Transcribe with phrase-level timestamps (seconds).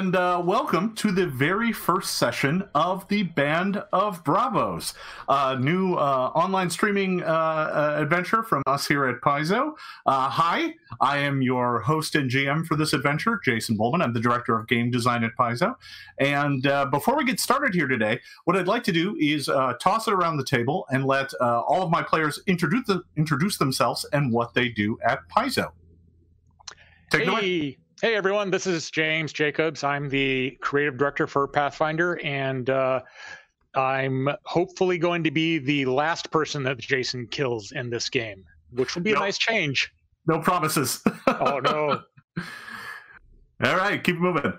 [0.00, 4.94] And uh, welcome to the very first session of the Band of Bravos,
[5.28, 9.74] a new uh, online streaming uh, uh, adventure from us here at Paizo.
[10.06, 14.02] Uh, hi, I am your host and GM for this adventure, Jason Bulmahn.
[14.02, 15.74] I'm the director of game design at Paizo.
[16.18, 19.74] And uh, before we get started here today, what I'd like to do is uh,
[19.82, 24.32] toss it around the table and let all of my players introduce, introduce themselves and
[24.32, 25.72] what they do at Paizo.
[27.10, 27.79] Take hey.
[28.02, 29.84] Hey everyone, this is James Jacobs.
[29.84, 33.02] I'm the creative director for Pathfinder, and uh,
[33.74, 38.94] I'm hopefully going to be the last person that Jason kills in this game, which
[38.94, 39.20] will be nope.
[39.20, 39.92] a nice change.
[40.26, 41.02] No promises.
[41.26, 42.00] oh no.
[43.64, 44.50] All right, keep moving.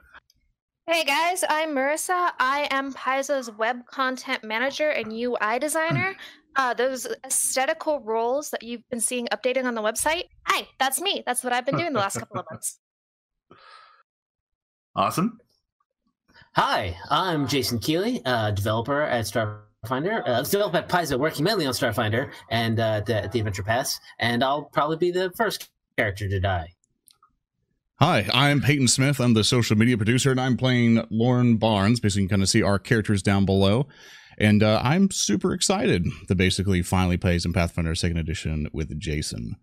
[0.85, 2.33] Hey guys, I'm Marissa.
[2.39, 6.15] I am Paizo's web content manager and UI designer.
[6.57, 10.25] Uh, those aesthetical roles that you've been seeing updating on the website.
[10.45, 11.23] Hi, that's me.
[11.25, 12.80] That's what I've been doing the last couple of months.
[14.95, 15.39] Awesome.
[16.55, 20.27] Hi, I'm Jason Keeley, uh, developer at Starfinder.
[20.27, 24.43] Uh, developer at Paizo, working mainly on Starfinder and uh, the, the Adventure Pass, and
[24.43, 26.73] I'll probably be the first character to die.
[27.99, 29.21] Hi, I'm Peyton Smith.
[29.21, 31.99] I'm the social media producer, and I'm playing Lauren Barnes.
[31.99, 33.87] Basically, you can kind of see our characters down below.
[34.37, 39.55] And uh, I'm super excited to basically finally play some Pathfinder 2nd Edition with Jason.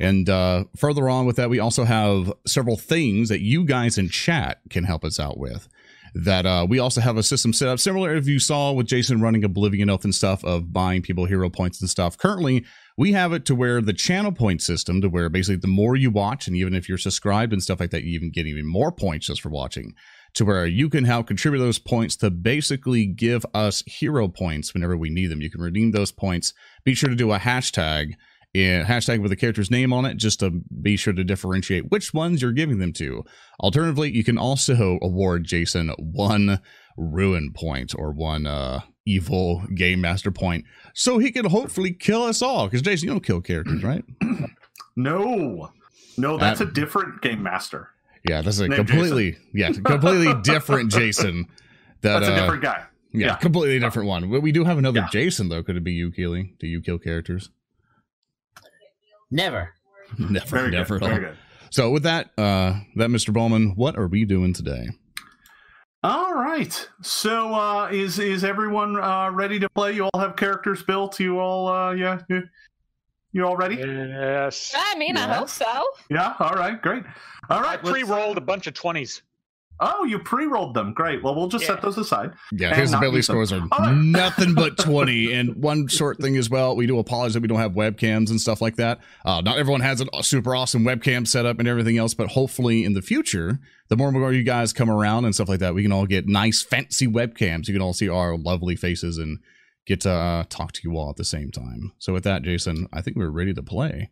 [0.00, 4.08] And uh, further on with that, we also have several things that you guys in
[4.08, 5.68] chat can help us out with.
[6.16, 9.20] That uh, we also have a system set up similar if you saw with Jason
[9.20, 12.16] running Oblivion Oath and stuff of buying people hero points and stuff.
[12.16, 12.64] Currently,
[12.96, 16.12] we have it to where the channel point system to where basically the more you
[16.12, 18.92] watch, and even if you're subscribed and stuff like that, you even get even more
[18.92, 19.94] points just for watching.
[20.34, 24.96] To where you can help contribute those points to basically give us hero points whenever
[24.96, 25.40] we need them.
[25.40, 26.52] You can redeem those points.
[26.84, 28.14] Be sure to do a hashtag
[28.54, 30.50] yeah, hashtag with the character's name on it just to
[30.80, 33.24] be sure to differentiate which ones you're giving them to.
[33.58, 36.60] Alternatively, you can also award Jason one
[36.96, 42.42] ruin point or one uh, evil game master point so he can hopefully kill us
[42.42, 42.66] all.
[42.66, 44.04] Because Jason, you don't kill characters, right?
[44.94, 45.70] no,
[46.16, 47.90] no, that's uh, a different game master.
[48.28, 49.50] Yeah, that's a completely Jason.
[49.52, 51.46] yeah, completely different Jason.
[52.02, 52.84] That, that's a uh, different guy.
[53.12, 54.30] Yeah, yeah, completely different one.
[54.30, 55.08] But we do have another yeah.
[55.10, 55.64] Jason though.
[55.64, 56.54] Could it be you, Keeley?
[56.60, 57.50] Do you kill characters?
[59.34, 59.74] Never.
[60.18, 60.46] never.
[60.46, 60.98] Very never.
[60.98, 61.08] Good.
[61.08, 61.36] Very good.
[61.70, 63.34] So with that, uh, that Mr.
[63.34, 64.86] Bulmahn, what are we doing today?
[66.04, 66.88] All right.
[67.02, 69.92] So uh, is is everyone uh, ready to play?
[69.92, 71.18] You all have characters built.
[71.18, 72.42] You all, uh, yeah, you,
[73.32, 73.76] you all ready?
[73.76, 74.72] Yes.
[74.76, 75.26] I mean, yeah.
[75.26, 75.82] I hope so.
[76.10, 76.34] Yeah.
[76.38, 76.80] All right.
[76.80, 77.02] Great.
[77.50, 77.80] All right.
[77.84, 79.22] I pre-rolled a bunch of twenties.
[79.84, 80.94] Oh, you pre-rolled them.
[80.94, 81.22] Great.
[81.22, 81.74] Well, we'll just yeah.
[81.74, 82.32] set those aside.
[82.52, 83.94] Yeah, his ability scores are right.
[83.94, 85.32] nothing but 20.
[85.32, 88.40] and one short thing as well, we do apologize that we don't have webcams and
[88.40, 89.00] stuff like that.
[89.24, 92.94] Uh, not everyone has a super awesome webcam setup and everything else, but hopefully in
[92.94, 95.82] the future, the more and more you guys come around and stuff like that, we
[95.82, 97.68] can all get nice fancy webcams.
[97.68, 99.38] You can all see our lovely faces and
[99.86, 101.92] get to uh, talk to you all at the same time.
[101.98, 104.10] So with that, Jason, I think we're ready to play.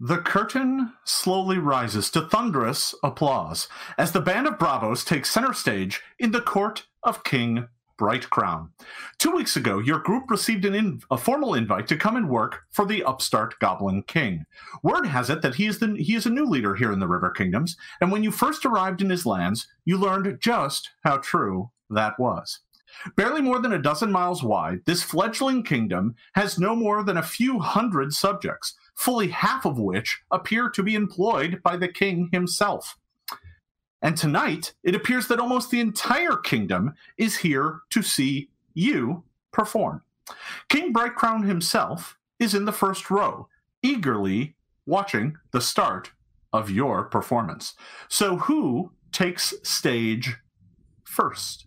[0.00, 6.02] The curtain slowly rises to thunderous applause as the band of bravos takes center stage
[6.18, 8.72] in the court of King Bright Crown.
[9.16, 13.02] Two weeks ago, your group received a formal invite to come and work for the
[13.04, 14.44] upstart Goblin King.
[14.82, 17.08] Word has it that he is, the, he is a new leader here in the
[17.08, 21.70] River Kingdoms, and when you first arrived in his lands, you learned just how true
[21.88, 22.60] that was.
[23.16, 27.22] Barely more than a dozen miles wide, this fledgling kingdom has no more than a
[27.22, 32.98] few hundred subjects, fully half of which appear to be employed by the king himself.
[34.02, 40.02] And tonight, it appears that almost the entire kingdom is here to see you perform.
[40.68, 43.48] King Brightcrown himself is in the first row,
[43.82, 44.54] eagerly
[44.86, 46.12] watching the start
[46.52, 47.74] of your performance.
[48.08, 50.36] So, who takes stage
[51.04, 51.65] first?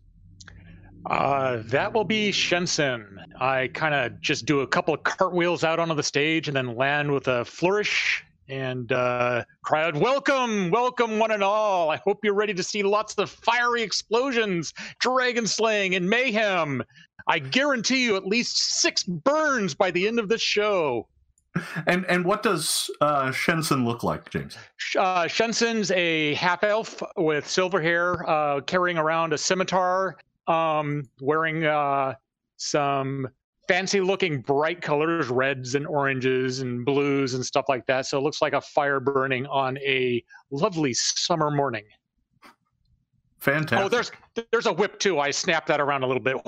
[1.06, 3.06] Uh, that will be Shensen.
[3.40, 6.76] I kind of just do a couple of cartwheels out onto the stage and then
[6.76, 11.90] land with a flourish and uh, cry out, Welcome, welcome, one and all.
[11.90, 16.84] I hope you're ready to see lots of fiery explosions, dragon slaying, and mayhem.
[17.28, 21.08] I guarantee you at least six burns by the end of this show.
[21.88, 24.58] And and what does uh, Shensen look like, James?
[24.98, 30.18] Uh, Shensen's a half elf with silver hair, uh, carrying around a scimitar
[30.50, 32.16] um, wearing uh,
[32.58, 33.28] some
[33.68, 38.08] fancy looking bright colors, reds and oranges and blues and stuff like that.
[38.08, 41.86] So it looks like a fire burning on a lovely summer morning.
[43.40, 43.86] Fantastic.
[43.86, 44.12] Oh, there's
[44.52, 45.20] there's a whip too.
[45.20, 46.36] I snapped that around a little bit.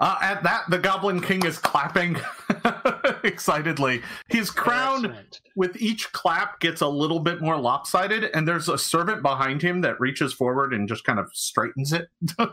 [0.00, 2.16] Uh, at that, the Goblin King is clapping.
[3.24, 4.02] excitedly.
[4.28, 5.40] His crown Excellent.
[5.56, 9.80] with each clap gets a little bit more lopsided, and there's a servant behind him
[9.82, 12.08] that reaches forward and just kind of straightens it.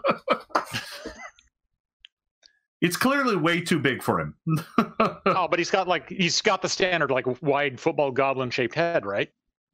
[2.81, 4.35] it's clearly way too big for him.
[5.27, 9.05] Oh, but he's got like he's got the standard like wide football goblin shaped head,
[9.05, 9.29] right?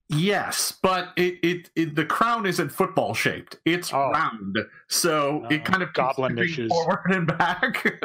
[0.10, 3.57] yes, but it, it, it the crown isn't football shaped.
[3.66, 4.10] It's Oh.
[4.12, 4.57] round,
[4.89, 6.69] so it Oh, kind of keeps goblin moving issues.
[6.72, 8.01] forward and back.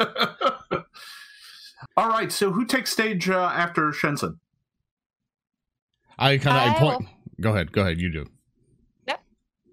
[1.95, 4.39] All right, so who takes stage uh, after Shenson?
[6.17, 7.09] I kind of I I point.
[7.39, 7.71] Go ahead.
[7.71, 7.99] Go ahead.
[7.99, 8.25] You do.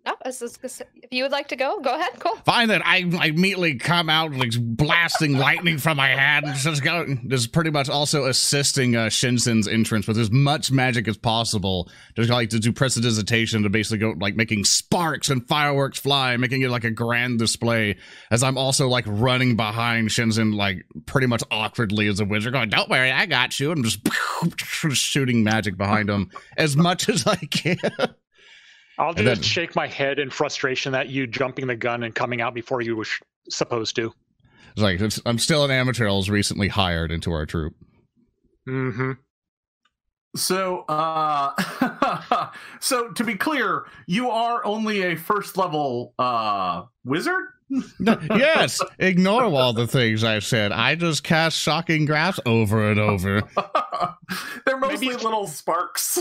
[0.06, 2.12] No, if you would like to go, go ahead.
[2.18, 2.36] Cool.
[2.44, 2.82] Fine then.
[2.84, 6.44] I, I immediately come out like blasting lightning from my hand.
[6.46, 7.06] and Just go.
[7.26, 11.88] Just pretty much also assisting uh, Shinsen's entrance with as much magic as possible.
[12.16, 16.60] Just like to do prestidigitation to basically go like making sparks and fireworks fly, making
[16.62, 17.96] it like a grand display.
[18.30, 22.68] As I'm also like running behind Shinsen like pretty much awkwardly as a wizard, going,
[22.68, 24.06] "Don't worry, I got you." I'm just
[24.92, 27.78] shooting magic behind him as much as I can.
[28.98, 32.40] I'll just then- shake my head in frustration that you jumping the gun and coming
[32.40, 34.12] out before you were sh- supposed to.
[34.72, 36.08] It's like it's, I'm still an amateur.
[36.08, 37.74] I was recently hired into our troupe.
[38.68, 39.12] Mm-hmm.
[40.36, 42.50] So, uh,
[42.80, 47.44] so to be clear, you are only a first level uh, wizard.
[48.00, 50.72] No, yes, ignore all the things I said.
[50.72, 53.42] I just cast shocking grasp over and over.
[54.66, 56.18] They're mostly Maybe- little sparks.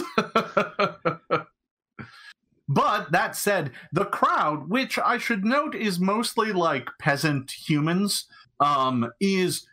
[2.74, 8.25] But that said, the crowd, which I should note is mostly like peasant humans,
[8.60, 9.68] um, is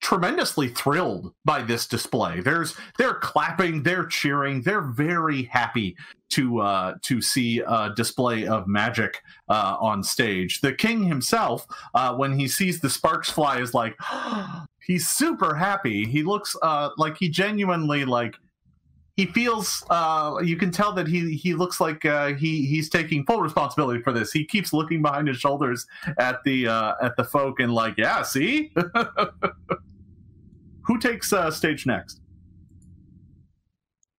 [0.00, 2.40] tremendously thrilled by this display.
[2.40, 5.96] There's they're clapping, they're cheering, they're very happy
[6.30, 10.60] to uh, to see a display of magic uh, on stage.
[10.60, 13.96] The king himself, uh, when he sees the sparks fly, is like
[14.86, 16.04] he's super happy.
[16.04, 18.36] He looks uh, like he genuinely like
[19.16, 23.24] he feels uh, you can tell that he he looks like uh, he he's taking
[23.24, 24.30] full responsibility for this.
[24.30, 25.86] He keeps looking behind his shoulders
[26.18, 28.74] at the uh, at the folk and like, yeah, see.
[30.82, 32.20] Who takes uh, stage next?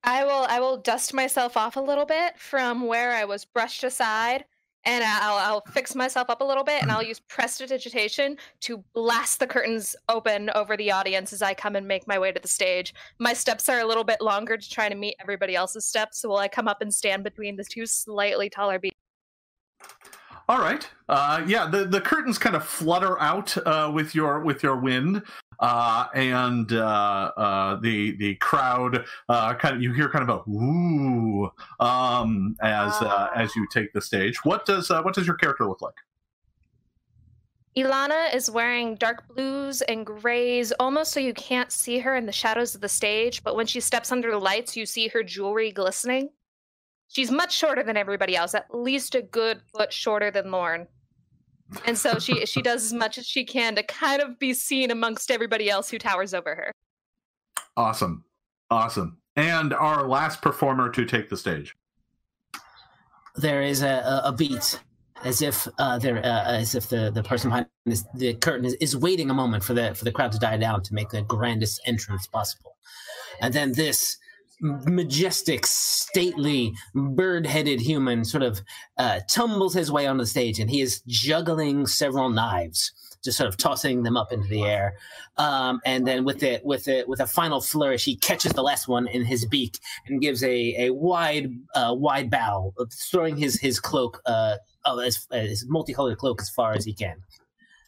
[0.03, 3.83] I will I will dust myself off a little bit from where I was brushed
[3.83, 4.45] aside
[4.88, 9.39] and I'll I'll fix myself up a little bit and I'll use prestidigitation to blast
[9.39, 12.48] the curtains open over the audience as I come and make my way to the
[12.48, 12.95] stage.
[13.19, 16.30] My steps are a little bit longer to try to meet everybody else's steps, so
[16.30, 18.95] will I come up and stand between the two slightly taller beings?
[20.49, 20.88] All right.
[21.09, 25.23] Uh, yeah, the, the curtains kind of flutter out uh, with your with your wind,
[25.59, 30.49] uh, and uh, uh, the the crowd uh, kind of you hear kind of a
[30.49, 31.51] woo
[31.81, 34.44] um, as uh, as you take the stage.
[34.45, 35.95] What does uh, what does your character look like?
[37.75, 42.31] Ilana is wearing dark blues and grays, almost so you can't see her in the
[42.31, 45.71] shadows of the stage, but when she steps under the lights, you see her jewelry
[45.71, 46.29] glistening.
[47.07, 50.88] She's much shorter than everybody else, at least a good foot shorter than Lorne.
[51.86, 54.92] And so she she does as much as she can to kind of be seen
[54.92, 56.71] amongst everybody else who towers over her.
[57.75, 58.24] Awesome,
[58.69, 59.18] awesome.
[59.36, 61.75] And our last performer to take the stage.
[63.36, 64.79] there is a, a, a beat
[65.24, 68.74] as if uh, there uh, as if the, the person behind this, the curtain is,
[68.75, 71.22] is waiting a moment for the for the crowd to die down to make the
[71.24, 72.77] grandest entrance possible
[73.41, 74.17] and then this
[74.61, 78.61] majestic stately bird-headed human sort of
[78.97, 82.91] uh, tumbles his way onto the stage and he is juggling several knives
[83.23, 84.95] just sort of tossing them up into the air
[85.37, 88.87] um, and then with it with it with a final flourish he catches the last
[88.87, 92.73] one in his beak and gives a, a wide uh, wide bow,
[93.11, 97.15] throwing his his cloak, uh, oh, as, his multicolored cloak as far as he can.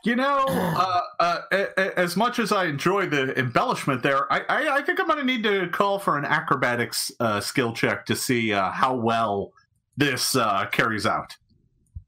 [0.06, 4.39] You know, uh, uh, a- a- as much as I enjoy the embellishment there, I,
[4.48, 8.06] I, I think I'm going to need to call for an acrobatics uh, skill check
[8.06, 9.51] to see uh, how well
[9.98, 11.36] this uh, carries out.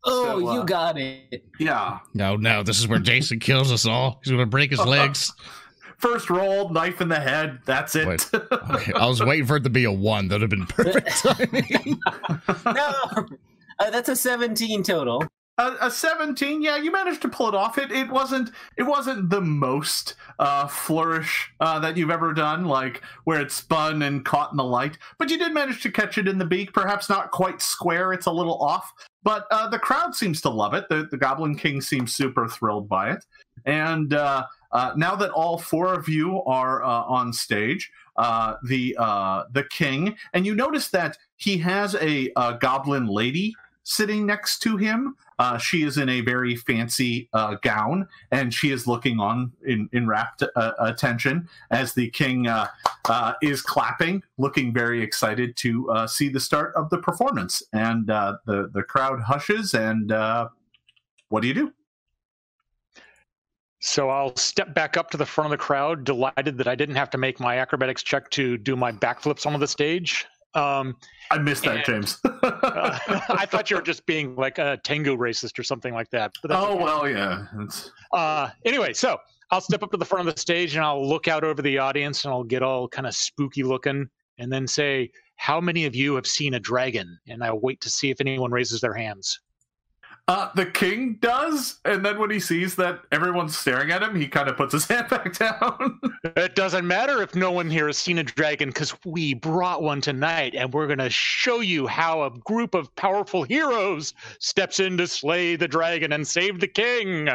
[0.04, 1.44] Oh, So, uh, you got it.
[1.60, 2.00] Yeah.
[2.14, 4.20] No, no, this is where Jason kills us all.
[4.24, 5.32] He's gonna break his legs.
[5.98, 7.60] First roll, knife in the head.
[7.66, 8.08] That's it.
[8.08, 8.28] Wait.
[8.72, 10.28] Okay, I was waiting for it to be a one.
[10.30, 12.00] That'd have been perfect timing.
[12.66, 12.94] No,
[13.80, 15.24] uh, that's a seventeen total.
[15.58, 17.78] A, a 17 yeah you managed to pull it off.
[17.78, 23.02] It it wasn't it wasn't the most uh flourish uh that you've ever done like
[23.26, 26.28] where it spun and caught in the light but you did manage to catch it
[26.28, 28.94] in the beak perhaps not quite square it's a little off
[29.24, 30.88] but uh the crowd seems to love it.
[30.90, 33.26] The, the goblin king seems super thrilled by it.
[33.66, 38.96] And uh uh, now that all four of you are uh, on stage, the
[39.52, 43.54] the king, and you notice that he has a, uh goblin lady
[43.84, 48.70] sitting next to him, Uh, she is in a very fancy uh, gown, and she
[48.70, 52.68] is looking on in, in rapt uh, attention as the king uh,
[53.10, 57.64] uh, is clapping, looking very excited to uh, see the start of the performance.
[57.74, 60.12] And the the crowd hushes, and
[61.30, 61.74] what do you do?
[63.80, 66.98] So I'll step back up to the front of the crowd, delighted that I didn't
[66.98, 70.28] have to make my acrobatics check to do my backflips onto the stage.
[70.54, 70.98] Um,
[71.30, 72.20] I missed that, And- James.
[72.26, 76.34] uh, I thought you were just being like a tengu racist or something like that.
[76.50, 76.84] Oh okay.
[76.84, 77.46] well, yeah.
[78.12, 79.18] Uh, anyway, so
[79.52, 81.78] I'll step up to the front of the stage and I'll look out over the
[81.78, 85.96] audience and I'll get all kind of spooky looking and then say, How many of
[85.96, 87.18] you have seen a dragon?
[87.28, 89.40] And I'll wait to see if anyone raises their hands.
[90.32, 94.30] Uh, the king does, and then when he sees that everyone's staring at him, he
[94.30, 96.00] kind of puts his hand back down.
[96.24, 100.00] It doesn't matter if no one here has seen a dragon because we brought one
[100.00, 104.98] tonight and we're going to show you how a group of powerful heroes steps in
[105.00, 107.28] to slay the dragon and save the king.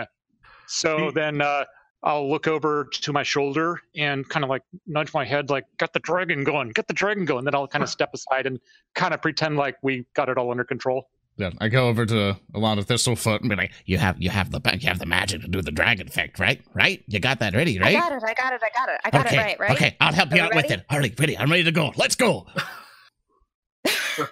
[0.66, 1.66] So He- then uh,
[2.02, 5.92] I'll look over to my shoulder and kind of like nudge my head, like, got
[5.92, 7.44] the dragon going, get the dragon going.
[7.44, 8.58] Then I'll kind of step aside and
[8.94, 11.10] kind of pretend like we got it all under control.
[11.38, 14.30] Yeah, I go over to a lot of Thistlefoot and be like, "You have, you
[14.30, 16.62] have the, you have the magic to do the dragon effect, right?
[16.72, 17.04] Right?
[17.08, 17.94] You got that ready, right?
[17.94, 18.22] I got it.
[18.26, 18.62] I got it.
[18.64, 19.00] I got it.
[19.04, 19.60] I got okay, it right.
[19.60, 19.70] Right.
[19.72, 20.84] okay, I'll help you Are we out with it.
[20.88, 21.36] All right, ready?
[21.36, 21.92] I'm ready to go.
[21.96, 22.46] Let's go.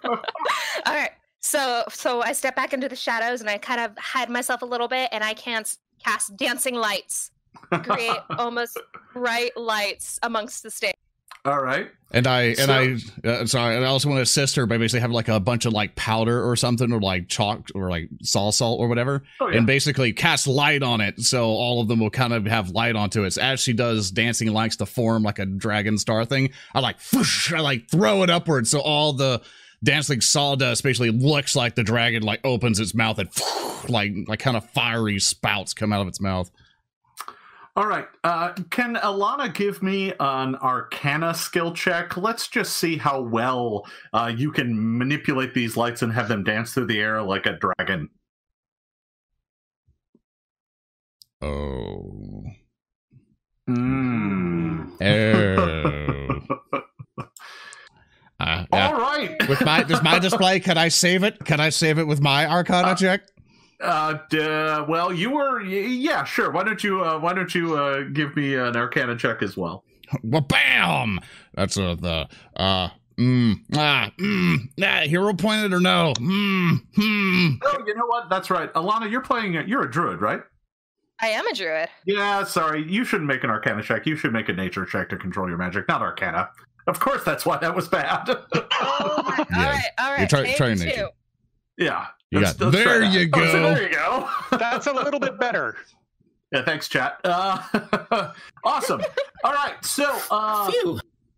[0.05, 0.23] All
[0.87, 1.11] right.
[1.41, 4.67] So so I step back into the shadows and I kind of hide myself a
[4.67, 7.31] little bit and I can s- cast dancing lights,
[7.83, 8.81] create almost
[9.13, 10.95] bright lights amongst the stage.
[11.45, 11.89] All right.
[12.11, 12.97] And I and I
[13.29, 15.67] uh, sorry, and I also want to assist her by basically having like a bunch
[15.67, 19.49] of like powder or something or like chalk or like saw salt or whatever, Oh,
[19.49, 19.59] yeah.
[19.59, 22.95] and basically cast light on it, so all of them will kind of have light
[22.95, 23.33] onto it.
[23.33, 26.97] So as she does dancing likes to form like a dragon star thing, I like
[27.13, 29.43] whoosh, I like throw it upward, so all the
[29.83, 33.29] dancing sawdust basically looks like the dragon like opens its mouth and
[33.91, 36.49] like like kind of fiery spouts come out of its mouth.
[37.77, 38.07] All right.
[38.23, 42.17] Uh, can Alana give me an Arcana skill check?
[42.17, 46.73] Let's just see how well uh, you can manipulate these lights and have them dance
[46.73, 48.11] through the air like a dragon.
[51.43, 52.45] Oh.
[53.69, 54.91] Mm.
[55.03, 56.81] Oh.
[58.41, 58.89] Uh, yeah.
[58.89, 59.49] All right.
[59.49, 62.47] with my does my display can i save it can i save it with my
[62.47, 63.23] arcana Uh, check
[63.81, 64.39] Uh, d-
[64.89, 65.61] well, you were.
[65.63, 66.51] Yeah, sure.
[66.51, 67.05] Why don't you?
[67.05, 69.85] Uh, why don't you uh, give me an Arcana check as well?
[70.23, 71.19] well bam
[71.55, 72.89] that's uh, the uh
[73.19, 77.51] mm, ah, mm, ah, hero pointed or no mm, hmm.
[77.65, 78.29] Oh, you know what?
[78.29, 78.73] That's right.
[78.75, 79.57] Alana, you're playing.
[79.57, 80.43] A, you're a druid, right?
[81.23, 81.89] I am a druid.
[82.07, 82.45] Yeah.
[82.45, 84.05] Sorry, you shouldn't make an Arcana check.
[84.07, 86.51] You should make a Nature check to control your magic, not Arcana.
[86.87, 88.29] Of course, that's why that was bad.
[88.81, 89.71] Oh my, all Yeah.
[89.71, 90.19] right, all right.
[90.19, 90.85] You're try- take trying two.
[90.85, 91.09] nature.
[91.79, 92.07] yeah.
[92.35, 93.13] You got- let's there that.
[93.13, 93.75] you Oh, so go.
[93.75, 94.29] there you go.
[94.59, 95.77] That's a little bit better.
[96.53, 96.65] yeah.
[96.65, 97.21] Thanks, chat.
[97.25, 98.33] Uh,
[98.65, 99.01] awesome.
[99.45, 99.75] All right.
[99.85, 100.71] So, uh,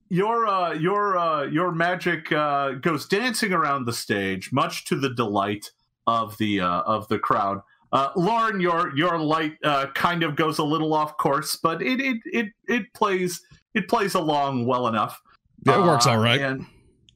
[0.08, 5.10] your uh, your uh, your magic uh, goes dancing around the stage, much to the
[5.10, 5.70] delight
[6.06, 7.60] of the uh, of the crowd.
[7.92, 12.00] Uh, Lauren, your your light uh, kind of goes a little off course, but it
[12.00, 13.40] it it, it plays
[13.74, 15.20] it plays along well enough.
[15.66, 16.66] Yeah, it works Uh, all right And,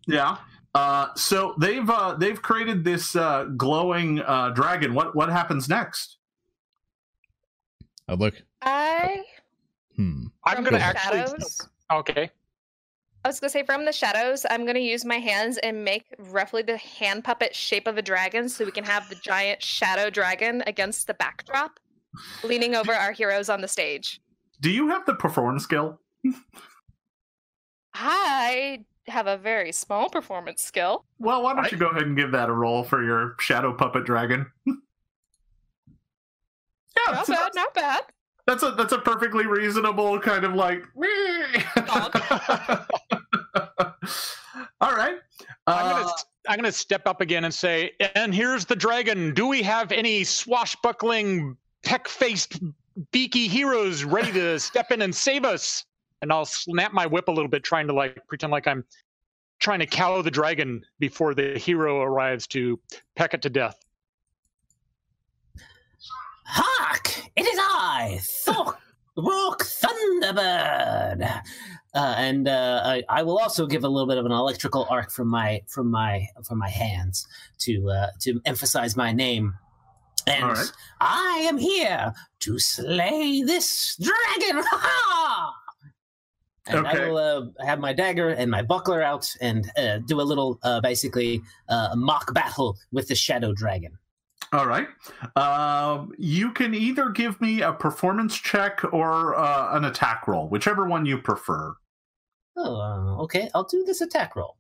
[0.07, 0.39] yeah.
[0.75, 4.95] Uh, so they've uh, they've created this uh, glowing uh, dragon.
[4.95, 6.19] What what happens next?
[8.09, 9.23] oh look I
[9.97, 11.19] hmm I'm going to actually.
[11.21, 11.69] shadows.
[11.93, 12.31] Okay.
[13.23, 16.63] I was gonna say from the shadows, I'm gonna use my hands and make roughly
[16.63, 20.63] the hand puppet shape of a dragon, so we can have the giant shadow dragon
[20.67, 21.79] against the backdrop,
[22.43, 24.23] leaning over our heroes on the stage.
[24.61, 26.01] Do you have the perform skill?
[27.95, 31.05] I have a very small performance skill.
[31.19, 33.73] Well, why don't I- you go ahead and give that a roll for your shadow
[33.75, 34.47] puppet dragon?
[34.67, 34.75] yeah,
[37.09, 38.03] Not so bad, that's, not bad.
[38.47, 40.85] that's a that's a perfectly reasonable kind of like.
[44.81, 45.17] All right.
[45.67, 46.13] I'm gonna Uh,
[46.49, 49.35] I'm gonna step up again and say, and here's the dragon.
[49.35, 52.61] Do we have any swashbuckling, peck-faced,
[53.13, 55.85] beaky heroes ready to step in and save us?
[56.23, 58.85] And I'll snap my whip a little bit, trying to like pretend like I'm
[59.59, 62.81] trying to cow the dragon before the hero arrives to
[63.17, 63.79] peck it to death.
[66.45, 67.31] Hark!
[67.37, 68.79] It is I, Thor-
[69.17, 71.43] Rock Thunderbird.
[71.95, 75.11] Uh, and uh, I, I will also give a little bit of an electrical arc
[75.11, 77.27] from my from my from my hands
[77.59, 79.55] to uh, to emphasize my name.
[80.27, 80.73] And All right.
[81.01, 84.65] I am here to slay this dragon.
[84.73, 85.55] Ha!
[86.79, 90.23] And I will uh, have my dagger and my buckler out and uh, do a
[90.23, 93.97] little, uh, basically, uh, mock battle with the shadow dragon.
[94.53, 94.89] All right.
[95.37, 100.87] Um, you can either give me a performance check or uh, an attack roll, whichever
[100.87, 101.75] one you prefer.
[102.57, 103.49] Oh, uh, okay.
[103.55, 104.57] I'll do this attack roll.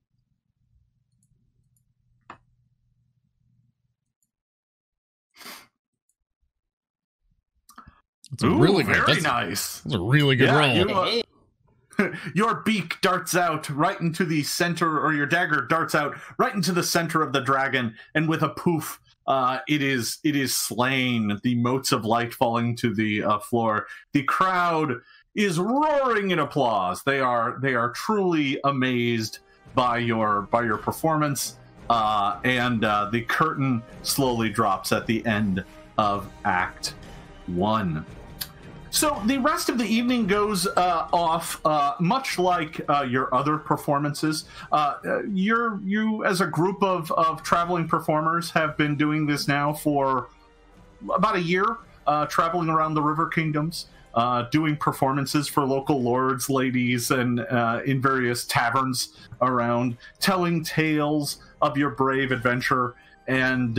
[8.32, 8.94] It's a Ooh, really good.
[8.96, 9.80] very That's, nice.
[9.80, 10.76] that's a really good Yeah, roll.
[10.76, 11.22] you- uh, Hey,
[12.34, 16.72] your beak darts out right into the center, or your dagger darts out right into
[16.72, 21.38] the center of the dragon, and with a poof, uh, it is it is slain.
[21.42, 23.86] The motes of light falling to the uh, floor.
[24.12, 25.00] The crowd
[25.34, 27.02] is roaring in applause.
[27.02, 29.38] They are they are truly amazed
[29.74, 31.56] by your by your performance.
[31.88, 35.64] Uh, and uh, the curtain slowly drops at the end
[35.98, 36.94] of Act
[37.46, 38.06] One.
[38.90, 43.56] So the rest of the evening goes uh, off uh, much like uh, your other
[43.56, 44.46] performances.
[44.72, 49.46] Uh, uh, you're you as a group of, of traveling performers have been doing this
[49.46, 50.28] now for
[51.14, 51.78] about a year,
[52.08, 53.86] uh, traveling around the River Kingdoms,
[54.50, 57.38] doing performances for local lords, ladies, and
[57.86, 62.96] in various taverns around, telling tales of your brave adventure.
[63.28, 63.78] And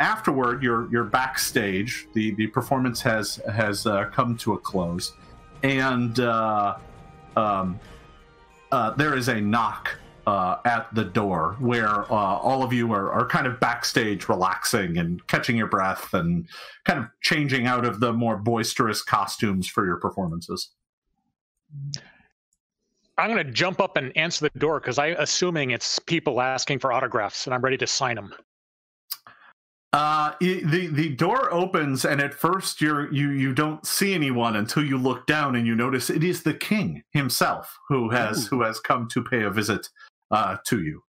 [0.00, 2.08] afterward, you're you're backstage.
[2.14, 5.12] the The performance has has uh, come to a close,
[5.62, 6.76] and uh,
[7.36, 7.78] um,
[8.72, 13.10] uh, there is a knock uh, at the door where uh, all of you are,
[13.12, 16.46] are kind of backstage, relaxing and catching your breath, and
[16.84, 20.70] kind of changing out of the more boisterous costumes for your performances.
[23.18, 26.78] I'm going to jump up and answer the door because I'm assuming it's people asking
[26.78, 28.34] for autographs, and I'm ready to sign them.
[29.92, 34.54] Uh, i- the the door opens, and at first you're you you don't see anyone
[34.56, 38.62] until you look down and you notice it is the king himself who has who
[38.62, 39.88] has come to pay a visit
[40.30, 41.02] uh, to you.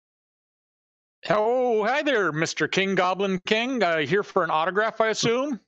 [1.28, 2.70] Oh, hi there, Mr.
[2.70, 3.82] King Goblin King.
[3.82, 5.60] Uh, here for an autograph, I assume.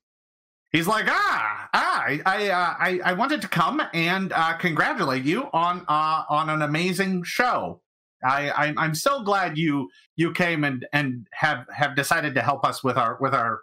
[0.71, 5.25] He's like, ah, ah, I I uh, I, I wanted to come and uh, congratulate
[5.25, 7.83] you on uh, on an amazing show.
[8.25, 12.65] I, I I'm so glad you you came and and have have decided to help
[12.65, 13.61] us with our with our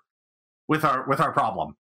[0.67, 1.75] with our with our problem.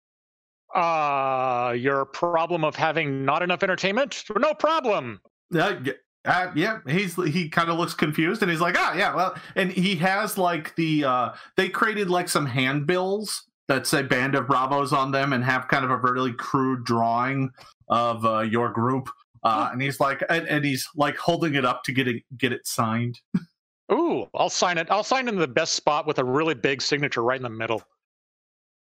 [0.74, 4.24] Uh, your problem of having not enough entertainment?
[4.38, 5.20] No problem.
[5.54, 5.76] Uh,
[6.24, 9.72] uh, yeah, he's he kind of looks confused, and he's like, ah, yeah, well, and
[9.72, 14.92] he has like the uh, they created like some handbills that say "Band of Bravos"
[14.92, 17.50] on them, and have kind of a really crude drawing
[17.88, 19.08] of uh, your group.
[19.42, 22.52] Uh, and he's like, and, and he's like holding it up to get it get
[22.52, 23.18] it signed.
[23.92, 24.86] Ooh, I'll sign it.
[24.90, 27.82] I'll sign in the best spot with a really big signature right in the middle.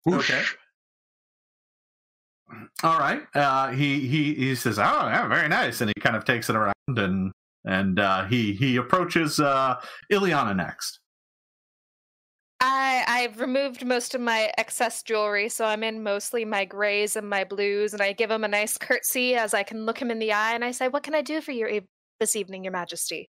[0.04, 0.30] Whoosh.
[0.30, 0.44] Okay.
[2.82, 3.22] All right.
[3.34, 6.56] Uh, he he he says, "Oh, yeah, very nice," and he kind of takes it
[6.56, 7.32] around and
[7.64, 9.80] and uh, he he approaches uh,
[10.11, 11.00] Ileana next.
[12.61, 17.29] I I've removed most of my excess jewelry, so I'm in mostly my grays and
[17.29, 20.18] my blues, and I give him a nice curtsy as I can look him in
[20.18, 21.83] the eye, and I say, "What can I do for you
[22.18, 23.31] this evening, Your Majesty?"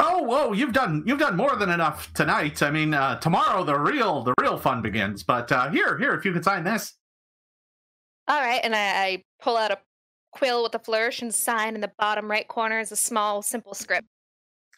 [0.00, 0.52] Oh, whoa!
[0.52, 2.62] You've done you've done more than enough tonight.
[2.62, 5.24] I mean, uh, tomorrow the real the real fun begins.
[5.24, 6.94] But uh, here here, if you could sign this.
[8.28, 9.78] All right, and I, I pull out a
[10.30, 13.74] quill with a flourish and sign in the bottom right corner is a small, simple
[13.74, 14.06] script.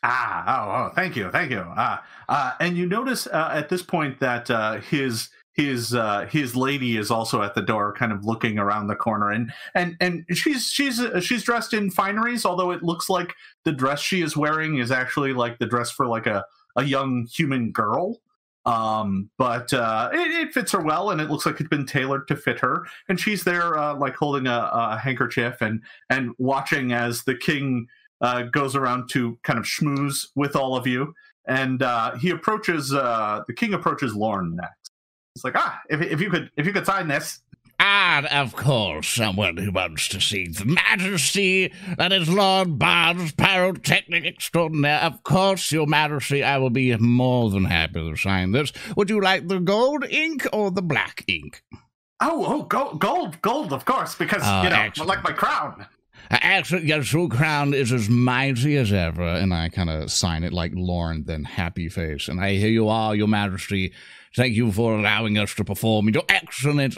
[0.02, 1.58] Ah, oh, oh, thank you, thank you.
[1.60, 6.56] Uh, uh, and you notice uh, at this point that uh, his his uh, his
[6.56, 10.24] lady is also at the door, kind of looking around the corner, and and and
[10.32, 13.34] she's she's uh, she's dressed in fineries, although it looks like
[13.64, 16.44] the dress she is wearing is actually like the dress for like a
[16.76, 18.20] a young human girl.
[18.66, 22.28] Um, but uh, it, it fits her well, and it looks like it's been tailored
[22.28, 22.86] to fit her.
[23.08, 27.86] And she's there, uh, like holding a, a handkerchief and and watching as the king
[28.20, 31.14] uh, goes around to kind of schmooze with all of you.
[31.46, 34.90] And uh, he approaches uh, the king approaches Lorne next.
[35.34, 37.40] He's like, ah, if, if you could if you could sign this.
[37.82, 44.26] And of course, someone who wants to see the majesty that is Lord Barnes, pyrotechnic
[44.26, 44.98] extraordinaire.
[44.98, 48.70] Of course, your majesty, I will be more than happy to sign this.
[48.96, 51.62] Would you like the gold ink or the black ink?
[52.20, 55.08] Oh, oh, gold, gold, gold, of course, because Oh, you know, excellent.
[55.08, 55.86] like my crown.
[56.30, 59.22] Actually, your true crown is as mighty as ever.
[59.22, 62.28] And I kind of sign it like Lauren, then happy face.
[62.28, 63.92] And I hear you are, your majesty.
[64.36, 66.96] Thank you for allowing us to perform in your excellent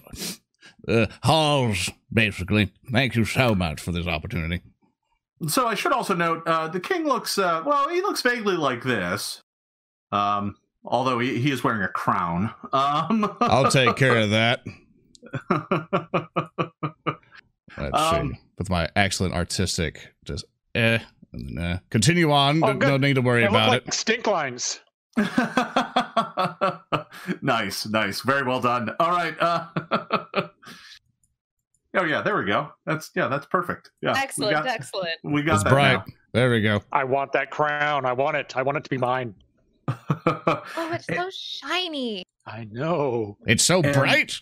[0.87, 2.73] uh, halls, basically.
[2.93, 4.61] Thank you so much for this opportunity.
[5.49, 7.89] So I should also note uh, the king looks uh, well.
[7.89, 9.41] He looks vaguely like this,
[10.13, 12.53] um, although he, he is wearing a crown.
[12.73, 14.61] Um, I'll take care of that.
[17.79, 18.39] Let's Um, see.
[18.63, 20.45] With my excellent artistic, just
[20.77, 21.01] eh,
[21.33, 21.79] and then, eh.
[21.91, 22.63] continue on.
[22.63, 23.93] Oh, no need to worry They look about like it.
[23.93, 24.79] stink lines.
[27.43, 28.91] nice, nice, very well done.
[29.01, 29.35] All right.
[29.41, 29.67] Uh,
[31.97, 32.71] oh yeah, there we go.
[32.87, 33.91] That's yeah, that's perfect.
[34.01, 35.19] Yeah, excellent, we Excellent, got- excellent.
[35.25, 35.93] We got It's that bright.
[35.95, 36.05] now.
[36.33, 36.83] There we go.
[36.93, 38.07] I want that crown.
[38.07, 38.57] I want it.
[38.57, 39.35] I want it to be mine.
[40.25, 42.23] Oh, it's so shiny.
[42.47, 43.39] I know.
[43.45, 44.41] It's so And- bright.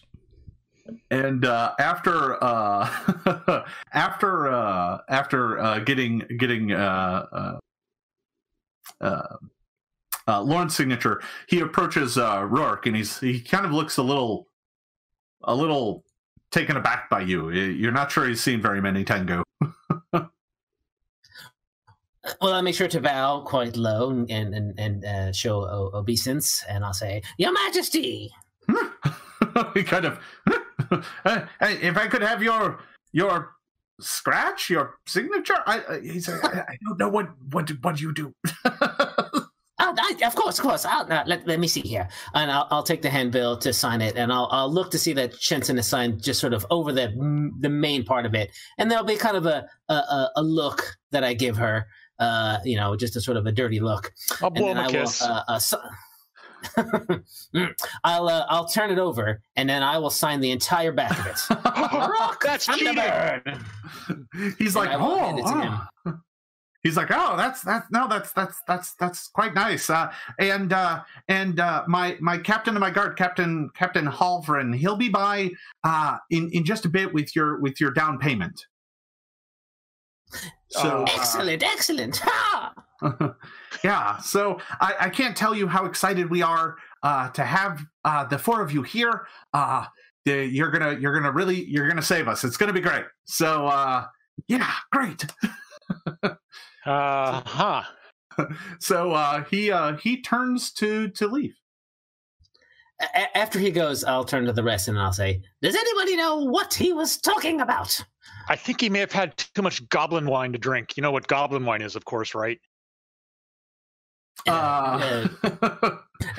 [1.11, 7.59] And uh, after uh, after uh, after uh, getting getting uh,
[9.00, 9.37] uh,
[10.29, 14.46] Lauren's signature, he approaches Rourke, and he's he kind of looks a little
[15.42, 16.05] a little
[16.50, 17.50] taken aback by you.
[17.50, 19.42] You're not sure he's seen very many tengu.
[22.40, 25.62] Well, I make sure to bow quite low and and and show
[25.94, 28.31] obeisance, and I'll say, "Your Majesty."
[29.74, 30.18] he kind of
[31.24, 32.81] "Hey, hey, if I could have your
[33.12, 33.53] your
[34.00, 35.57] scratch, your signature.
[35.66, 38.33] I, I he's like, I, I don't know what what what you do.
[39.83, 40.85] Oh, I, of course, of course.
[40.85, 44.03] I'll, uh, let, let me see here, and I'll, I'll take the handbill to sign
[44.03, 46.92] it, and I'll, I'll look to see that Shenson is signed just sort of over
[46.92, 47.09] the
[47.61, 50.98] the main part of it, and there'll be kind of a a, a, a look
[51.12, 51.87] that I give her,
[52.18, 54.83] uh, you know, just a sort of a dirty look, I'll blow then him a
[54.83, 55.22] I will, kiss.
[55.22, 55.76] uh, uh, si-.
[58.05, 61.27] I'll uh, I'll turn it over, and then I will sign the entire back of
[61.27, 61.38] it.
[61.75, 62.96] Rock That's cheating.
[64.59, 65.81] He's like, oh, it to him.
[66.07, 66.18] oh."
[66.83, 69.90] he's like, oh, that's that's no, that's that's that's that's quite nice.
[69.90, 74.96] Uh, and uh, and uh, my my captain of my guard, Captain Captain Halvren, he'll
[74.96, 75.51] be by
[75.85, 78.66] uh, in in just a bit with your with your down payment.
[80.68, 82.16] So Oh, uh, Excellent, excellent.
[82.18, 82.73] Ha!
[83.84, 88.24] yeah, so I, I can't tell you how excited we are uh, to have uh,
[88.24, 89.26] the four of you here.
[89.54, 89.86] Uh,
[90.26, 92.44] the, you're gonna you're gonna really you're gonna save us.
[92.44, 93.04] It's gonna be great.
[93.24, 94.06] So uh,
[94.48, 95.24] yeah, great.
[96.86, 97.82] Uh huh.
[98.80, 101.54] So uh, he uh, he turns to to leave.
[103.02, 106.16] A- a- after he goes, I'll turn to the rest and I'll say, "Does anybody
[106.16, 108.00] know what he was talking about?"
[108.48, 110.96] I think he may have had too much goblin wine to drink.
[110.96, 112.58] You know what goblin wine is, of course, right?
[114.46, 115.29] Uh,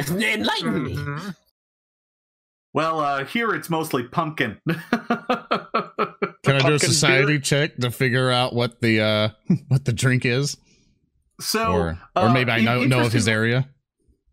[0.09, 0.95] enlighten me.
[0.95, 1.35] Mhm.
[2.73, 4.59] well, uh, here it's mostly pumpkin.
[4.67, 7.39] Can I do a society beer?
[7.39, 9.29] check to figure out what the uh
[9.67, 10.57] what the drink is,
[11.39, 13.69] so or or uh, maybe I know know of his area?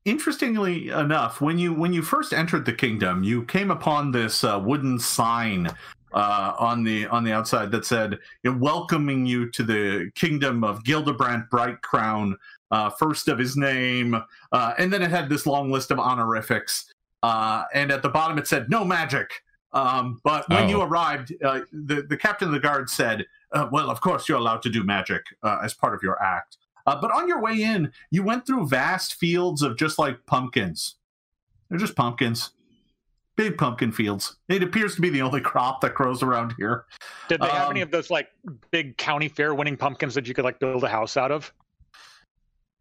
[0.08, 4.60] interestingly enough, when you when you first entered the kingdom, you came upon this uh,
[4.62, 5.68] wooden sign
[6.12, 11.50] uh, on the on the outside that said, "Welcoming you to the kingdom of Gildebrand
[11.50, 12.36] Bright Crown,
[12.70, 14.14] uh, first of his name,"
[14.52, 16.92] uh, and then it had this long list of honorifics.
[17.22, 19.30] Uh, and at the bottom, it said, "No magic."
[19.72, 20.68] Um, but when Oh.
[20.68, 24.38] you arrived, uh, the the captain of the guard said, uh, "Well, of course you're
[24.38, 27.62] allowed to do magic uh, as part of your act." Uh, but on your way
[27.62, 30.94] in, you went through vast fields of just like pumpkins.
[31.68, 32.52] They're just pumpkins.
[33.36, 34.36] Big pumpkin fields.
[34.48, 36.86] It appears to be the only crop that grows around here.
[37.28, 38.30] Did they have Um, any of those like
[38.70, 41.52] big county fair winning pumpkins that you could like build a house out of?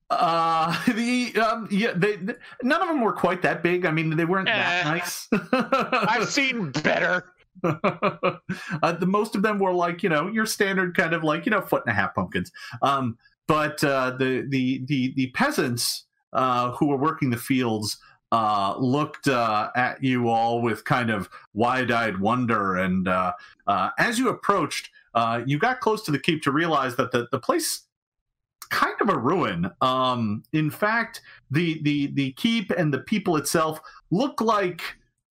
[0.10, 3.86] Uh, the um, yeah, they, th- none of them were quite that big.
[3.86, 4.90] I mean, they weren't that Eh.
[4.90, 5.28] nice.
[5.52, 7.26] I've seen better.
[7.64, 11.50] uh, the most of them were like you know your standard kind of like you
[11.50, 12.52] know foot and a half pumpkins.
[12.82, 13.18] Um,
[13.48, 17.98] but uh, the the the the peasants uh, who were working the fields
[18.32, 23.32] uh, looked uh, at you all with kind of wide-eyed wonder, and uh,
[23.68, 27.28] uh, as you approached, uh, you got close to the keep to realize that the
[27.32, 27.84] the place
[28.70, 29.72] kind of a ruin.
[29.82, 33.80] Um, in fact, the the the keep and the people itself
[34.12, 34.82] look like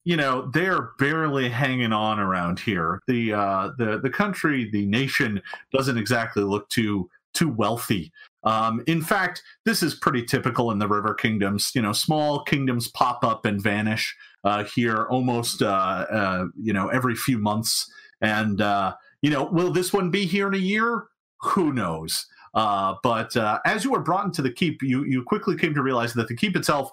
[0.04, 3.00] you know they're barely hanging on around here.
[3.06, 8.12] The uh, the the country, the nation doesn't exactly look too too wealthy.
[8.44, 11.72] Um, in fact, this is pretty typical in the River Kingdoms.
[11.74, 16.88] You know, small kingdoms pop up and vanish uh, here almost uh, uh, you know
[16.88, 17.90] every few months.
[18.20, 21.08] And uh, you know, will this one be here in a year?
[21.40, 22.26] Who knows?
[22.56, 25.82] Uh, but uh, as you were brought into the keep, you you quickly came to
[25.82, 26.90] realize that the keep itself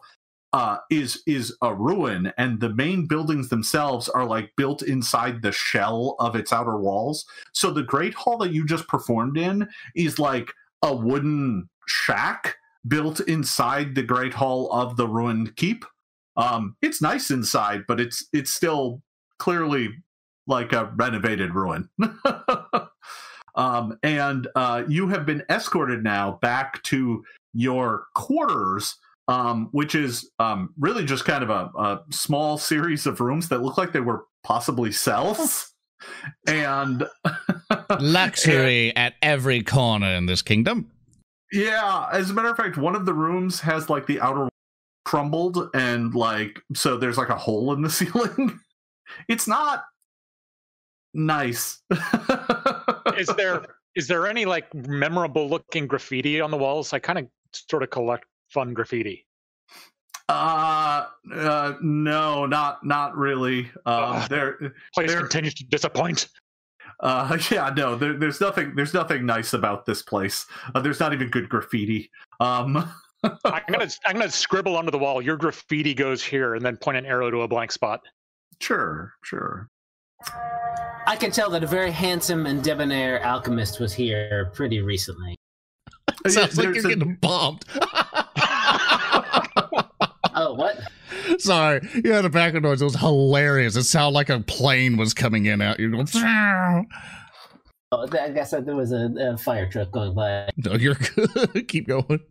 [0.51, 5.53] uh, is is a ruin, and the main buildings themselves are like built inside the
[5.53, 7.25] shell of its outer walls.
[7.53, 10.51] So the great hall that you just performed in is like
[10.83, 15.85] a wooden shack built inside the great hall of the ruined keep.
[16.35, 19.01] Um, it's nice inside, but it's it's still
[19.39, 19.89] clearly
[20.45, 21.87] like a renovated ruin.
[23.55, 28.95] um, and uh, you have been escorted now back to your quarters,
[29.27, 33.61] um, which is um, really just kind of a, a small series of rooms that
[33.61, 35.69] look like they were possibly cells.
[36.49, 37.07] And
[38.01, 40.91] Luxury at every corner in this kingdom.
[41.53, 44.49] yeah, as a matter of fact, one of the rooms has like the outer
[45.05, 48.59] crumbled and like so there's like a hole in the ceiling.
[49.29, 49.85] it's not
[51.13, 51.81] nice.
[53.17, 56.93] Is there is there any like memorable looking graffiti on the walls?
[56.93, 59.25] I kind of sort of collect fun graffiti.
[60.29, 63.65] Uh, uh no, not not really.
[63.85, 64.29] Um, Ugh.
[64.29, 66.29] there, Place There- continues to disappoint.
[67.01, 70.45] uh, yeah, no, there, there's nothing, there's nothing nice about this place.
[70.73, 72.09] Uh, there's not even good graffiti.
[72.39, 72.77] Um,
[73.23, 73.33] I'm
[73.69, 75.21] gonna I'm gonna scribble onto the wall.
[75.21, 78.01] Your graffiti goes here, and then point an arrow to a blank spot.
[78.59, 79.69] sure, sure.
[81.05, 85.35] I can tell that a very handsome and debonair alchemist was here pretty recently.
[86.27, 87.65] Sounds like you're a- getting bombed.
[90.35, 90.79] Oh, what?
[91.37, 92.81] Sorry, yeah, the a background noise.
[92.81, 93.75] It was hilarious.
[93.75, 95.79] It sounded like a plane was coming in out.
[95.79, 96.07] You're going.
[97.95, 100.49] Oh, I guess that there was a, a fire truck going by.
[100.57, 101.67] No, you're good.
[101.67, 102.21] Keep going.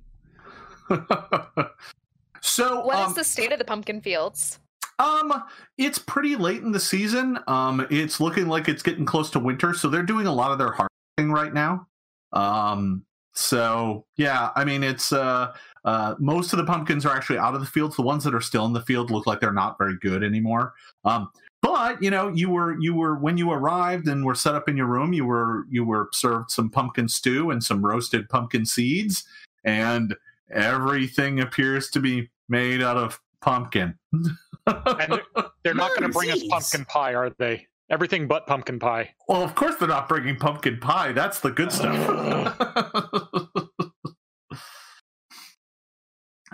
[2.41, 4.59] so, What is um, the state of the pumpkin fields?
[5.03, 5.43] Um,
[5.79, 7.39] it's pretty late in the season.
[7.49, 10.59] Um, it's looking like it's getting close to winter, so they're doing a lot of
[10.59, 11.89] their harvesting right now.
[12.33, 17.55] Um, so yeah, I mean, it's uh, uh, most of the pumpkins are actually out
[17.55, 17.97] of the fields.
[17.97, 20.75] The ones that are still in the field look like they're not very good anymore.
[21.05, 21.31] Um,
[21.63, 24.77] but you know, you were you were when you arrived and were set up in
[24.77, 29.25] your room, you were you were served some pumpkin stew and some roasted pumpkin seeds,
[29.65, 30.15] and
[30.53, 33.99] everything appears to be made out of pumpkin.
[34.67, 35.21] And
[35.65, 37.67] they're not going to bring us pumpkin pie, are they?
[37.91, 39.11] Everything but pumpkin pie.
[39.29, 41.13] Well, of course they're not bringing pumpkin pie.
[41.13, 42.57] That's the good stuff.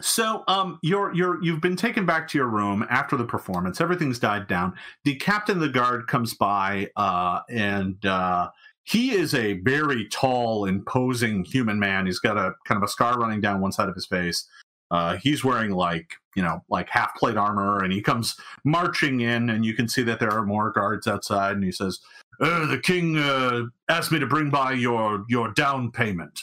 [0.00, 3.80] so, um, you're you're you've been taken back to your room after the performance.
[3.80, 4.74] Everything's died down.
[5.04, 8.48] The captain of the guard comes by, uh, and uh,
[8.82, 12.06] he is a very tall, imposing human man.
[12.06, 14.48] He's got a kind of a scar running down one side of his face.
[14.90, 19.50] Uh, he's wearing like you know like half plate armor, and he comes marching in,
[19.50, 21.56] and you can see that there are more guards outside.
[21.56, 21.98] And he says,
[22.40, 26.40] uh, "The king uh, asked me to bring by your your down payment."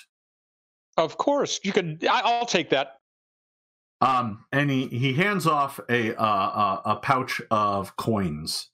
[0.98, 2.06] Of course, you could.
[2.10, 3.00] I, I'll take that.
[4.02, 8.70] Um, and he he hands off a uh, uh, a pouch of coins.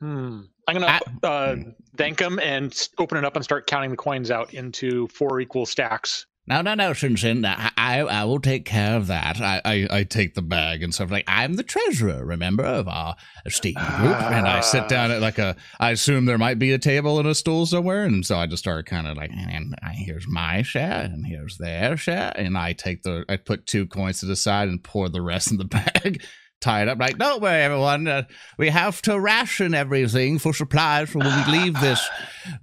[0.00, 0.42] Hmm.
[0.66, 1.56] I'm gonna uh,
[1.96, 5.66] thank him and open it up and start counting the coins out into four equal
[5.66, 6.26] stacks.
[6.48, 7.44] No, no, no, Shinshin.
[7.44, 9.38] I, I, I will take care of that.
[9.38, 13.16] I, I, I take the bag and stuff like I'm the treasurer, remember, of our
[13.44, 14.16] esteemed group.
[14.16, 17.28] And I sit down at like a I assume there might be a table and
[17.28, 21.02] a stool somewhere, and so I just start kind of like And here's my share,
[21.02, 22.32] and here's their share.
[22.34, 25.50] and I take the I put two coins to the side and pour the rest
[25.50, 26.22] in the bag,
[26.62, 28.08] tie it up like Don't worry, everyone.
[28.08, 28.22] Uh,
[28.56, 32.08] we have to ration everything for supplies for when we leave this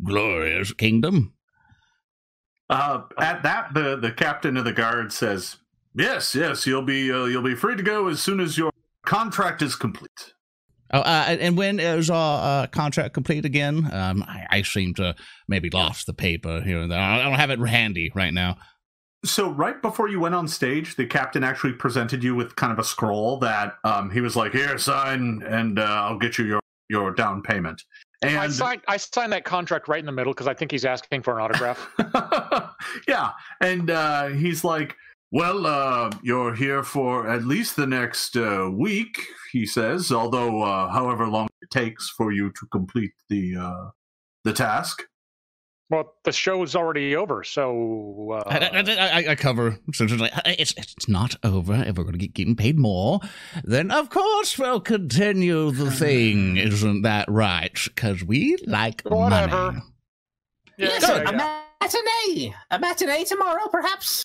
[0.03, 1.33] glorious kingdom.
[2.69, 5.57] Uh, at that, the the captain of the guard says,
[5.93, 8.71] "Yes, yes, you'll be uh, you'll be free to go as soon as your
[9.05, 10.33] contract is complete."
[10.91, 13.89] Oh, uh, and when is our uh, contract complete again?
[13.91, 15.15] Um, I, I seem to
[15.47, 16.99] maybe lost the paper here and there.
[16.99, 18.57] I don't have it handy right now.
[19.25, 22.77] So right before you went on stage, the captain actually presented you with kind of
[22.77, 26.61] a scroll that um, he was like, "Here, sign, and uh, I'll get you your
[26.89, 27.83] your down payment."
[28.21, 28.81] And I signed.
[28.87, 31.43] I signed that contract right in the middle because I think he's asking for an
[31.43, 31.89] autograph.
[33.07, 34.95] yeah, and uh, he's like,
[35.31, 39.19] "Well, uh, you're here for at least the next uh, week,"
[39.51, 40.11] he says.
[40.11, 43.89] Although, uh, however long it takes for you to complete the uh,
[44.43, 45.03] the task.
[45.89, 49.77] Well, the show is already over, so I, I, uh, I, I cover.
[49.93, 51.75] So it's, like, it's, it's not over.
[51.75, 53.19] If we're going to get getting paid more,
[53.63, 56.57] then of course we'll continue the thing.
[56.57, 57.77] Isn't that right?
[57.85, 59.71] Because we like Whatever.
[59.73, 59.81] money.
[60.77, 61.61] yeah, yes, yeah, a yeah.
[61.81, 62.53] matinee.
[62.71, 64.23] A matinee tomorrow, perhaps.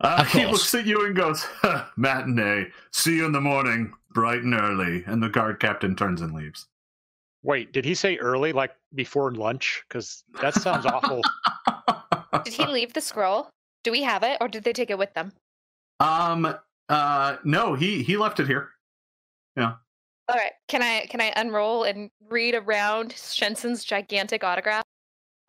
[0.00, 2.66] Uh, Of he looks at you and goes, "Huh, "Matinee.
[2.92, 6.66] See you in the morning, bright and early." And the guard captain turns and leaves.
[7.46, 9.84] Wait, did he say early, like before lunch?
[9.88, 11.22] Because that sounds awful.
[12.44, 13.48] Did he leave the scroll?
[13.84, 15.32] Do we have it, or did they take it with them?
[16.00, 16.54] Um.
[16.88, 17.36] Uh.
[17.44, 17.74] No.
[17.74, 18.70] He he left it here.
[19.56, 19.74] Yeah.
[20.28, 20.52] All right.
[20.66, 24.82] Can I can I unroll and read around Shensen's gigantic autograph?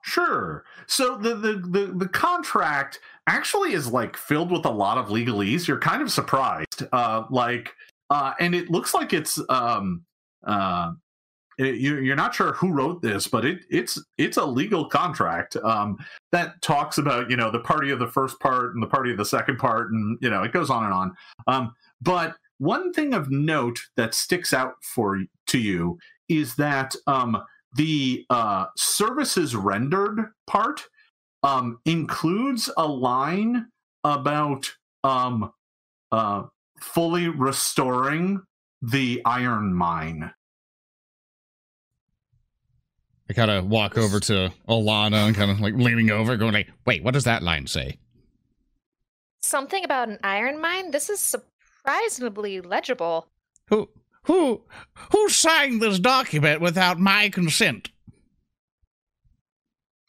[0.03, 0.65] Sure.
[0.85, 5.67] So the, the the the contract actually is like filled with a lot of legalese.
[5.67, 6.83] You're kind of surprised.
[6.91, 7.73] Uh, like,
[8.11, 10.05] uh, and it looks like it's um
[10.45, 10.91] uh.
[11.57, 15.97] You're not sure who wrote this, but it, it's it's a legal contract um,
[16.31, 19.17] that talks about you know the party of the first part and the party of
[19.17, 21.15] the second part, and you know it goes on and on.
[21.47, 25.97] Um, but one thing of note that sticks out for to you
[26.29, 27.41] is that um,
[27.75, 30.83] the uh, services rendered part
[31.43, 33.67] um, includes a line
[34.03, 34.71] about
[35.03, 35.51] um,
[36.11, 36.43] uh,
[36.81, 38.41] fully restoring
[38.81, 40.31] the iron mine.
[43.29, 46.71] I kind of walk over to Alana and kind of like leaning over, going like,
[46.85, 47.97] "Wait, what does that line say?"
[49.41, 50.91] Something about an iron mine?
[50.91, 53.27] This is surprisingly legible.
[53.69, 53.89] Who
[54.23, 54.63] who
[55.11, 57.89] who signed this document without my consent?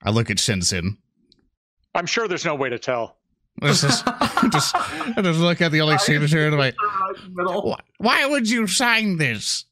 [0.02, 0.98] I look at Shinsen.
[1.94, 3.16] I'm sure there's no way to tell.
[3.60, 4.02] This is
[4.52, 6.76] just, I just look at the only signature and I'm like,
[7.98, 9.64] Why would you sign this?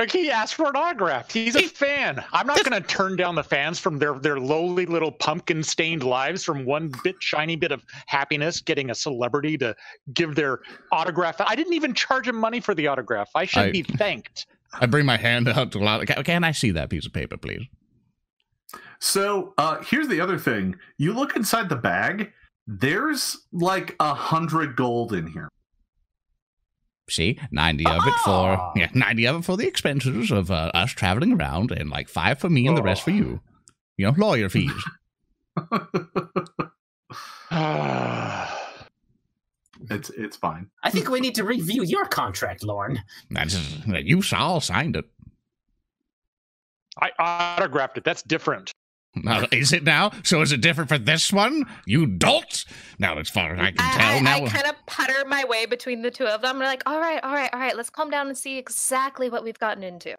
[0.00, 1.30] Like he asked for an autograph.
[1.30, 2.24] He's a fan.
[2.32, 6.04] I'm not going to turn down the fans from their their lowly little pumpkin stained
[6.04, 9.76] lives from one bit shiny bit of happiness getting a celebrity to
[10.14, 10.60] give their
[10.90, 11.38] autograph.
[11.42, 13.28] I didn't even charge him money for the autograph.
[13.34, 14.46] I should I- be thanked.
[14.72, 16.06] I bring my hand out to Alana.
[16.06, 17.66] Can, can I see that piece of paper, please?
[19.00, 22.32] So uh, here's the other thing: you look inside the bag.
[22.66, 25.50] There's like a hundred gold in here.
[27.10, 30.92] See, ninety of it for yeah, ninety of it for the expenses of uh, us
[30.92, 33.40] traveling around, and like five for me and the rest for you.
[33.96, 34.70] You know, lawyer fees.
[39.88, 40.70] It's it's fine.
[40.82, 43.02] I think we need to review your contract, Lorne.
[43.30, 45.06] That's you all signed it.
[47.00, 48.04] I autographed it.
[48.04, 48.72] That's different.
[49.14, 50.12] Now, is it now?
[50.22, 51.64] So is it different for this one?
[51.84, 52.64] You dolt!
[52.98, 55.44] Now, as far as I can tell, I, I, now I kind of putter my
[55.44, 56.56] way between the two of them.
[56.56, 59.42] I'm like, all right, all right, all right, let's calm down and see exactly what
[59.42, 60.16] we've gotten into.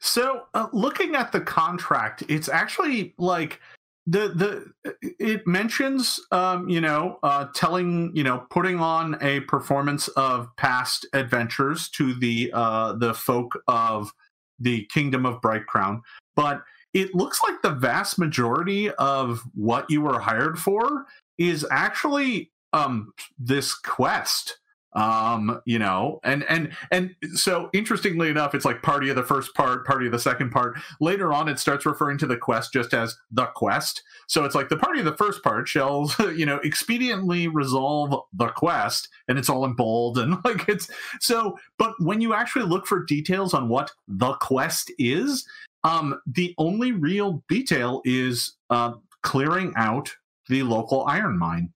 [0.00, 3.60] So, uh, looking at the contract, it's actually like
[4.08, 10.08] the the it mentions um you know uh telling you know putting on a performance
[10.08, 14.10] of past adventures to the uh the folk of
[14.58, 16.00] the kingdom of bright crown
[16.36, 16.62] but
[16.94, 23.12] it looks like the vast majority of what you were hired for is actually um
[23.38, 24.58] this quest.
[24.94, 29.54] Um you know and and and so interestingly enough it's like party of the first
[29.54, 30.78] part party of the second part.
[30.98, 34.02] Later on it starts referring to the quest just as the quest.
[34.28, 38.48] So it's like the party of the first part shall you know expediently resolve the
[38.48, 40.88] quest and it's all in bold and like it's
[41.20, 45.46] so but when you actually look for details on what the quest is
[45.84, 50.10] um the only real detail is uh clearing out
[50.48, 51.72] the local iron mine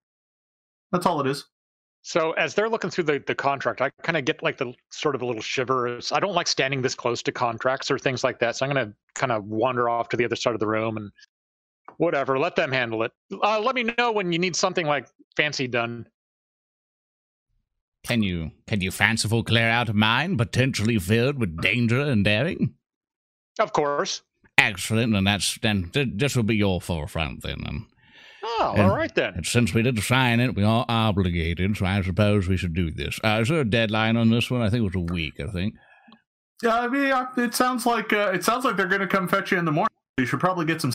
[0.90, 1.44] that's all it is
[2.04, 5.14] So as they're looking through the, the contract, I kind of get like the sort
[5.14, 6.10] of a little shivers.
[6.10, 8.56] I don't like standing this close to contracts or things like that.
[8.56, 10.96] So I'm going to kind of wander off to the other side of the room
[10.96, 11.12] and
[11.98, 13.12] whatever, let them handle it.
[13.30, 16.06] Uh, let me know when you need something like fancy done.
[18.04, 22.74] can you can you fanciful clear out a mine potentially filled with danger and daring?
[23.58, 24.22] Of course.
[24.58, 27.62] Excellent, and that's then th- this will be your forefront then.
[27.66, 27.86] And,
[28.44, 29.34] Oh, And- all right then.
[29.34, 31.76] and since we did sign it, we are obligated.
[31.76, 33.18] So I suppose we should do this.
[33.22, 34.62] Uh, is there a deadline on this one?
[34.62, 35.34] I think it was a week.
[35.40, 35.74] I think.
[36.62, 37.12] Yeah, I mean,
[37.44, 39.72] it sounds like uh, it sounds like they're going to come fetch you in the
[39.72, 39.88] morning.
[40.18, 40.92] You should probably get some.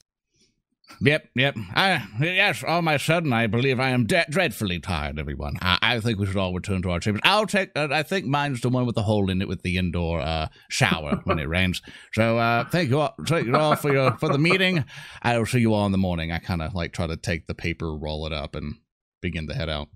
[1.02, 1.56] Yep, yep.
[1.76, 5.58] I, yes, all my sudden, I believe I am de- dreadfully tired, everyone.
[5.62, 7.22] I, I think we should all return to our chambers.
[7.24, 9.78] I'll take, uh, I think mine's the one with the hole in it with the
[9.78, 11.82] indoor uh, shower when it rains.
[12.14, 14.86] So uh, thank you all, thank you all for, your, for the meeting.
[15.22, 16.32] I will see you all in the morning.
[16.32, 18.76] I kind of like try to take the paper, roll it up, and
[19.22, 19.90] begin to head out.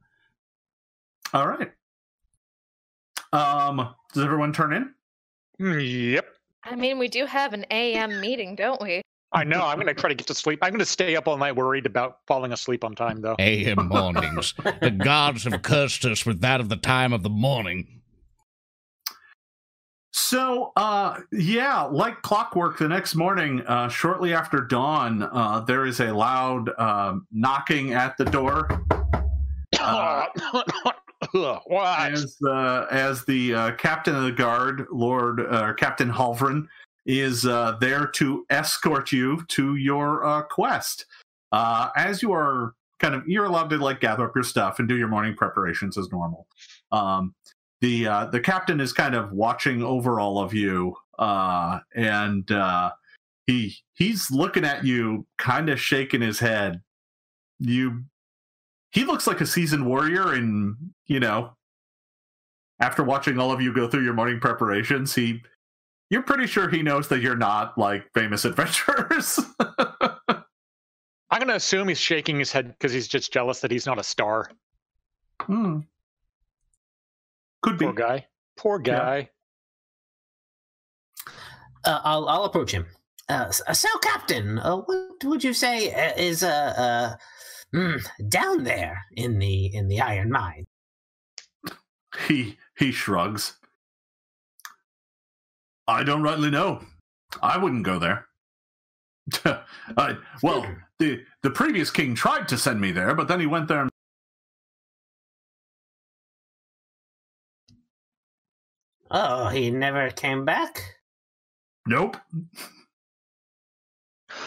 [1.34, 1.72] All right.
[3.34, 4.94] Um, does everyone turn in?
[5.60, 6.26] Mm, Yep.
[6.64, 9.02] I mean, we do have an AM meeting, don't we?
[9.34, 9.66] I know.
[9.66, 10.60] I'm going to try to get to sleep.
[10.62, 13.36] I'm going to stay up all night worried about falling asleep on time, though.
[13.40, 14.54] AM mornings.
[14.82, 18.02] the gods have cursed us with that of the time of the morning.
[20.12, 26.02] So, uh, yeah, like clockwork, the next morning, uh, shortly after dawn, uh, there is
[26.02, 28.68] a loud um knocking at the door.
[29.80, 30.26] Uh,
[31.32, 32.12] what?
[32.12, 36.68] as the as the uh, captain of the guard, Lord uh, Captain Halvrin,
[37.06, 41.06] is uh, there to escort you to your uh, quest.
[41.52, 44.88] Uh, as you are kind of, you're allowed to like gather up your stuff and
[44.88, 46.48] do your morning preparations as normal.
[46.92, 47.34] Um,
[47.82, 52.92] the uh, the captain is kind of watching over all of you, uh, and uh,
[53.48, 56.82] he he's looking at you, kind of shaking his head.
[57.58, 58.04] You
[58.92, 60.76] he looks like a seasoned warrior and
[61.08, 61.56] you know
[62.80, 65.42] after watching all of you go through your morning preparations he
[66.12, 69.40] you're pretty sure he knows that you're not like famous adventurers
[71.34, 73.98] I'm going to assume he's shaking his head because he's just jealous that he's not
[73.98, 74.52] a star.
[75.42, 75.80] Hmm.
[77.64, 78.28] could be Poor guy.
[78.58, 78.98] Poor Yeah.
[78.98, 79.30] guy.
[81.86, 82.86] Uh, I'll I'll approach him.
[83.30, 87.16] Uh, uh, so, Captain, uh, what would you say uh, is uh, uh,
[87.74, 90.66] Mm, down there in the in the iron mine.
[92.28, 93.54] He he shrugs.
[95.92, 96.84] I don't rightly know.
[97.42, 98.28] I wouldn't go there.
[99.98, 100.66] I, well,
[101.00, 103.82] the the previous king tried to send me there, but then he went there.
[103.82, 103.90] And,
[109.10, 110.82] Oh, he never came back.
[111.86, 112.18] nope.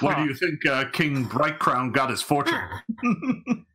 [0.01, 0.23] Where Huh.
[0.23, 2.61] do you think uh, King Brightcrown got his fortune?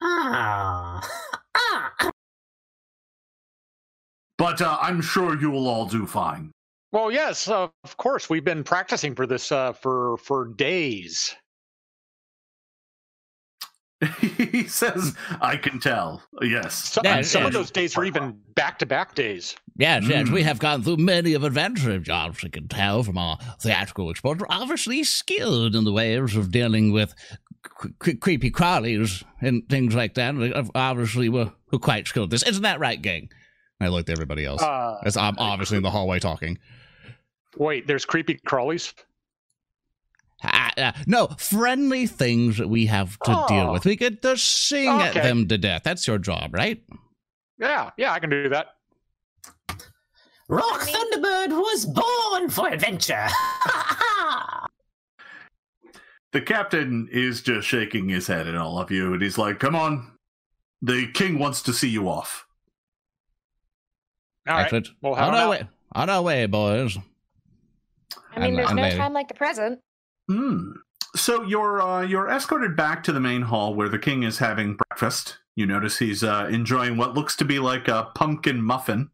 [0.00, 1.00] Ah,
[1.56, 2.10] ah.
[4.38, 6.52] but uh, I'm sure you will all do fine.
[6.92, 8.30] Well, yes, of course.
[8.30, 11.34] We've been practicing for this uh, for for days.
[14.20, 16.74] he says, "I can tell." Yes.
[16.74, 19.56] So, Yeah, and some of those days were even back to back days.
[19.76, 20.32] Yes, yes, Mm.
[20.32, 24.46] we have gone through many of adventure jobs, you can tell from our theatrical exposure.
[24.48, 27.14] Obviously skilled in the ways of dealing with
[27.62, 30.34] cre- cre- creepy crawlies and things like that.
[30.74, 32.42] Obviously, we're, we're quite skilled at this.
[32.44, 33.28] Isn't that right, gang?
[33.80, 34.62] I looked at everybody else.
[34.62, 36.58] Uh, As I'm obviously in the hallway talking.
[37.56, 38.92] Wait, there's creepy crawlies.
[40.44, 43.72] Ah, ah, no, friendly things that we have to deal Oh.
[43.72, 43.84] with.
[43.84, 45.82] We get to sing at them to death.
[45.82, 46.80] That's your job, right?
[47.58, 48.76] Yeah, yeah, I can do that.
[50.48, 53.26] Rourke Thunderbird was born for adventure.
[56.32, 59.74] The captain is just shaking his head at all of you, and he's like, "Come
[59.74, 60.12] on,
[60.82, 62.46] the king wants to see you off."
[64.46, 64.64] All right.
[64.64, 64.88] Excellent.
[65.00, 65.50] Well, how on our now?
[65.50, 66.98] way, on our way, boys.
[68.34, 68.96] I mean, And- there's and no lady.
[68.96, 69.80] time like the present.
[70.28, 70.72] Hmm.
[71.16, 74.76] So you're uh, you're escorted back to the main hall where the king is having
[74.76, 75.38] breakfast.
[75.56, 79.10] You notice he's uh, enjoying what looks to be like a pumpkin muffin,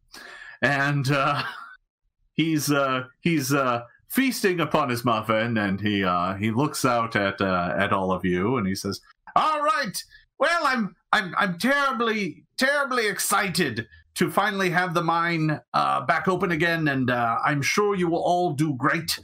[0.60, 1.42] and uh,
[2.34, 5.56] he's uh, he's uh, feasting upon his muffin.
[5.56, 9.00] And he uh, he looks out at uh, at all of you, and he says,
[9.36, 10.02] "All right,
[10.38, 13.86] well, I'm I'm I'm terribly terribly excited."
[14.16, 18.22] To finally have the mine uh, back open again, and uh, I'm sure you will
[18.22, 19.18] all do great.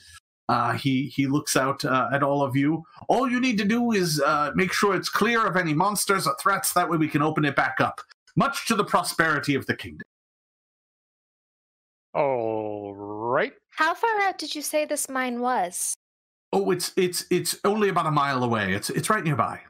[0.49, 2.83] Uh, he he looks out uh, at all of you.
[3.09, 6.35] All you need to do is uh, make sure it's clear of any monsters or
[6.41, 6.73] threats.
[6.73, 8.01] That way we can open it back up.
[8.35, 10.03] Much to the prosperity of the kingdom.
[12.15, 13.53] All right.
[13.69, 15.95] How far out did you say this mine was?
[16.53, 18.75] Oh, it's it's it's only about a mile away.
[18.75, 19.61] It's it's right nearby.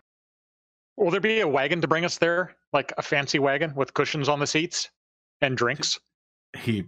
[0.96, 2.56] Will there be a wagon to bring us there?
[2.72, 4.88] Like a fancy wagon with cushions on the seats
[5.40, 5.98] and drinks?
[6.56, 6.84] He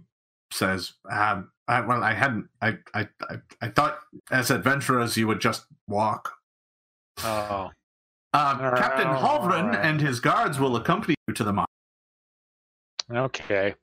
[0.51, 2.47] says, um, I, "Well, I hadn't.
[2.61, 3.99] I, I I I thought
[4.31, 6.33] as adventurers you would just walk."
[7.23, 7.69] Oh.
[8.33, 9.85] Uh, Captain Oh, Halvren alright.
[9.85, 11.65] and his guards will accompany you to the mine.
[13.11, 13.75] Okay.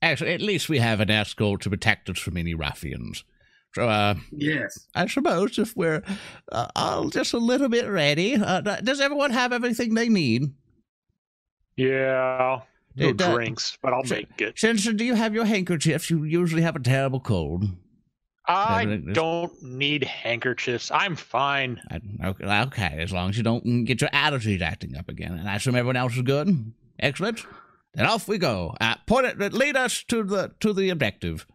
[0.00, 3.24] Actually, at least we have an escort to protect us from any ruffians.
[3.74, 4.86] So, uh, Yes.
[4.94, 6.02] I suppose if we're
[6.50, 10.54] uh, all just a little bit ready, uh, does everyone have everything they need?
[11.76, 12.60] Yeah.
[12.96, 14.58] No It, uh, drinks, but I'll so- make it.
[14.58, 16.10] Simpson, do you have your handkerchiefs?
[16.10, 17.64] You usually have a terrible cold.
[18.46, 20.90] I everything- don't need handkerchiefs.
[20.90, 21.80] I'm fine.
[21.90, 25.32] I, okay, okay, as long as you don't get your allergies acting up again.
[25.34, 26.72] And I assume everyone else is good.
[26.98, 27.46] Excellent.
[27.94, 28.74] Then off we go.
[28.80, 29.52] Uh, point it.
[29.52, 31.46] Lead us to the to the objective.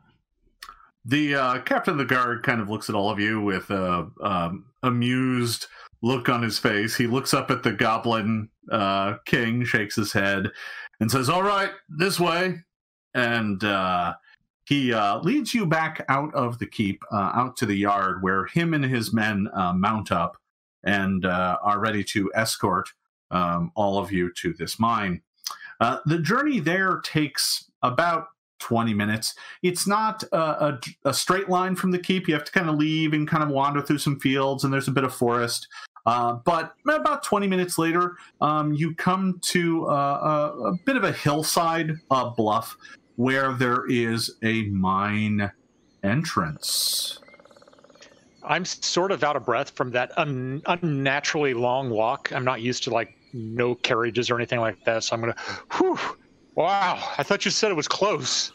[1.03, 4.09] The uh, captain of the guard kind of looks at all of you with a
[4.21, 5.67] um, amused
[6.01, 6.95] look on his face.
[6.95, 10.47] He looks up at the goblin uh, king, shakes his head,
[10.99, 12.61] and says, "All right, this way."
[13.13, 14.15] And uh,
[14.65, 18.45] he uh, leads you back out of the keep, uh, out to the yard, where
[18.45, 20.37] him and his men uh, mount up
[20.83, 22.89] and uh, are ready to escort
[23.31, 25.21] um, all of you to this mine.
[25.79, 28.27] Uh, the journey there takes about
[28.59, 32.27] 20 minutes it's not a, a, a straight line from the keep.
[32.27, 34.87] You have to kind of leave and kind of wander through some fields, and there's
[34.87, 35.67] a bit of forest.
[36.05, 41.03] Uh, but about 20 minutes later, um, you come to uh, a, a bit of
[41.03, 42.77] a hillside uh, bluff
[43.15, 45.51] where there is a mine
[46.03, 47.19] entrance.
[48.43, 52.31] I'm sort of out of breath from that un- unnaturally long walk.
[52.31, 55.03] I'm not used to like no carriages or anything like that.
[55.03, 55.35] So I'm gonna.
[55.73, 55.97] Whew.
[56.53, 57.13] Wow.
[57.17, 58.51] I thought you said it was close.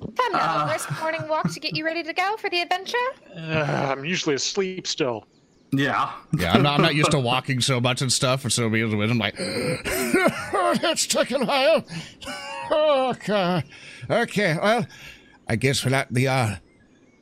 [0.00, 0.66] Come now, Uh.
[0.68, 2.96] brisk morning walk to get you ready to go for the adventure.
[3.36, 5.26] Uh, I'm usually asleep still.
[5.72, 6.12] Yeah.
[6.36, 8.96] Yeah, I'm not, I'm not used to walking so much and stuff, and so being
[8.96, 11.84] with I'm like, it's taking a while.
[12.72, 13.62] Okay,
[14.08, 14.56] okay.
[14.60, 14.86] Well,
[15.48, 16.56] I guess we're at the uh,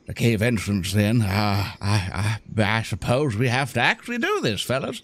[0.07, 1.21] the cave entrance then.
[1.21, 5.01] Uh, I, I I suppose we have to actually do this, fellas.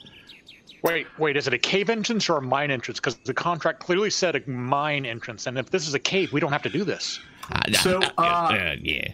[0.84, 1.36] Wait, wait.
[1.36, 3.00] Is it a cave entrance or a mine entrance?
[3.00, 6.40] Because the contract clearly said a mine entrance, and if this is a cave, we
[6.40, 7.20] don't have to do this.
[7.52, 9.14] Uh, So, uh, uh, uh, yeah.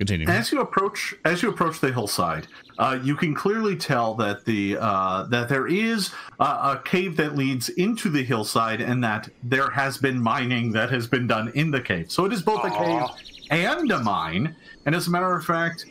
[0.00, 0.26] Continue.
[0.28, 2.46] As you approach, as you approach the hillside,
[2.78, 7.36] uh, you can clearly tell that the uh, that there is uh, a cave that
[7.36, 11.70] leads into the hillside, and that there has been mining that has been done in
[11.70, 12.10] the cave.
[12.10, 13.02] So it is both a cave
[13.50, 14.56] and a mine.
[14.86, 15.84] And as a matter of fact,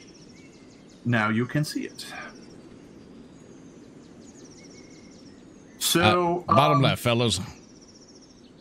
[1.05, 2.07] now you can see it.
[5.77, 7.39] So Uh, bottom um, left, fellas.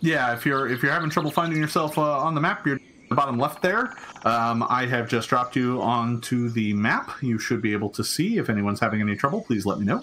[0.00, 3.14] yeah, if you're if you're having trouble finding yourself uh, on the map, you're the
[3.14, 3.94] bottom left there.
[4.24, 7.10] Um, I have just dropped you onto the map.
[7.22, 8.38] You should be able to see.
[8.38, 10.02] If anyone's having any trouble, please let me know.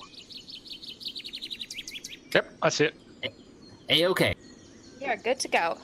[2.33, 2.95] Yep, that's it.
[3.89, 4.35] A okay.
[4.99, 5.77] You're good to go.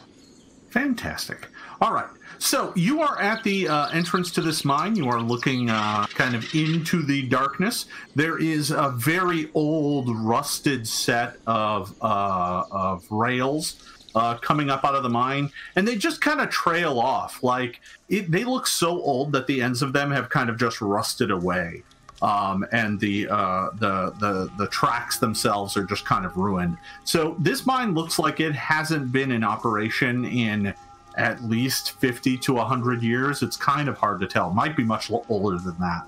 [0.70, 1.48] Fantastic.
[1.82, 2.08] All right.
[2.40, 4.96] So you are at the uh, entrance to this mine.
[4.96, 7.86] You are looking uh, kind of into the darkness.
[8.16, 13.76] There is a very old, rusted set of uh, of rails
[14.16, 17.44] uh, coming up out of the mine, and they just kind of trail off.
[17.44, 20.82] Like it, they look so old that the ends of them have kind of just
[20.82, 21.84] rusted away.
[22.22, 26.78] Um, and the, uh, the the the tracks themselves are just kind of ruined.
[27.04, 30.76] So this mine looks like it hasn't been in operation in
[31.18, 33.42] at least 50 to 100 years.
[33.42, 34.52] It's kind of hard to tell.
[34.52, 36.06] Might be much older than that.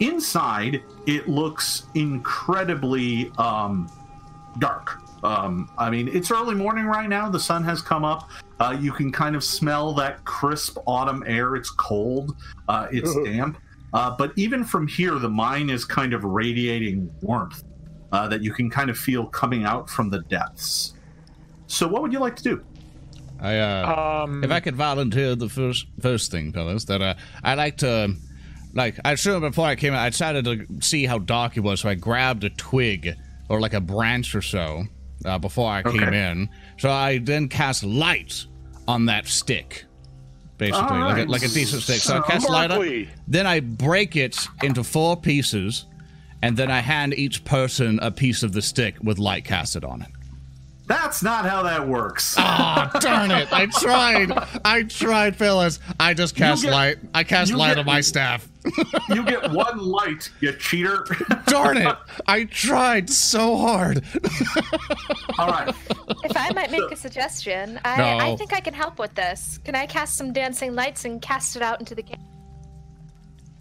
[0.00, 3.90] Inside, it looks incredibly um,
[4.58, 5.01] dark.
[5.22, 7.28] Um, I mean, it's early morning right now.
[7.28, 8.30] The sun has come up.
[8.58, 11.54] Uh, you can kind of smell that crisp autumn air.
[11.54, 12.36] It's cold.
[12.68, 13.58] Uh, it's damp.
[13.92, 17.62] Uh, but even from here, the mine is kind of radiating warmth
[18.10, 20.94] uh, that you can kind of feel coming out from the depths.
[21.66, 22.64] So, what would you like to do?
[23.40, 27.54] I uh, Um, if I could volunteer the first first thing, fellas, that uh, I
[27.54, 28.14] like to,
[28.72, 31.80] like, I sure before I came out, I decided to see how dark it was,
[31.80, 33.16] so I grabbed a twig
[33.48, 34.86] or like a branch or so
[35.24, 36.48] uh, before I came in.
[36.78, 38.44] So I then cast light
[38.88, 39.84] on that stick,
[40.58, 42.00] basically, like, a, like a decent stick.
[42.00, 45.86] So I cast light on, then I break it into four pieces,
[46.42, 50.02] and then I hand each person a piece of the stick with light casted on
[50.02, 50.08] it.
[50.92, 52.36] That's not how that works.
[52.64, 53.50] Ah, darn it!
[53.52, 54.30] I tried.
[54.64, 55.78] I tried, fellas.
[55.98, 56.98] I just cast get- light.
[57.14, 58.46] I cast light get- on my staff.
[59.08, 61.04] you get one light, you cheater.
[61.46, 61.96] Darn it!
[62.28, 64.04] I tried so hard.
[65.38, 65.74] All right.
[66.24, 68.18] If I might make a suggestion, I, No.
[68.32, 69.58] I think I can help with this.
[69.64, 72.18] Can I cast some dancing lights and cast it out into the cave?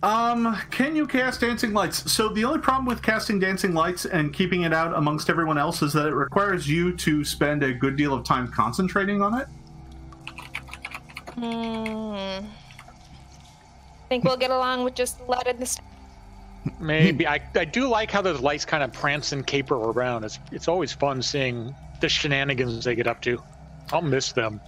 [0.03, 2.11] Um, can you cast dancing lights?
[2.11, 5.83] So the only problem with casting dancing lights and keeping it out amongst everyone else
[5.83, 9.47] is that it requires you to spend a good deal of time concentrating on it.
[11.35, 12.15] Hmm.
[12.15, 15.79] I think we'll get along with just the light in the
[16.79, 20.23] Maybe I, I do like how those lights kind of prance and caper around.
[20.23, 23.41] It's it's always fun seeing the shenanigans they get up to.
[23.91, 24.59] I'll miss them.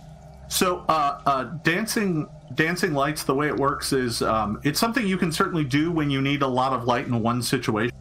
[0.53, 5.17] So, uh, uh, dancing dancing lights, the way it works is um, it's something you
[5.17, 7.95] can certainly do when you need a lot of light in one situation,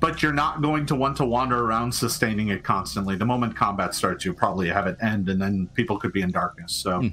[0.00, 3.16] but you're not going to want to wander around sustaining it constantly.
[3.16, 6.30] The moment combat starts, you probably have it end, and then people could be in
[6.30, 6.72] darkness.
[6.72, 7.10] So,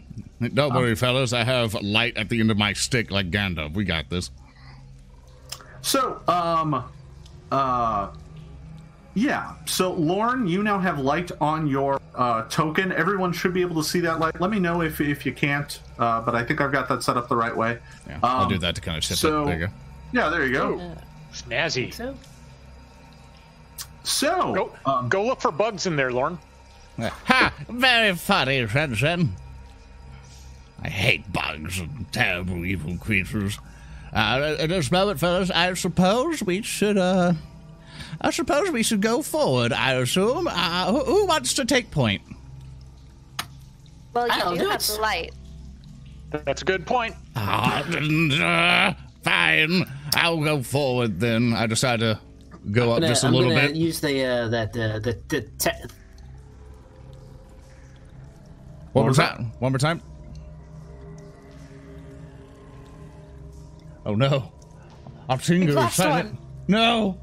[0.54, 1.34] Don't worry, fellas.
[1.34, 3.74] I have light at the end of my stick like Gandalf.
[3.74, 4.32] We got this.
[5.82, 6.90] so, um,
[7.52, 8.08] uh,
[9.18, 9.54] yeah.
[9.66, 12.92] So, Lorne, you now have light on your uh, token.
[12.92, 14.40] Everyone should be able to see that light.
[14.40, 17.18] Let me know if if you can't, uh, but I think I've got that set
[17.18, 17.80] up the right way.
[18.08, 19.46] Yeah, I'll Um, do that to kind of shift so- it.
[19.48, 19.74] There you go.
[20.14, 20.96] Yeah, there you go.
[21.34, 21.92] Snazzy.
[21.94, 22.16] So
[24.04, 26.38] So, Go um, go look for bugs in there, Lorne.
[27.00, 27.54] Ha!
[27.70, 29.30] Very funny, Shensen.
[30.82, 33.60] I hate bugs and terrible evil creatures.
[34.14, 37.34] Uh, at this moment, fellas, I suppose we should, uh.
[38.22, 40.48] I suppose we should go forward, I assume.
[40.48, 42.22] Uh, who, who wants to take point?
[44.14, 44.92] Well, you I'll do do have it.
[44.96, 45.34] the light.
[46.32, 47.16] That's a good point.
[47.36, 48.94] Ah, uh,
[49.24, 49.86] fine.
[50.16, 51.54] I'll go forward then.
[51.54, 52.20] I decide to
[52.72, 53.76] go up I'm gonna, just a I'm little gonna bit.
[53.76, 55.70] use the uh, that uh, the the te-
[58.94, 59.52] One more time.
[59.60, 60.02] One more time.
[64.06, 64.52] Oh no.
[65.30, 66.32] I'm seeing We've you lost silent.
[66.34, 66.40] one.
[66.68, 67.18] No.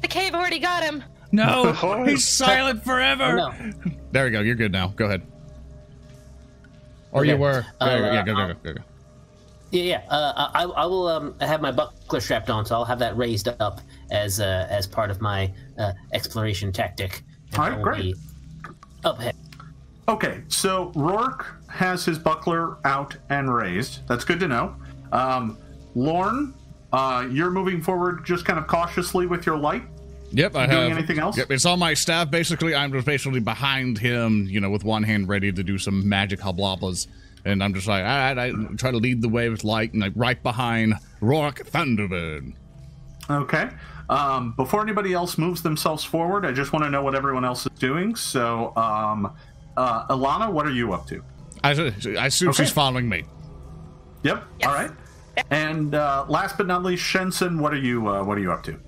[0.00, 1.04] The cave already got him.
[1.32, 1.72] No.
[2.06, 3.24] He's silent forever.
[3.24, 3.72] oh, no.
[4.12, 4.40] There we go.
[4.40, 4.88] You're good now.
[4.88, 5.22] Go ahead.
[7.12, 7.64] Or you were.
[7.80, 8.82] Uh, yeah, go, go, go, go, go.
[9.70, 10.02] Yeah, yeah.
[10.08, 13.48] Uh, I, I will um, have my buckler strapped on, so I'll have that raised
[13.48, 13.80] up
[14.10, 17.22] as uh, as part of my uh, exploration tactic.
[17.56, 18.16] All right, great.
[19.04, 19.36] Up ahead.
[20.08, 24.06] Okay, so Rourke has his buckler out and raised.
[24.08, 24.74] That's good to know.
[25.12, 25.56] Um,
[25.94, 26.54] Lorne,
[26.92, 29.84] uh, you're moving forward just kind of cautiously with your light.
[30.32, 30.98] Yep, I doing have.
[30.98, 31.36] anything else?
[31.36, 32.30] Yep, it's on my staff.
[32.30, 36.08] Basically, I'm just basically behind him, you know, with one hand ready to do some
[36.08, 37.08] magic hobloblas
[37.44, 40.02] And I'm just like, all right, I try to lead the way with light, and
[40.02, 42.52] like right behind Rourke Thunderbird.
[43.28, 43.70] Okay.
[44.08, 47.64] Um, before anybody else moves themselves forward, I just want to know what everyone else
[47.66, 48.14] is doing.
[48.16, 49.32] So, um,
[49.76, 51.22] uh, Alana, what are you up to?
[51.64, 51.70] I,
[52.18, 52.64] I assume Okay.
[52.64, 53.24] she's following me.
[54.22, 54.44] Yep.
[54.58, 54.68] Yes.
[54.68, 54.90] All right.
[55.50, 58.62] And uh, last but not least, Shenson, what are you uh, what are you up
[58.64, 58.78] to?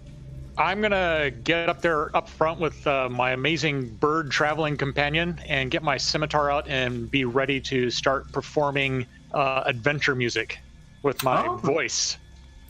[0.58, 5.70] I'm gonna get up there up front with uh, my amazing bird traveling companion and
[5.70, 10.58] get my scimitar out and be ready to start performing uh, adventure music
[11.02, 11.56] with my Oh.
[11.56, 12.18] voice.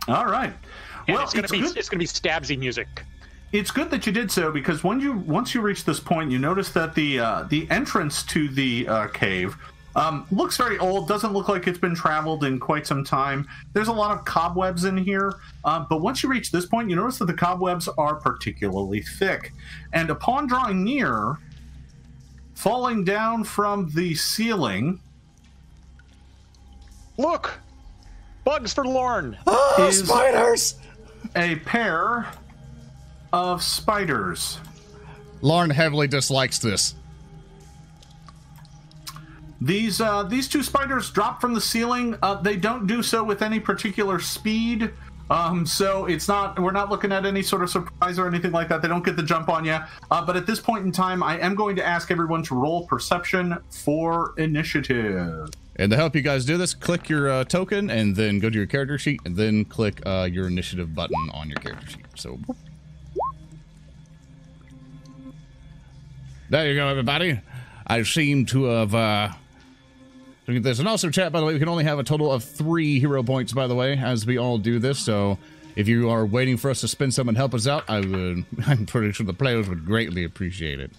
[0.09, 0.53] All right.
[1.09, 1.77] And well, it's gonna it's be good.
[1.77, 2.87] it's gonna be stabsy music.
[3.51, 6.39] It's good that you did so because when you once you reach this point, you
[6.39, 9.57] notice that the uh, the entrance to the uh, cave
[9.97, 11.09] um, looks very old.
[11.09, 13.47] Doesn't look like it's been traveled in quite some time.
[13.73, 15.35] There's a lot of cobwebs in here,
[15.65, 19.53] uh, but once you reach this point, you notice that the cobwebs are particularly thick.
[19.93, 21.39] And upon drawing near,
[22.55, 25.01] falling down from the ceiling
[27.19, 27.59] Look,
[28.45, 29.37] bugs for Lorne.
[29.79, 30.75] is
[31.37, 32.29] a pair
[33.33, 34.59] of spiders.
[35.41, 36.95] Lorne heavily dislikes this.
[39.63, 42.17] These uh, these two spiders drop from the ceiling.
[42.21, 44.91] Uh, they don't do so with any particular speed.
[45.31, 48.69] Um, so it's not we're not looking at any sort of surprise or anything like
[48.71, 48.83] that.
[48.83, 49.79] They don't get the jump on you.
[50.11, 52.89] Uh, but at this point in time, I am going to ask everyone to roll
[52.89, 55.51] perception for initiative.
[55.77, 58.57] And to help you guys do this, click your uh, token and then go to
[58.57, 62.07] your character sheet and then click uh, your initiative button on your character sheet.
[62.17, 62.37] So
[66.51, 67.41] there you go, everybody.
[67.87, 69.39] I seem to have.
[70.53, 70.79] Look at this.
[70.81, 73.23] And also, chat, by the way, we can only have a total of three hero
[73.23, 74.99] points, by the way, as we all do this.
[74.99, 75.39] So
[75.77, 78.45] if you are waiting for us to spend some and help us out, I would.
[78.67, 80.91] I'm pretty sure the players would greatly appreciate it.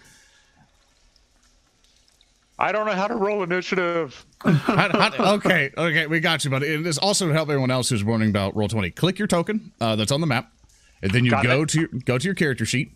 [2.57, 4.25] I don't know how to roll initiative.
[4.45, 8.31] Okay, okay, we got you, but it is also to help everyone else who's wondering
[8.31, 8.89] about roll twenty.
[8.89, 10.51] Click your token uh, that's on the map,
[11.03, 11.69] and then you Got go it.
[11.69, 12.91] to your, go to your character sheet,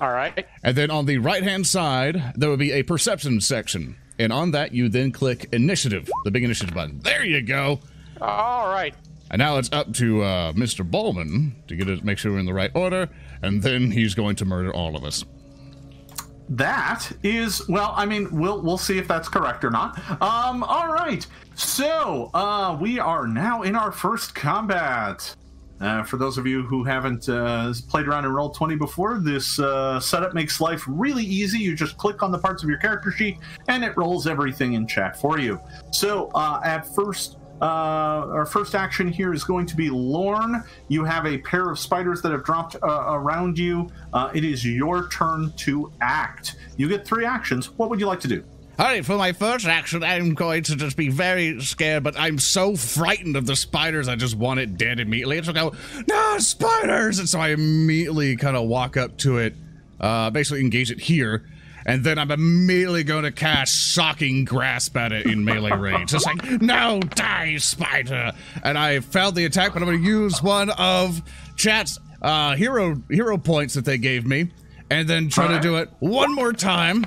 [0.00, 0.44] All right.
[0.64, 4.52] and then on the right hand side there will be a perception section, and on
[4.52, 7.00] that you then click initiative, the big initiative button.
[7.00, 7.80] There you go.
[8.20, 8.94] All right.
[9.30, 10.88] And now it's up to uh, Mr.
[10.88, 13.08] Bulmahn to get it, make sure we're in the right order,
[13.42, 15.24] and then he's going to murder all of us.
[16.48, 19.98] That is well, I mean, we'll we'll see if that's correct or not.
[20.20, 21.26] Um, all right.
[21.54, 25.34] So, uh, we are now in our first combat.
[25.80, 29.58] Uh, for those of you who haven't uh, played around in Roll Twenty before, this
[29.58, 31.58] uh, setup makes life really easy.
[31.58, 34.86] You just click on the parts of your character sheet, and it rolls everything in
[34.86, 35.60] chat for you.
[35.90, 40.62] So, uh, at first, uh, our first action here is going to be Lorne.
[40.88, 43.90] You have a pair of spiders that have dropped uh, around you.
[44.32, 46.56] It is your turn to act.
[46.76, 47.70] You get three actions.
[47.78, 48.44] What would you like to do?
[48.76, 52.40] All right, for my first action, I'm going to just be very scared, but I'm
[52.40, 55.38] so frightened of the spiders, I just want it dead immediately.
[55.38, 55.74] It's like, oh,
[56.08, 57.20] no, spiders!
[57.20, 59.54] And so I immediately kind of walk up to it,
[60.00, 61.48] uh, basically engage it here,
[61.86, 66.12] and then I'm immediately going to cast Shocking Grasp at it in melee range.
[66.12, 68.32] It's like, no, die, spider!
[68.64, 71.22] And I failed the attack, but I'm going to use one of
[71.54, 74.50] chat's uh, hero hero points that they gave me,
[74.90, 77.04] and then try to do it one more time.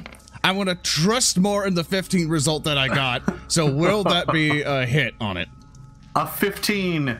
[0.47, 3.21] I'm going to trust more in the 15 result that I got.
[3.51, 5.49] So will that be a hit on it?
[6.15, 7.19] A 15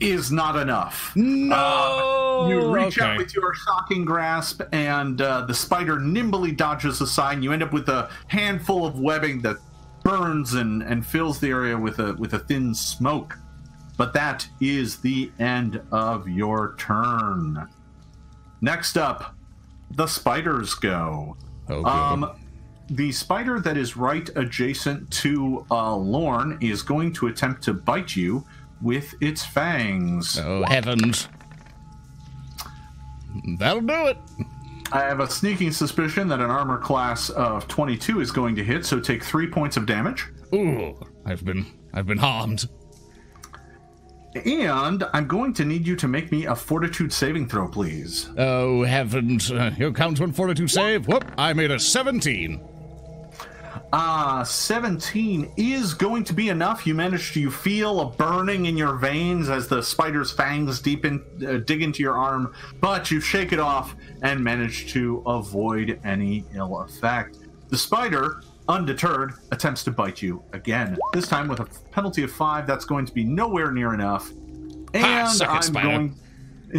[0.00, 1.12] is not enough.
[1.14, 2.48] No.
[2.48, 3.06] You reach okay.
[3.06, 7.40] out with your shocking grasp, and uh, the spider nimbly dodges aside.
[7.44, 9.58] You end up with a handful of webbing that
[10.02, 13.38] burns and, and fills the area with a with a thin smoke.
[13.96, 17.68] But that is the end of your turn.
[18.60, 19.36] Next up,
[19.92, 21.36] the spiders go.
[21.70, 21.84] Oh.
[21.84, 22.32] Um,
[22.90, 28.16] the spider that is right adjacent to uh, Lorne is going to attempt to bite
[28.16, 28.44] you
[28.82, 30.38] with its fangs.
[30.38, 31.28] Oh, heavens.
[33.58, 34.18] That'll do it.
[34.92, 38.84] I have a sneaking suspicion that an armor class of 22 is going to hit,
[38.84, 40.26] so take three points of damage.
[40.52, 41.64] Ooh, I've been
[41.94, 42.68] I've been harmed.
[44.34, 48.30] And I'm going to need you to make me a fortitude saving throw, please.
[48.38, 49.50] Oh heavens!
[49.50, 51.08] Uh, here counts one fortitude save.
[51.08, 51.24] Whoop!
[51.36, 52.60] I made a seventeen.
[53.92, 56.86] Ah, 17 is going to be enough.
[56.86, 61.04] You manage to you feel a burning in your veins as the spider's fangs deep
[61.04, 66.00] in, uh, dig into your arm, but you shake it off and manage to avoid
[66.04, 67.38] any ill effect.
[67.68, 70.96] The spider, undeterred, attempts to bite you again.
[71.12, 72.66] This time with a penalty of five.
[72.66, 74.30] That's going to be nowhere near enough.
[74.30, 75.88] And it, I'm spider.
[75.88, 76.16] going.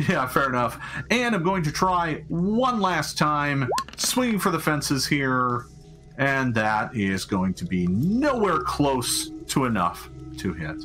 [0.08, 0.80] Yeah, fair enough.
[1.10, 5.66] And I'm going to try one last time, swinging for the fences here.
[6.18, 10.82] and that is going to be nowhere close to enough to hit.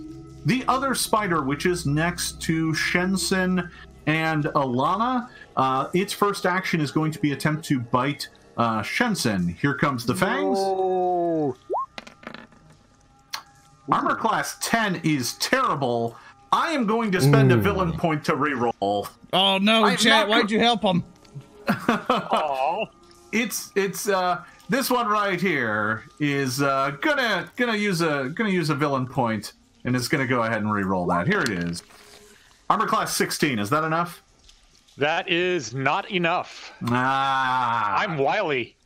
[0.46, 3.70] The other spider, which is next to Shensen
[4.06, 9.54] and Alana, uh, its first action is going to be attempt to bite uh, Shensen.
[9.56, 10.58] Here comes the fangs.
[13.90, 16.16] Armor class 10 is terrible.
[16.52, 19.08] I am going to spend a villain point to reroll.
[19.32, 20.28] Oh no, I'm chat!
[20.28, 21.04] not- Why'd you help him?
[21.68, 22.86] aw.
[23.32, 28.70] It's it's uh this one right here is uh gonna gonna use a gonna use
[28.70, 29.52] a villain point
[29.84, 31.26] and it's gonna go ahead and re-roll that.
[31.26, 31.82] Here it is.
[32.70, 34.22] Armor class 16, is that enough?
[34.98, 36.72] That is not enough.
[36.88, 38.76] Ah I'm wily.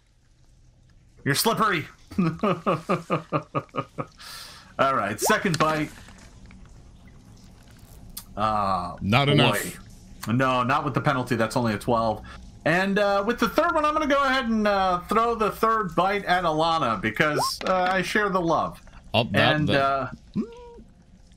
[1.25, 1.87] you're slippery.
[4.79, 5.91] All right, second bite.
[8.37, 9.33] Ah, Not boy.
[9.35, 9.79] enough.
[10.29, 11.37] No, not with the penalty.
[11.37, 12.23] That's only a 12.
[12.65, 15.51] And uh, with the third one, I'm going to go ahead and uh, throw the
[15.51, 18.81] third bite at Alana because uh, I share the love.
[19.15, 20.11] Oh, that, And that- uh,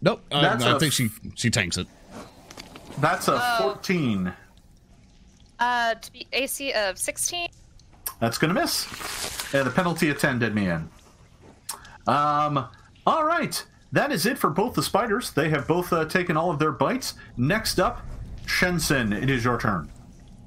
[0.01, 0.21] nope.
[0.31, 1.87] I, that's I a- think she she tanks it.
[2.99, 3.73] that's a Oh.
[3.73, 4.33] 14.
[5.59, 7.47] Uh, to be AC of 16.
[8.19, 8.87] That's going to miss.
[9.53, 10.89] Yeah, the penalty of 10 did me in.
[12.07, 12.67] Um,
[13.05, 13.63] all right.
[13.91, 15.31] That is it for both the spiders.
[15.31, 17.13] They have both uh, taken all of their bites.
[17.37, 18.01] Next up,
[18.45, 19.89] Shensen, it is your turn.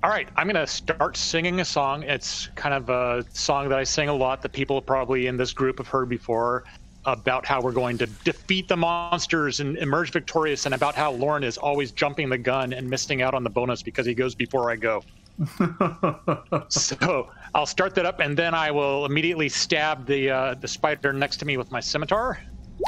[0.03, 2.03] All right, I'm gonna start singing a song.
[2.03, 5.53] It's kind of a song that I sing a lot that people probably in this
[5.53, 6.65] group have heard before
[7.07, 11.45] about how we're going to defeat the monsters and emerge victorious, and about how Lorne
[11.45, 14.71] is always jumping the gun and missing out on the bonus because he goes before
[14.71, 15.03] I go.
[16.69, 21.13] so I'll start that up, and then I will immediately stab the uh, the spider
[21.13, 22.41] next to me with my scimitar,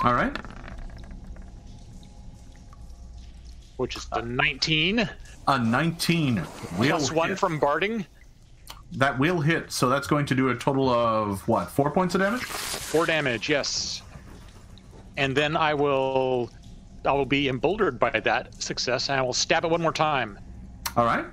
[0.04, 0.36] All right.
[3.76, 5.08] which is the 19
[5.46, 6.36] A 19
[6.78, 7.38] will plus one hit.
[7.38, 8.04] from barding,
[8.92, 9.70] that will hit.
[9.70, 11.70] So that's going to do a total of what?
[11.70, 12.42] Four points of damage.
[12.44, 13.48] four damage.
[13.50, 14.02] Yes,
[15.18, 16.50] and then I will
[17.04, 20.38] I will be emboldened by that success, and I will stab it one more time.
[20.96, 21.26] All right.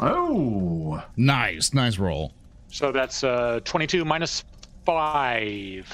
[0.00, 2.32] Oh, Nice, nice roll.
[2.68, 4.44] So that's uh, 22 minus
[4.84, 5.86] five.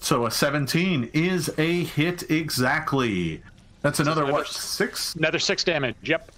[0.00, 3.42] so a 17 is a hit exactly.
[3.80, 4.46] That's another another what?
[4.48, 5.14] Six.
[5.14, 5.96] Another six damage.
[6.02, 6.30] Yep.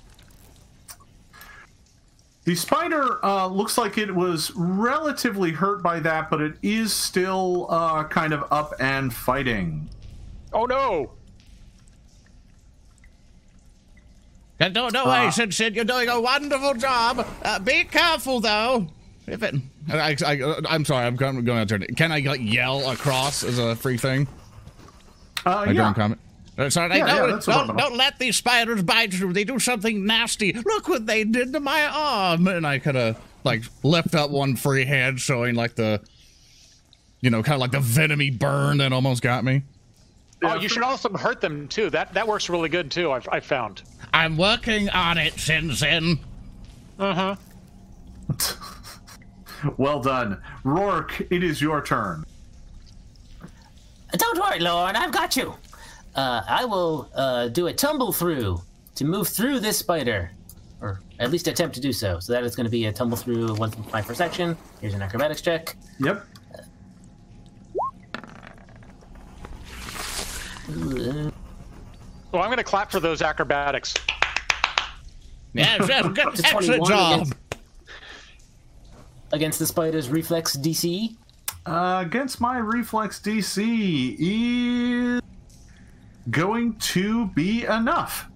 [2.44, 7.66] The spider uh, looks like it was relatively hurt by that, but it is still
[7.70, 9.90] uh, kind of up and fighting.
[10.52, 11.12] Oh no!
[14.60, 15.74] Uh, Don't, don't worry, Sid Sid.
[15.76, 17.26] You're doing a wonderful job.
[17.42, 18.88] Uh, be careful, though.
[19.26, 19.54] If it.
[19.90, 21.06] I, I, I'm sorry.
[21.06, 21.78] I'm going going out there.
[21.78, 24.26] Can I like yell across as a free thing?
[25.46, 25.72] Uh, Like yeah.
[25.74, 26.20] during comment?
[26.60, 29.32] Uh, sorry, Yeah, yeah, don't, that's don't, don't let these spiders bite you.
[29.32, 30.52] They do something nasty.
[30.52, 34.56] Look what they did to my arm, and I could have like lift up one
[34.56, 36.02] free hand, showing like the,
[37.22, 39.62] you know, kind of like the venomy burn that almost got me.
[40.42, 41.88] Oh, you should also hurt them too.
[41.88, 43.10] That that works really good too.
[43.10, 43.82] I've I found.
[44.12, 46.18] I'm working on it, Sin Sin.
[46.98, 47.36] Uh
[48.28, 48.36] huh.
[49.76, 51.20] Well done, Rourke.
[51.30, 52.24] It is your turn.
[54.16, 55.54] Don't worry, Lorne, I've got you.
[56.14, 58.60] Uh, I will uh, do a tumble through
[58.96, 60.30] to move through this spider,
[60.80, 62.18] or at least attempt to do so.
[62.18, 64.20] So that is going to be a tumble through one my first.
[64.20, 65.76] Here's an acrobatics check.
[66.00, 66.26] Yep.
[70.68, 71.30] Uh,
[72.32, 73.94] Well, I'm gonna clap for those acrobatics.
[75.52, 77.20] Yes, yes, good, excellent job.
[77.22, 77.34] Against,
[79.32, 81.16] against the spider's reflex DC.
[81.66, 85.20] Uh, against my reflex DC is
[86.30, 88.26] going to be enough.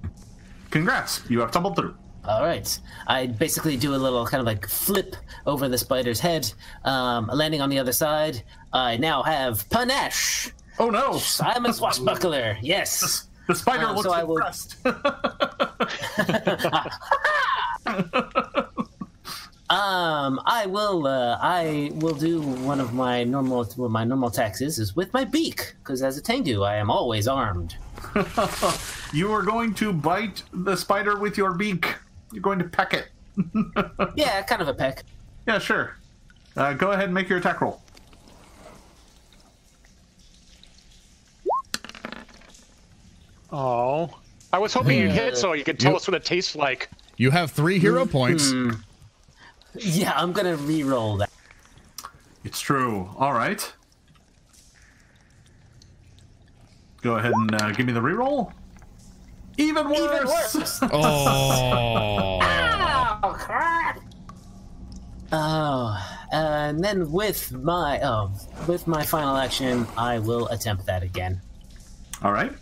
[0.70, 1.94] Congrats, you have tumbled through.
[2.26, 2.78] All right.
[3.06, 5.14] I basically do a little kind of like flip
[5.46, 6.50] over the spider's head,
[6.84, 8.42] um, landing on the other side.
[8.72, 10.50] I now have panache.
[10.78, 12.56] Oh no, I'm a swashbuckler.
[12.62, 13.28] Yes.
[13.46, 14.76] the spider Uh, looks so I will- impressed.
[19.70, 21.06] Um, I will.
[21.06, 23.66] Uh, I will do one of my normal.
[23.76, 27.26] Well, my normal taxes is with my beak, because as a Tengu, I am always
[27.26, 27.76] armed.
[29.12, 31.94] you are going to bite the spider with your beak.
[32.32, 33.08] You're going to peck it.
[34.16, 35.02] Yeah, kind of a peck.
[35.48, 35.96] Yeah, sure.
[36.56, 37.80] Uh, go ahead and make your attack roll.
[43.52, 44.10] Oh,
[44.52, 46.88] I was hoping you'd hit so you could tell You- us what it tastes like.
[47.16, 48.52] You have three hero points.
[49.76, 51.30] Yeah, I'm gonna re-roll that.
[52.44, 53.08] It's true.
[53.16, 53.72] All right.
[57.02, 58.52] Go ahead and uh, give me the reroll.
[59.56, 60.00] Even worse.
[60.00, 60.80] Even worse.
[60.92, 62.40] Oh,
[65.32, 68.30] Oh, and then with my oh,
[68.68, 71.40] with my final action, I will attempt that again.
[72.22, 72.52] All right.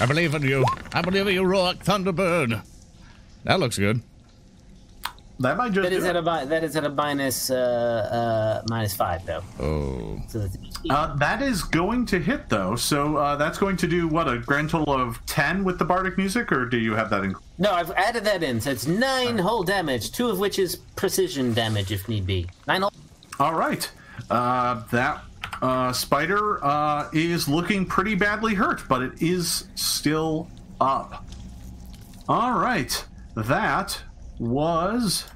[0.00, 0.64] I believe in you.
[0.92, 2.62] I believe in you, Rourke Thunderbird.
[3.44, 4.02] That looks good.
[5.40, 8.94] That might just That is at a that is at a minus uh, uh, minus
[8.94, 9.42] five though.
[9.58, 10.20] Oh.
[10.28, 10.58] So that's
[10.90, 12.76] Uh, that is going to hit though.
[12.76, 16.18] So uh, that's going to do what a grand total of ten with the bardic
[16.18, 17.34] music, or do you have that in?
[17.56, 18.60] no, I've added that in.
[18.60, 22.46] So it's nine whole damage, two of which is precision damage if need be.
[22.66, 22.92] Nine whole.
[23.38, 23.90] All right.
[24.28, 25.22] Uh, that
[25.62, 30.48] uh, spider uh, is looking pretty badly hurt, but it is still
[30.82, 31.24] up.
[32.28, 33.02] All right.
[33.34, 34.02] That
[34.38, 35.26] was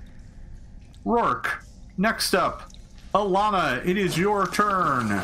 [1.05, 1.65] Rourke.
[1.97, 2.71] Next up,
[3.15, 3.85] Alana.
[3.87, 5.23] It is your turn.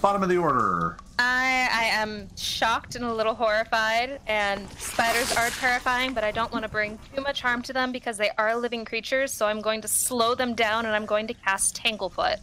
[0.00, 0.96] Bottom of the order.
[1.18, 6.50] I, I am shocked and a little horrified, and spiders are terrifying, but I don't
[6.50, 9.60] want to bring too much harm to them because they are living creatures, so I'm
[9.60, 12.38] going to slow them down and I'm going to cast Tanglefoot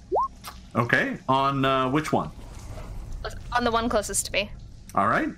[0.76, 1.18] Okay.
[1.28, 2.32] On uh, which one?
[3.52, 4.50] on the one closest to me.
[4.96, 5.30] All right.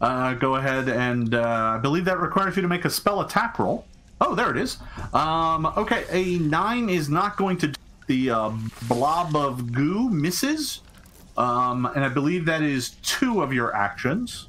[0.00, 3.58] Uh, go ahead and uh, I believe that requires you to make a spell attack
[3.58, 3.86] roll.
[4.20, 4.78] Oh, there it is.
[5.12, 7.72] Um, okay, a nine is not going to.
[8.06, 8.52] The uh,
[8.88, 10.80] blob of goo misses,
[11.36, 14.48] um, and I believe that is two of your actions.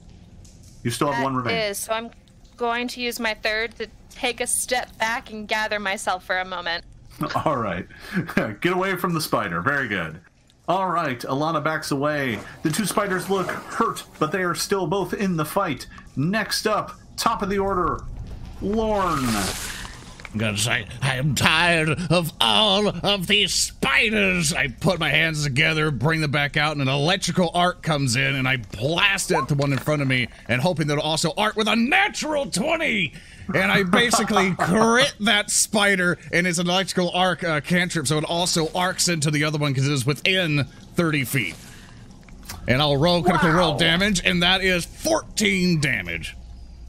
[0.84, 1.62] You still have That one remaining.
[1.70, 2.10] is, so I'm
[2.58, 6.46] going to use my third to take a step back and gather myself for a
[6.46, 6.84] moment.
[7.46, 7.86] All right.
[8.62, 9.62] Get away from the spider.
[9.62, 10.20] Very good.
[10.72, 11.20] All right.
[11.20, 12.40] Alana backs away.
[12.64, 15.86] The two spiders look hurt, but they are still both in the fight.
[16.16, 18.00] Next up, top of the order,
[18.62, 19.28] Lorne.
[20.38, 24.54] Gonna say, I am tired of all of these spiders.
[24.54, 28.36] I put my hands together, bring them back out, and an electrical arc comes in,
[28.36, 31.04] and I blast it at the one in front of me, and hoping that it'll
[31.04, 33.14] also arc with a natural 20.
[33.54, 38.24] And I basically crit that spider, and it's an electrical arc uh, cantrip, so it
[38.24, 40.66] also arcs into the other one because it is within
[40.96, 41.56] 30 feet.
[42.68, 46.36] And I'll roll critical roll damage, and that is 14 damage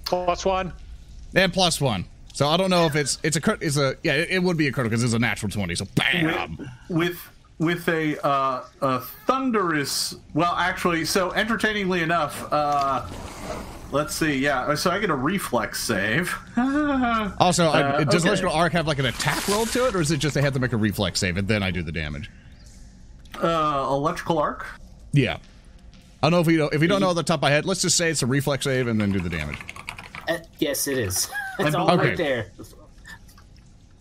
[0.05, 0.73] Plus one.
[1.35, 2.05] and plus one.
[2.35, 3.59] So I don't know if it's it's a crit.
[3.63, 4.15] It's a yeah.
[4.15, 5.75] It, it would be a critical because it's a natural twenty.
[5.75, 6.59] So bam.
[6.89, 7.19] with
[7.59, 13.07] with a uh, a thunderous well actually so entertainingly enough uh
[13.93, 16.35] let's see yeah so i get a reflex save
[17.39, 18.29] Also, I, Uh, does okay.
[18.29, 20.55] electrical arc have like an attack roll to it, or is it just they have
[20.55, 22.31] to make a reflex save and then I do the damage?
[23.43, 24.67] uh electrical arc
[25.13, 25.39] Yeah.
[26.23, 27.51] I don't know if you don't, if you don't know off the top of my
[27.51, 27.65] head.
[27.67, 29.59] Let's just say it's a reflex save and then do the damage.
[30.29, 31.29] Uh, yes, it is.
[31.59, 32.47] It's I all believe- right there.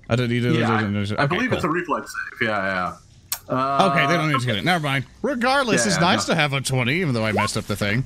[0.10, 0.52] I didn't either.
[0.52, 2.96] yeah I, okay, I believe it's a reflex save yeah
[3.50, 4.64] yeah uh, Okay, they don't need to get it.
[4.64, 5.06] Never mind.
[5.22, 6.34] Regardless, Yeah, it's yeah, nice no.
[6.34, 8.06] to have a twenty, even though I messed up the thing.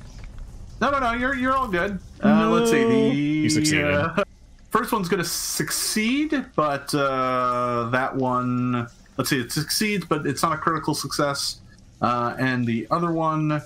[0.82, 3.93] No no no you're you're all good uh let's see the You succeeded.
[3.93, 4.23] uh,
[4.71, 10.53] first one's gonna succeed but uh that one let's see it succeeds but it's not
[10.53, 11.59] a critical success
[12.01, 13.61] uh and the other one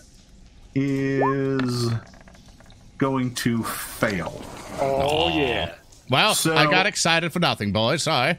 [0.75, 1.89] is
[2.97, 4.43] going to fail
[4.81, 5.73] Oh yeah.
[6.09, 8.03] Well, So- I got excited for nothing, boys.
[8.03, 8.37] Sorry.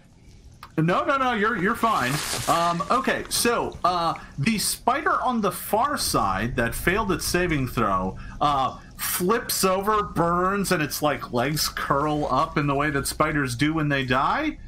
[0.81, 2.13] No, no, no, you're you're fine.
[2.49, 8.19] Um, okay, so uh, the spider on the far side that failed its saving throw
[8.41, 13.55] uh, flips over, burns, and its like legs curl up in the way that spiders
[13.57, 14.59] do when they die,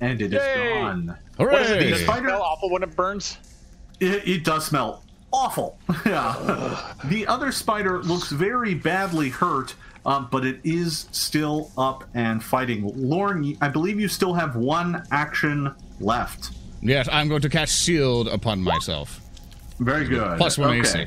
[0.00, 0.74] and it is Yay!
[0.80, 1.16] gone.
[1.36, 1.76] What is it?
[1.76, 1.90] Hooray!
[1.90, 3.38] Does it Spider- smell awful when it burns?
[4.00, 5.78] It, it does smell awful.
[6.06, 6.92] yeah.
[7.06, 9.74] the other spider looks very badly hurt,
[10.06, 12.90] um, but it is still up and fighting.
[12.94, 16.50] Lorne, I believe you still have one action left.
[16.82, 19.20] Yes, I'm going to cast shield upon myself.
[19.80, 20.36] Very good.
[20.38, 21.06] Plus one AC.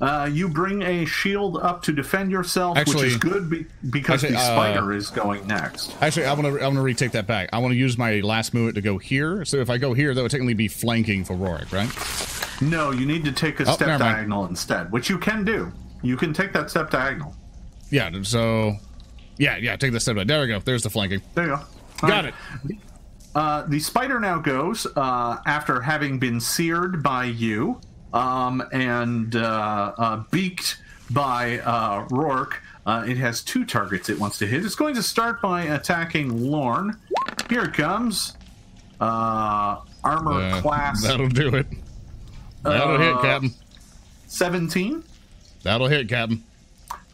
[0.00, 4.36] Uh, you bring a shield up to defend yourself, which is good be- because actually,
[4.36, 5.94] the uh, spider is going next.
[6.02, 7.48] Actually, I want to I want to retake that back.
[7.52, 9.44] I want to use my last movement to go here.
[9.44, 11.88] So if I go here, that would technically be flanking for Rourke, right?
[12.60, 15.72] No, you need to take a Oh, step diagonal instead, which you can do.
[16.02, 17.34] You can take that step diagonal.
[17.94, 18.10] Yeah.
[18.22, 18.76] So,
[19.38, 19.76] yeah, yeah.
[19.76, 20.26] Take the step back.
[20.26, 20.58] There we go.
[20.58, 21.22] There's the flanking.
[21.34, 21.62] There you go.
[22.02, 22.34] All Got right.
[22.68, 22.78] it.
[23.36, 27.80] Uh, the spider now goes uh, after having been seared by you
[28.12, 30.78] um, and uh, uh, beaked
[31.10, 32.60] by uh, Rourke.
[32.84, 34.64] Uh, it has two targets it wants to hit.
[34.64, 36.98] It's going to start by attacking Lorne.
[37.48, 38.36] Here it comes.
[39.00, 41.66] Uh, armor class That'll do it.
[42.64, 43.54] That'll hit, Captain.
[44.26, 45.04] 17.
[45.62, 46.42] That'll hit, Captain.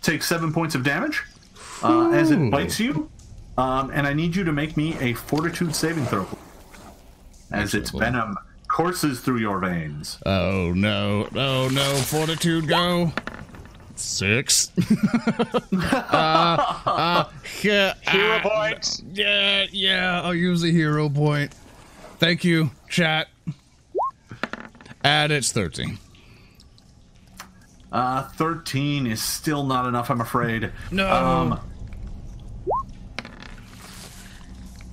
[0.03, 1.23] Takes seven points of damage
[1.83, 3.11] uh, as it bites you.
[3.59, 6.27] Um, and I need you to make me a fortitude saving throw.
[7.51, 8.39] As its venom
[8.69, 10.19] courses through your veins.
[10.25, 11.29] Oh no!
[11.35, 11.95] Oh no!
[11.97, 13.13] Fortitude, go.
[13.97, 14.73] Six.
[15.73, 17.25] uh, uh,
[17.63, 19.03] yeah, Hero uh, points.
[19.13, 21.53] Yeah, yeah, I'll use a hero point.
[22.19, 23.29] Thank you, chat.
[25.03, 25.99] And it's 13.
[27.93, 30.73] Uh, 13 is still not enough, I'm afraid.
[30.93, 31.11] No.
[31.11, 31.61] Um,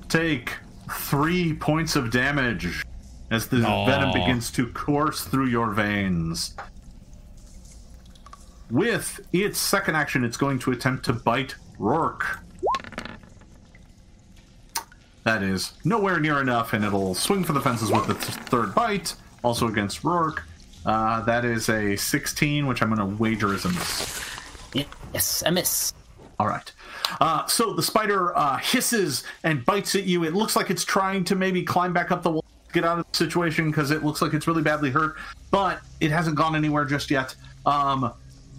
[0.10, 0.54] take
[0.91, 2.84] three points of damage
[3.30, 3.86] as the Aw.
[3.86, 6.56] venom begins to course through your veins.
[8.72, 12.39] With its second action, it's going to attempt to bite Rourke.
[15.24, 19.14] That is nowhere near enough, and it'll swing for the fences with its third bite,
[19.43, 20.43] also against Rourke.
[20.88, 24.24] Uh, that is a 16, which I'm going to wager is a miss.
[25.14, 25.94] Yes, a miss.
[26.40, 26.72] All right.
[27.20, 30.24] Uh, so the spider uh, hisses and bites at you.
[30.24, 33.06] It looks like it's trying to maybe climb back up the wall, get out of
[33.12, 35.18] the situation because it looks like it's really badly hurt,
[35.52, 37.36] but it hasn't gone anywhere just yet.
[37.66, 38.14] Um,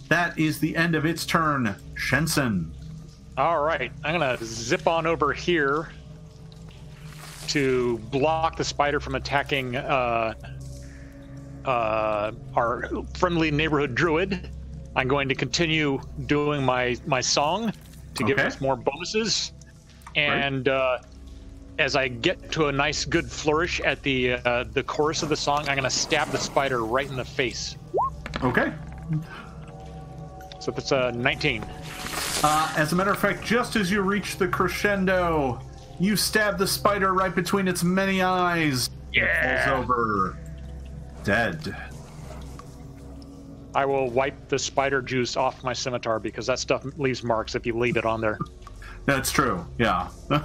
[0.08, 1.74] that is the end of its turn.
[1.94, 2.70] Shensen.
[3.38, 5.90] All right, I'm gonna zip on over here
[7.48, 10.34] to block the spider from attacking uh,
[11.68, 14.48] uh, our friendly neighborhood druid.
[14.96, 17.72] I'm going to continue doing my my song
[18.14, 19.52] to give us more bonuses,
[20.16, 20.98] and uh,
[21.78, 25.36] as I get to a nice good flourish at the uh, the chorus of the
[25.36, 27.76] song, I'm gonna stab the spider right in the face.
[28.42, 28.72] Okay.
[30.58, 31.64] So that's a 19.
[32.42, 35.60] Uh, as a matter of fact, just as you reach the crescendo,
[36.00, 38.90] you stab the spider right between its many eyes.
[39.12, 40.36] It falls over.
[41.28, 41.76] Dead.
[43.74, 47.66] I will wipe the spider juice off my scimitar because that stuff leaves marks if
[47.66, 48.38] you leave it on there.
[49.04, 49.66] That's true.
[49.78, 50.08] Yeah.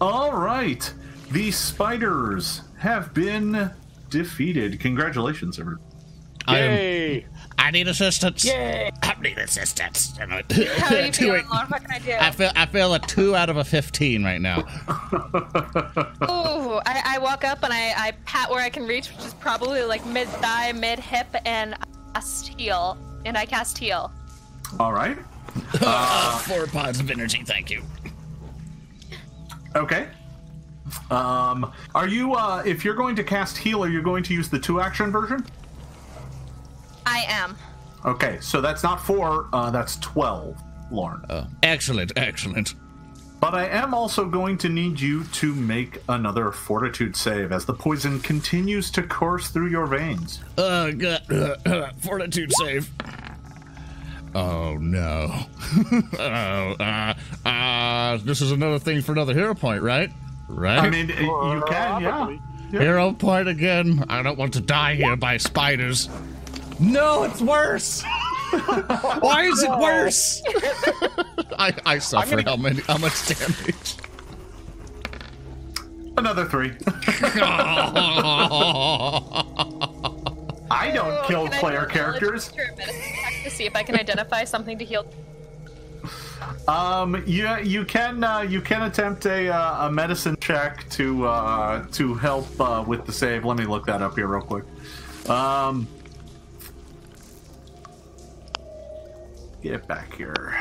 [0.00, 0.92] All right.
[1.30, 3.70] The spiders have been
[4.10, 4.80] defeated.
[4.80, 5.84] Congratulations, everyone.
[6.48, 7.26] I am- Yay!
[7.62, 8.44] I need assistance.
[8.44, 8.90] Yay!
[9.02, 10.16] I need assistance.
[10.18, 10.42] How are you
[11.12, 11.66] Two- feeling, Lorne?
[11.68, 12.12] What can I do?
[12.12, 14.58] I feel I feel a two out of a fifteen right now.
[16.28, 19.34] Ooh, I, I walk up and I, I pat where I can reach, which is
[19.34, 21.84] probably like mid thigh, mid hip, and I
[22.14, 22.98] cast heal.
[23.24, 24.10] And I cast heal.
[24.80, 25.16] All right.
[26.44, 27.82] Four pods of energy, thank you.
[29.76, 30.08] Okay.
[31.10, 34.48] Um, are you, uh, if you're going to cast heal, are you going to use
[34.48, 35.46] the two action version?
[37.06, 37.56] I am.
[38.04, 41.24] Okay, so that's not four, uh, that's 12, Lorne.
[41.62, 42.74] Excellent, excellent.
[43.40, 47.74] But I am also going to need you to make another fortitude save as the
[47.74, 50.40] poison continues to course through your veins.
[50.56, 51.16] Uh, g-
[51.66, 52.88] uh, fortitude save.
[54.34, 55.44] Oh no.
[56.18, 60.10] oh, uh, uh, this is another thing for another hero point, right?
[60.48, 60.78] Right?
[60.78, 62.10] I mean, you can, yeah.
[62.10, 62.40] Probably.
[62.70, 64.04] hero point again.
[64.08, 66.08] I don't want to die here by spiders.
[66.82, 68.02] No, it's worse.
[69.20, 70.42] Why is it worse?
[71.58, 73.94] I, I suffer gonna- how many how much damage?
[76.16, 76.72] Another three.
[80.70, 82.50] I don't kill Oh, Can I do player characters.
[82.56, 85.06] or a medicine check to see if I can identify something to heal.
[86.68, 91.84] Um, you you can uh, you can attempt a uh, a medicine check to uh,
[91.92, 93.44] to help uh, with the save.
[93.44, 94.64] Let me look that up here real quick.
[95.30, 95.86] Um,
[99.62, 100.60] get back here.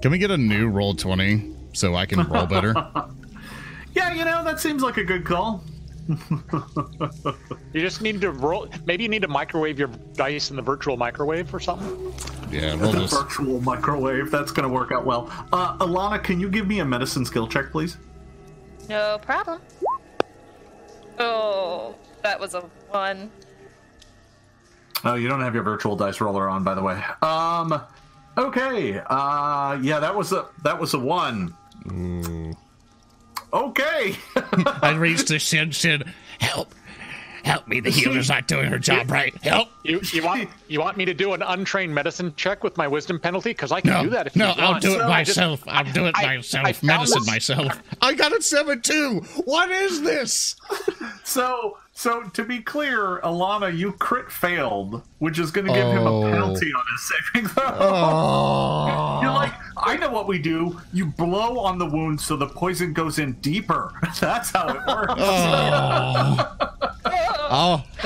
[0.00, 2.74] Can we get a new Roll20 so I can roll better?
[3.94, 5.62] Yeah, you know that seems like a good call.
[7.74, 8.66] You just need to roll.
[8.86, 12.12] Maybe you need to microwave your dice in the virtual microwave or something.
[12.50, 13.12] Yeah, roll The this.
[13.12, 14.30] virtual microwave.
[14.30, 15.28] That's gonna work out well.
[15.52, 17.98] Uh, Alana, can you give me a medicine skill check, please?
[18.88, 19.60] No problem.
[21.18, 23.30] Oh, that was a one.
[25.04, 27.02] Oh, you don't have your virtual dice roller on, by the way.
[27.20, 27.80] Um,
[28.38, 29.00] okay.
[29.06, 31.54] Uh, yeah, that was a that was a one.
[33.52, 34.16] Okay.
[34.82, 36.02] I reached the shin shin.
[36.40, 36.74] Help.
[37.44, 39.34] Help me, the healer's not doing her job right.
[39.42, 39.68] Help.
[39.82, 43.18] You you want you want me to do an untrained medicine check with my wisdom
[43.18, 43.50] penalty?
[43.50, 44.82] Because I can No, do that if no, you I'll want.
[44.84, 45.64] do it So I just- myself.
[45.66, 46.64] I'll do it I- myself.
[46.66, 47.82] I found Medicine this- myself.
[48.00, 49.22] I got a seven too.
[49.44, 50.54] What is this?
[51.24, 56.06] so, so to be clear, Alana, you crit failed, which is going to give him
[56.06, 56.26] Oh.
[56.26, 57.64] a penalty on his saving throw.
[57.80, 59.20] Oh.
[59.22, 60.80] You're like, I know what we do.
[60.92, 63.92] You blow on the wound so the poison goes in deeper.
[64.20, 65.14] That's how it works.
[67.54, 67.84] Oh,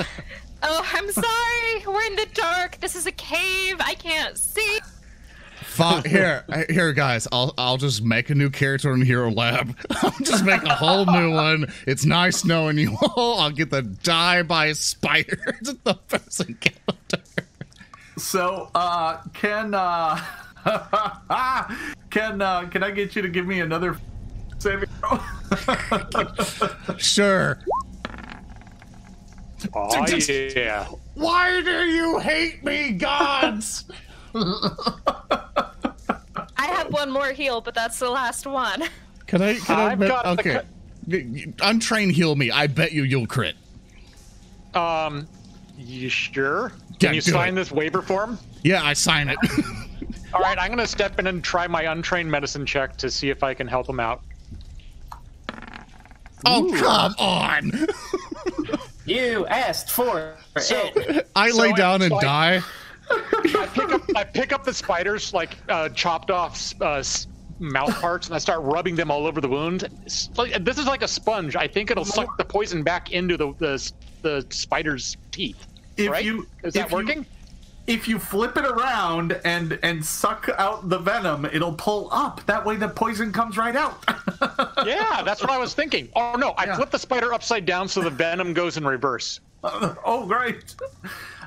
[0.69, 1.85] Oh, I'm sorry.
[1.87, 2.79] We're in the dark.
[2.81, 3.77] This is a cave.
[3.79, 4.66] I can't see.
[5.77, 6.07] Fuck.
[6.07, 7.29] Here, here, guys.
[7.31, 9.77] I'll I'll just make a new character in Hero Lab.
[10.03, 11.73] I'll just make a whole new one.
[11.87, 13.41] It's nice knowing you all.
[13.41, 15.39] I'll get the die by spider.
[15.63, 17.23] Just the best encounter.
[18.19, 20.17] So, uh, can uh,
[22.11, 23.99] can uh, can I get you to give me another
[24.59, 25.21] saving throw?
[26.97, 27.59] Sure.
[29.75, 30.87] Oh yeah.
[31.15, 33.85] Why do you hate me, gods?
[36.59, 38.83] I have one more heal, but that's the last one.
[39.27, 39.55] Can I?
[39.59, 40.61] Can I I've bet- got the okay.
[41.09, 42.51] Y- Untrain heal me.
[42.51, 43.57] I bet you you'll crit.
[44.75, 45.27] Um,
[45.79, 46.73] you sure?
[47.01, 47.57] Yeah, Can you sign it.
[47.57, 48.39] this waiver form?
[48.63, 49.39] Yeah, I sign it.
[50.35, 53.43] All right, I'm gonna step in and try my untrained medicine check to see if
[53.43, 54.23] I can help him out.
[56.45, 57.87] oh come on!
[59.07, 61.29] You asked for it.
[61.37, 62.61] I So lay I- down and so I- die.
[63.11, 67.03] I pick up I pick up the spiders like uh, chopped off uh,
[67.59, 69.89] mouth parts and I start rubbing them all over the wound.
[70.37, 71.57] Like- this is like a sponge.
[71.57, 73.93] I think it'll suck the poison back into the the,
[74.23, 75.67] the spider's teeth.
[75.97, 76.25] If right?
[76.25, 77.27] you is that if you- working?
[77.87, 82.45] if you flip it around and and suck out the venom, it'll pull up.
[82.47, 84.03] That way, the poison comes right out.
[84.85, 86.09] yeah, that's what I was thinking.
[86.17, 86.75] Oh no, I Yeah.
[86.77, 89.39] flip the spider upside down so the venom goes in reverse.
[89.65, 90.75] oh, great.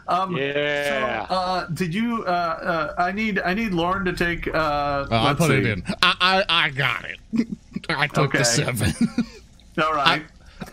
[0.09, 1.27] Um, Yeah.
[1.27, 2.23] So, uh, did you?
[2.25, 3.39] Uh, uh, I need.
[3.39, 4.47] I need Lorne to take.
[4.47, 5.83] Uh, Oh, I let's put it in.
[6.01, 6.15] I,
[6.49, 7.19] I I got it.
[7.89, 8.39] I took Okay.
[8.39, 8.93] the seven.
[9.81, 10.23] All right.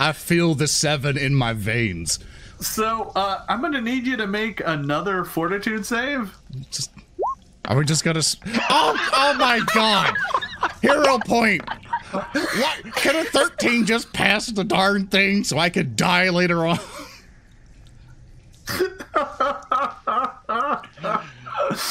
[0.00, 2.18] I feel the seven in my veins.
[2.60, 6.34] so uh, I'm going to need you to make another Fortitude save.
[6.72, 6.90] Just,
[7.66, 8.18] are we just gonna?
[8.18, 8.36] s-
[8.70, 10.14] Oh, oh my God!
[10.82, 11.62] Hero point.
[12.10, 12.94] What?
[12.96, 16.78] Can a thirteen just pass the darn thing so I could die later on?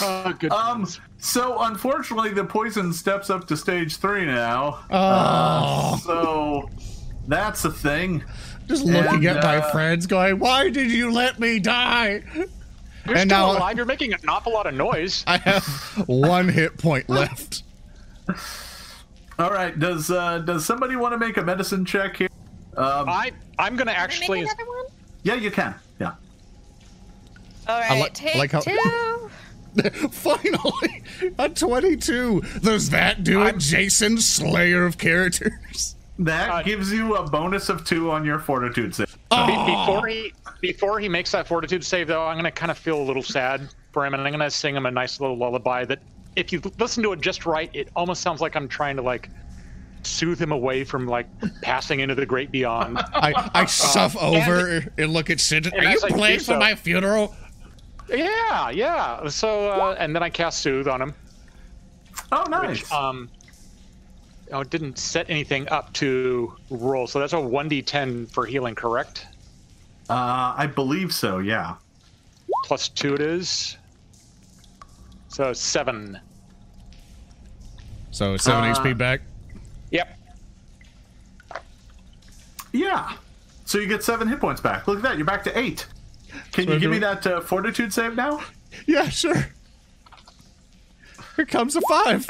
[0.02, 0.34] Oh.
[0.52, 0.88] Um.
[1.18, 4.80] So unfortunately, the poison steps up to stage three now.
[4.92, 6.70] Oh, So
[7.28, 8.24] that's a thing.
[8.68, 12.22] just looking and, at my uh, friends, going, "Why did you let me die?"
[13.06, 13.78] You're and still now- alive.
[13.78, 15.24] You're making an awful lot of noise.
[15.28, 15.66] I have
[16.08, 17.64] one hit point left.
[19.40, 19.78] All right.
[19.78, 22.30] Does uh, does somebody want to make a medicine check here?
[22.78, 24.42] Um, I I'm gonna Can I actually.
[24.42, 24.86] make another one?
[25.24, 25.74] yeah, you can.
[27.68, 27.74] Yeah.
[27.74, 29.30] All right, like- take like how- two.
[30.12, 31.04] Finally,
[31.38, 32.42] a twenty-two.
[32.62, 35.96] Does that do it, Jason, Slayer of characters?
[36.18, 39.12] That Uh, gives you a bonus of two on your Fortitude save.
[39.14, 39.86] Be- Oh.
[39.86, 43.04] before he before he makes that fortitude save, though, I'm gonna kind of feel a
[43.04, 46.00] little sad for him, and I'm gonna sing him a nice little lullaby that,
[46.38, 49.30] if you listen to it just right, it almost sounds like I'm trying to like
[50.04, 51.28] soothe him away from like
[51.62, 52.98] passing into the great beyond.
[52.98, 55.74] I, I suff over and look at Sid.
[55.74, 57.36] Are you as I playing for so- my funeral?
[58.10, 59.28] Yeah, yeah.
[59.30, 61.14] So uh, and then I cast soothe on him,
[62.32, 62.82] Oh, nice.
[62.82, 63.30] which um,
[64.52, 68.76] oh, it didn't set anything up to roll, so that's a one d10 for healing,
[68.76, 69.28] correct?
[70.10, 71.40] uh, I believe so.
[71.40, 71.76] Yeah.
[72.66, 73.78] Plus two it is.
[75.30, 76.20] So seven.
[78.12, 79.22] So seven Uh, HP back.
[79.92, 80.18] Yep.
[82.72, 83.14] Yeah.
[83.66, 84.88] So you get seven hit points back.
[84.88, 85.18] Look at that.
[85.18, 85.88] You're back to eight.
[86.52, 88.42] Can you give me that uh, Fortitude save now?
[88.88, 89.48] Yeah, sure.
[91.36, 92.28] Here comes a five.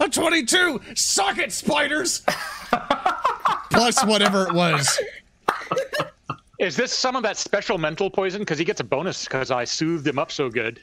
[0.00, 0.80] A 22.
[0.94, 2.22] Suck it, spiders.
[3.70, 5.00] Plus whatever it was.
[6.60, 8.40] Is this some of that special mental poison?
[8.42, 10.80] Because he gets a bonus because I soothed him up so good.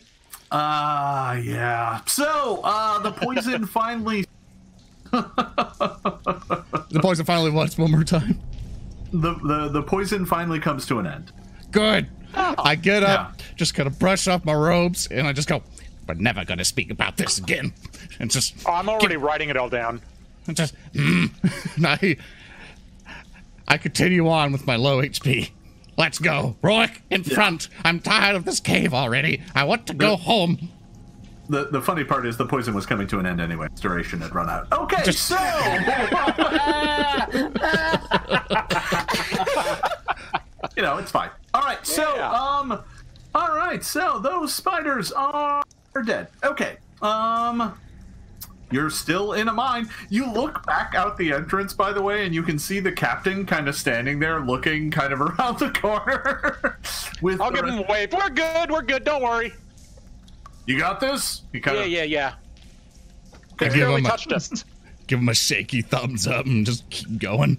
[0.52, 2.02] Ah, yeah.
[2.08, 4.26] So, uh, the poison finally,
[5.12, 8.40] The poison finally was one more time.
[9.14, 11.32] the, the the poison finally comes to an end.
[11.72, 12.07] Good.
[12.34, 13.45] I get up, Yeah.
[13.56, 15.61] just kind of brush off my robes, and I just go,
[16.07, 17.73] we're never going to speak about this again.
[18.19, 19.99] And just, Oh, I'm already writing it all down.
[20.45, 21.31] and just, mm.
[21.76, 22.18] and I,
[23.68, 25.49] I continue on with my low HP.
[25.98, 26.56] Let's go.
[26.61, 27.68] Rourke, in front.
[27.84, 29.41] I'm tired of this cave already.
[29.56, 30.18] I want to go Yeah.
[30.18, 30.69] home.
[31.49, 33.65] The the funny part is the poison was coming to an end anyway.
[33.65, 34.72] Its duration had run out.
[34.72, 35.35] Okay, just, so
[40.77, 41.30] you know it's fine.
[41.72, 42.31] All right, so Yeah.
[42.31, 42.84] um,
[43.34, 45.64] all right, so those spiders are
[46.06, 46.27] dead.
[46.43, 47.77] Okay, um.
[48.73, 49.89] You're still in a mine.
[50.10, 53.45] You look back out the entrance, by the way, and you can see the captain
[53.45, 56.80] kind of standing there, looking kind of around the corner.
[57.22, 58.14] with I'll give him a wave.
[58.14, 58.72] We're good.
[58.72, 59.03] We're good.
[59.03, 59.52] Don't worry.
[60.68, 61.41] You got this.
[61.52, 62.34] You kind Yeah, of yeah, yeah.
[63.34, 64.64] I It give barely him, a, touched us.
[65.07, 67.57] give him a shaky thumbs up and just keep going.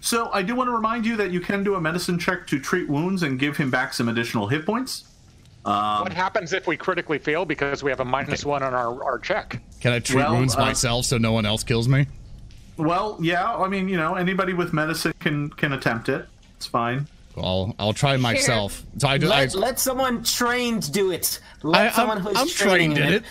[0.00, 2.58] So I do want to remind you that you can do a medicine check to
[2.60, 5.04] treat wounds and give him back some additional hit points.
[5.64, 9.02] Um, what happens if we critically fail because we have a minus one on our,
[9.02, 9.60] our check?
[9.80, 12.06] Can I treat Well, wounds uh, myself so no one else kills me?
[12.76, 13.54] Well, yeah.
[13.54, 16.26] I mean, you know, anybody with medicine can can attempt it.
[16.56, 17.06] It's fine.
[17.36, 18.84] I'll I'll try myself.
[18.98, 19.26] So I do.
[19.26, 21.40] I, Let, let someone trained do it.
[21.62, 23.24] Let I, I'm, someone who's I'm trained trained in it.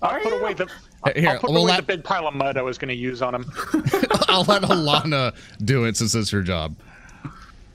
[0.00, 0.38] Are Put you?
[0.40, 0.68] away the.
[1.16, 2.94] Here, I'll put we'll away let- the big pile of mud I was going to
[2.94, 3.50] use on him.
[4.28, 5.34] I'll let Alana
[5.64, 6.76] do it since it's her job.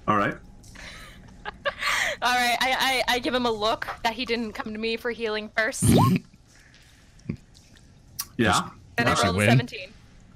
[0.07, 0.35] All right.
[2.19, 4.97] All right, I, I I give him a look that he didn't come to me
[4.97, 5.83] for healing first,
[8.37, 8.69] Yeah.
[8.97, 9.89] and I That's rolled a 17.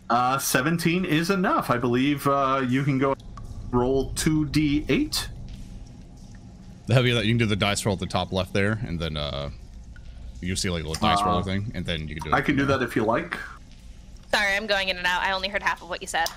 [0.10, 1.70] Uh, 17 is enough.
[1.70, 3.16] I believe uh, you can go
[3.72, 5.28] roll 2d8.
[6.88, 9.00] The heavier that you can do the dice roll at the top left there, and
[9.00, 9.50] then uh,
[10.42, 12.30] you see like a little dice Uh, roller thing, and then you can do.
[12.30, 13.38] It I can do that if you like.
[14.34, 15.22] Sorry, I'm going in and out.
[15.22, 16.28] I only heard half of what you said.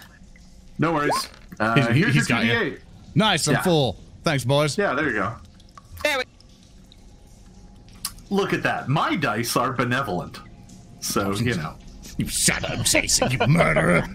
[0.78, 1.28] No worries.
[1.60, 2.52] Uh, He's- he- here's he's your got you.
[2.52, 2.78] 2d8.
[3.14, 3.62] Nice, I'm Yeah.
[3.62, 4.00] full.
[4.24, 4.76] Thanks, boys.
[4.76, 5.36] Yeah, there you go.
[6.02, 6.24] There we
[8.30, 8.88] Look at that.
[8.88, 10.40] My dice are benevolent.
[11.00, 11.76] So, you know.
[12.16, 14.06] You shut up, Jason, you murderer.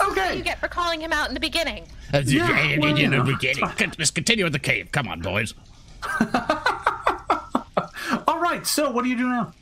[0.00, 0.20] Okay.
[0.28, 1.86] What you get for calling him out in the beginning.
[2.12, 3.22] Yeah, yeah, well, you know, you know.
[3.24, 3.62] we get it.
[3.76, 4.90] Con- Let's continue with the cave.
[4.92, 5.54] Come on, boys.
[8.42, 8.66] All right.
[8.66, 9.52] So, what do you do now?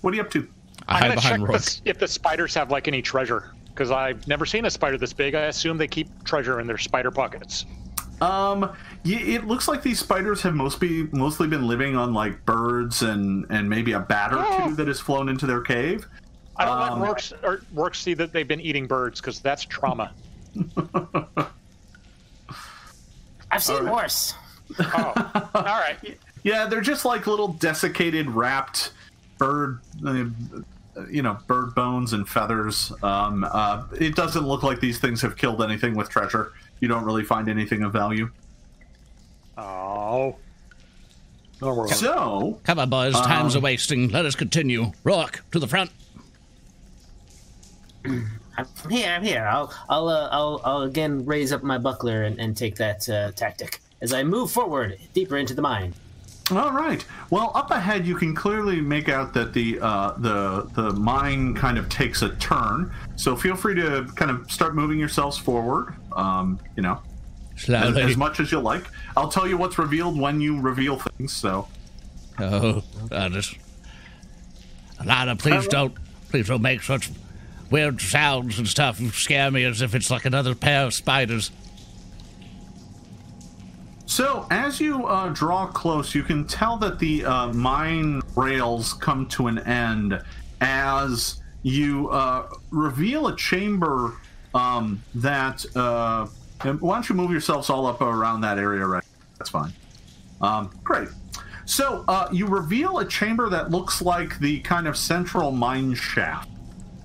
[0.00, 0.46] What are you up to?
[0.86, 3.90] I I'm hide going to check the, if the spiders have like any treasure because
[3.90, 5.34] I've never seen a spider this big.
[5.34, 7.66] I assume they keep treasure in their spider pockets.
[8.20, 8.70] Um,
[9.04, 13.68] it looks like these spiders have mostly mostly been living on like birds and and
[13.68, 14.68] maybe a bat or Oh.
[14.68, 16.06] two that has flown into their cave.
[16.56, 19.64] I don't Um, let Rorks, or Rorks see that they've been eating birds because that's
[19.64, 20.12] trauma.
[23.50, 23.94] I've seen Alright.
[23.94, 24.34] worse.
[24.78, 25.98] Oh, all right.
[26.48, 28.92] Yeah, they're just like little desiccated, wrapped
[29.36, 30.24] bird, uh,
[31.10, 32.90] you know, bird bones and feathers.
[33.02, 36.52] Um, uh, it doesn't look like these things have killed anything with treasure.
[36.80, 38.30] You don't really find anything of value.
[39.58, 40.36] Oh.
[41.60, 41.84] No.
[41.88, 43.12] So, Come on, boys.
[43.12, 44.08] Time's a Um, wasting.
[44.08, 44.92] Let us continue.
[45.04, 45.90] Rock, to the front.
[48.06, 48.26] I'm
[48.88, 49.10] here.
[49.10, 49.46] I'm here.
[49.46, 53.32] I'll I'll uh, I'll, I'll again raise up my buckler and, and take that uh,
[53.32, 55.92] tactic as I move forward deeper into the mine.
[56.56, 57.04] All right.
[57.30, 61.78] Well, up ahead, you can clearly make out that the uh, the the mine kind
[61.78, 62.92] of takes a turn.
[63.16, 65.94] So feel free to kind of start moving yourselves forward.
[66.12, 67.00] Um, you know,
[67.68, 68.84] as, as much as you like.
[69.16, 71.32] I'll tell you what's revealed when you reveal things.
[71.32, 71.68] So.
[72.38, 73.56] Oh, just.
[75.04, 75.94] Lana, please don't.
[76.30, 77.10] Please don't make such
[77.70, 79.00] weird sounds and stuff.
[79.00, 81.50] You scare me as if it's like another pair of spiders.
[84.08, 89.26] So, as you uh, draw close, you can tell that the uh, mine rails come
[89.28, 90.18] to an end
[90.62, 94.14] as you uh, reveal a chamber
[94.54, 95.64] um, that.
[95.76, 96.26] Uh,
[96.80, 99.04] why don't you move yourselves all up around that area, right?
[99.36, 99.74] That's fine.
[100.40, 101.08] Um, great.
[101.66, 106.48] So, uh, you reveal a chamber that looks like the kind of central mine shaft.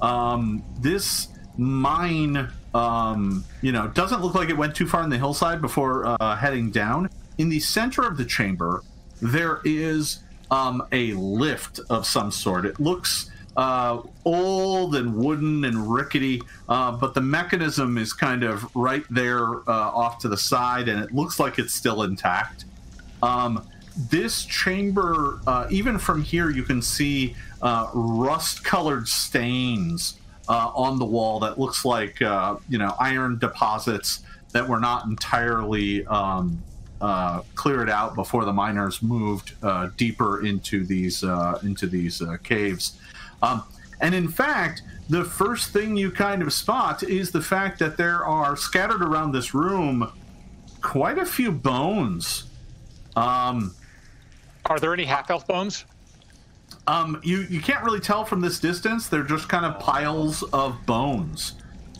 [0.01, 1.27] Um, this
[1.57, 6.05] mine, um, you know, doesn't look like it went too far in the hillside before
[6.05, 7.09] uh, heading down.
[7.37, 8.83] In the center of the chamber,
[9.21, 10.19] there is
[10.51, 12.65] um, a lift of some sort.
[12.65, 18.75] It looks uh, old and wooden and rickety, uh, but the mechanism is kind of
[18.75, 22.65] right there uh, off to the side, and it looks like it's still intact.
[23.21, 23.67] Um,
[24.09, 30.17] this chamber, uh, even from here, you can see uh, rust-colored stains
[30.47, 35.05] uh, on the wall that looks like uh, you know iron deposits that were not
[35.05, 36.61] entirely um,
[37.01, 42.37] uh, cleared out before the miners moved uh, deeper into these uh, into these uh,
[42.43, 42.97] caves.
[43.41, 43.63] Um,
[43.99, 48.25] and in fact, the first thing you kind of spot is the fact that there
[48.25, 50.11] are scattered around this room
[50.81, 52.45] quite a few bones.
[53.15, 53.73] Um,
[54.65, 55.85] Are there any half elf bones?
[56.87, 59.07] Um, you you can't really tell from this distance.
[59.07, 61.53] They're just kind of piles of bones,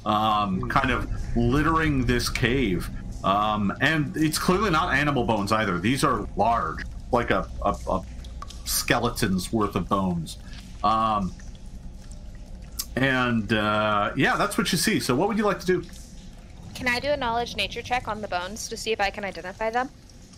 [0.06, 2.90] um, kind of littering this cave.
[3.24, 5.80] Um, and it's clearly not animal bones either.
[5.80, 6.84] These are large,
[7.14, 8.04] like a, a, a
[8.66, 10.38] skeleton's worth of bones.
[10.84, 11.34] Um,
[12.98, 15.00] and uh, yeah, that's what you see.
[15.00, 15.84] So, what would you like to do?
[16.76, 19.24] Can I do a knowledge nature check on the bones to see if I can
[19.24, 19.90] identify them?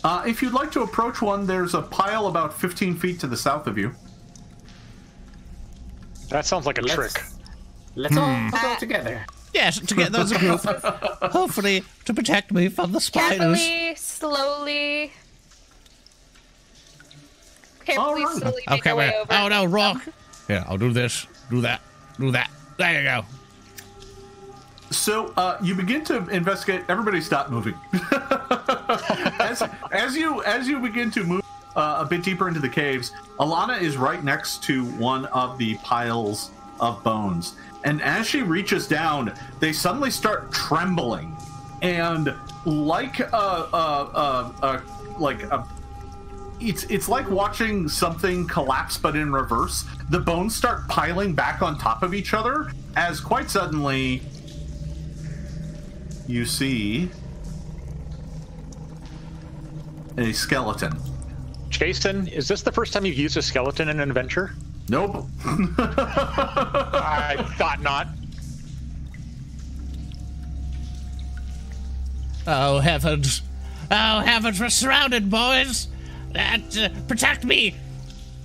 [0.03, 3.37] Uh, if you'd like to approach one, there's a pile about 15 feet to the
[3.37, 3.95] south of you.
[6.29, 7.23] That sounds like a Let's- trick.
[7.95, 8.49] Let's all Hmm.
[8.49, 9.25] go together.
[9.53, 10.61] Yes, together as a group.
[11.31, 13.57] Hopefully, to protect me from the spiders.
[13.57, 15.13] Carefully, slowly.
[17.85, 18.37] Carefully, Alright.
[18.37, 19.15] slowly make Okay, our way wait.
[19.21, 19.33] over.
[19.33, 20.01] Oh no, rock.
[20.49, 21.27] Yeah, I'll do this.
[21.49, 21.81] Do that.
[22.19, 22.49] Do that.
[22.77, 23.23] There you go.
[24.91, 26.83] So uh, you begin to investigate.
[26.89, 27.75] Everybody, stop moving.
[29.39, 31.41] as, as you as you begin to move
[31.75, 35.75] uh, a bit deeper into the caves, Alana is right next to one of the
[35.77, 41.35] piles of bones, and as she reaches down, they suddenly start trembling,
[41.81, 42.33] and
[42.65, 44.83] like a, a, a, a
[45.19, 45.67] like a
[46.59, 49.85] it's it's like watching something collapse but in reverse.
[50.09, 54.21] The bones start piling back on top of each other as quite suddenly
[56.27, 57.09] you see
[60.17, 60.93] a skeleton.
[61.77, 64.51] Jason, is this the first time you've used a skeleton in an adventure?
[64.87, 65.25] Nope.
[65.45, 68.07] I thought not.
[72.47, 73.41] Oh, heavens.
[73.91, 75.89] Oh, heavens, we're surrounded, boys.
[76.31, 77.75] That, uh, protect me.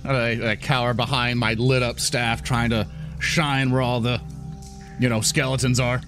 [0.03, 2.85] I, I cower behind my lit up staff, trying to
[3.19, 4.19] shine where all the,
[4.99, 6.01] you know, skeletons are.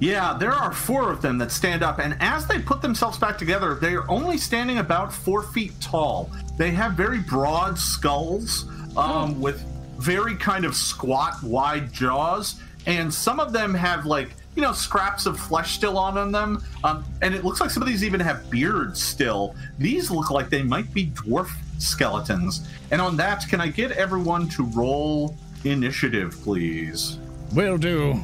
[0.00, 3.36] Yeah, there are four of them that stand up, and as they put themselves back
[3.36, 6.30] together, they are only standing about four feet tall.
[6.56, 8.66] They have very broad skulls
[8.96, 9.60] um, with
[9.98, 15.26] very kind of squat, wide jaws, and some of them have like you know scraps
[15.26, 18.48] of flesh still on them, um, and it looks like some of these even have
[18.50, 19.56] beards still.
[19.78, 22.68] These look like they might be dwarf skeletons.
[22.90, 27.18] And on that, can I get everyone to roll initiative, please?
[27.52, 28.22] Will do.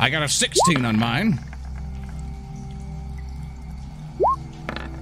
[0.00, 1.38] I got a 16 on mine.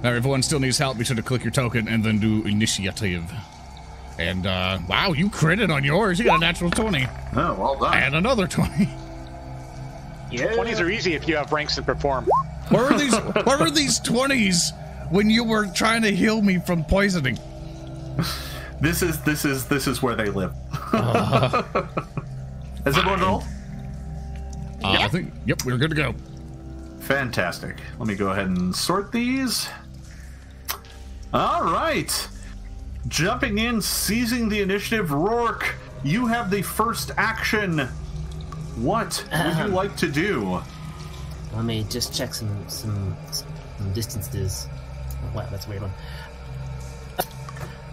[0.03, 0.97] Now, everyone still needs help.
[0.97, 3.23] Be sure to click your token and then do initiative.
[4.17, 6.19] And, uh, wow, you critted on yours.
[6.19, 7.07] You got a natural 20.
[7.33, 7.97] Oh, well done.
[7.97, 8.89] And another 20.
[10.31, 10.53] Yeah.
[10.53, 12.27] Twenties are easy if you have ranks that perform.
[12.67, 13.15] Where were these?
[13.45, 14.73] where were these twenties
[15.09, 17.39] when you were trying to heal me from poisoning?
[18.79, 20.53] This is this is this is where they live.
[20.91, 21.55] Has
[22.95, 23.43] everyone rolled?
[24.83, 26.15] Uh, I think, yep, we're good to go.
[27.01, 27.77] Fantastic.
[27.97, 29.67] Let me go ahead and sort these.
[31.33, 32.27] All right.
[33.07, 37.79] Jumping in, seizing the initiative, Rourke, you have the first action.
[38.77, 40.61] What would you like to do?
[41.53, 44.67] Let me just check some some, some distances.
[45.33, 45.91] Wow, that's a weird one.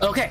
[0.03, 0.31] Okay.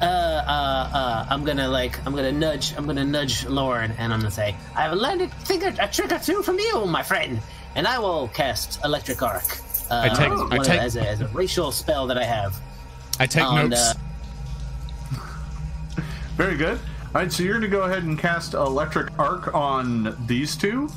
[0.00, 4.20] Uh, uh, uh, I'm gonna like, I'm gonna nudge, I'm gonna nudge Lorne, and I'm
[4.20, 7.40] gonna say, I've learned a, thing, a trick or two from you, my friend,
[7.74, 9.44] and I will cast Electric Arc.
[9.90, 12.58] Uh, I take- I of- take- as, a, as a racial spell that I have.
[13.20, 13.94] I take on, notes.
[13.94, 13.94] uh,
[16.36, 16.78] Very good.
[17.14, 20.88] All right, so you're going to go ahead and cast Electric Arc on these two.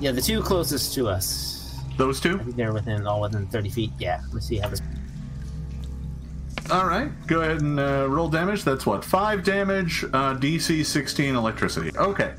[0.00, 1.78] yeah, the two closest to us.
[1.98, 2.36] Those two.
[2.40, 3.92] I think they're within all within 30 feet.
[3.98, 4.80] Yeah, let's see how this.
[6.70, 8.64] All right, go ahead and uh, roll damage.
[8.64, 11.96] That's what five damage, uh, DC 16 electricity.
[11.96, 12.34] Okay,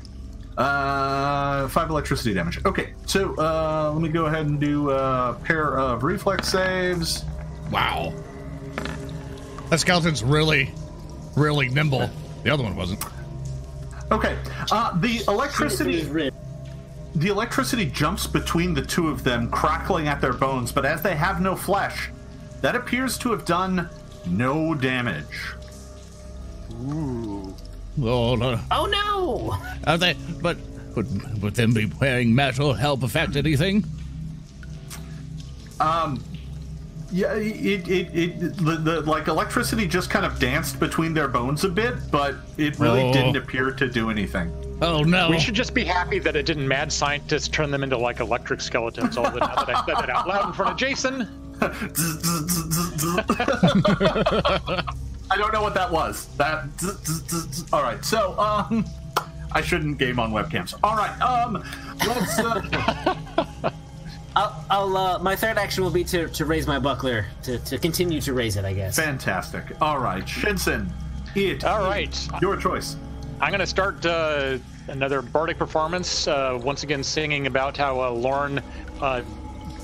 [0.58, 2.64] uh, five electricity damage.
[2.66, 7.24] Okay, so uh, let me go ahead and do a pair of reflex saves.
[7.70, 8.12] wow.
[9.70, 10.72] That skeleton's really,
[11.36, 12.10] really nimble.
[12.42, 13.04] The other one wasn't.
[14.10, 14.36] Okay,
[14.70, 16.30] uh, the electricity
[17.14, 20.70] the electricity jumps between the two of them, crackling at their bones.
[20.70, 22.10] But as they have no flesh,
[22.60, 23.88] that appears to have done
[24.30, 25.24] no damage.
[26.80, 27.54] Oh,
[28.36, 28.60] no.
[28.70, 29.56] Oh no!
[29.90, 30.56] Are they, but
[30.94, 33.84] would, would them be wearing metal help affect anything?
[35.80, 36.22] Um,
[37.10, 41.64] yeah, it, it, it the, the like electricity just kind of danced between their bones
[41.64, 43.12] a bit, but it really Oh.
[43.12, 44.52] didn't appear to do anything.
[44.80, 45.28] Oh, no.
[45.30, 48.60] We should just be happy that it didn't mad scientists turn them into like electric
[48.60, 51.28] skeletons all the time that I said that out loud in front of Jason.
[55.30, 56.26] I don't know what that was.
[56.36, 56.64] That
[57.72, 58.04] all right.
[58.04, 58.84] So um,
[59.52, 60.74] I shouldn't game on webcams.
[60.82, 61.20] All right.
[61.20, 61.62] Um,
[62.06, 62.38] let's.
[62.38, 63.70] Uh,
[64.36, 67.78] I'll, I'll uh, my third action will be to, to raise my buckler to, to
[67.78, 68.64] continue to raise it.
[68.64, 68.96] I guess.
[68.96, 69.64] fantastic.
[69.80, 70.88] All right, Shinsen.
[71.34, 71.64] It.
[71.64, 72.28] All right.
[72.40, 72.96] Your choice.
[73.40, 74.58] I'm going to start uh,
[74.88, 76.26] another bardic performance.
[76.26, 78.60] Uh, once again, singing about how uh, Lorne
[79.00, 79.22] uh,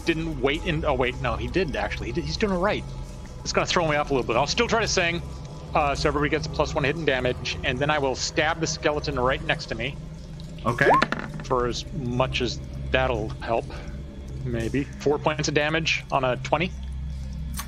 [0.04, 0.84] didn't wait in.
[0.84, 2.08] Oh wait, no, he did actually.
[2.08, 2.84] He did, he's doing it right.
[3.42, 4.36] It's to throw me off a little bit.
[4.36, 5.20] I'll still try to sing,
[5.74, 8.66] uh, so everybody gets a plus one hidden damage, and then I will stab the
[8.66, 9.96] skeleton right next to me
[10.64, 10.90] Okay.
[11.44, 12.58] for as much as
[12.90, 13.66] that'll help.
[14.44, 16.70] Maybe four points of damage on a twenty.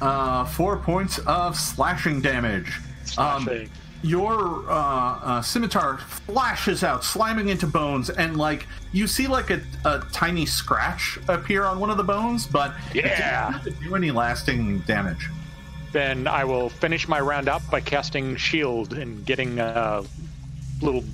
[0.01, 2.69] Uh, four points of slashing damage.
[3.19, 3.71] Um, Slashing.
[4.03, 9.61] Your uh, uh, scimitar flashes out, slamming into bones, and like you see like a,
[9.85, 13.51] a tiny scratch appear on one of the bones, but yeah.
[13.51, 15.31] it doesn't do any lasting damage.
[15.93, 20.05] Then I will finish my round up by casting shield and getting a
[20.83, 21.05] little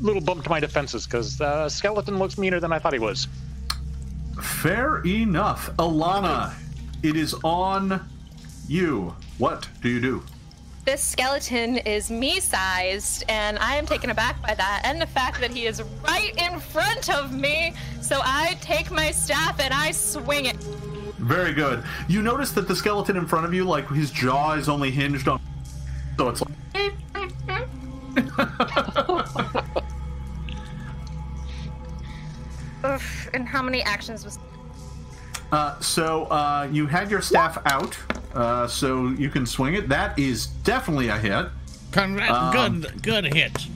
[0.00, 3.28] little bump to my defenses because uh, skeleton looks meaner than I thought he was.
[4.40, 6.52] Fair enough, Alana.
[7.02, 8.08] It is on
[8.66, 9.14] you.
[9.38, 10.22] What do you do?
[10.84, 15.40] This skeleton is me sized, and I am taken aback by that, and the fact
[15.40, 17.72] that he is right in front of me.
[18.00, 20.56] So I take my staff and I swing it.
[21.18, 21.82] Very good.
[22.06, 25.26] You notice that the skeleton in front of you, like his jaw is only hinged
[25.26, 25.40] on.
[26.18, 26.52] So it's like.
[32.84, 34.38] Oof, and how many actions was.
[35.54, 37.96] Uh, so uh, you had your staff out,
[38.34, 39.88] uh, so you can swing it.
[39.88, 41.46] That is definitely a hit.
[41.92, 42.32] Congrats.
[42.32, 43.68] Um, good, good hit.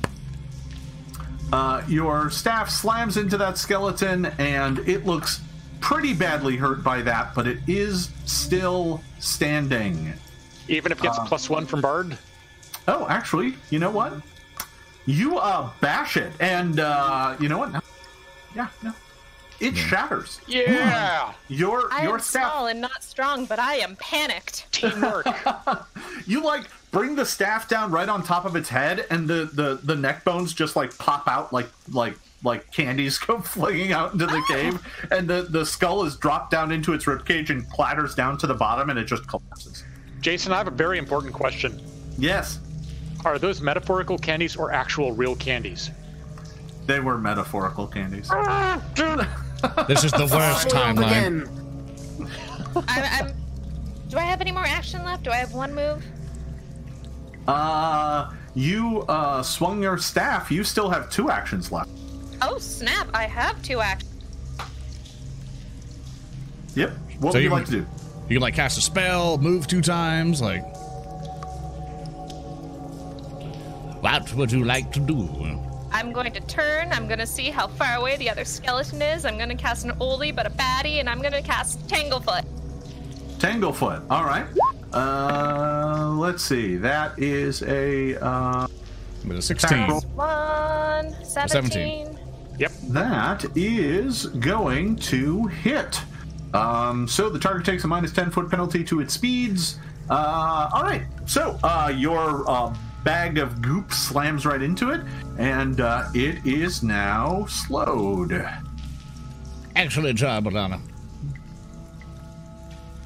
[1.53, 5.41] Uh, your staff slams into that skeleton, and it looks
[5.79, 10.13] pretty badly hurt by that, but it is still standing.
[10.67, 12.19] Even if it gets plus one from Bard?
[12.89, 14.15] Oh, actually, you know what?
[15.07, 17.71] You uh, bash it, and uh, you know what?
[17.71, 17.81] No.
[18.57, 18.93] Yeah, no.
[19.61, 20.41] It shatters.
[20.47, 21.33] Yeah!
[21.33, 21.53] Hmm.
[21.53, 24.71] Your I your am staff small and not strong, but I am panicked.
[24.73, 25.27] Teamwork.
[26.27, 29.81] you like bring the staff down right on top of its head and the the
[29.83, 34.27] the neck bones just like pop out like like like candies go flinging out into
[34.27, 34.81] the cave
[35.11, 38.55] and the the skull is dropped down into its ribcage and clatters down to the
[38.55, 39.85] bottom and it just collapses
[40.21, 41.81] Jason, I have a very important question.
[42.17, 42.59] yes
[43.25, 45.91] Are those metaphorical candies or actual real candies?
[46.87, 48.83] they were metaphorical candies ah,
[49.89, 51.49] This is the worst timeline.
[52.89, 53.33] I'm, I'm.
[54.09, 55.25] Do I have any more action left?
[55.25, 56.05] Do I have one move?
[57.49, 61.89] uh you uh swung your staff you still have two actions left
[62.43, 63.09] Oh snap!
[63.15, 64.13] I have two actions.
[66.75, 66.91] yep
[67.21, 67.87] what So would you you- like to do
[68.29, 70.63] You can like cast a spell, move two times, like
[74.03, 75.17] What would you like to do?
[75.91, 76.93] I'm going to turn.
[76.93, 79.25] I'm going to see how far away the other skeleton is.
[79.25, 82.45] I'm going to cast an oldie but a baddie, and I'm going to cast Tanglefoot.
[83.39, 84.05] Tanglefoot.
[84.11, 84.47] All right.
[84.93, 86.77] Uh, let's see.
[86.77, 88.67] That is a uh,
[89.27, 89.79] with a sixteen.
[89.79, 90.01] Attack roll.
[90.15, 92.19] One, 17.
[92.59, 92.73] Yep.
[92.89, 96.01] that is going to hit.
[96.55, 99.79] Um, so the target takes a minus ten foot penalty to its speeds.
[100.11, 101.03] Uh, all right.
[101.27, 102.75] So uh, your uh,
[103.05, 105.01] bag of goop slams right into it,
[105.39, 108.45] and uh, it is now slowed.
[109.77, 110.81] Excellent job, Alana.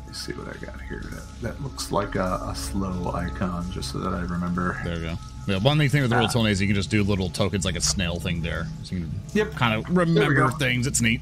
[0.06, 1.02] Let's see what I got here.
[1.10, 4.78] That, that looks like a, a slow icon, just so that I remember.
[4.84, 5.14] There we go.
[5.48, 7.74] Yeah, one neat thing with the Roll20 is you can just do little tokens like
[7.74, 8.66] a snail thing there.
[8.84, 9.52] So you can Yep.
[9.54, 10.86] kind of remember things.
[10.86, 11.20] It's neat.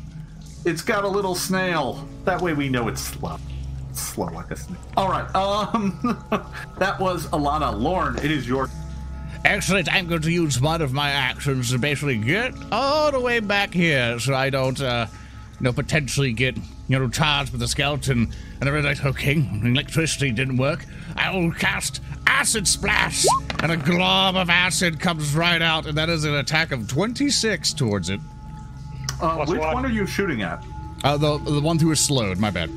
[0.67, 2.07] It's got a little snail.
[2.27, 3.39] That way we know it's slow.
[3.91, 4.79] It's slow like a snail.
[4.97, 5.35] All right.
[5.35, 6.25] Um,
[6.79, 7.79] that was Alana.
[7.79, 8.69] Lorne, it is your.
[9.45, 9.93] Excellent.
[9.93, 13.73] I'm going to use one of my actions to basically get all the way back
[13.73, 15.07] here so I don't, uh,
[15.59, 18.33] you know, potentially get, you know, charged with a skeleton.
[18.61, 19.33] And I realized, okay,
[19.65, 20.85] electricity didn't work.
[21.17, 23.27] I will cast Acid Splash.
[23.63, 27.75] And a glob of acid comes right out, and that is an attack of twenty-six
[27.75, 28.21] towards it.
[29.21, 29.75] Uh, which one.
[29.75, 30.65] one are you shooting at?
[31.05, 32.39] Uh, the the one who is slowed.
[32.39, 32.71] My bad.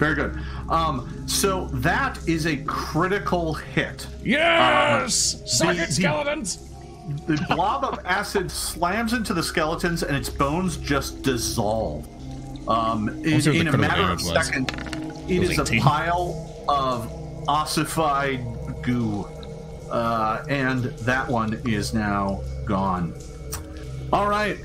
[0.00, 0.34] Very good.
[0.70, 4.06] Um, so that is a critical hit.
[4.24, 6.66] Yes, suck the- it, skeletons.
[7.26, 12.08] The blob of acid slams into the skeletons, and its bones just dissolve.
[12.66, 14.70] Um, in, see what the in a matter of seconds,
[15.28, 17.12] it was is a pile of
[17.46, 18.40] ossified
[18.82, 19.24] goo,
[19.90, 23.12] uh, and that one is now gone.
[24.14, 24.56] All right,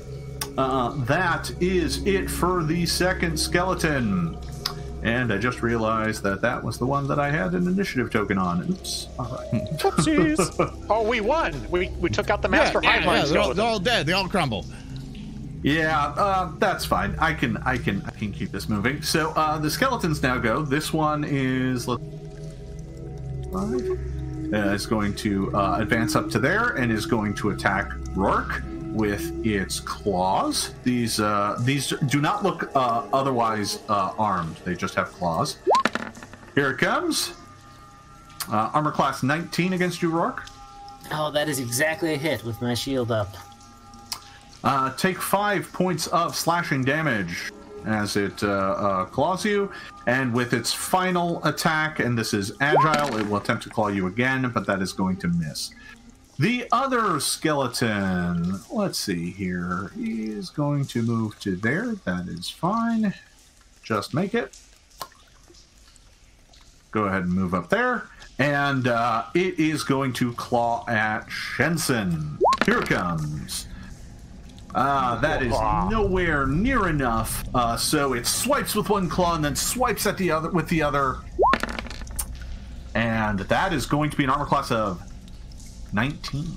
[0.56, 4.38] uh, that is it for the second skeleton.
[5.06, 8.38] And I just realized that that was the one that I had an initiative token
[8.38, 8.68] on.
[8.68, 9.06] Oops.
[9.20, 9.64] All right.
[9.78, 10.82] Whoopsies.
[10.90, 11.54] Oh, we won.
[11.70, 14.06] We we took out the master yeah, hive yeah, yeah, they're, all, they're all dead.
[14.06, 14.66] They all crumble.
[15.62, 17.14] Yeah, uh, that's fine.
[17.20, 19.00] I can, I can, I can keep this moving.
[19.02, 20.62] So uh, the skeletons now go.
[20.62, 21.88] This one is.
[21.88, 21.98] Uh,
[24.52, 28.62] is going to uh, advance up to there and is going to attack Rourke
[28.96, 30.74] with its claws.
[30.82, 34.56] These, uh, these do not look uh, otherwise uh, armed.
[34.64, 35.58] They just have claws.
[36.54, 37.34] Here it comes.
[38.50, 40.44] Uh, armor class 19 against you, Rourke.
[41.12, 43.36] Oh, that is exactly a hit with my shield up.
[44.64, 47.52] Uh, take five points of slashing damage
[47.84, 49.70] as it uh, uh, claws you,
[50.06, 54.08] and with its final attack, and this is agile, it will attempt to claw you
[54.08, 55.70] again, but that is going to miss.
[56.38, 61.94] The other skeleton, let's see here, he is going to move to there.
[62.04, 63.14] That is fine.
[63.82, 64.58] Just make it.
[66.90, 68.08] Go ahead and move up there.
[68.38, 72.38] And uh, it is going to claw at Shenson.
[72.66, 73.66] Here it comes.
[74.74, 75.52] Ah, that is
[75.90, 77.44] nowhere near enough.
[77.54, 80.82] Uh, so it swipes with one claw and then swipes at the other with the
[80.82, 81.16] other.
[82.94, 85.00] and that is going to be an armor class of
[85.96, 86.56] 19.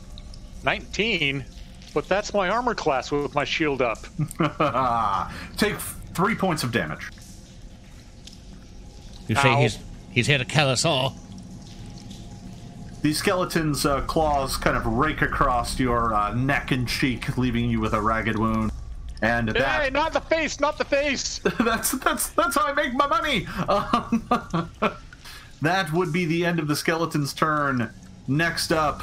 [0.63, 1.45] 19,
[1.93, 4.05] but that's my armor class with my shield up.
[5.57, 5.77] Take
[6.13, 7.09] three points of damage.
[9.27, 9.61] You say Ow.
[9.61, 9.79] he's
[10.11, 11.15] he's here to kill us all.
[13.01, 17.79] The skeleton's uh, claws kind of rake across your uh, neck and cheek, leaving you
[17.79, 18.71] with a ragged wound.
[19.21, 21.39] And that Hey, not the face, not the face.
[21.59, 23.45] that's that's that's how I make my money.
[23.69, 24.29] Um,
[25.61, 27.93] that would be the end of the skeleton's turn.
[28.27, 29.01] Next up,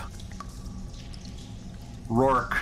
[2.09, 2.57] Rourke.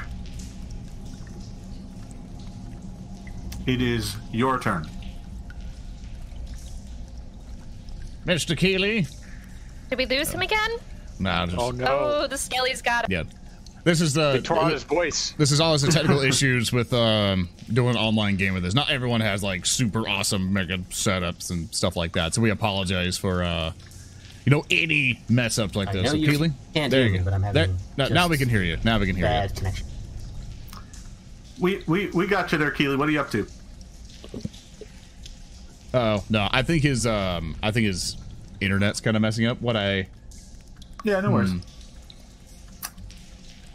[3.66, 4.86] It is your turn.
[8.26, 8.56] Mr.
[8.56, 9.06] Keeley?
[9.90, 10.70] Did we lose him again?
[11.18, 11.86] Nah, just Oh no.
[12.22, 13.12] Oh, the Skelly's got him.
[13.12, 13.22] yeah.
[13.84, 15.34] This is the They tore out his voice.
[15.36, 18.72] this is always the technical issues with um, doing an online game with this.
[18.74, 22.32] Not everyone has like super awesome mega setups and stuff like that.
[22.34, 23.72] So we apologize for uh,
[24.44, 26.02] you know any mess ups like I this.
[26.04, 27.24] know So you Keeley, can't there hear you me, go.
[27.24, 28.76] but I'm There- having now, now we can hear you.
[28.84, 29.30] Now we can hear you.
[29.30, 29.86] Bad connection.
[31.60, 32.96] We we we got you there, Keeley.
[32.96, 33.46] What are you up to?
[35.92, 38.16] Oh no, I think his um, I think his
[38.60, 39.60] internet's kind of messing up.
[39.62, 40.08] What I
[41.04, 41.52] Yeah, no worries.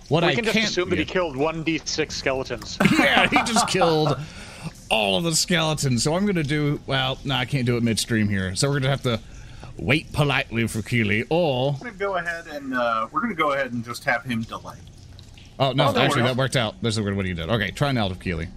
[0.09, 2.77] what We I can just can't assume that he killed 1d6 skeletons.
[2.99, 4.17] yeah, he just killed
[4.89, 6.03] all of the skeletons.
[6.03, 7.17] So I'm gonna do well.
[7.23, 8.55] No, I can't do it midstream here.
[8.55, 9.19] So we're gonna have to
[9.79, 13.71] wait politely for Keeley, or We're gonna go ahead and uh, we're gonna go ahead
[13.73, 14.75] and just have him delay.
[15.59, 16.81] oh no, Oh, no actually that worked out.
[16.81, 17.49] This is what you did.
[17.49, 18.47] Okay, try now with Keeley.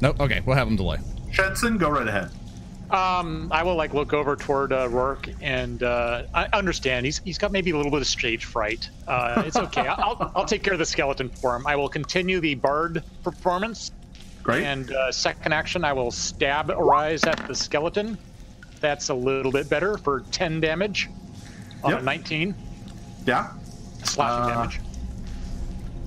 [0.00, 0.20] Nope.
[0.20, 0.98] Okay, we'll have him delay.
[1.32, 2.30] Shenson, go right ahead.
[2.90, 7.38] Um, I will like look over toward uh, Rourke and uh, I understand he's he's
[7.38, 8.88] got maybe a little bit of stage fright.
[9.08, 9.86] Uh, it's okay.
[9.86, 11.66] I'll I'll take care of the skeleton for him.
[11.66, 13.90] I will continue the bard performance,
[14.42, 14.64] Great.
[14.64, 18.18] and uh, second action I will stab Arise at the skeleton.
[18.84, 21.08] That's a little bit better for 10 damage
[21.82, 22.00] on Yep.
[22.00, 22.54] a 19
[23.24, 23.48] yeah.
[24.02, 24.80] slashing Uh, damage.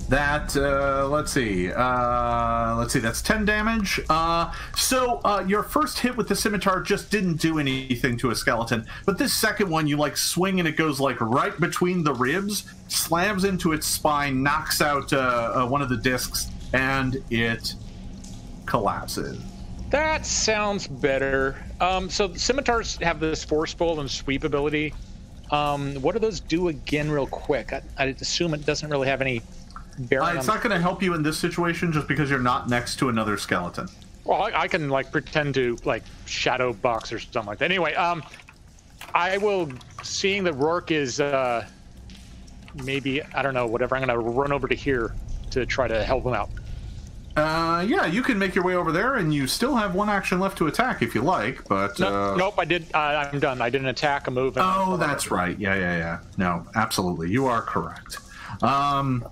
[0.09, 2.99] That uh, let's see, uh, let's see.
[2.99, 3.99] That's ten damage.
[4.09, 8.35] Uh, so uh, your first hit with the scimitar just didn't do anything to a
[8.35, 12.13] skeleton, but this second one, you like swing and it goes like right between the
[12.13, 17.73] ribs, slams into its spine, knocks out uh, uh, one of the discs, and it
[18.65, 19.37] collapses.
[19.89, 21.55] That sounds better.
[21.79, 24.93] Um, so scimitars have this forceful and sweep ability.
[25.51, 27.71] Um, what do those do again, real quick?
[27.71, 29.41] I, I assume it doesn't really have any
[29.99, 30.27] bearing.
[30.27, 32.97] Uh, it's not going to help you in this situation just because you're not next
[32.99, 33.87] to another skeleton.
[34.25, 37.65] Well, I, I can like pretend to like shadow box or something like that.
[37.65, 38.23] Anyway, um,
[39.13, 39.71] I will.
[40.03, 41.65] Seeing that Rourke is uh,
[42.83, 43.95] maybe I don't know whatever.
[43.95, 45.15] I'm gonna run over to here
[45.51, 46.49] to try to help him out.
[47.37, 50.39] Uh, yeah, you can make your way over there, and you still have one action
[50.39, 51.63] left to attack if you like.
[51.67, 52.87] But No, uh, nope, I did.
[52.91, 53.61] Uh, I'm done.
[53.61, 54.57] I didn't attack, a move.
[54.57, 55.57] And Oh, that's right.
[55.59, 56.19] Yeah, yeah, yeah.
[56.37, 57.29] No, absolutely.
[57.29, 58.17] You are correct.
[58.63, 59.23] Um,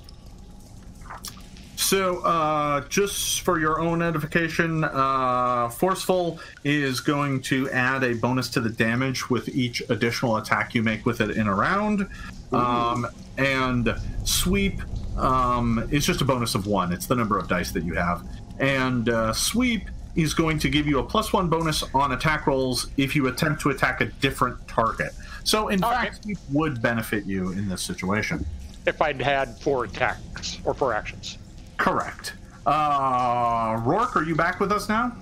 [1.77, 8.49] so, uh, just for your own edification, uh, Forceful is going to add a bonus
[8.49, 12.07] to the damage with each additional attack you make with it in a round.
[12.51, 13.07] Um,
[13.37, 14.81] and Sweep
[15.17, 18.23] um, is just a bonus of one, it's the number of dice that you have.
[18.59, 22.87] And uh, Sweep is going to give you a plus one bonus on attack rolls
[22.97, 25.11] if you attempt to attack a different target.
[25.43, 25.93] So, in Okay.
[25.93, 28.45] fact, Sweep would benefit you in this situation.
[28.85, 31.37] If I'd had four attacks or four actions.
[31.77, 32.33] Correct.
[32.65, 35.15] Uh, Rourke, are you back with us now?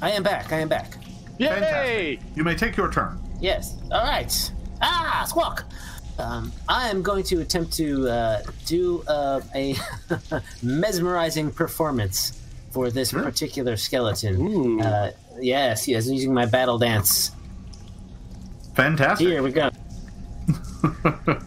[0.00, 0.52] I am back.
[0.52, 0.96] I am back.
[1.38, 1.48] Yay!
[1.48, 2.20] Fantastic.
[2.36, 3.18] You may take your turn.
[3.40, 3.76] Yes.
[3.90, 4.52] All right.
[4.80, 5.64] Ah, squawk.
[6.18, 9.74] Um, I am going to attempt to uh, do uh, a
[10.62, 13.22] mesmerizing performance for this Sure.
[13.22, 14.80] particular skeleton.
[14.80, 17.32] Uh, yes, yes, using my battle dance.
[18.74, 19.26] Fantastic.
[19.28, 19.70] Here we go.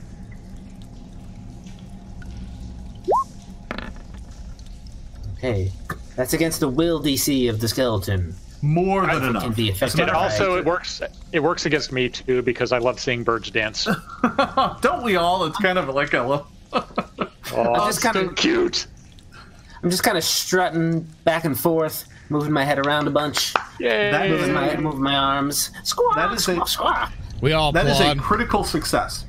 [5.38, 5.72] Okay,
[6.16, 8.36] that's against the will DC of the skeleton.
[8.62, 9.56] More than Can enough.
[9.56, 10.00] be As a effective.
[10.02, 11.02] And of also, it works.
[11.32, 13.86] It works against me too because I love seeing birds dance.
[14.82, 15.46] don't we all?
[15.46, 16.48] It's kind of like a little.
[16.74, 18.88] Oh, just kinda- cute.
[19.84, 24.10] I'm just kind of strutting back and forth, moving my head around a bunch, Yeah,
[24.12, 25.70] That is moving my moving my arms.
[25.84, 27.12] Squawk, That is a- squawk, squawk.
[27.42, 29.26] We all That is a critical success.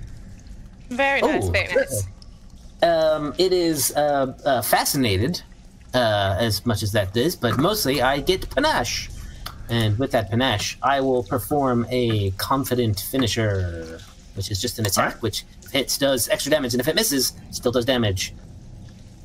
[0.88, 1.50] Very nice, Ooh.
[1.52, 2.06] very nice.
[2.82, 5.42] Um, it is uh, uh, fascinated
[5.92, 9.10] uh, as much as that is, but mostly I get panache.
[9.70, 14.00] And with that panache, I will perform a confident finisher,
[14.34, 15.22] which is just an attack, Alright.
[15.22, 18.32] which if hits does extra damage, and if it misses, still does damage.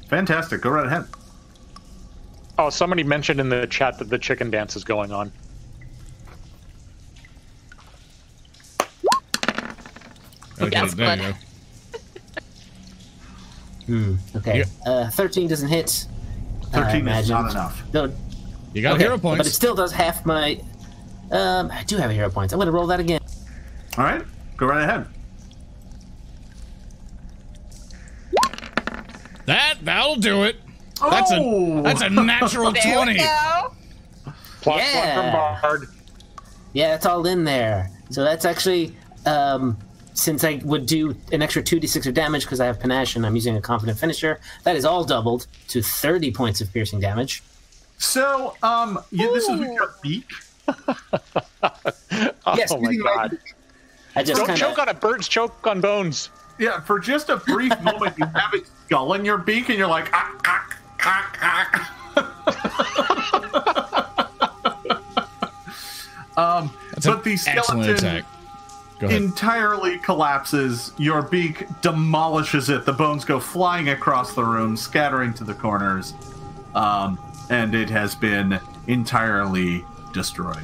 [0.09, 0.61] Fantastic.
[0.61, 1.05] Go right ahead.
[2.59, 5.31] Oh, somebody mentioned in the chat that the chicken dance is going on.
[10.61, 11.33] Okay, Yes, there you go.
[13.85, 14.15] Hmm.
[14.37, 14.59] Okay.
[14.59, 14.65] Yeah.
[14.91, 16.05] Uh, Thirteen doesn't hit.
[16.73, 17.29] I 13 is imagine.
[17.31, 17.83] not enough.
[17.93, 18.13] No.
[18.73, 19.37] You got okay, hero points.
[19.39, 20.59] But it still does half my.
[21.31, 22.53] Um, I do have a hero points.
[22.53, 23.21] I'm gonna roll that again.
[23.97, 24.23] All right,
[24.57, 25.07] go right ahead.
[29.45, 30.55] That that'll do it.
[31.01, 31.79] That's Oh!
[31.79, 33.13] a that's a natural There twenty.
[33.13, 33.73] we go.
[34.61, 35.15] Plus Yeah.
[35.17, 35.87] one from Bard.
[36.73, 37.89] Yeah, it's all in there.
[38.09, 38.95] So that's actually
[39.25, 39.77] um,
[40.13, 43.15] since I would do an extra two d six of damage because I have panache
[43.15, 44.39] and I'm using a confident finisher.
[44.63, 47.43] That is all doubled to thirty points of piercing damage.
[47.97, 50.29] So, um, you, this is with your beak.
[52.55, 53.37] Yes, oh my my god.
[54.15, 54.99] I just Don't kind choke on it.
[54.99, 56.29] Birds choke on bones.
[56.59, 59.87] Yeah, for just a brief moment, you have a skull in your beak, and you're
[59.87, 61.89] like, ah, ah, ah, ah.
[66.59, 68.25] um, That's but the skeleton attack.
[68.99, 69.21] Go ahead.
[69.21, 70.93] entirely collapses.
[70.97, 72.85] Your beak demolishes it.
[72.85, 76.13] The bones go flying across the room, scattering to the corners,
[76.75, 77.17] um,
[77.49, 79.83] and it has been entirely
[80.13, 80.57] destroyed.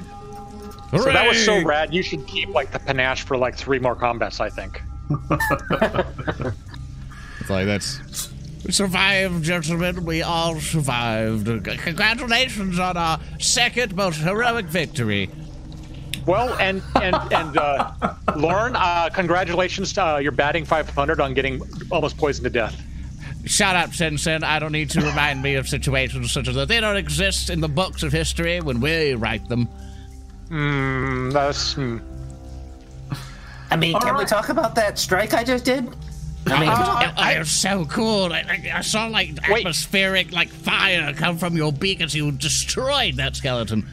[0.91, 1.65] So that was so Hooray!
[1.65, 1.93] rad.
[1.93, 4.39] You should keep like the panache for like three more combats.
[4.39, 4.81] I think.
[7.39, 8.29] It's like that's
[8.65, 10.03] We survived, gentlemen.
[10.05, 11.45] We all survived.
[11.63, 15.29] Congratulations on our second most heroic victory.
[16.25, 17.91] Well, and and and uh,
[18.35, 19.97] Lorne, uh, congratulations!
[19.97, 21.61] Uh, you're batting 500 on getting
[21.91, 22.79] almost poisoned to death.
[23.45, 24.43] Shout out, Sensen.
[24.43, 26.67] I don't need to remind me of situations such as that.
[26.67, 29.67] They don't exist in the books of history when we write them.
[30.49, 32.01] Mm, that's mm.
[33.71, 35.87] I mean, All can we talk about that strike I just did?
[36.47, 38.33] I mean, Uh, I, was so cool.
[38.33, 39.59] I, I, I saw like Wait.
[39.59, 43.87] atmospheric like fire come from your beak as you destroyed that skeleton.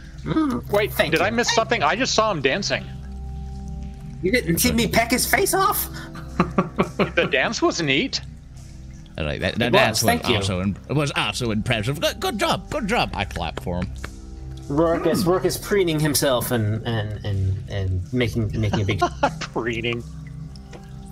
[0.70, 0.93] wait.
[0.93, 1.27] Thank did you.
[1.27, 1.82] I miss something?
[1.82, 2.85] I just saw him dancing.
[4.23, 5.89] you didn't see me peck his face off.
[6.97, 8.20] The dance was neat.
[9.18, 10.36] All right, that, that was, dance was thank you.
[10.36, 12.01] also im- was also impressive.
[12.01, 13.10] Good, good job, good job.
[13.14, 13.90] I clap for him.
[14.68, 19.01] Rourke is Rourke is preening himself and and and and making making a big.
[19.40, 20.02] Preening.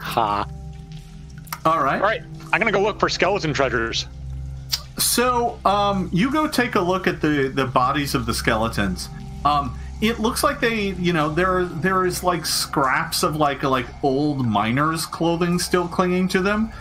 [0.01, 0.47] Ha.
[1.65, 1.97] All right.
[1.97, 2.23] All right,
[2.53, 4.07] I'm gonna go look for skeleton treasures.
[4.99, 9.09] So, um, you go take a look at the the bodies of the skeletons.
[9.45, 13.87] Um, it looks like they, you know, there there is like scraps of like like
[14.03, 16.73] old miners' clothing still clinging to them,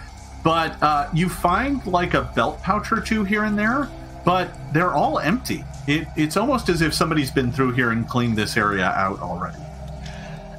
[0.43, 3.89] but uh, you find like a belt pouch or two here and there,
[4.25, 5.63] but they're all empty.
[5.87, 9.57] It, it's almost as if somebody's been through here and cleaned this area out already.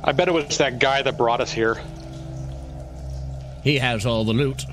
[0.03, 1.81] I bet it was that guy that brought us here.
[3.63, 4.65] He has all the loot.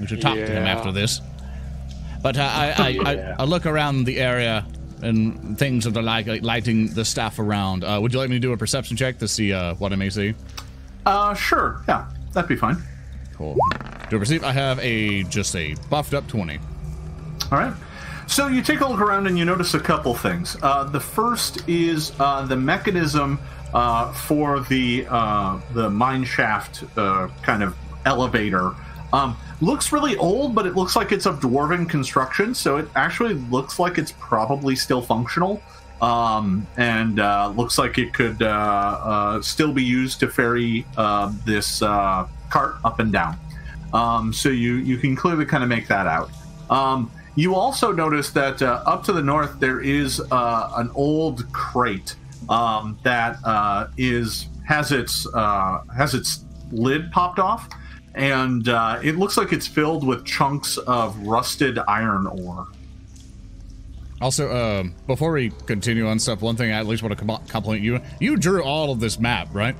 [0.00, 1.20] We should talk to him after this.
[2.22, 3.34] But uh, I, I, Yeah.
[3.38, 4.66] I, I look around the area
[5.02, 7.84] and things of the like, like lighting the stuff around.
[7.84, 9.96] Uh, would you like me to do a perception check to see uh, what I
[9.96, 10.34] may see?
[11.06, 12.76] Uh, sure, yeah, that'd be fine.
[13.40, 13.56] Cool.
[14.10, 14.44] Do I perceive?
[14.44, 16.58] I have a just a buffed up twenty.
[17.50, 17.74] All right.
[18.26, 20.56] So you take a look around and you notice a couple things.
[20.62, 23.40] Uh, the first is uh, the mechanism
[23.74, 28.72] uh, for the uh, the mine shaft uh, kind of elevator.
[29.12, 33.34] Um, looks really old, but it looks like it's of dwarven construction, so it actually
[33.34, 35.62] looks like it's probably still functional.
[36.00, 38.38] Um, and uh, looks like it could
[39.44, 40.86] still be used to ferry
[41.44, 41.82] this
[42.50, 43.38] cart up and down.
[43.92, 46.30] Um, so you you can clearly kind of make that out.
[46.68, 51.50] Um, you also notice that uh, up to the north there is uh, an old
[51.52, 52.14] crate
[52.48, 57.68] um, that uh, is has its uh, has its lid popped off,
[58.14, 62.66] and uh, it looks like it's filled with chunks of rusted iron ore.
[64.20, 67.42] Also, um, before we continue on stuff, one thing I at least want to com-
[67.48, 68.00] compliment you.
[68.20, 69.74] You drew all of this map, right?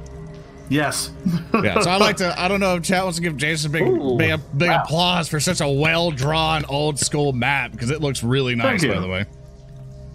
[0.71, 1.11] Yes.
[1.53, 1.81] Yeah.
[1.81, 2.41] So I like to.
[2.41, 5.29] I don't know if chat wants to give Jason a big, Ooh, big, big applause
[5.29, 8.99] for such a well drawn old school map because it looks really nice, Thank by
[8.99, 9.01] you.
[9.03, 9.25] the way.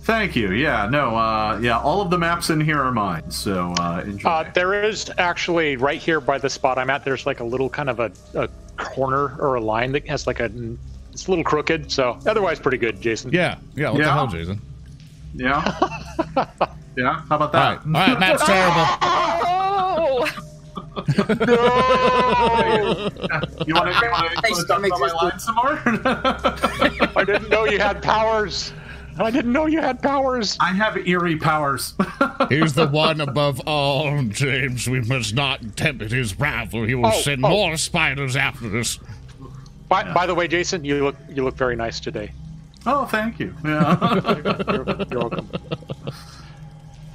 [0.04, 0.54] Thank you.
[0.54, 0.88] Yeah.
[0.90, 1.16] No.
[1.16, 1.78] Uh, yeah.
[1.78, 3.30] All of the maps in here are mine.
[3.30, 4.30] So uh, enjoy.
[4.30, 7.04] Uh, there is actually right here by the spot I'm at.
[7.04, 10.40] There's like a little kind of a, a corner or a line that has like
[10.40, 10.50] a.
[11.12, 13.32] It's a little crooked, so otherwise pretty good, Jason.
[13.34, 13.58] Yeah.
[13.76, 13.90] Yeah.
[13.90, 14.14] What the Yeah.
[14.14, 14.62] hell, Jason?
[15.36, 15.80] yeah.
[16.96, 17.22] yeah.
[17.30, 17.84] How about All right.
[17.84, 17.86] that?
[17.86, 18.20] All right.
[18.20, 19.62] Map's terrible.
[20.18, 20.30] Oh!
[23.66, 25.80] You want to Hey, stomach talk about my just- line some more?
[27.16, 28.74] I didn't know you had powers.
[29.18, 30.58] I didn't know you had powers.
[30.60, 31.94] I have eerie powers.
[32.50, 34.90] He's the one above all, James.
[34.90, 37.50] We must not tempt his wrath, or he will Oh, send oh.
[37.50, 39.00] more spiders after us.
[39.88, 42.32] By, by the way, Jason, you look you look very nice today.
[42.86, 43.54] oh, thank you.
[43.64, 43.98] Yeah.
[44.02, 45.50] All You're, you're welcome.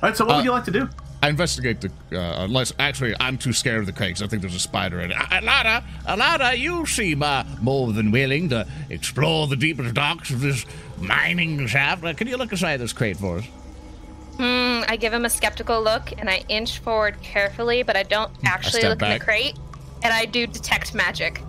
[0.02, 0.16] right.
[0.16, 0.89] So, what Uh, would you like to do?
[1.22, 1.88] I investigate the.
[2.18, 4.22] Uh, unless actually, I'm too scared of the crates.
[4.22, 5.16] I think there's a spider in it.
[5.16, 10.64] Alana, Alana, you seem uh, more than willing to explore the deepest darks of this
[10.98, 12.05] mining shaft.
[12.05, 13.44] Uh, can you look inside this crate for us?
[14.36, 18.32] Hmm, I give him a skeptical look and I inch forward carefully, but I don't
[18.44, 19.59] actually step look in the crate.
[20.02, 21.42] And I do detect magic.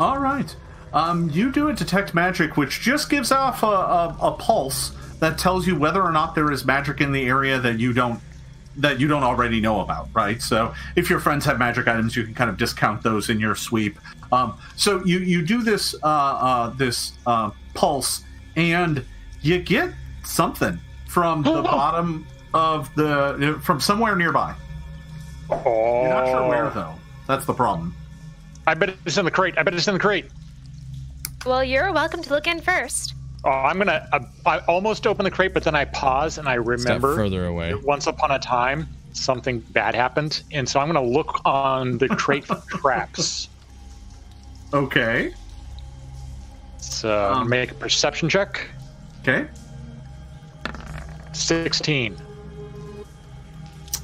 [0.00, 0.54] All right.
[0.92, 5.38] Um, you do a detect magic, which just gives off a, a, a pulse that
[5.38, 8.20] tells you whether or not there is magic in the area that you don't
[8.78, 10.40] that you don't already know about, right?
[10.40, 13.54] So if your friends have magic items, you can kind of discount those in your
[13.54, 13.98] sweep.
[14.32, 18.22] Um, so you you do this uh, uh, this uh, pulse,
[18.56, 19.04] and
[19.42, 19.90] you get
[20.24, 24.54] something from the bottom of the from somewhere nearby.
[25.50, 26.94] Oh, You're not sure where though.
[27.26, 27.94] That's the problem.
[28.66, 29.56] I bet it's in the crate.
[29.58, 30.26] I bet it's in the crate.
[31.46, 33.14] Well, you're welcome to look in first.
[33.44, 34.06] Oh, I'm gonna.
[34.12, 37.14] I, I almost open the crate, but then I pause and I remember.
[37.14, 37.74] further away.
[37.74, 42.44] Once upon a time, something bad happened, and so I'm gonna look on the crate
[42.44, 43.48] for traps.
[44.74, 45.32] Okay.
[46.78, 47.48] So Um.
[47.48, 48.66] make a perception check.
[49.22, 49.46] Okay.
[51.32, 52.16] Sixteen.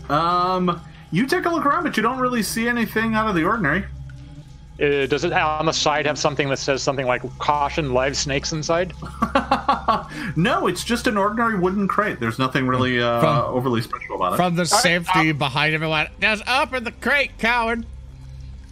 [0.08, 0.80] Um,
[1.10, 3.84] you take a look around, but you don't really see anything out of the ordinary.
[4.80, 8.52] Uh, does it on the side have something that says something like "caution, live snakes"
[8.52, 8.92] inside?
[10.36, 12.18] no, it's just an ordinary wooden crate.
[12.18, 14.36] There's nothing really uh, From- overly special about it.
[14.36, 16.08] From the safety behind everyone.
[16.20, 17.86] Just open the crate, coward.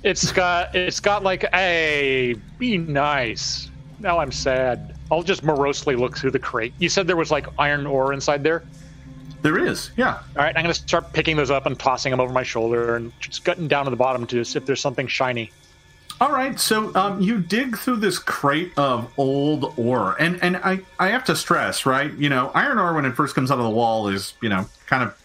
[0.02, 0.74] It's got.
[0.74, 2.34] It's got like a.
[2.58, 3.70] Be nice.
[4.00, 4.96] Now I'm sad.
[5.12, 6.74] I'll just morosely look through the crate.
[6.78, 8.64] You said there was like iron ore inside there.
[9.42, 10.14] there is, yeah.
[10.14, 13.12] All right, I'm gonna start picking those up and tossing them over my shoulder and
[13.20, 15.52] just getting down to the bottom to see if there's something shiny.
[16.22, 20.78] All right, so um, you dig through this crate of old ore, and and I
[21.00, 22.12] I have to stress, right?
[22.12, 24.64] You know, iron ore when it first comes out of the wall is you know
[24.86, 25.20] kind of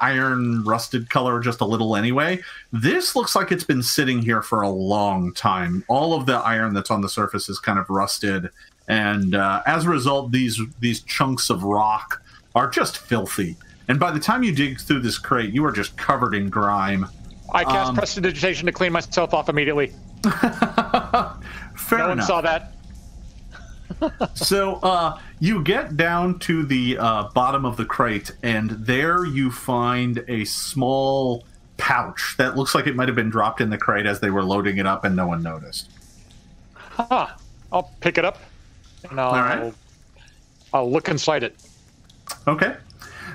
[0.00, 2.42] iron rusted color just a little anyway.
[2.74, 5.82] This looks like it's been sitting here for a long time.
[5.88, 8.50] All of the iron that's on the surface is kind of rusted,
[8.86, 12.22] and uh, as a result, these these chunks of rock
[12.54, 13.56] are just filthy.
[13.88, 17.06] And by the time you dig through this crate, you are just covered in grime.
[17.54, 19.94] I cast Um, prestidigitation to clean myself off immediately.
[21.76, 22.26] Fair no one enough.
[22.26, 22.72] saw that.
[24.34, 29.50] So uh, you get down to the uh, bottom of the crate, and there you
[29.50, 31.44] find a small
[31.76, 34.42] pouch that looks like it might have been dropped in the crate as they were
[34.42, 35.90] loading it up, and no one noticed.
[36.74, 37.28] Huh.
[37.72, 38.38] I'll pick it up
[39.10, 39.74] and I'll, right.
[40.72, 41.56] I'll look inside it.
[42.46, 42.76] Okay.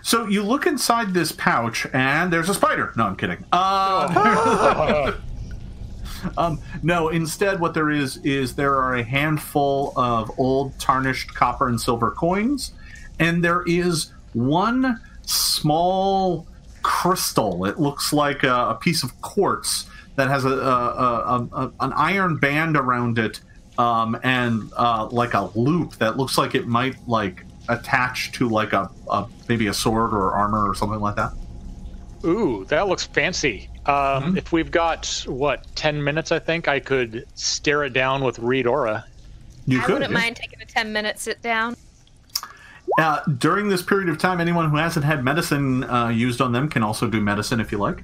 [0.01, 2.93] So you look inside this pouch, and there's a spider.
[2.95, 3.43] No, I'm kidding.
[3.51, 5.13] Uh,
[6.37, 11.67] um, no, instead, what there is is there are a handful of old tarnished copper
[11.67, 12.73] and silver coins,
[13.19, 16.47] and there is one small
[16.81, 17.65] crystal.
[17.65, 19.85] It looks like a, a piece of quartz
[20.15, 23.41] that has a, a, an iron band around it,
[23.77, 28.73] um, and uh, like a loop that looks like it might like attach to like
[28.73, 28.89] a
[29.47, 31.31] maybe a sword or armor or something like that.
[32.25, 33.69] Ooh, that looks fancy.
[33.89, 38.37] Um, If we've got what ten minutes, I think I could stare it down with
[38.39, 39.05] Read Aura.
[39.65, 39.93] You I could.
[39.93, 40.17] wouldn't yeah.
[40.19, 41.75] mind taking a 10 minute sit down.
[42.97, 46.67] Uh, during this period of time, anyone who hasn't had medicine uh, used on them
[46.69, 48.03] can also do medicine if you like.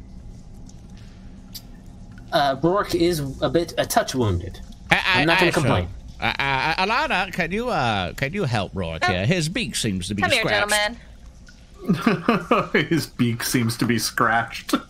[2.32, 4.60] Uh, Rourke is a bit a touch wounded.
[4.92, 5.88] I, I'm not gonna I- so- complain.
[6.22, 9.26] Uh, uh, Alana, can you uh, can you help Rourke here?
[9.26, 10.96] His beak seems to be Come here, scratched.
[11.84, 12.88] gentlemen.
[12.90, 14.74] His beak seems to be scratched.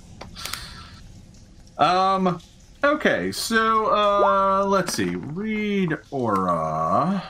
[1.77, 2.39] um.
[2.83, 5.15] Okay, so uh, let's see.
[5.15, 7.23] Read aura.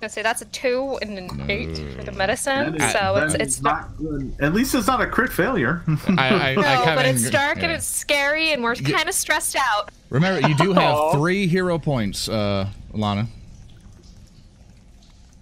[0.00, 2.76] gonna say that's a two and an eight for the medicine.
[2.76, 4.34] That is- so it's it's is not good.
[4.40, 5.82] At least it's not a crit failure.
[5.86, 9.08] I, I, I no, kinda but it's agree- dark and it's scary and we're kind
[9.08, 9.90] of stressed out.
[10.10, 13.26] Remember, you do have three hero points, uh, Alana.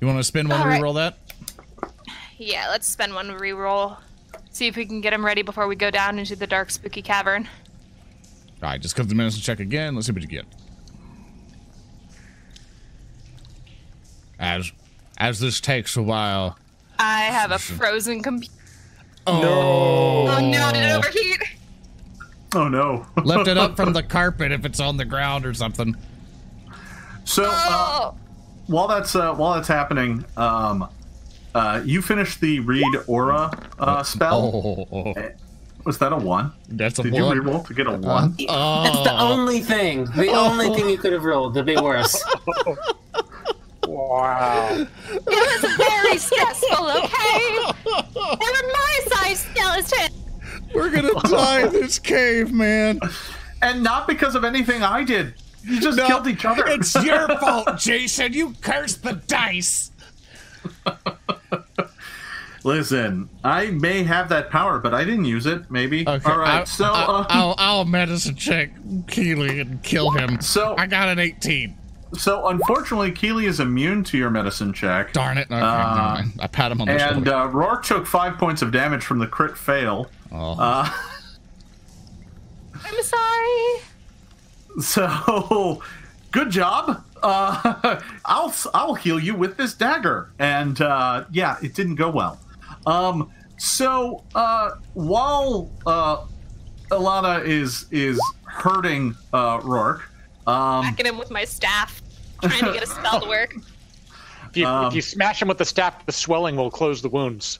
[0.00, 0.82] You want to spend one All to right.
[0.82, 1.18] reroll that?
[2.36, 3.96] Yeah, let's spend one reroll.
[4.52, 7.00] See if we can get him ready before we go down into the dark, spooky
[7.02, 7.48] cavern.
[8.62, 9.94] All right, just come to the medicine check again.
[9.94, 10.44] Let's see what you get.
[14.38, 14.72] As
[15.18, 16.58] as this takes a while.
[16.98, 18.52] I have a frozen computer.
[19.26, 21.38] Oh, Oh no, did it overheat?
[22.54, 23.06] oh no.
[23.24, 25.96] lift it up from the carpet if it's on the ground or something.
[27.24, 28.16] So uh, Oh,
[28.66, 30.88] while that's uh, while that's happening, um,
[31.54, 34.86] uh, you finished the read aura uh, spell.
[34.92, 35.14] Oh,
[35.84, 36.52] Was that a one?
[36.68, 37.10] that's a one.
[37.10, 37.38] Did you one.
[37.40, 38.36] reroll to get a one?
[38.48, 40.04] Oh, That's the only thing.
[40.16, 42.22] The only thing you could have rolled to be worse.
[43.84, 44.86] Wow.
[45.10, 46.86] it was very stressful.
[46.86, 47.72] Why?
[48.14, 50.22] They're my size skeleton.
[50.72, 53.00] We're gonna die in this cave, man.
[53.60, 55.34] And not because of anything I did.
[55.64, 56.64] You just No, killed each other.
[56.68, 58.32] It's your fault, Jason.
[58.32, 59.90] You cursed the dice.
[62.64, 65.68] Listen, I may have that power, but I didn't use it.
[65.70, 66.06] Maybe.
[66.06, 66.60] Okay, All right.
[66.60, 68.70] I, so, I, uh, I'll, I'll medicine check
[69.08, 70.40] Keeley and kill him.
[70.40, 71.76] So- I got an 18.
[72.16, 75.12] so unfortunately, Keeley is immune to your medicine check.
[75.12, 75.48] Darn it!
[75.50, 76.32] Okay, Uh, never mind.
[76.40, 77.34] I pat him on the And shoulder.
[77.34, 80.08] uh, Rourke took five points of damage from the crit fail.
[80.30, 80.56] oh.
[80.60, 80.88] Uh,
[82.84, 83.82] I'm sorry.
[84.82, 85.82] so,
[86.30, 87.02] good job.
[87.22, 90.30] Uh, I'll I'll heal you with this dagger.
[90.38, 92.40] And uh, yeah, it didn't go well.
[92.86, 96.24] Um, so uh, while uh,
[96.90, 100.08] Alana is is hurting uh, Rourke,
[100.46, 102.02] um, Backing him with my staff,
[102.42, 103.54] trying to get a spell to work.
[104.50, 107.08] If you, Um, if you smash him with the staff, the swelling will close the
[107.08, 107.58] wounds.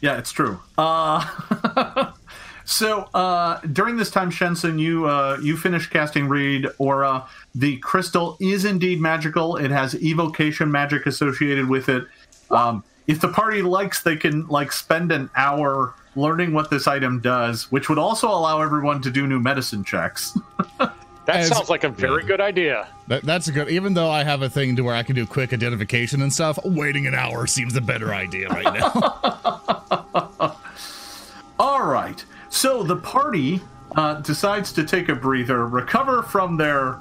[0.00, 0.58] Yeah, it's true.
[0.78, 1.22] Uh,
[2.70, 7.26] so uh, during this time, Shenson, you uh, you finish casting Read Aura.
[7.54, 9.56] The crystal is indeed magical.
[9.56, 12.04] It has evocation magic associated with it.
[12.50, 17.18] Um, if the party likes, they can like spend an hour learning what this item
[17.20, 20.38] does, which would also allow everyone to do new medicine checks.
[21.26, 22.28] That As- sounds like a very yeah.
[22.28, 22.88] good idea.
[23.06, 23.68] That, that's a good.
[23.68, 26.58] Even though I have a thing to where I can do quick identification and stuff,
[26.64, 28.90] waiting an hour seems a better idea right now.
[31.60, 32.24] All right.
[32.50, 33.60] So the party
[33.96, 36.98] uh, decides to take a breather, recover from their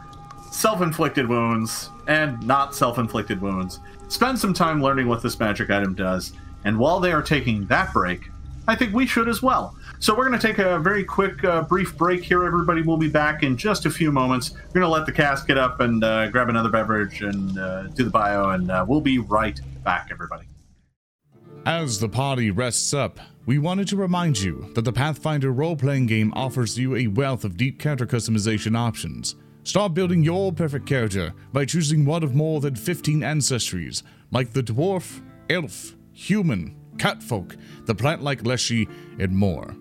[0.51, 5.69] self inflicted wounds and not self inflicted wounds, spend some time learning what this magic
[5.69, 8.29] item does, and while they are taking that break,
[8.67, 9.75] I think we should as well.
[9.97, 12.45] So we're going to take a very quick, uh, brief break here.
[12.45, 14.51] Everybody We'll be back in just a few moments.
[14.51, 17.83] We're going to let the cast get up and uh, grab another beverage and uh,
[17.87, 20.45] do the bio, and uh, we'll be right back, everybody.
[21.65, 23.19] As the party rests up,
[23.49, 27.43] we wanted to remind you that the Pathfinder role playing game offers you a wealth
[27.43, 29.37] of deep character customization options.
[29.63, 34.61] Start building your perfect character by choosing one of more than 15 ancestries, like the
[34.61, 37.55] dwarf, elf, human, catfolk,
[37.85, 39.75] the plant like Leshy, and more.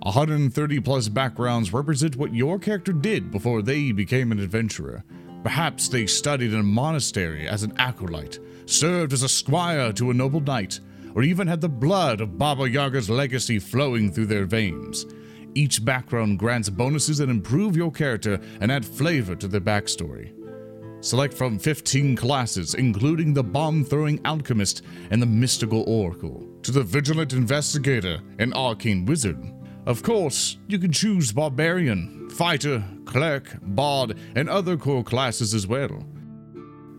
[0.00, 5.04] 130 plus backgrounds represent what your character did before they became an adventurer.
[5.44, 10.14] Perhaps they studied in a monastery as an acolyte, served as a squire to a
[10.14, 10.80] noble knight,
[11.14, 15.06] or even had the blood of Baba Yaga's legacy flowing through their veins.
[15.54, 20.32] Each background grants bonuses that improve your character and add flavor to their backstory.
[21.02, 26.82] Select from 15 classes, including the bomb throwing alchemist and the mystical oracle, to the
[26.82, 29.36] vigilant investigator and arcane wizard.
[29.84, 36.04] Of course, you can choose barbarian, fighter, cleric, bard, and other core classes as well.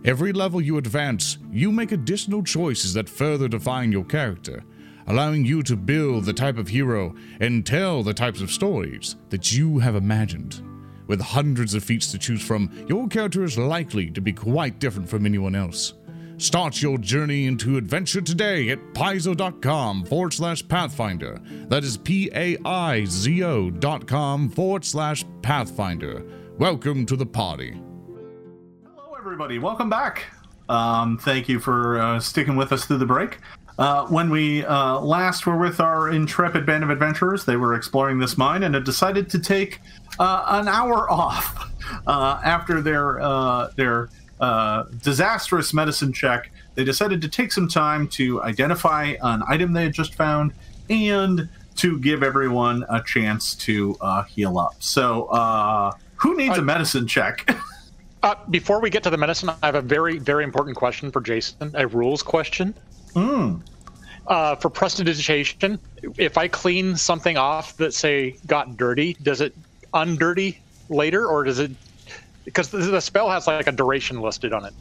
[0.05, 4.65] Every level you advance, you make additional choices that further define your character,
[5.07, 9.53] allowing you to build the type of hero and tell the types of stories that
[9.53, 10.61] you have imagined.
[11.07, 15.07] With hundreds of feats to choose from, your character is likely to be quite different
[15.07, 15.93] from anyone else.
[16.37, 21.39] Start your journey into adventure today at paizo.com forward slash pathfinder.
[21.69, 26.25] That is P A I Z O dot com forward slash pathfinder.
[26.57, 27.79] Welcome to the party.
[29.25, 29.57] Everybody.
[29.57, 30.25] Welcome back.
[30.67, 33.37] Um, thank you for uh, sticking with us through the break.
[33.79, 38.19] Uh, when we uh, last were with our intrepid band of adventurers, they were exploring
[38.19, 39.79] this mine and had decided to take
[40.19, 41.71] uh, an hour off
[42.05, 44.09] uh, after their uh, their
[44.41, 46.51] uh, disastrous medicine check.
[46.75, 50.51] They decided to take some time to identify an item they had just found
[50.89, 51.47] and
[51.77, 54.75] to give everyone a chance to uh, heal up.
[54.79, 57.49] So, uh, who needs a medicine check?
[58.23, 61.19] Uh, before we get to the medicine, I have a very, very important question for
[61.19, 61.71] Jason.
[61.73, 62.73] A rules question.
[63.13, 63.57] Hmm.
[64.25, 65.77] Uh, for prestidigitation,
[66.17, 69.53] if I clean something off that say got dirty, does it
[69.93, 71.71] undirty later, or does it?
[72.45, 74.73] Because the spell has like a duration listed on it.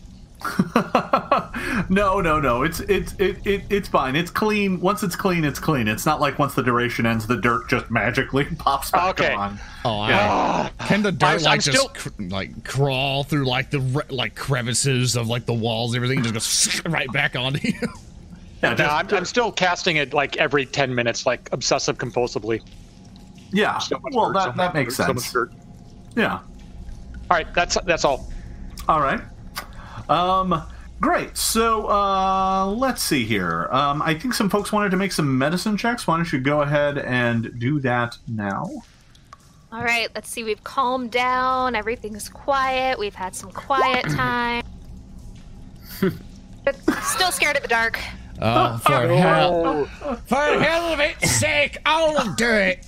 [1.91, 2.63] no, no, no.
[2.63, 4.17] It's it's it, it it's fine.
[4.17, 4.81] It's clean.
[4.81, 5.89] Once it's clean, it's clean.
[5.89, 9.35] It's not like once the duration ends, the dirt just magically pops back Okay.
[9.35, 9.59] on.
[9.85, 13.45] Oh, I, Ah, can the dirt I'm- like I'm just still- cr- like crawl through
[13.45, 17.11] like the re- like crevices of like the walls, and everything and just goes right
[17.13, 17.79] back onto you?
[18.63, 22.61] Yeah, no, just- I'm, I'm still casting it like every ten minutes, like obsessive compulsively.
[23.53, 23.79] yeah.
[23.79, 25.33] So Well, dirt, that much that makes dirt, so sense.
[25.33, 25.53] dirt.
[26.17, 26.33] Yeah.
[26.35, 28.31] All right, that's that's all.
[28.89, 29.21] All right.
[30.09, 30.63] Um.
[31.01, 31.37] Great.
[31.37, 33.69] So uh, let's see here.
[33.73, 36.07] Um, I think some folks wanted to make some medicine checks.
[36.07, 38.71] Why don't you go ahead and do that now?
[39.73, 40.45] All right, let's see.
[40.45, 41.75] We've calmed down.
[41.75, 43.01] Everything's quiet.
[43.01, 44.63] We've had some quiet time.
[46.65, 47.99] But Still scared of the dark.
[48.41, 49.85] Oh, for hell,
[50.27, 52.87] for hell of its sake, I'll do it.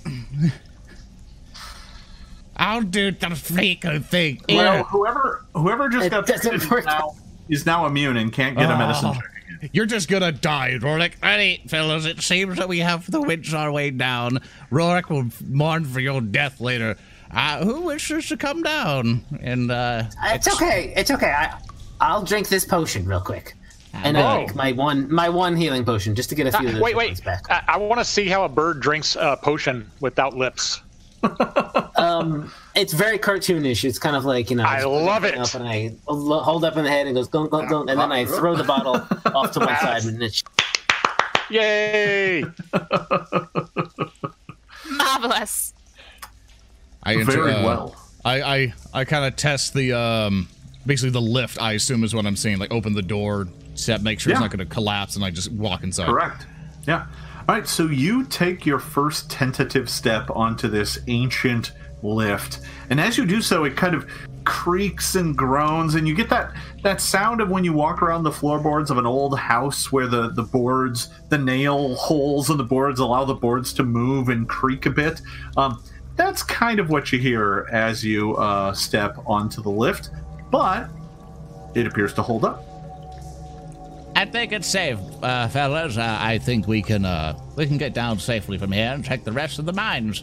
[2.57, 4.41] I'll do the freaking thing.
[4.49, 4.83] Well, Yeah.
[4.85, 6.85] whoever whoever just It got doesn't work.
[6.85, 7.15] now,
[7.49, 9.71] is now immune and can't get a medicine check.
[9.73, 11.13] You're just gonna die, Rourke.
[11.23, 14.41] Ready, fellas, it seems that we have the winds our way down.
[14.71, 16.97] Rourke will mourn for your death later.
[17.31, 19.25] Uh, who wishes to come down?
[19.43, 20.93] And, uh, It's okay.
[20.97, 21.31] It's okay.
[21.37, 21.55] I,
[22.01, 23.55] I'll drink this potion real quick.
[23.93, 24.25] And Whoa.
[24.27, 26.73] I drink my one my one healing potion just to get a few of Ah,
[26.75, 27.25] those wait, ones wait.
[27.25, 27.45] back.
[27.51, 30.81] I, I want to see how a bird drinks a potion without lips.
[31.97, 33.85] Um, it's very cartoonish.
[33.85, 34.65] It's kind of like you know.
[34.65, 35.37] I just love it.
[35.39, 38.13] Up and I hold up in the head and goes gunk gunk gunk, and then
[38.13, 38.97] I throw the bottle
[39.35, 40.43] off to one side and it's
[41.51, 42.45] Yay!
[44.91, 45.73] Marvelous.
[47.03, 47.97] I enter, Very uh, well.
[48.25, 50.49] I I, I kind of test the um
[50.87, 51.61] basically the lift.
[51.61, 52.59] I assume is what I'm saying.
[52.59, 54.37] Like open the door, step, make sure Yeah.
[54.37, 56.07] it's not going to collapse, and I just walk inside.
[56.07, 56.47] Correct.
[56.87, 57.07] Yeah.
[57.47, 57.69] All right.
[57.69, 61.73] So you take your first tentative step onto this ancient
[62.03, 64.09] lift, and as you do so, it kind of
[64.45, 68.33] creaks and groans, and you get that that sound of when you walk around the
[68.33, 72.99] floorboards of an old house where the the boards, the nail holes in the boards
[72.99, 75.21] allow the boards to move and creak a bit.
[75.59, 75.83] Um,
[76.17, 80.09] that's kind of what you hear as you uh, step onto the lift,
[80.51, 80.89] but
[81.75, 82.74] it appears to hold up.
[84.17, 85.97] I think it's safe, uh, fellas.
[85.99, 89.25] Uh, I think we can, uh, we can get down safely from here and check
[89.25, 90.23] the rest of the mines.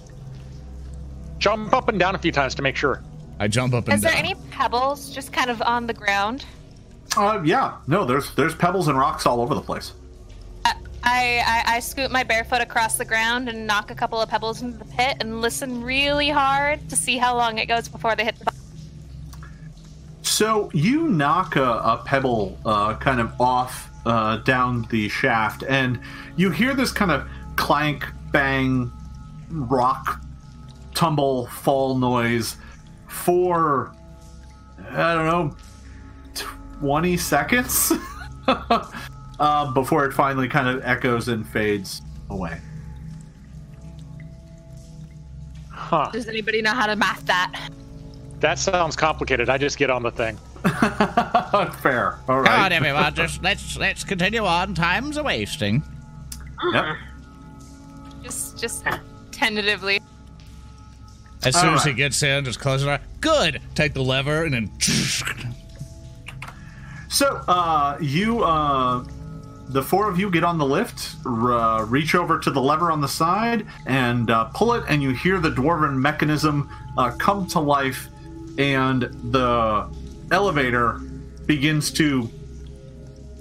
[1.40, 3.04] Jump up and down a few times to make sure.
[3.40, 3.96] I jump up and down.
[3.96, 4.26] Is there down.
[4.26, 6.46] any pebbles just kind of on the ground?
[7.18, 9.94] Uh, yeah, no, there's there's pebbles and rocks all over the place.
[11.04, 14.62] I, I I scoot my barefoot across the ground and knock a couple of pebbles
[14.62, 18.24] into the pit and listen really hard to see how long it goes before they
[18.24, 18.46] hit the.
[18.46, 18.61] bottom.
[20.42, 26.00] So you knock a, a pebble uh, kind of off uh, down the shaft, and
[26.36, 27.28] you hear this kind of
[27.58, 28.92] clank, bang,
[29.52, 30.20] rock,
[30.96, 32.58] tumble, fall noise
[33.08, 33.94] for
[34.90, 35.56] I don't know,
[36.80, 37.94] twenty seconds
[38.48, 42.02] uh, before it finally kind of echoes and fades
[42.32, 42.60] away.
[45.70, 46.10] Huh.
[46.12, 47.70] Does anybody know how to math that?
[48.42, 49.50] That sounds complicated.
[49.50, 50.36] I just get on the thing.
[51.82, 52.20] Fair.
[52.28, 52.48] All right.
[52.48, 53.14] Come on, everyone.
[53.14, 54.74] Just let's let's continue on.
[54.74, 55.84] Time's a wasting.
[56.74, 56.98] Yep.
[58.24, 58.84] Just just
[59.32, 60.02] tentatively.
[61.44, 61.98] As soon as he Alright.
[61.98, 62.90] gets in, just close it.
[62.90, 63.02] Up.
[63.20, 63.62] Good.
[63.74, 64.72] Take the lever and then.
[67.10, 69.04] So, uh, you, uh,
[69.70, 72.92] the four of you get on the lift, r- uh, reach over to the lever
[72.92, 77.48] on the side, and uh, pull it, and you hear the dwarven mechanism uh, come
[77.48, 78.08] to life,
[78.58, 79.90] and the
[80.32, 81.00] elevator
[81.46, 82.30] begins to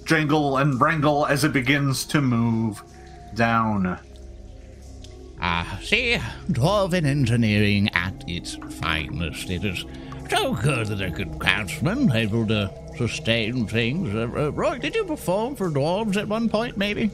[0.04, 2.82] jangle and wrangle as it begins to move
[3.34, 3.98] down.
[5.40, 6.18] Ah, see,
[6.50, 9.48] dwarven engineering at its finest.
[9.48, 9.84] It is
[10.28, 14.14] so good that a good craftsman able to sustain things.
[14.14, 17.10] Uh, uh, Roy, did you perform for dwarves at one point, maybe?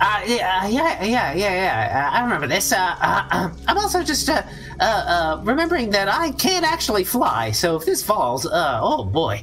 [0.00, 2.08] Uh, yeah, yeah, yeah, yeah, yeah.
[2.12, 2.72] Uh, I remember this.
[2.72, 4.42] Uh, uh, uh, I'm also just uh,
[4.80, 7.50] uh, uh, remembering that I can't actually fly.
[7.50, 9.42] So if this falls, uh, oh boy.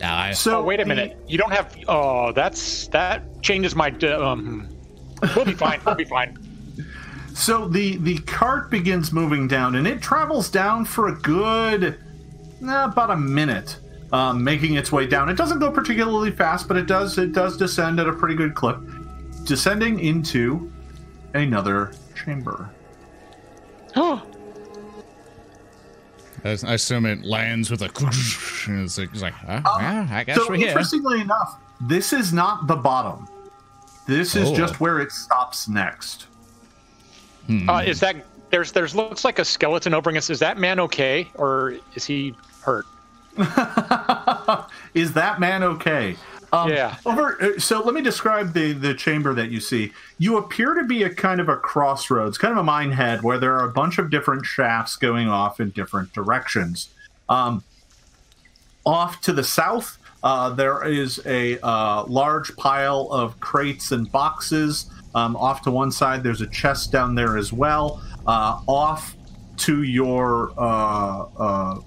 [0.00, 1.16] Now, I, So Oh, wait a the- minute.
[1.26, 1.76] You don't have.
[1.88, 3.90] Oh, that's that changes my.
[3.90, 4.68] d- Um,
[5.34, 5.80] we'll be fine.
[5.84, 6.38] We'll be fine.
[7.34, 12.84] So the the cart begins moving down, and it travels down for a good eh,
[12.84, 13.78] about a minute,
[14.12, 15.28] um, making its way down.
[15.28, 18.54] It doesn't go particularly fast, but it does it does descend at a pretty good
[18.54, 18.76] clip,
[19.44, 20.70] descending into
[21.34, 22.70] another chamber.
[23.96, 24.22] Oh.
[26.44, 27.90] I assume it lands with a.
[28.66, 29.60] And it's like, it's like huh?
[29.62, 30.68] well, I guess so we're here.
[30.68, 33.28] interestingly enough, this is not the bottom.
[34.06, 34.56] This is Oh.
[34.56, 36.28] just where it stops next.
[37.68, 40.30] Uh, is that there's there's looks like a skeleton over us?
[40.30, 42.86] Is that man okay or is he hurt?
[44.94, 46.16] is that man okay?
[46.54, 46.96] Um, Yeah.
[47.04, 47.42] Over.
[47.42, 49.92] uh, So let me describe the the chamber that you see.
[50.18, 53.38] You appear to be a kind of a crossroads, kind of a mine head, where
[53.38, 56.88] there are a bunch of different shafts going off in different directions.
[57.28, 57.62] Um,
[58.86, 64.90] off to the south, uh, there is a uh, large pile of crates and boxes.
[65.14, 68.02] Um, off to one side, there's a chest down there as well.
[68.26, 69.14] Uh, off
[69.58, 71.80] to your uh, uh,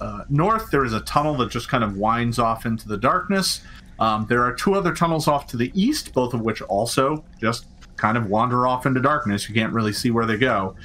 [0.00, 3.60] uh, north, there is a tunnel that just kind of winds off into the darkness.
[3.98, 7.66] Um, there are two other tunnels off to the east, both of which also just
[7.96, 9.48] kind of wander off into darkness.
[9.48, 10.76] You can't really see where they go.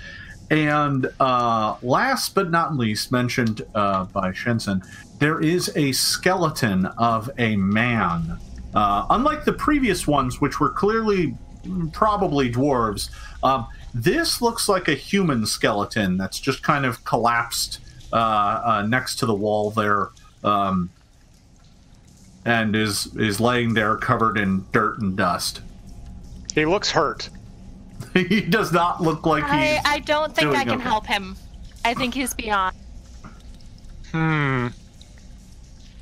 [0.49, 4.84] And uh, last but not least, mentioned uh, by Shensen,
[5.19, 8.38] there is a skeleton of a man
[8.73, 13.10] Uh, unlike the previous ones, which were clearly mm, probably dwarves,
[13.44, 17.80] um, this looks like a human skeleton that's just kind of collapsed
[18.11, 20.10] uh, uh, next to the wall there,
[20.44, 20.90] um,
[22.45, 25.61] and is is laying there covered in dirt and dust.
[26.53, 27.30] He looks hurt.
[28.14, 30.84] he does not look like he I, don't think I can okay.
[30.84, 31.36] help him.
[31.86, 32.76] I think he's beyond.
[34.11, 34.68] Hmm.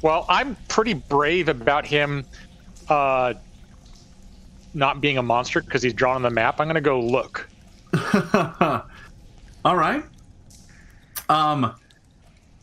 [0.02, 2.26] Well, I'm pretty brave about him
[2.90, 3.36] uh,
[4.74, 6.60] not being a monster because he's drawn on the map.
[6.60, 7.48] I'm going to go look.
[9.64, 10.04] All right.
[11.30, 11.76] Um,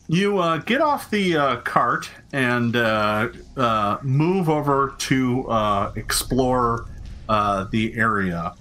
[0.09, 6.87] you uh, get off the uh, cart and uh, uh, move over to uh, explore
[7.29, 8.53] uh, the area.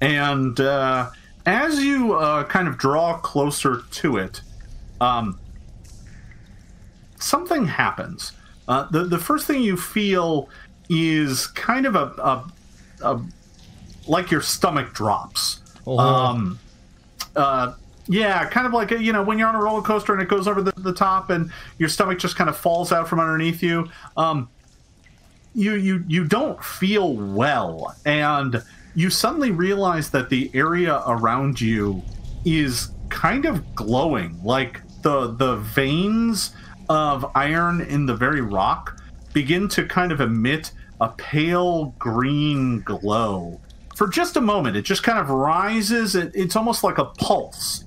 [0.00, 1.10] And uh,
[1.46, 4.40] as you uh, kind of draw closer to it,
[5.00, 5.38] um,
[7.20, 8.32] something happens.
[8.66, 10.48] Uh, the the first thing you feel
[10.90, 12.52] is kind of a, a,
[13.02, 13.22] a
[14.08, 15.60] like your stomach drops.
[15.86, 16.58] Um,
[17.36, 17.74] uh,
[18.06, 20.46] yeah, kind of like you know when you're on a roller coaster and it goes
[20.46, 23.88] over the, the top and your stomach just kind of falls out from underneath you.
[24.16, 24.48] Um,
[25.54, 28.62] you you you don't feel well, and
[28.94, 32.02] you suddenly realize that the area around you
[32.44, 36.54] is kind of glowing, like the the veins
[36.90, 39.00] of iron in the very rock
[39.32, 43.60] begin to kind of emit a pale green glow.
[43.94, 46.14] For just a moment, it just kind of rises.
[46.14, 47.84] It, it's almost like a pulse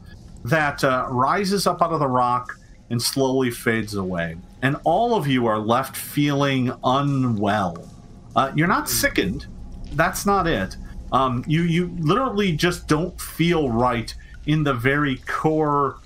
[0.50, 2.58] that uh, rises up out of the rock
[2.90, 4.38] and slowly fades away.
[4.62, 7.90] And all of you are left feeling unwell.
[8.36, 9.46] Uh, you're not sickened.
[9.94, 10.78] That's not it.
[11.12, 14.14] Um, you you literally just don't feel right
[14.46, 15.98] in the very core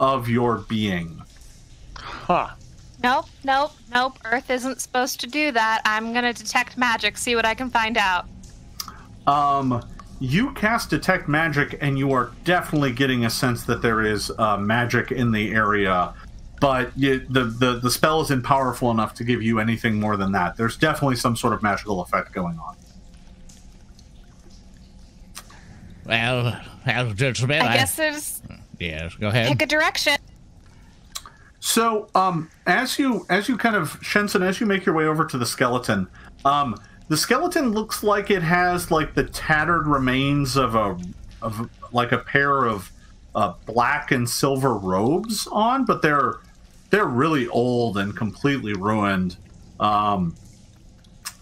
[0.00, 1.22] of your being.
[1.96, 2.50] Huh.
[3.02, 4.18] Nope, nope, nope.
[4.24, 5.82] Earth isn't supposed to do that.
[5.84, 8.26] I'm gonna detect magic, see what I can find out.
[9.26, 9.84] Um,
[10.20, 14.56] you cast detect magic, and you are definitely getting a sense that there is uh,
[14.56, 16.14] magic in the area.
[16.60, 20.32] But you, the, the the spell isn't powerful enough to give you anything more than
[20.32, 20.56] that.
[20.56, 22.76] There's definitely some sort of magical effect going on.
[26.04, 28.42] Well, well, gentlemen, I guess there's
[28.80, 29.46] yes, go ahead.
[29.48, 30.16] pick a direction.
[31.60, 35.24] So, um, as you as you kind of Shenson, as you make your way over
[35.26, 36.08] to the skeleton,
[36.44, 36.76] um,
[37.08, 40.98] the skeleton looks like it has like the tattered remains of a
[41.42, 42.90] of like a pair of
[43.34, 46.36] uh, black and silver robes on, but they're
[46.90, 49.36] they're really old and completely ruined.
[49.80, 50.34] Um,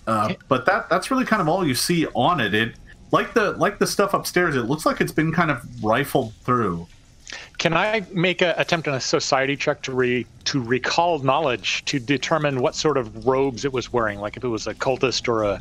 [0.06, 2.54] uh, but that that's really kind of all you see on it.
[2.54, 2.76] It
[3.10, 4.56] like the like the stuff upstairs.
[4.56, 6.86] It looks like it's been kind of rifled through.
[7.58, 11.98] Can I make an attempt on a society check to re to recall knowledge to
[11.98, 15.44] determine what sort of robes it was wearing, like if it was a cultist or
[15.44, 15.60] a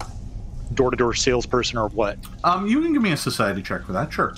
[0.74, 2.18] door-to-door salesperson or what?
[2.44, 4.36] Um, you can give me a society check for that, sure.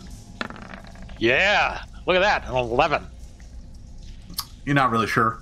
[1.20, 3.08] Yeah, look at that, an eleven.
[4.66, 5.40] You're not really sure.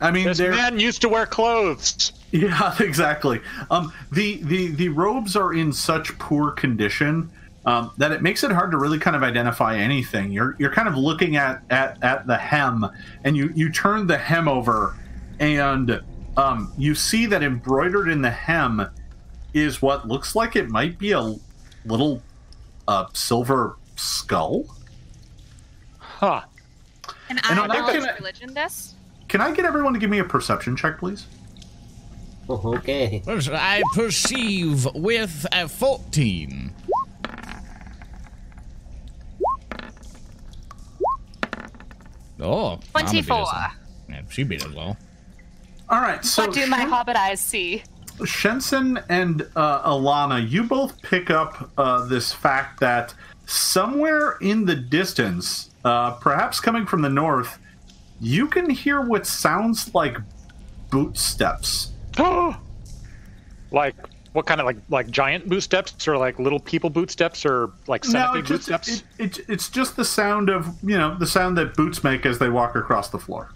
[0.00, 2.12] I mean, This they're man used to wear clothes.
[2.32, 3.40] yeah, exactly.
[3.70, 7.30] Um, the the the robes are in such poor condition
[7.64, 10.32] um, that it makes it hard to really kind of identify anything.
[10.32, 12.86] You're you're kind of looking at at, at the hem,
[13.24, 14.96] and you you turn the hem over,
[15.38, 16.00] and
[16.36, 18.88] um, you see that embroidered in the hem
[19.54, 21.34] is what looks like it might be a
[21.84, 22.22] little
[22.88, 24.64] uh, silver skull.
[25.98, 26.42] Huh.
[27.28, 28.94] Can And I I'm knowledge gonna- religion this?
[29.28, 31.26] Can I get everyone to give me a perception check, please?
[32.48, 33.22] Oh, okay.
[33.26, 36.74] I perceive with a 14.
[42.42, 43.46] Oh, Mama beat us 24.
[44.08, 44.96] Yeah, she beat it all.
[45.88, 46.24] All right.
[46.24, 47.82] So what do my Shen- hobbit eyes see?
[48.24, 53.14] Shenson and uh, Alana, you both pick up uh, this fact that
[53.46, 57.58] somewhere in the distance, uh, perhaps coming from the north,
[58.20, 60.16] you can hear what sounds like
[60.90, 61.92] boot steps.
[63.70, 63.96] like
[64.32, 67.70] what kind of like like giant boot steps or like little people boot steps or
[67.86, 68.88] like No, centipede it boot just, steps?
[69.18, 72.38] it, it, it's just the sound of you know the sound that boots make as
[72.38, 73.50] they walk across the floor.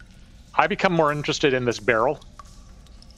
[0.55, 2.21] I become more interested in this barrel.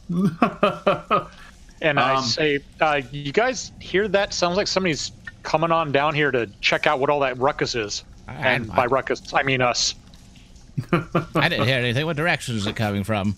[0.10, 4.32] and I Um, say, uh, you guys hear that?
[4.34, 5.12] Sounds like somebody's
[5.42, 8.04] coming on down here to check out what all that ruckus is.
[8.26, 9.94] I- and I- by ruckus, I mean us.
[10.92, 12.06] I didn't hear anything.
[12.06, 13.36] What direction is it coming from?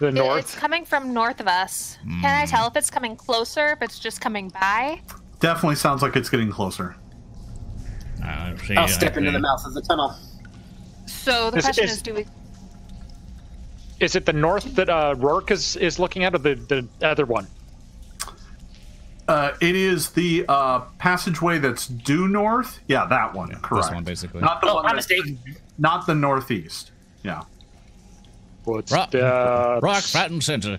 [0.00, 0.40] The north.
[0.40, 1.98] It's coming from north of us.
[2.02, 2.26] Can Hmm.
[2.26, 5.00] I tell if it's coming closer, if it's just coming by?
[5.40, 6.96] Definitely sounds like it's getting closer.
[8.22, 10.14] I see, I'll step into the mouth of the tunnel.
[11.06, 12.26] So the Is- question is- is, do we?
[14.00, 17.24] Is it the north that uh, Rourke is, is looking at, or the, the other
[17.26, 17.46] one?
[19.28, 22.80] Uh, it is the uh, passageway that's due north.
[22.88, 23.48] Yeah, that one.
[23.62, 23.86] Correct.
[23.86, 24.40] This one, basically.
[24.40, 24.84] Not the Oh, one.
[24.84, 25.38] my that's- mistake.
[25.78, 26.90] Not the northeast.
[27.22, 27.42] Yeah.
[28.64, 29.80] What's Rock, that?
[29.82, 30.78] rock, front and center.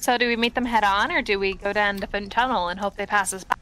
[0.00, 2.68] So do we meet them head on, or do we go down a different tunnel
[2.68, 3.56] and hope they pass us by?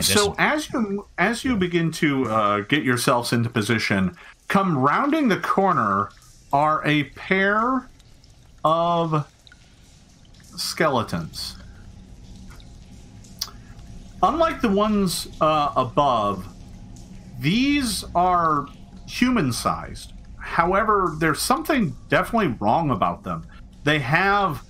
[0.00, 4.14] So as you as you begin to uh, get yourselves into position,
[4.48, 6.10] come rounding the corner
[6.52, 7.88] are a pair
[8.64, 9.26] of
[10.56, 11.56] skeletons.
[14.22, 16.46] Unlike the ones uh, above,
[17.40, 18.66] these are
[19.06, 20.12] human sized.
[20.46, 23.46] However, there's something definitely wrong about them.
[23.84, 24.62] They have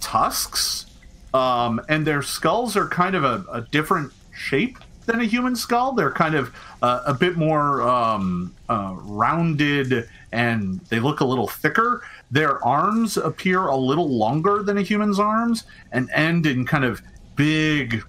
[0.00, 0.86] tusks,
[1.32, 5.92] um, and their skulls are kind of a, a different shape than a human skull.
[5.92, 11.46] They're kind of uh, a bit more um, uh, rounded and they look a little
[11.46, 12.02] thicker.
[12.30, 17.00] Their arms appear a little longer than a human's arms and end in kind of
[17.36, 18.02] big,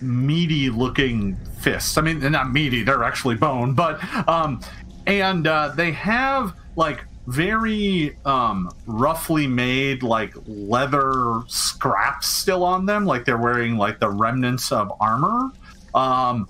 [0.00, 1.98] meaty looking fists.
[1.98, 4.60] I mean, they're not meaty, they're actually bone, but, um,
[5.08, 13.04] and uh, they have like very um, roughly made like leather scraps still on them,
[13.04, 15.50] like they're wearing like the remnants of armor.
[15.94, 16.48] Um,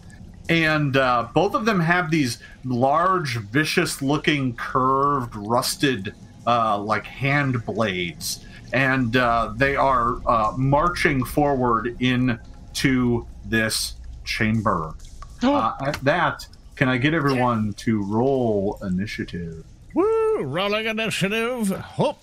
[0.48, 6.14] and uh, both of them have these large, vicious-looking, curved, rusted,
[6.46, 13.94] uh, like hand blades, and uh, they are uh, marching forward into this
[14.24, 14.94] chamber.
[15.42, 16.46] Uh, at that,
[16.78, 19.64] can I get everyone to roll initiative?
[19.94, 20.44] Woo!
[20.44, 21.70] Rolling initiative.
[21.98, 22.18] Whoop.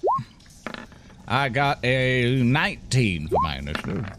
[1.27, 4.09] I got a 19 for my initiative.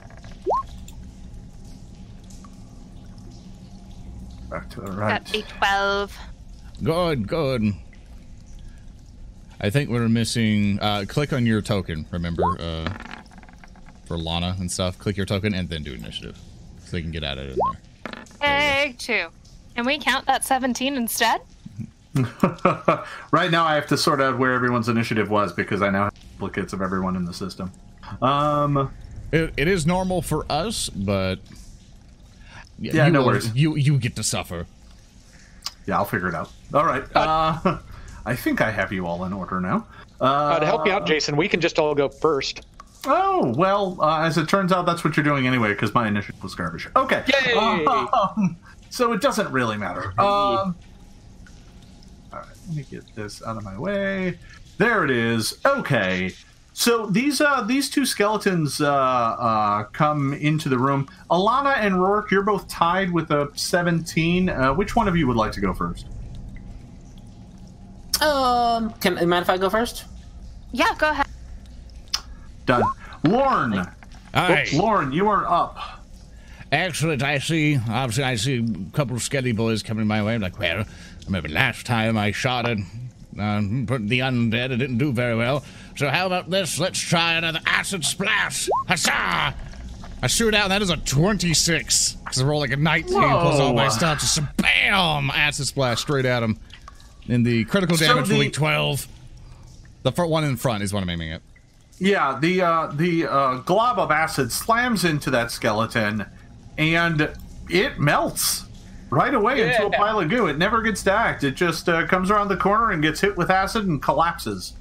[4.50, 5.24] Back to the right.
[5.24, 6.18] Got a 12.
[6.82, 7.72] Good, good.
[9.58, 10.78] I think we're missing.
[10.82, 12.04] Uh, click on your token.
[12.10, 12.92] Remember, uh,
[14.04, 14.98] for Lana and stuff.
[14.98, 16.38] Click your token and then do initiative,
[16.84, 17.80] so they can get at it in there.
[18.42, 19.28] Egg two.
[19.76, 21.42] Can we count that 17 instead?
[23.30, 26.14] right now, I have to sort out where everyone's initiative was because I now have
[26.32, 27.70] duplicates of everyone in the system.
[28.22, 28.90] Um,
[29.32, 31.36] It, it is normal for us, but
[32.78, 33.54] Yeah, you no will- worries.
[33.54, 34.66] You you get to suffer.
[35.86, 36.50] yeah, I'll figure it out.
[36.72, 37.04] All right.
[37.14, 37.78] Uh,
[38.24, 39.86] I think I have you all in order now.
[40.20, 42.64] Uh, Uh, to help you out, Jason, we can just all go first.
[43.04, 46.42] Oh, well, uh, as it turns out, that's what you're doing anyway, because my initiative
[46.42, 46.88] was garbage.
[46.96, 47.22] Okay.
[47.28, 47.52] Yay!
[48.16, 48.56] Um,
[48.96, 50.14] so it doesn't really matter.
[50.18, 50.74] Um,
[52.32, 54.38] all right, let me get this out of my way.
[54.78, 55.58] There it is.
[55.64, 56.32] Okay.
[56.72, 61.08] So these uh, these two skeletons uh, uh, come into the room.
[61.30, 64.48] Alana and Rourke, you're both tied with a 17.
[64.48, 66.06] Uh, which one of you would like to go first?
[68.20, 70.04] Um, can you mind if I go first?
[70.72, 71.26] Yeah, go ahead.
[72.66, 72.84] Done.
[73.24, 73.86] Lorne.
[74.34, 74.68] Aye.
[74.74, 75.95] Lorne, you are up.
[76.72, 77.22] Excellent.
[77.22, 77.76] I see.
[77.76, 80.34] Obviously, I see a couple of skelly boys coming my way.
[80.34, 80.84] I'm like, well, I
[81.26, 84.70] remember last time I shot at uh, the undead.
[84.70, 85.64] It didn't do very well.
[85.96, 86.78] So how about this?
[86.78, 88.68] Let's try another acid splash.
[88.88, 89.54] Huzzah!
[90.22, 90.64] I shoot out.
[90.64, 92.12] And that is a 26.
[92.14, 94.20] Because I roll like a 19 plus all my stuff.
[94.20, 95.30] Just a bam!
[95.30, 96.58] Acid splash straight at him.
[97.28, 99.06] And the critical So damage the- for week 12.
[100.02, 101.42] The front one in front is what I'm aiming at.
[101.98, 106.26] Yeah, the uh, the uh, glob of acid slams into that skeleton,
[106.78, 107.32] and
[107.68, 108.64] it melts
[109.10, 110.46] right away into a pile of goo.
[110.46, 111.44] It never gets stacked.
[111.44, 114.74] It just uh, comes around the corner and gets hit with acid and collapses.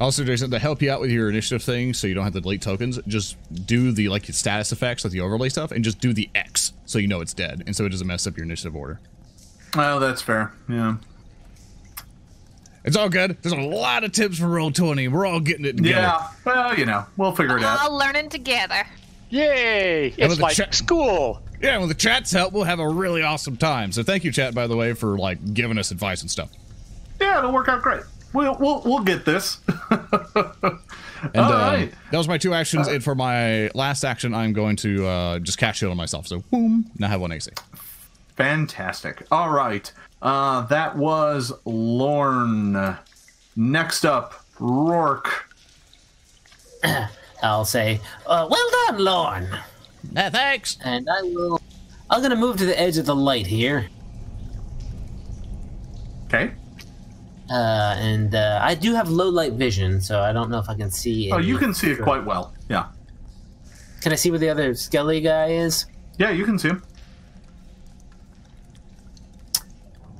[0.00, 2.40] Also, Jason, to help you out with your initiative thing, so you don't have to
[2.40, 3.36] delete tokens, just
[3.66, 6.98] do the like status effects, like the overlay stuff, and just do the X, so
[6.98, 8.98] you know it's dead, and so it doesn't mess up your initiative order.
[9.76, 10.52] Oh, that's fair.
[10.70, 10.96] Yeah.
[12.82, 13.36] It's all good.
[13.42, 15.10] There's a lot of tips for Roll20.
[15.10, 16.00] We're all getting it together.
[16.00, 16.28] Yeah.
[16.46, 17.78] Well, you know, we'll figure it out.
[17.78, 18.86] We're all learning together.
[19.30, 20.10] Yay!
[20.10, 21.42] with It's the like check- school.
[21.62, 23.92] Yeah, with the chat's help, we'll have a really awesome time.
[23.92, 26.48] So thank you, chat, by the way, for like giving us advice and stuff.
[27.20, 28.02] Yeah, it'll work out great.
[28.32, 29.58] We'll we'll, we'll get this.
[31.22, 32.88] And All uh, that was my two actions.
[32.88, 36.26] and for my last action, I'm going to uh, just cast shield on myself.
[36.26, 37.50] So boom, now I have one AC.
[38.36, 39.26] Fantastic.
[39.30, 39.92] All right.
[40.22, 42.96] Uh, that was Lorne.
[43.54, 45.52] Next up, Rourke.
[47.42, 49.48] I'll say, uh, "Well done, Lorne."
[50.16, 50.76] Uh, thanks.
[50.84, 51.60] And I will.
[52.08, 53.88] I'm gonna move to the edge of the light here,
[56.26, 56.52] Okay.
[57.50, 60.74] uh, and uh, I do have low light vision, so I don't know if I
[60.74, 61.30] can see.
[61.32, 62.52] Oh, you can see it quite well.
[62.68, 62.86] Yeah.
[64.00, 65.86] Can I see where the other skelly guy is?
[66.18, 66.82] Yeah, you can see him.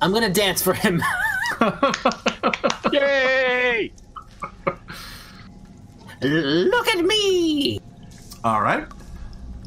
[0.01, 1.01] I'm gonna dance for him.
[2.91, 3.91] Yay!
[6.21, 7.79] Look at me!
[8.43, 8.87] All right.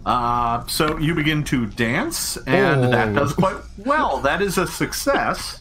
[0.07, 3.15] Uh, so you begin to dance, and that Oh.
[3.15, 4.19] does quite well.
[4.19, 5.61] That is a success.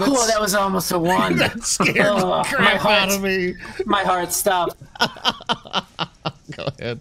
[0.00, 1.36] Oh, that was almost a one.
[1.42, 3.02] That scared Oh, the my crap heart.
[3.02, 3.54] out of me.
[3.84, 4.76] My heart stopped.
[6.56, 6.98] Go ahead.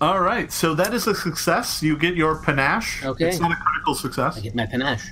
[0.00, 1.82] All right, so that is a success.
[1.82, 3.04] You get your panache.
[3.04, 3.28] Okay.
[3.28, 4.36] It's not a critical success.
[4.38, 5.06] I get my panache.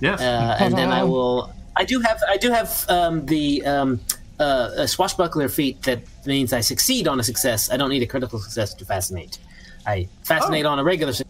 [0.00, 0.20] Yes.
[0.20, 1.52] uh, and then I will.
[1.76, 2.18] I do have.
[2.28, 4.00] I do have um, the um,
[4.38, 7.70] uh, a swashbuckler feat that means I succeed on a success.
[7.70, 9.38] I don't need a critical success to fascinate.
[9.86, 11.12] I fascinate on a regular.
[11.12, 11.24] Su-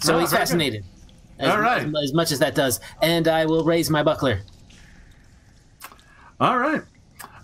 [0.00, 0.48] so Oh, he's very good.
[0.48, 0.84] fascinated.
[1.38, 1.82] As, All right.
[1.86, 4.40] as, as much as that does, and I will raise my buckler.
[6.40, 6.82] All right.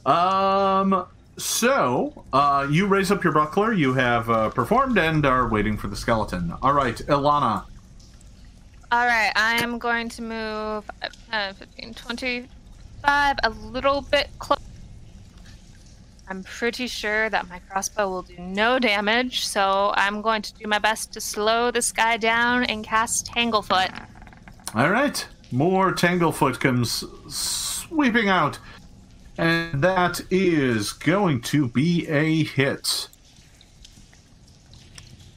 [0.06, 1.06] Um.
[1.36, 3.72] So, uh, you raise up your buckler.
[3.72, 6.52] You have uh, performed and are waiting for the skeleton.
[6.62, 7.62] All right, Alana.
[8.90, 10.90] All right, I am going to move
[11.32, 11.94] uh, 15,
[13.00, 14.58] 25, a little bit close.
[16.28, 20.66] I'm pretty sure that my crossbow will do no damage, so I'm going to do
[20.66, 23.90] my best to slow this guy down and cast Tanglefoot.
[24.74, 25.26] All right.
[25.50, 27.02] More Tanglefoot comes
[27.34, 28.58] sweeping out,
[29.38, 33.08] and that is going to be a hit.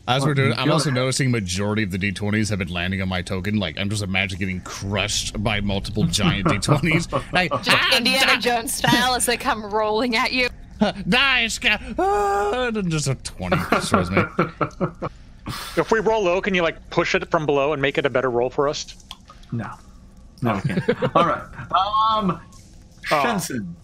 [0.07, 0.95] As we're doing, I'm also ahead.
[0.99, 3.57] noticing majority of the d20s have been landing on my token.
[3.57, 7.31] Like I'm just imagining getting crushed by multiple giant d20s.
[7.31, 10.49] Like, Just ah, Indiana Jones style as they come rolling at you.
[11.09, 14.23] die, sca- ah, and just a 20 destroys me.
[15.77, 18.09] If we roll low, can you like push it from below and make it a
[18.09, 18.95] better roll for us?
[19.51, 19.69] No.
[20.41, 21.15] No, we can't.
[21.15, 21.43] All right.
[21.71, 22.41] Um,
[23.05, 23.75] Shenson.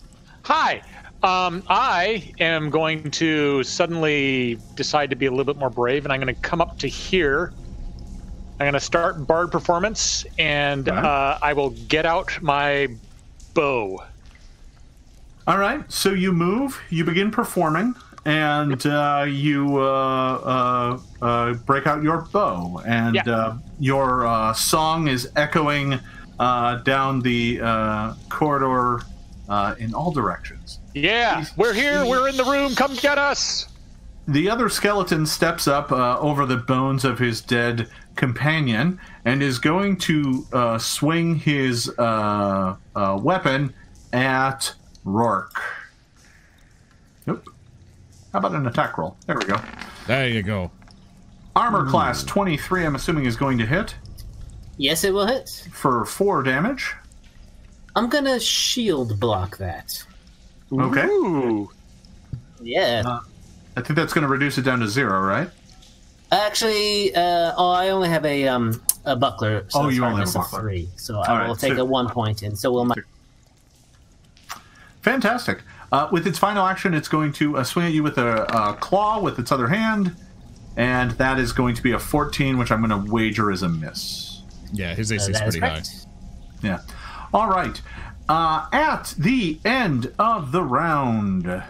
[0.44, 0.82] Hi.
[1.24, 6.14] Um, I am going to suddenly decide to be a little bit more brave, and
[6.14, 7.54] I'm going to come up to here.
[8.60, 11.04] I'm going to start bard performance, and Right.
[11.04, 12.88] uh, I will get out my
[13.54, 14.00] bow.
[15.48, 15.90] All right.
[15.92, 17.96] So you move, you begin performing,
[18.26, 23.24] and uh, you uh, uh, uh, break out your bow, and Yeah.
[23.34, 26.00] uh, your uh, song is echoing
[26.40, 29.08] uh, down the uh, corridor
[29.48, 30.82] uh, in all directions.
[31.02, 32.06] Yeah, we're here.
[32.06, 32.76] We're in the room.
[32.76, 33.68] Come get us.
[34.28, 39.58] The other skeleton steps up uh, over the bones of his dead companion and is
[39.60, 43.74] going to uh, swing his uh, uh, weapon
[44.12, 44.74] at
[45.06, 45.62] Rourke.
[47.26, 47.48] Nope.
[48.34, 49.16] How about an attack roll?
[49.28, 49.62] There we go.
[50.08, 50.72] There you go.
[51.56, 53.96] Armor class 23, I'm assuming, is going to hit
[54.80, 55.68] Yes, it will hit.
[55.72, 56.94] for 4 damage.
[57.96, 60.04] I'm gonna shield block that.
[60.72, 61.06] Okay.
[61.06, 61.70] Ooh.
[62.62, 63.04] Yeah.
[63.06, 63.20] Uh,
[63.76, 65.50] I think that's going to reduce it down to 0, right?
[66.32, 69.64] Actually, uh, oh, I only have a um a buckler.
[69.70, 70.62] So Oh, it's you only hardness have a of buckler.
[70.70, 70.90] three.
[70.98, 72.96] So All I right, will take so- a one point, and so will my.
[75.02, 75.62] Fantastic.
[75.92, 78.74] Uh, with its final action, it's going to uh, swing at you with a, a
[78.74, 80.14] claw with its other hand,
[80.76, 83.70] and that is going to be a 14, which I'm going to wager is a
[83.70, 84.42] miss.
[84.74, 85.84] Yeah, his AC Uh, is that is pretty high.
[86.62, 86.80] Yeah.
[87.34, 87.82] All right.
[88.30, 91.64] Uh, at the end of the round,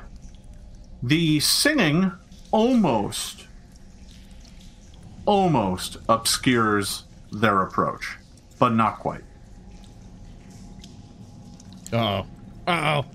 [1.03, 2.11] the singing
[2.51, 3.45] almost,
[5.25, 8.17] almost obscures their approach,
[8.57, 9.21] but not quite.
[11.93, 12.25] Uh oh.
[12.67, 13.05] Uh oh.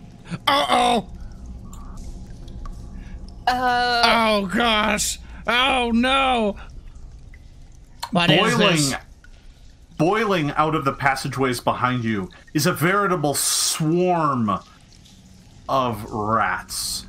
[0.47, 1.09] Uh oh.
[3.47, 5.19] Uh, Oh gosh.
[5.47, 6.57] Oh no.
[8.13, 8.95] What is boiling this?
[10.03, 14.51] Boiling out of the passageways behind you is a veritable swarm
[15.69, 17.07] of rats.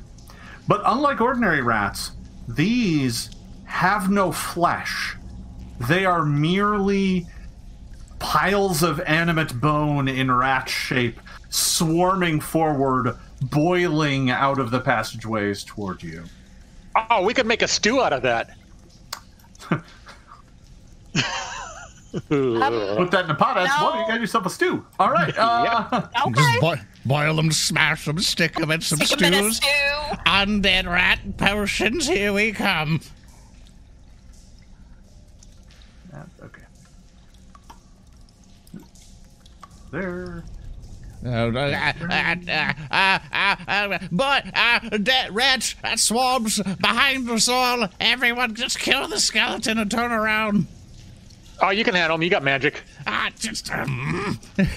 [0.68, 2.12] But unlike ordinary rats,
[2.46, 3.30] these
[3.64, 5.16] have no flesh.
[5.88, 7.26] They are merely
[8.20, 11.18] piles of animate bone in rat shape
[11.50, 16.22] swarming forward, boiling out of the passageways toward you.
[17.10, 18.56] Oh, we could make a stew out of that.
[22.28, 23.86] Put that in a pot, that's No.
[23.90, 24.86] one, you got yourself a stew.
[24.98, 25.34] All right.
[25.38, 26.32] Uh, okay.
[26.40, 29.56] Just boi- boil them, smash them, stick them in some Stick 'em in a stews.
[29.56, 30.16] stew.
[30.26, 33.00] Undead rat potions, here we come.
[36.12, 36.62] Yeah, okay.
[39.90, 40.44] There.
[41.24, 44.44] Uh, uh, uh, uh, but
[45.02, 47.88] dead rats, swarms behind us all.
[47.98, 50.66] Everyone, just kill the skeleton and turn around.
[51.60, 52.22] Oh, you can handle them.
[52.22, 52.82] You got magic.
[53.06, 54.38] Ah, just um.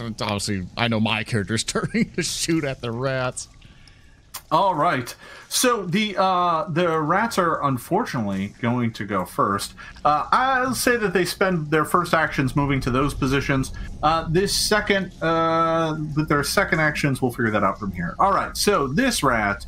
[0.00, 3.48] obviously, I know my character's turning to shoot at the rats.
[4.50, 5.12] All right.
[5.48, 9.74] So the uh, the rats are unfortunately going to go first.
[10.04, 13.72] Uh, I'll say that they spend their first actions moving to those positions.
[14.02, 18.14] Uh, this second, uh, with their second actions, we'll figure that out from here.
[18.18, 18.56] All right.
[18.56, 19.66] So this rat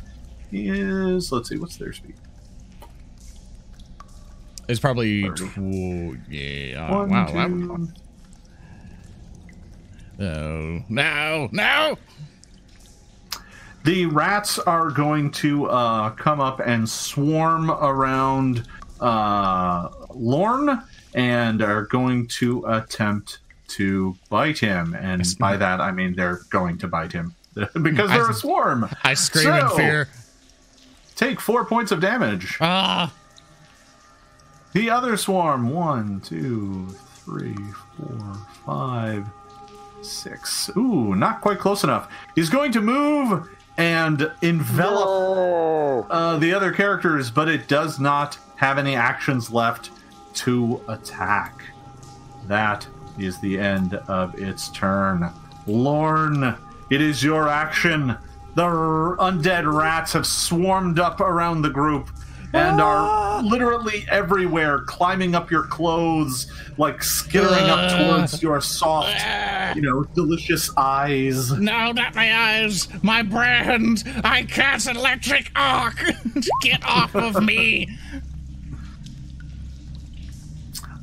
[0.51, 2.15] is let's see, what's their speed?
[4.69, 5.47] It's probably 30.
[5.47, 6.87] tw- yeah.
[6.91, 7.25] Oh, One, wow.
[7.25, 7.89] two,
[10.21, 11.97] Oh no, no!
[13.85, 18.67] The rats are going to uh, come up and swarm around
[18.99, 20.83] uh, Lorne
[21.15, 23.39] and are going to attempt
[23.69, 24.93] to bite him.
[24.93, 27.33] And by that, I mean they're going to bite him
[27.81, 28.87] because they're a swarm.
[29.03, 30.09] I scream in fear.
[31.15, 32.57] Take four points of damage.
[32.61, 33.11] Ah!
[34.73, 36.87] The other swarm one, two,
[37.25, 37.55] three,
[37.97, 39.27] four, five,
[40.01, 40.69] six.
[40.77, 42.11] Ooh, not quite close enough.
[42.35, 48.77] He's going to move and envelop uh, the other characters, but it does not have
[48.77, 49.89] any actions left
[50.33, 51.63] to attack.
[52.47, 52.85] That
[53.17, 55.29] is the end of its turn.
[55.65, 56.55] Lorne,
[56.89, 58.17] it is your action.
[58.55, 62.09] The r- undead rats have swarmed up around the group
[62.53, 63.41] and are ah.
[63.43, 67.97] literally everywhere, climbing up your clothes, like skittering up ah.
[67.97, 69.73] towards your soft, ah.
[69.75, 71.51] you know, delicious eyes.
[71.51, 72.87] No, not my eyes.
[73.03, 74.03] My brand.
[74.23, 76.01] I cast electric arc.
[76.61, 77.97] Get off of me.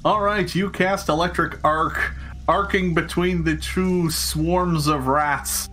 [0.05, 2.14] All right, you cast electric arc,
[2.47, 5.68] arcing between the two swarms of rats.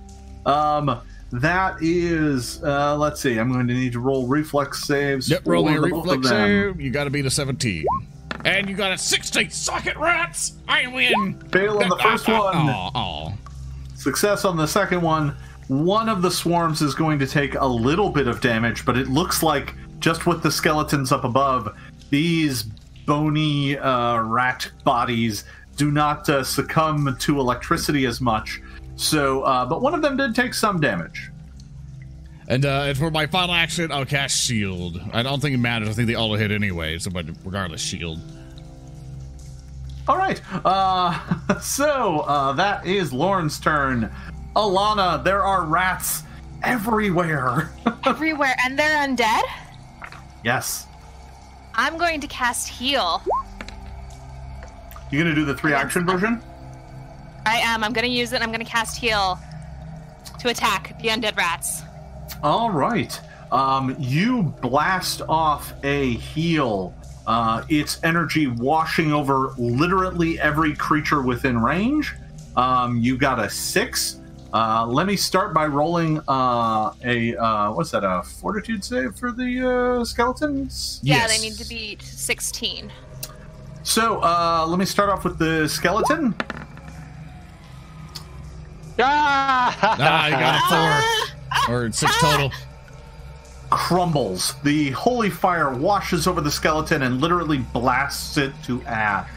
[0.46, 1.02] Um,
[1.34, 3.38] that is, uh, let's see.
[3.38, 5.30] I'm going to need to roll reflex saves.
[5.30, 6.80] Yep, roll a for the both of reflex save.
[6.80, 7.86] You got to beat a 17.
[8.46, 9.50] And you got a 60.
[9.50, 10.54] Suck it, rats.
[10.68, 11.40] I win.
[11.50, 12.38] Fail on the first one.
[12.38, 13.34] Aw, aw.
[13.96, 15.36] Success on the second one.
[15.70, 19.08] One of the swarms is going to take a little bit of damage, but it
[19.08, 21.76] looks like just with the skeletons up above,
[22.10, 22.64] these
[23.08, 25.46] bony uh, rat bodies
[25.78, 28.62] do not uh, succumb to electricity as much.
[28.96, 31.32] So, uh, but one of them did take some damage.
[32.48, 35.02] And, uh, and for my final action, I'll cast Shield.
[35.14, 35.90] I don't think it matters.
[35.90, 38.20] I think they all hit anyway, so but regardless, Shield.
[40.08, 40.42] All right.
[40.66, 44.12] Uh, so uh, that is Lorne's turn.
[44.56, 46.24] Alana, there are rats
[46.64, 47.72] everywhere.
[48.06, 49.44] Everywhere, and they're undead?
[50.44, 50.88] yes.
[51.74, 53.22] I'm going to cast heal.
[55.10, 56.42] You gonna do the three action version?
[57.46, 57.84] I am.
[57.84, 58.42] I'm going to use it.
[58.42, 59.38] I'm going to cast heal
[60.40, 61.82] to attack the undead rats.
[62.42, 63.20] All right.
[63.52, 66.94] Um, you blast off a heal.
[67.28, 72.14] Uh, its energy washing over literally every creature within range.
[72.58, 74.18] Um, you got a six.
[74.54, 78.04] Uh, let me start by rolling uh, a uh, what's that?
[78.04, 81.00] A fortitude save for the uh, skeletons.
[81.02, 81.38] Yeah, Yes.
[81.42, 82.92] they need to beat 16.
[83.84, 86.36] So uh, let me start off with the skeleton.
[89.00, 89.96] Ah!
[90.00, 91.76] Ah, you got a four.
[91.76, 92.52] or six total.
[93.70, 94.54] crumbles.
[94.64, 99.28] The holy fire washes over the skeleton and literally blasts it to ash.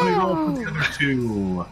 [0.00, 1.66] Let me roll for the other two.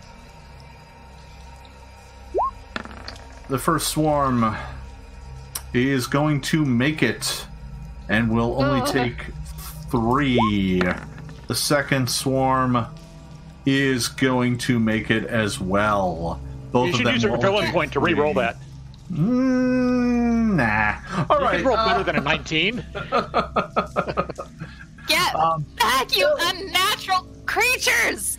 [3.48, 4.54] The first swarm
[5.72, 7.46] is going to make it
[8.08, 8.86] and will only Oh.
[8.86, 9.26] take
[9.90, 10.80] three.
[11.46, 12.86] The second swarm
[13.64, 16.40] is going to make it as well.
[16.70, 18.56] Both You of should them use your will villain point to re-roll that.
[19.12, 20.96] Mm, nah.
[21.30, 21.56] All You right.
[21.58, 22.84] can roll uh, better than a 19.
[25.08, 28.36] Get Um, back, you unnatural creatures!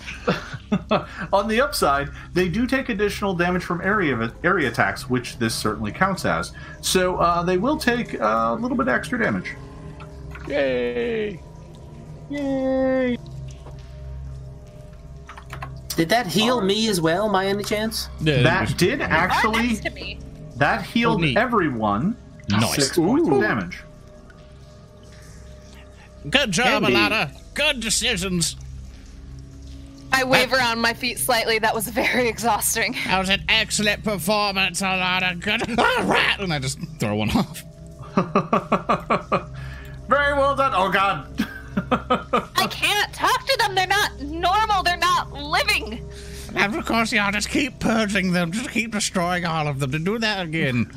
[1.33, 5.91] On the upside, they do take additional damage from area area attacks, which this certainly
[5.91, 6.51] counts as.
[6.81, 9.55] So uh, they will take uh, a little bit extra damage.
[10.47, 11.41] Yay!
[12.29, 13.17] Yay!
[15.99, 18.07] Did that heal me as well, by any chance?
[18.21, 20.17] Yeah, That did actually next to me.
[20.55, 22.15] that healed Oh, everyone
[22.47, 22.73] Nice.
[22.75, 23.83] six points of damage.
[26.29, 26.95] Good job, Andy.
[26.95, 27.31] Alana.
[27.53, 28.55] Good decisions.
[30.13, 31.59] I wave around my feet slightly.
[31.59, 32.95] That was very exhausting.
[33.05, 35.37] That was an excellent performance, Alana.
[35.37, 35.63] Good.
[35.77, 36.39] Ah, rat!
[36.39, 37.61] And I just throw one off.
[40.07, 40.71] Very well done.
[40.73, 41.45] Oh God.
[41.91, 43.75] I can't talk to them.
[43.75, 44.83] They're not normal.
[44.83, 46.05] They're not living.
[46.55, 48.51] And of course, yeah, just keep purging them.
[48.51, 49.91] Just keep destroying all of them.
[49.91, 50.91] To do that again.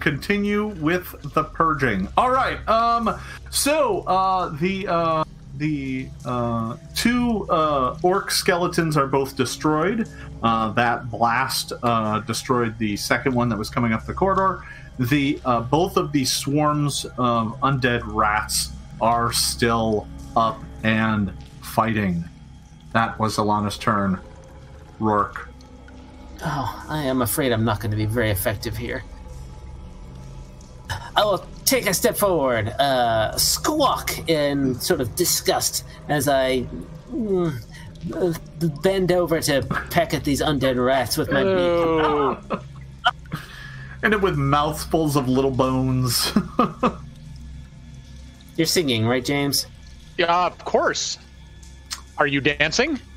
[0.00, 2.08] continue with the purging.
[2.16, 2.66] All right.
[2.68, 3.18] Um.
[3.50, 5.24] So uh, the uh,
[5.56, 10.08] the uh, two uh, orc skeletons are both destroyed.
[10.42, 14.64] Uh, that blast uh, destroyed the second one that was coming up the corridor.
[14.98, 18.70] The uh, both of the swarms of undead rats
[19.00, 20.06] are still
[20.36, 22.24] up and fighting.
[22.92, 24.20] That was Alana's turn.
[24.98, 25.48] Rourke.
[26.44, 29.04] Oh, I am afraid I'm not going to be very effective here.
[31.16, 36.66] I will take a step forward, uh, squawk in sort of disgust as I
[37.10, 37.52] mm,
[38.82, 41.52] bend over to peck at these undead rats with my beak.
[41.52, 42.38] Oh,
[44.04, 46.32] And it with mouthfuls of little bones.
[48.56, 49.66] You're singing, right, James?
[50.18, 51.18] yeah, of course.
[52.18, 53.00] Are you dancing?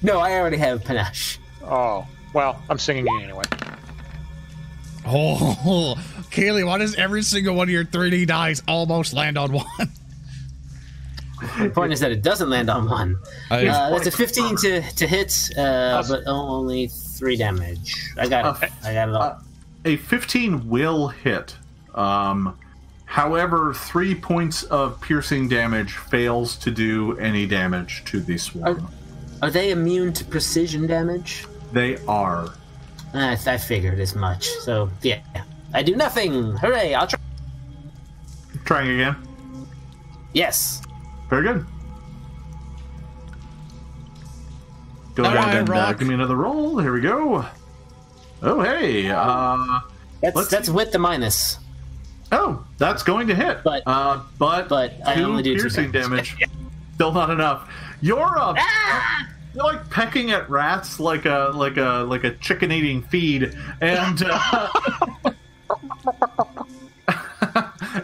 [0.00, 1.40] No, I already have panache.
[1.64, 3.44] Oh, well, I'm singing anyway.
[5.10, 5.96] Oh,
[6.30, 9.66] Keeley, why does every single one of your 3D dice almost land on one?
[11.58, 13.16] The point is that it doesn't land on one.
[13.50, 17.94] I- Uh, that's a 15 to, to hit, uh, but only three damage.
[18.18, 18.70] I got it.
[18.84, 19.22] I got it all.
[19.22, 19.38] Uh,
[19.84, 21.56] a 15 will hit.
[21.94, 22.58] Um,
[23.08, 28.86] however, three points of piercing damage fails to do any damage to the swarm.
[29.42, 31.46] Are they immune to precision damage?
[31.72, 32.54] They are.
[33.14, 34.46] I, I figured as much.
[34.60, 35.22] So, yeah.
[35.74, 36.56] I do nothing!
[36.58, 36.94] Hooray!
[36.94, 37.18] I'll try.
[38.64, 39.16] Trying again.
[40.34, 40.82] Yes.
[41.30, 41.66] Very good.
[45.14, 46.78] Go All ahead right, and uh, give me another roll.
[46.78, 47.44] Here we go.
[48.42, 49.10] Oh, hey.
[49.10, 49.80] Uh,
[50.20, 51.58] That's, Let's that's with the minus.
[52.32, 53.58] Oh, that's going to hit.
[53.64, 56.36] But- uh, but, but I two only do two piercing damage.
[56.38, 56.50] damage.
[56.94, 57.70] Still not enough.
[58.00, 59.28] You're uh, Ah!
[59.54, 64.22] you're like pecking at rats like a like a like a chicken eating feed, and
[64.24, 64.68] uh,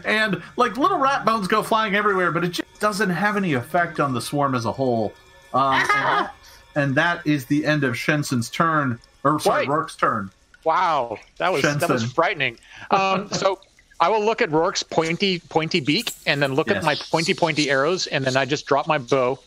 [0.04, 4.00] and like little rat bones go flying everywhere, but it just doesn't have any effect
[4.00, 5.12] on the swarm as a whole.
[5.52, 6.30] Um, and,
[6.74, 9.68] and that is the end of Shensen's turn, or sorry, Right.
[9.68, 10.30] Rourke's turn.
[10.64, 12.58] Wow, that was that was frightening.
[12.90, 13.60] Um, so
[14.00, 17.70] I will look at Rourke's pointy pointy beak, and then look at my pointy pointy
[17.70, 19.38] arrows, and then I just drop my bow.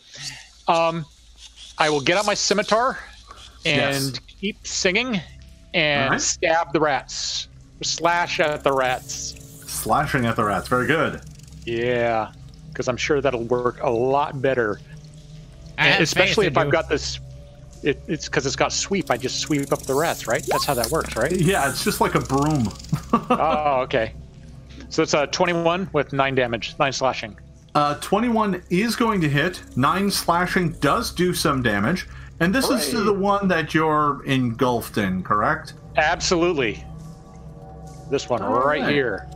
[0.66, 1.04] Um,
[1.78, 2.98] I will get out my scimitar
[3.64, 4.20] and Yes.
[4.40, 5.20] keep singing
[5.74, 6.20] and All right.
[6.20, 7.48] stab the rats,
[7.82, 9.34] slash at the rats.
[9.66, 10.66] Slashing at the rats.
[10.68, 11.20] Very good.
[11.64, 12.32] Yeah,
[12.70, 14.80] because I'm sure that'll work a lot better,
[15.78, 17.20] especially if I've got this.
[17.84, 19.08] It, it's because it's got sweep.
[19.10, 20.42] I just sweep up the rats, right?
[20.44, 21.30] That's how that works, right?
[21.30, 22.72] Yeah, it's just like a broom.
[23.12, 24.14] oh, okay.
[24.88, 27.38] So it's a 21 with nine damage, nine slashing.
[27.74, 29.62] Uh, 21 is going to hit.
[29.76, 32.08] Nine slashing does do some damage.
[32.40, 33.04] And this is Hooray.
[33.04, 35.74] the one that you're engulfed in, correct?
[35.96, 36.84] Absolutely.
[38.10, 38.92] This one All right right.
[38.92, 39.28] here.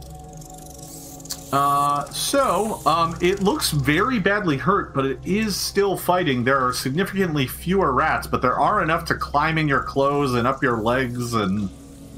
[1.52, 6.42] Uh, so, um, it looks very badly hurt, but it is still fighting.
[6.44, 10.46] There are significantly fewer rats, but there are enough to climb in your clothes and
[10.46, 11.34] up your legs.
[11.34, 11.68] And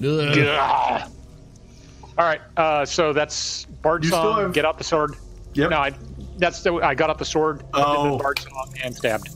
[0.05, 0.35] Ugh.
[0.37, 1.09] Gah.
[2.19, 2.41] All right.
[2.57, 4.41] Uh, so that's Bard You song.
[4.41, 5.17] have- Get out the sword.
[5.55, 5.93] yep, No, I.
[6.39, 6.75] That's the.
[6.75, 7.65] I got out the sword.
[7.75, 8.19] Oh.
[8.19, 9.29] Bard song and stabbed.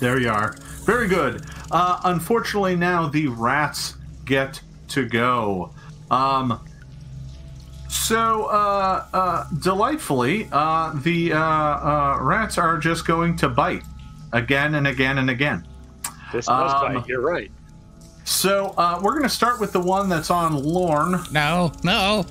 [0.00, 0.56] there you are.
[0.84, 1.42] Very good.
[1.70, 3.96] Uh, unfortunately, now the rats
[4.26, 5.72] get to go.
[6.10, 6.60] Um,
[7.88, 13.82] so, uh, uh, delightfully, uh, the uh, uh, rats are just going to bite
[14.32, 15.66] again and again and again.
[16.32, 17.06] This was Um, bite.
[17.08, 17.50] You're right.
[18.24, 21.22] So, uh, we're going to start with the one that's on Lorne.
[21.30, 22.24] No, no.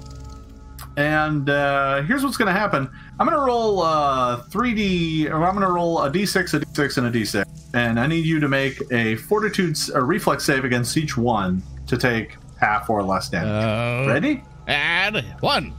[0.97, 2.89] And uh, here's what's going to happen.
[3.19, 6.97] I'm going to roll uh, 3D, or I'm going to roll a D6, a D6,
[6.97, 7.45] and a D6.
[7.73, 11.97] And I need you to make a fortitude, a reflex save against each one to
[11.97, 13.49] take half or less damage.
[13.49, 14.43] Uh, Ready?
[14.67, 15.73] And one.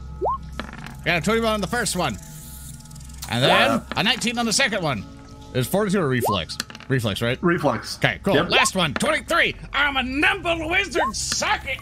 [1.05, 2.17] Got a 21 on the first one.
[3.29, 5.05] And then a 19 on the second one.
[5.53, 6.57] Is fortitude or reflex?
[6.87, 7.37] Reflex, right?
[7.41, 7.97] Reflex.
[7.97, 8.35] Okay, cool.
[8.35, 8.49] Yep.
[8.49, 9.55] Last one, 23.
[9.73, 11.15] I'm a nimble wizard.
[11.15, 11.79] Suck it.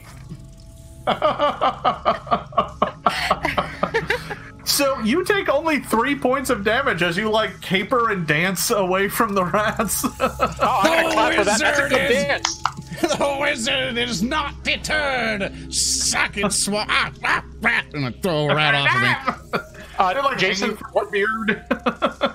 [4.65, 9.09] So you take only three points of damage as you like caper and dance away
[9.09, 10.05] from the rats.
[10.21, 10.29] Oh,
[10.61, 11.59] I'm the clap for that.
[11.59, 12.63] That's a wizard good is- dance.
[13.17, 15.73] the wizard is not deterred.
[15.73, 17.87] Suck it, swa- ah, ah, rat.
[17.93, 19.01] And I throw a rat off of
[19.61, 19.67] me.
[19.97, 21.65] Uh, They're like Jason, hanging from a beard.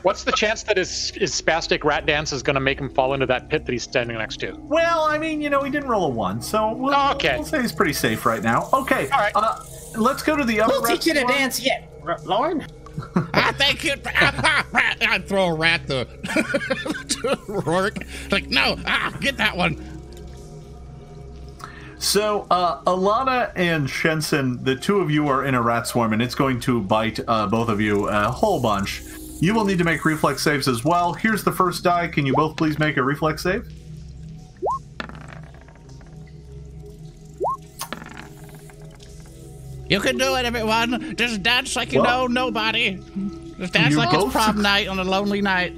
[0.03, 3.15] what's the chance that his, his spastic rat dance is going to make him fall
[3.15, 4.53] into that pit that he's standing next to?
[4.61, 7.37] well, I mean, you know, he didn't roll a one, so we'll, Oh, okay.
[7.37, 8.69] we'll say he's pretty safe right now.
[8.73, 9.09] Okay.
[9.11, 9.33] All right.
[9.35, 9.59] Uh,
[9.97, 10.73] let's go to the other.
[10.75, 11.91] We'll teach you to dance yet,
[12.25, 12.67] Lorne.
[13.33, 13.95] I thank you.
[14.07, 15.29] Ah, ah, rat.
[15.29, 16.05] Throw a rat to,
[17.09, 17.99] to Rourke.
[18.31, 19.77] Like, no, ah, get that one.
[21.99, 26.23] So, uh, Alana and Shensen, the two of you are in a rat swarm, and
[26.23, 29.03] it's going to bite uh, both of you a whole bunch.
[29.41, 31.13] You will need to make reflex saves as well.
[31.13, 32.09] Here's the first die.
[32.09, 33.69] Can you both please make a reflex save?
[39.89, 41.17] You can do it, everyone.
[41.17, 43.01] Just dance like you Well, know nobody.
[43.59, 45.75] Just dance like it's prom suc- night on a lonely night.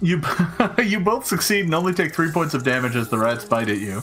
[0.00, 0.20] You
[0.84, 3.78] you both succeed and only take three points of damage as the rats bite at
[3.78, 4.02] you.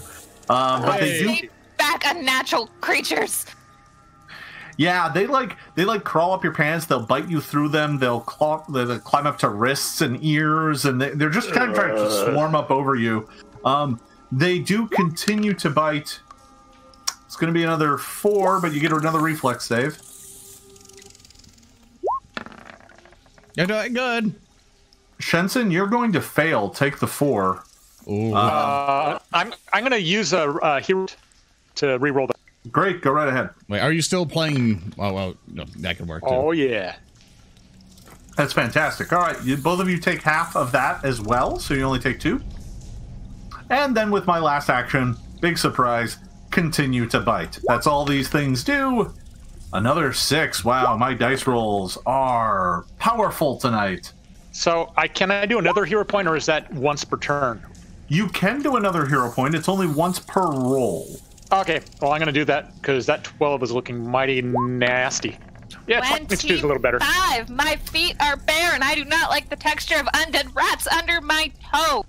[0.49, 3.45] Um, but they do back unnatural creatures.
[4.77, 6.85] Yeah, they like they like crawl up your pants.
[6.85, 7.97] They'll bite you through them.
[7.97, 11.75] They'll, claw, they'll climb up to wrists and ears, and they, they're just kind of
[11.75, 13.29] trying to swarm up over you.
[13.63, 14.01] Um,
[14.31, 16.19] they do continue to bite.
[17.25, 19.97] It's going to be another four, but you get another reflex save.
[23.55, 24.35] You're doing good.
[25.19, 26.69] Shenson, you're going to fail.
[26.69, 27.63] Take the four.
[28.07, 28.33] Ooh.
[28.33, 31.07] Uh, I'm I'm gonna use a, a hero
[31.75, 32.37] to reroll that.
[32.71, 33.49] Great, go right ahead.
[33.67, 34.93] Wait, are you still playing?
[34.97, 36.29] Oh, well, no, that could work too.
[36.29, 36.95] Oh yeah.
[38.37, 39.13] That's fantastic.
[39.13, 41.99] All right, you, both of you take half of that as well, so you only
[41.99, 42.41] take two.
[43.69, 46.17] And then with my last action, big surprise,
[46.51, 47.59] continue to bite.
[47.63, 49.13] That's all these things do.
[49.73, 50.63] Another six.
[50.63, 54.11] Wow, my dice rolls are powerful tonight.
[54.51, 57.61] So I can I do another hero point, or is that once per turn?
[58.07, 59.55] You can do another hero point.
[59.55, 61.19] It's only once per roll.
[61.51, 65.37] Okay, well I'm gonna do that because that 12 is looking mighty nasty.
[65.87, 66.99] Yeah, 22 is a little better.
[66.99, 67.49] Five.
[67.49, 71.21] My feet are bare, and I do not like the texture of undead rats under
[71.21, 72.05] my toe.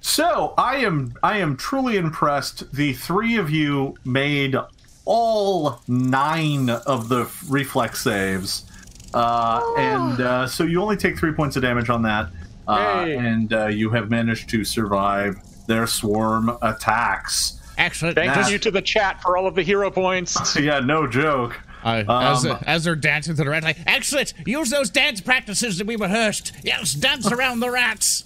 [0.00, 2.72] So I am I am truly impressed.
[2.72, 4.56] The three of you made
[5.04, 8.64] all nine of the reflex saves,
[9.12, 12.30] uh, and uh, so you only take three points of damage on that,
[12.68, 15.36] uh, and uh, you have managed to survive
[15.66, 17.60] their swarm attacks.
[17.78, 18.16] Excellent.
[18.16, 18.48] Thank Nah.
[18.48, 20.56] you to the chat for all of the hero points.
[20.60, 21.58] yeah, no joke.
[21.84, 22.00] I,
[22.32, 24.34] as, Um, as they're dancing to the rat, like, Excellent.
[24.46, 26.52] Use those dance practices that we rehearsed.
[26.64, 28.24] Yes, dance around the rats.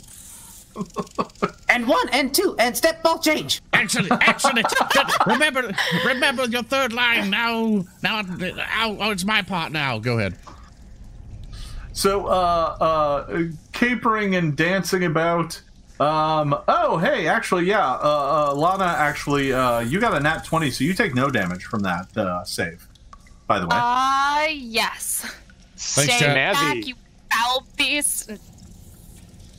[1.69, 3.63] And one, and two, and step ball change.
[3.73, 4.13] Excellent.
[4.29, 4.67] Excellent.
[5.27, 5.73] Remember,
[6.05, 7.85] remember your third line now.
[8.03, 9.99] Now, now oh, it's my part now.
[9.99, 10.37] go ahead.
[11.93, 12.31] So, uh,
[12.81, 13.43] uh,
[13.73, 15.61] capering and dancing about.
[16.01, 20.71] Um, oh, hey, actually, yeah, uh, uh, Lana, actually, uh, you got a nat 20,
[20.71, 22.89] so you take no damage from that, uh, save,
[23.47, 23.77] by the way.
[23.77, 25.21] Ah, yes.
[25.77, 26.35] Thanks, Stay chat.
[26.35, 26.89] back, Nazi.
[26.89, 26.95] you
[27.33, 28.33] foul beast.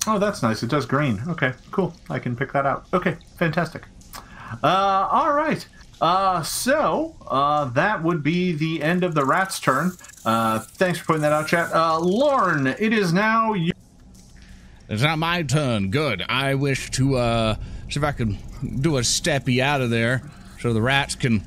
[0.08, 0.64] oh, that's nice.
[0.64, 1.22] It does green.
[1.30, 1.94] Okay, cool.
[2.10, 2.88] I can pick that out.
[2.94, 3.84] Okay, fantastic.
[4.64, 5.66] Uh, all right.
[6.04, 9.90] Uh, so, uh, that would be the end of the rat's turn.
[10.26, 11.74] Uh, thanks for putting that out, chat.
[11.74, 13.72] Uh, Lorne, it is now you.
[14.90, 15.92] It's not my turn.
[15.92, 16.22] Good.
[16.28, 17.56] I wish to uh
[17.90, 18.38] see if I can
[18.82, 21.42] do a steppy out of there so the rats can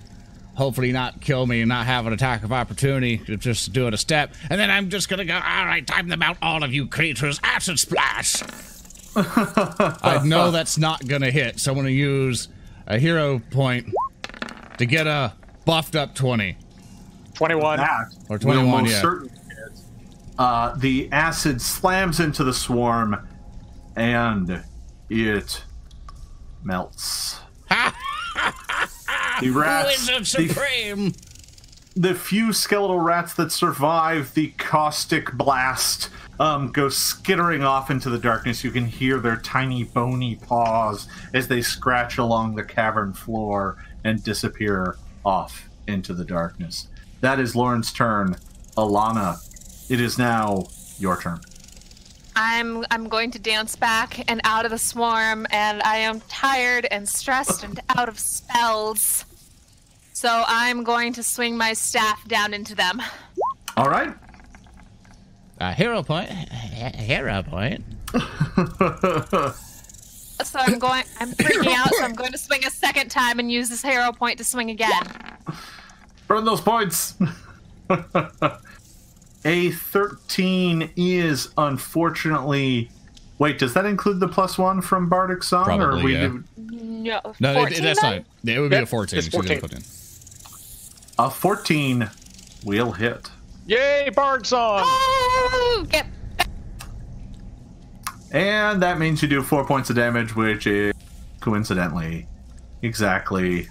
[0.55, 3.18] hopefully not kill me and not have an attack of opportunity.
[3.18, 4.33] Just do it a step.
[4.49, 5.35] And then I'm just gonna go.
[5.35, 7.39] All right, time them out, all of you creatures.
[7.43, 8.43] Acid splash.
[9.17, 12.49] I know that's not gonna hit, so I'm gonna use
[12.86, 13.93] a hero point
[14.78, 16.56] to get a buffed up 20.
[17.34, 17.78] 21.
[17.78, 17.86] that
[18.28, 19.00] Or will 21, most yeah.
[19.00, 19.80] certainly hit.
[20.38, 23.26] Uh, the acid slams into the swarm,
[23.96, 24.62] and
[25.08, 25.64] it
[26.62, 27.40] melts.
[29.40, 31.14] the rats, Wizard the,
[31.96, 38.18] the few skeletal rats that survive the caustic blast um, go skittering off into the
[38.18, 38.62] darkness.
[38.62, 44.23] You can hear their tiny bony paws as they scratch along the cavern floor and
[44.23, 46.89] disappear off into the darkness.
[47.20, 48.36] That is Lorne's turn.
[48.76, 49.36] Alana,
[49.91, 50.65] it is now
[50.99, 51.41] your turn.
[52.36, 56.86] I'm I'm going to dance back and out of the swarm, and I am tired
[56.91, 59.25] and stressed and out of spells.
[60.12, 63.02] So I'm going to swing my staff down into them.
[63.76, 64.15] All right.
[65.59, 66.31] A hero point.
[66.31, 67.85] H- Hero point.
[70.44, 71.05] So I'm going.
[71.20, 71.89] I'm freaking out.
[71.94, 74.70] So I'm going to swing a second time and use this hero point to swing
[74.70, 75.02] again.
[76.28, 77.15] Burn those points.
[79.44, 82.90] A 13 is unfortunately.
[83.39, 85.65] Wait, does that include the plus one from Bardic Song?
[85.66, 86.28] Probably, or we yeah.
[86.28, 88.24] do- No, No, it, 14 it- that's then?
[88.44, 88.55] not.
[88.56, 89.18] It would be Yeah, a 14.
[89.18, 89.60] it's so you gotta 14.
[89.60, 89.84] put in.
[91.18, 92.10] A 14
[92.65, 93.31] will hit.
[93.66, 94.81] Yay, Bardic song!
[94.84, 96.06] Oh, get
[98.32, 100.94] And that means you do four points of damage, which is
[101.40, 102.26] coincidentally
[102.82, 103.68] exactly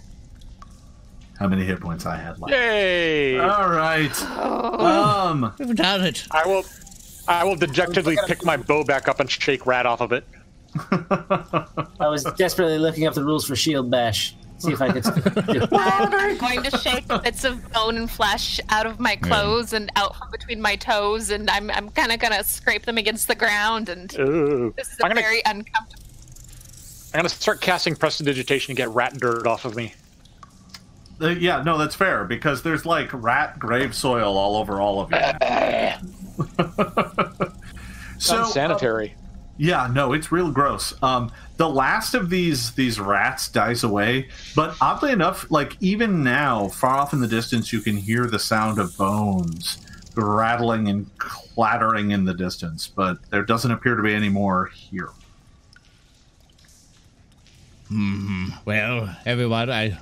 [1.39, 2.53] how many hit points I had left.
[2.53, 3.37] Yay!
[3.39, 4.21] All right.
[4.23, 6.25] Um, We've done it.
[6.31, 6.63] I will.
[7.27, 10.25] I will dejectedly pick my bow back up and shake Rat off of it.
[11.99, 14.35] I was desperately looking up the rules for Shield Bash.
[14.57, 15.05] See if I could.
[15.73, 20.15] I'm going to shake bits of bone and flesh out of my clothes and out
[20.15, 23.89] from between my toes, and I'm I'm kind of gonna scrape them against the ground,
[23.89, 24.73] and Ooh.
[24.77, 25.21] this is a I'm gonna.
[25.21, 26.03] very uncomfortable.
[27.13, 29.93] I'm gonna start casting prestidigitation to get rat dirt off of me.
[31.21, 35.11] uh, yeah, no, that's fair because there's like rat grave soil all over all of
[35.11, 35.17] you.
[38.19, 39.15] so, uh, Unsanitary.
[39.57, 40.93] Yeah, no, it's real gross.
[41.01, 46.67] Um, the last of these these rats dies away, but oddly enough, like even now,
[46.67, 49.77] far off in the distance, you can hear the sound of bones
[50.15, 52.87] rattling and clattering in the distance.
[52.87, 55.09] But there doesn't appear to be any more here.
[57.87, 58.47] Hmm.
[58.65, 59.97] Well, everyone, I.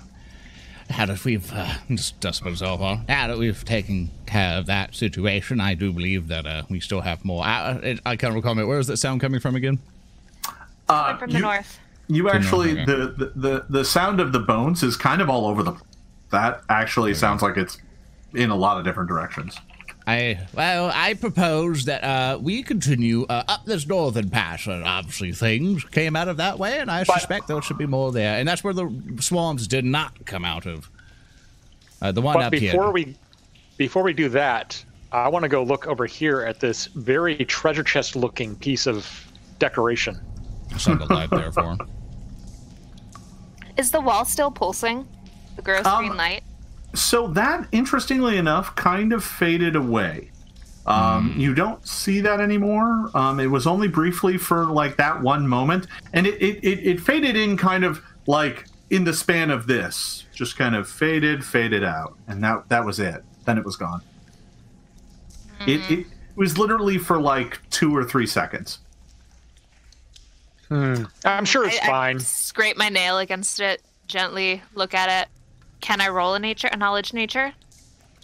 [0.90, 4.96] Now that we've uh, just dust myself off, now that we've taken care of that
[4.96, 7.44] situation, I do believe that uh, we still have more.
[7.44, 8.56] I, I can't recall.
[8.56, 9.80] Where is that sound coming from again?
[10.90, 11.80] Uh, from the you, north.
[12.08, 12.86] You actually okay.
[12.86, 15.74] the, the the the sound of the bones is kind of all over the.
[16.32, 17.78] That actually sounds like it's
[18.34, 19.56] in a lot of different directions.
[20.06, 24.68] I well, I propose that uh, we continue uh, up this northern pass.
[24.68, 27.86] And obviously, things came out of that way, and I But- suspect there should be
[27.86, 28.38] more there.
[28.38, 28.92] And that's where the
[29.22, 30.90] swarms did not come out of.
[32.02, 32.92] Uh, the one But up before here.
[32.92, 33.16] we
[33.78, 34.84] before we do that,
[35.14, 39.10] I want to go look over here at this very treasure chest looking piece of
[39.60, 40.20] decoration.
[40.78, 41.78] Saw the light there for.
[43.78, 45.08] Is the wall still pulsing?
[45.56, 46.44] The gross Um, green light?
[46.94, 50.32] So that, interestingly enough, kind of faded away.
[50.86, 53.10] Um, You don't see that anymore.
[53.16, 57.00] Um, it was only briefly for like that one moment, and it, it, it, it
[57.00, 61.84] faded in kind of like in the span of this, just kind of faded, faded
[61.84, 63.24] out, and that that was it.
[63.46, 64.02] Then it was gone.
[65.66, 66.06] It, it
[66.36, 68.80] was literally for like two or three seconds.
[70.70, 72.16] I'm sure it's I, fine.
[72.18, 75.30] I scrape my nail against it, gently look at it.
[75.84, 77.52] Can I roll a nature, a knowledge nature?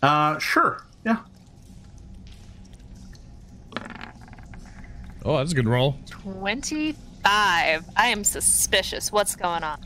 [0.01, 1.17] Uh, sure, yeah.
[5.25, 5.97] Oh, that's a good roll.
[6.07, 6.95] 25.
[7.25, 9.11] I am suspicious.
[9.11, 9.85] What's going on?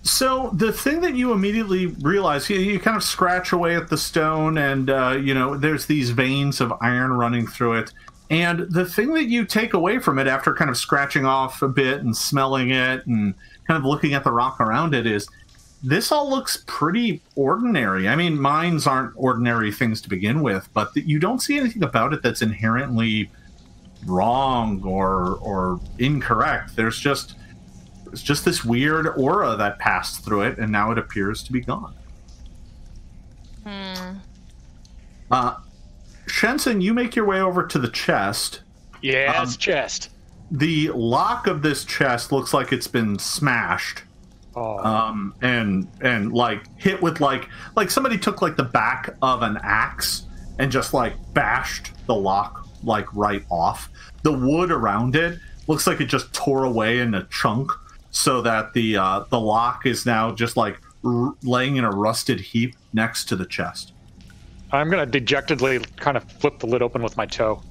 [0.00, 3.98] So the thing that you immediately realize, you, you kind of scratch away at the
[3.98, 7.92] stone, and uh, you know there's these veins of iron running through it.
[8.30, 11.68] And the thing that you take away from it after kind of scratching off a
[11.68, 13.34] bit and smelling it and
[13.68, 15.28] kind of looking at the rock around it is
[15.82, 18.08] this all looks pretty ordinary.
[18.08, 21.82] I mean, mines aren't ordinary things to begin with, but th- you don't see anything
[21.82, 23.30] about it that's inherently
[24.06, 26.76] wrong or or incorrect.
[26.76, 27.34] There's just
[28.12, 31.60] it's just this weird aura that passed through it, and now it appears to be
[31.60, 31.94] gone.
[33.64, 34.16] Hmm.
[35.30, 35.56] Uh,
[36.26, 38.60] Shenson, you make your way over to the chest.
[39.00, 40.10] Yeah, Um, chest.
[40.50, 44.02] The lock of this chest looks like it's been smashed,
[44.54, 49.42] Oh, um, and and like hit with like like somebody took like the back of
[49.42, 50.26] an axe
[50.58, 53.88] and just like bashed the lock like right off.
[54.22, 57.72] The wood around it looks like it just tore away in a chunk,
[58.10, 62.40] so that the uh, the lock is now just like r- laying in a rusted
[62.40, 63.92] heap next to the chest.
[64.70, 67.62] I'm gonna dejectedly kind of flip the lid open with my toe.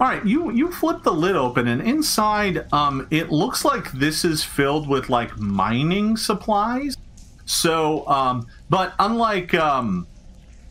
[0.00, 4.24] All right, you you flip the lid open, and inside, um, it looks like this
[4.24, 6.96] is filled with like mining supplies.
[7.44, 10.06] So, um, but unlike um,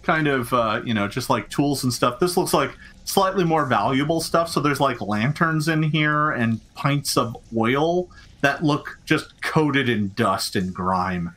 [0.01, 2.71] kind of uh, you know just like tools and stuff, this looks like
[3.05, 4.49] slightly more valuable stuff.
[4.49, 8.09] So there's like lanterns in here and pints of oil
[8.41, 11.35] that look just coated in dust and grime.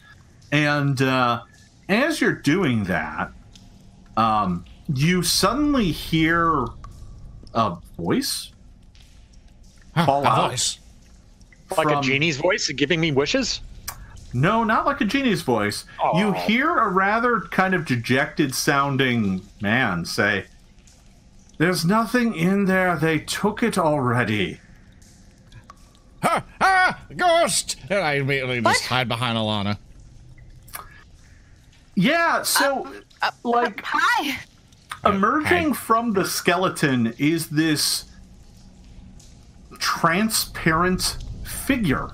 [0.51, 1.43] And uh,
[1.91, 3.33] as you're doing that,
[4.17, 4.65] um,
[4.95, 6.69] you suddenly hear
[7.55, 8.51] a voice
[9.95, 10.51] Huh, Fall a out.
[10.51, 10.79] voice.
[11.77, 13.61] Like From- a genie's voice giving me wishes?
[14.33, 15.85] No, not like a genie's voice.
[16.15, 16.33] You Oh.
[16.33, 20.47] hear a rather kind of dejected sounding man say,
[21.59, 22.97] There's nothing in there.
[22.97, 24.59] They took it already.
[26.23, 26.43] Ha!
[26.61, 26.99] Ah!
[27.15, 27.77] Ghost!
[27.91, 29.77] And I immediately just hide behind Alana.
[31.95, 32.91] Yeah, so,
[33.45, 34.39] like, Hi.
[35.05, 38.05] Emerging from the skeleton is this
[39.79, 42.11] transparent figure.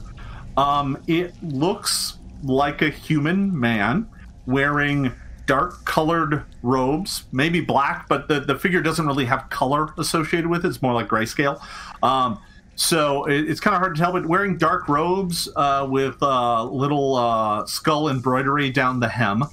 [0.57, 4.08] Um, it looks like a human man
[4.47, 5.12] wearing
[5.47, 10.65] dark colored robes, maybe black, but the, the figure doesn't really have color associated with
[10.65, 10.68] it.
[10.68, 11.60] It's more like grayscale.
[12.02, 12.41] Um,
[12.76, 16.65] so it, it's kind of hard to tell, but wearing dark robes uh, with uh,
[16.65, 19.44] little uh, skull embroidery down the hem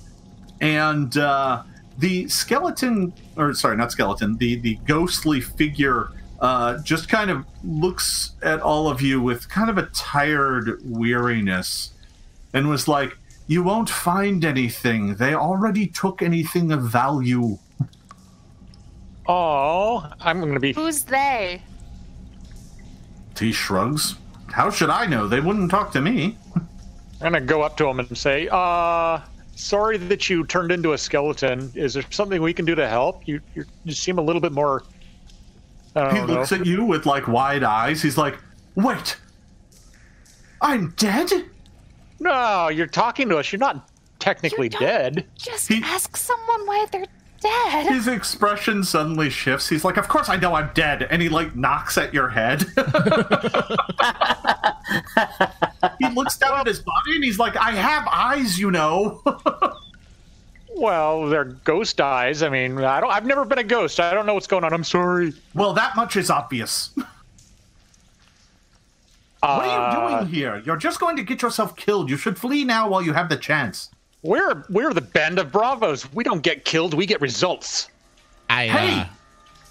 [0.61, 1.64] and uh,
[1.98, 6.09] the skeleton or sorry not skeleton the the ghostly figure
[6.41, 11.91] uh, just kind of looks at all of you with kind of a tired weariness
[12.53, 13.17] and was like
[13.48, 17.57] you won't find anything they already took anything of value
[19.27, 20.74] Oh, I'm gonna be.
[20.74, 21.61] Who's they?
[23.40, 24.15] he shrugs
[24.49, 26.61] how should i know they wouldn't talk to me I'm
[27.33, 29.19] gonna go up to him and say, "Uh,
[29.56, 31.72] sorry that you turned into a skeleton.
[31.75, 33.27] Is there something we can do to help?
[33.27, 34.84] You you, you seem a little bit more
[35.95, 36.58] I He don't looks know.
[36.59, 38.01] at you with like wide eyes.
[38.01, 38.38] He's like,
[38.75, 39.17] "Wait,
[40.61, 41.30] I'm dead."
[42.19, 43.51] No, you're talking to us.
[43.51, 45.25] You're not technically don't- dead.
[45.38, 47.06] Just He- ask someone why they're
[47.39, 47.88] dead.
[47.88, 49.69] His expression suddenly shifts.
[49.69, 52.61] He's like, "Of course I know I'm dead," and he like knocks at your head.
[55.99, 59.22] he looks down at his body and he's like, "I have eyes, you know."
[60.77, 62.43] Well, they're ghost eyes.
[62.43, 63.09] I mean, I don't.
[63.09, 63.97] I've never been a ghost.
[64.01, 64.73] I don't know what's going on.
[64.73, 65.31] I'm sorry.
[65.53, 66.89] well, that much is obvious.
[69.39, 70.61] What are you Uh, doing here?
[70.65, 72.09] You're just going to get yourself killed.
[72.09, 73.89] You should flee now while you have the chance.
[74.25, 76.11] We're we're the band of bravos.
[76.13, 76.93] We don't get killed.
[76.95, 77.89] We get results.
[78.49, 79.09] I, uh, Hey!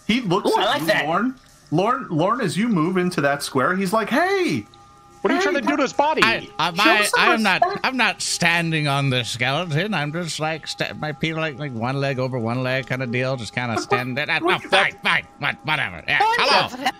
[0.07, 1.07] He looks Ooh, at I like you, that.
[1.07, 1.35] Lorne.
[1.71, 4.65] Lorne, Lorne, as you move into that square, he's like, "Hey,
[5.23, 6.23] What are you Hey, trying to do to his body?
[6.23, 7.63] I, I, Show I, some I'm not.
[7.83, 9.93] I'm not standing on the skeleton.
[9.95, 13.03] I'm just like sta- my feet are like like one leg over one leg kind
[13.03, 13.35] of deal.
[13.37, 14.27] Just kind of standing there.
[14.43, 16.05] Oh, fine, fine, what, whatever.
[16.07, 16.91] Yeah, hello.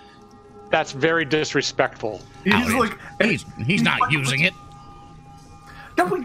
[0.71, 2.21] That's very disrespectful.
[2.43, 4.55] He's Oh, like, he's he's not using it.
[5.97, 6.21] No, what,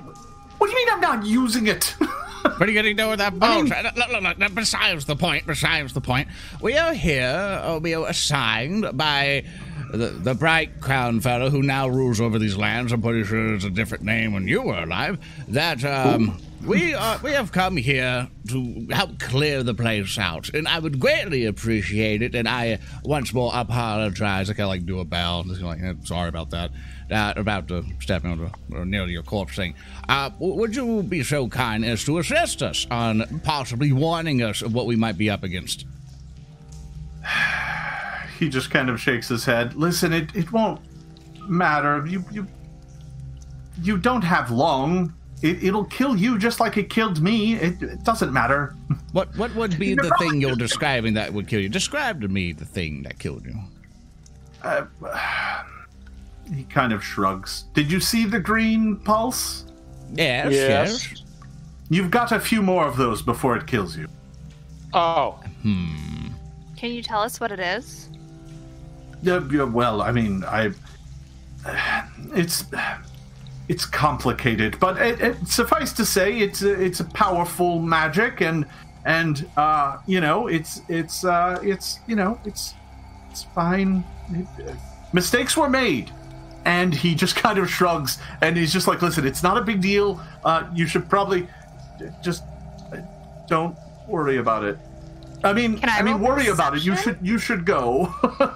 [0.60, 1.96] what do you mean I'm not using it?
[2.42, 3.66] What are you going to do with that bone?
[3.68, 6.30] look, look, look, look, besides the point, besides the point,
[6.62, 9.44] we are here, uh, we are assigned by
[9.92, 12.92] the, the bright crown fellow who now rules over these lands.
[12.92, 15.20] I'm pretty sure it's a different name when you were alive.
[15.50, 20.68] That, um, we are, we have come here to help clear the place out, and
[20.68, 22.36] I would greatly appreciate it.
[22.36, 24.50] And I once more apologize.
[24.50, 26.72] I kind of like do a bow, just like eh, sorry about that.
[27.12, 29.74] Uh, about to step into or near your corpse thing.
[30.08, 34.74] Uh, would you be so kind as to assist us on possibly warning us of
[34.76, 35.86] what we might be up against?
[38.40, 39.76] he just kind of shakes his head.
[39.76, 40.80] Listen, it, it won't
[41.50, 42.06] matter.
[42.06, 42.48] You you
[43.82, 45.14] you don't have long.
[45.42, 47.56] It, it'll kill you just like it killed me.
[47.56, 48.76] It, it doesn't matter.
[49.12, 51.68] What what would be the thing you're describing that would kill you?
[51.68, 53.56] Describe to me the thing that killed you.
[56.54, 57.66] He kind of shrugs.
[57.74, 59.66] Did you see the green pulse?
[60.14, 61.12] Yes, Yes.
[61.12, 61.24] yes.
[61.90, 64.08] You've got a few more of those before it kills you.
[64.94, 66.28] Oh, Hmm.
[66.78, 68.10] Can you tell us what it is?
[69.28, 70.72] Uh, yeah, well, I mean, I.
[72.34, 72.64] It's
[73.68, 78.66] it's complicated, but it, it, suffice to say, it's a, it's a powerful magic, and
[79.06, 82.74] and uh, you know, it's it's uh, it's you know, it's
[83.30, 84.04] it's fine.
[84.32, 84.48] It-
[85.12, 86.12] mistakes were made,
[86.70, 89.82] and he just kind of shrugs, and he's just like, "Listen, it's not a big
[89.82, 90.22] deal.
[90.46, 91.48] Uh, you should probably
[92.24, 92.44] just
[92.94, 92.98] uh,
[93.48, 93.76] don't
[94.08, 94.78] worry about it."
[95.44, 96.84] I mean, Can I I mean, roll worry about it.
[96.86, 98.14] You should you should go.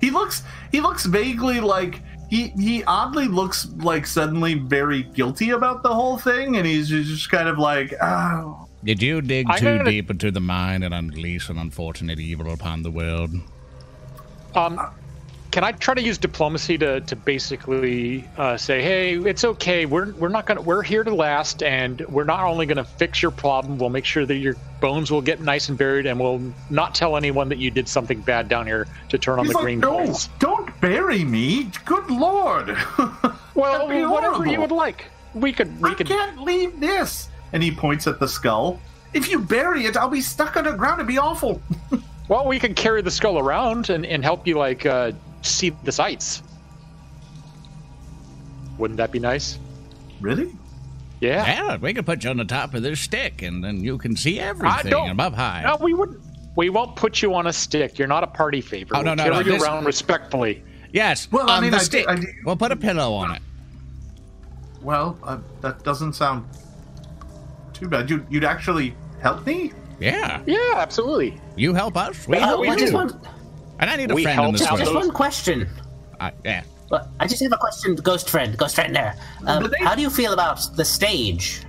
[0.00, 5.82] he looks he looks vaguely like he he oddly looks like suddenly very guilty about
[5.82, 8.60] the whole thing, and he's just kind of like, oh.
[8.84, 12.52] Did you dig I'm too gonna- deep into the mine and unleash an unfortunate evil
[12.52, 13.30] upon the world?
[14.54, 14.78] um,
[15.54, 19.86] can I try to use diplomacy to, to basically uh, say, hey, it's okay.
[19.86, 23.30] We're we're not gonna we're here to last, and we're not only gonna fix your
[23.30, 23.78] problem.
[23.78, 27.16] We'll make sure that your bones will get nice and buried, and we'll not tell
[27.16, 29.78] anyone that you did something bad down here to turn on He's the like, green
[29.78, 30.28] no, pulse.
[30.40, 31.70] don't bury me.
[31.84, 32.76] Good lord.
[33.54, 35.04] Well, whatever you would like.
[35.32, 37.28] We could we I could can't leave this.
[37.52, 38.80] And he points at the skull.
[39.12, 40.98] If you bury it, I'll be stuck underground.
[40.98, 41.62] It'd be awful.
[42.28, 45.12] well we can carry the skull around and, and help you like uh,
[45.50, 46.42] see the sights.
[48.78, 49.58] Wouldn't that be nice?
[50.20, 50.50] really?
[51.20, 51.46] Yeah.
[51.46, 54.16] Yeah, we could put you on the top of this stick, and then you can
[54.16, 55.62] see everything don't- above high.
[55.64, 56.20] No, we wouldn't.
[56.56, 57.98] We won't put you on a stick.
[57.98, 58.96] You're not a party favor.
[58.96, 60.62] Oh, no, we'll no, carry no, you this- around respectfully.
[60.92, 62.08] Yes, Well, I on mean, the I did- stick.
[62.08, 63.42] I did- We'll put a pillow on it.
[64.82, 66.44] Well, uh, that doesn't sound
[67.72, 68.10] too bad.
[68.10, 69.72] You, you'd actually help me?
[70.00, 71.40] Yeah, Yeah, absolutely.
[71.56, 72.28] you help us.
[72.28, 73.14] We help you just want,
[73.80, 75.68] And I need a We friend in this out just one question.
[76.20, 76.62] I, yeah.
[76.90, 78.56] Well, I just have a question, Ghost Friend.
[78.56, 79.16] Ghost Friend there.
[79.46, 81.62] Um, they- how do you feel about the stage?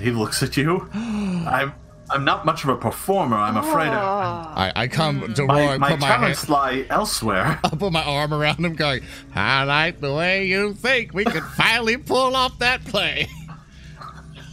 [0.00, 0.88] He looks at you.
[0.94, 1.72] I'm
[2.10, 3.88] I'm not much of a performer, I'm afraid.
[3.88, 3.92] Oh.
[3.94, 7.58] I, I come to My, Roy, my put my hand, talents lie elsewhere.
[7.64, 9.02] I put my arm around him, going,
[9.34, 11.14] "I like the way you think.
[11.14, 13.26] We could finally pull off that play."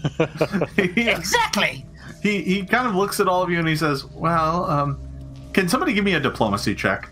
[0.75, 1.85] he, Exactly.
[2.23, 4.99] he he kind of looks at all of you and he says, "Well, um,
[5.53, 7.09] can somebody give me a diplomacy check?"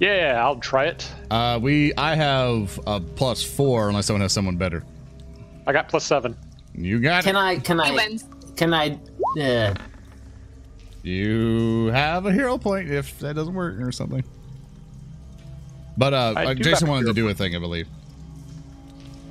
[0.00, 1.10] Yeah, I'll try it.
[1.30, 4.84] Uh, we, I have a plus four unless someone has someone better.
[5.66, 6.36] I got plus seven.
[6.74, 7.38] You got Can it.
[7.38, 7.58] I?
[7.58, 7.94] Can He I?
[7.94, 8.24] wins.
[8.56, 8.98] Can I?
[9.40, 9.74] Uh,
[11.02, 14.22] You have a hero point if that doesn't work or something.
[15.96, 17.88] But uh, uh, Jason wanted to hero do a thing, I believe.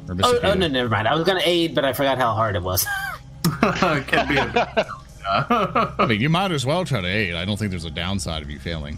[0.09, 1.07] Or oh, oh no, never mind.
[1.07, 2.85] I was gonna aid, but I forgot how hard it was.
[3.61, 4.85] can be a
[5.99, 7.35] I mean, you might as well try to aid.
[7.35, 8.97] I don't think there's a downside of you failing.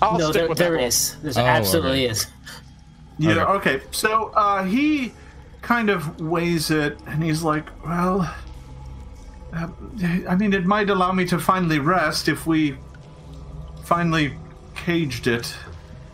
[0.00, 0.82] I'll no, stick there, with there that.
[0.84, 1.16] is.
[1.22, 2.10] There Oh, absolutely okay.
[2.10, 2.26] is.
[3.18, 3.80] Yeah, okay.
[3.90, 5.12] So uh, he
[5.60, 8.32] kind of weighs it and he's like, well,
[9.52, 9.68] uh,
[10.28, 12.76] I mean, it might allow me to finally rest if we
[13.84, 14.34] finally
[14.76, 15.52] caged it.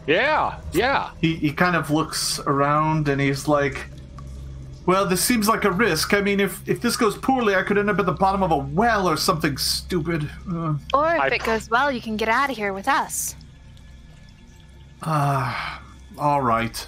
[0.06, 1.10] Yeah, yeah.
[1.20, 3.84] He, he kind of looks around and he's like,
[4.86, 6.12] well, this seems like a risk.
[6.14, 8.50] I mean, if, if this goes poorly, I could end up at the bottom of
[8.50, 10.28] a well or something stupid.
[10.50, 12.88] Uh, Or if I it pr- goes well, you can get out of here with
[12.88, 13.34] us.
[15.02, 15.78] uh,
[16.18, 16.86] all right.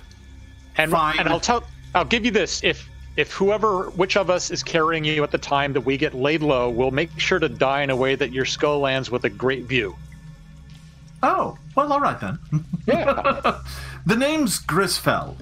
[0.76, 1.18] And Fine.
[1.18, 2.62] and I'll tell I'll give you this.
[2.62, 6.12] If if whoever which of us is carrying you at the time that we get
[6.14, 9.24] laid low, we'll make sure to die in a way that your skull lands with
[9.24, 9.96] a great view.
[11.22, 12.38] Oh, well, all right then.
[12.86, 13.60] Yeah.
[14.06, 15.34] the name's Grisfell.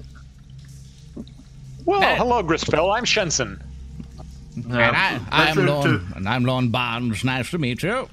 [1.85, 2.95] Well, hello, Grisfell.
[2.95, 3.61] I'm Shenson.
[4.69, 7.23] Uh, and I, I am Pleasure Lorne, to- and I'm Lorne Barnes.
[7.23, 8.07] Nice to meet you.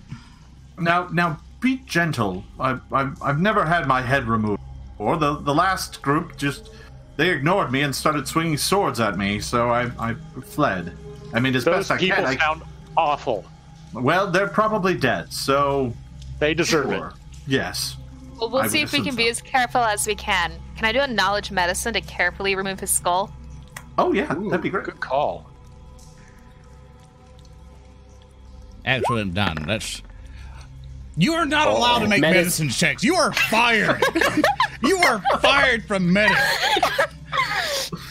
[0.78, 2.44] Now, now, be gentle.
[2.59, 4.60] I've, I've, I've never had my head removed.
[4.99, 6.70] Or the the last group just
[7.17, 10.97] they ignored me and started swinging swords at me, so I I fled.
[11.34, 12.26] I mean, as Those best I people can.
[12.26, 12.62] I, sound
[12.97, 13.44] awful.
[13.94, 15.92] well, they're probably dead, so
[16.39, 17.09] They deserve sure.
[17.09, 17.12] it.
[17.49, 17.97] Yes.
[18.39, 20.52] Well, we'll I see if we assume can be as careful as we can.
[20.76, 23.33] Can I do a knowledge medicine to carefully remove his skull?
[23.99, 24.85] Oh yeah, that'd be great.
[24.85, 25.47] Good call.
[28.85, 29.65] Excellent done.
[29.67, 30.03] That's.
[31.17, 33.05] You are not oh, allowed to make Medic- medicine checks.
[33.05, 34.03] You are fired.
[34.83, 36.39] you are fired from medic.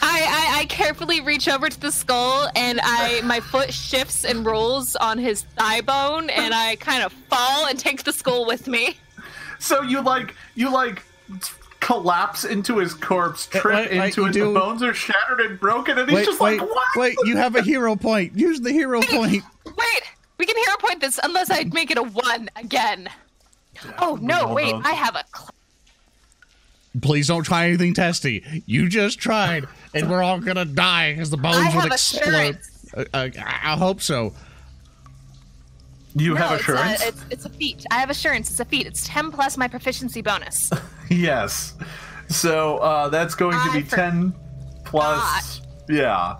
[0.00, 4.94] I, I carefully reach over to the skull and I my foot shifts and rolls
[4.96, 8.96] on his thigh bone and I kind of fall and take the skull with me.
[9.58, 11.02] So you like you like
[11.82, 14.32] collapse into his corpse, trip wait, wait, into it.
[14.32, 17.16] do- The bones are shattered and broken, and he's just wait, like, "What?" wait.
[17.24, 18.38] You have a hero point.
[18.38, 19.42] Use the hero point.
[19.66, 20.02] Wait,
[20.38, 23.08] we can hero point this unless I make it a one again.
[23.98, 24.82] Oh no, wait, those.
[24.84, 25.50] I have a cl-
[27.00, 28.62] Please don't try anything testy.
[28.66, 32.58] You just tried, and we're all gonna die because the bones I would explode.
[32.96, 34.34] Uh, uh, I I hope so.
[36.14, 37.02] You No, have it's a- assurance.
[37.06, 37.86] It's, it's a feat.
[37.90, 38.50] I have assurance.
[38.50, 38.86] It's a feat.
[38.86, 40.70] It's ten plus my proficiency bonus.
[41.16, 41.74] Yes.
[42.28, 44.34] So uh, that's going to I be 10
[44.84, 45.60] plus.
[45.88, 46.36] Yeah.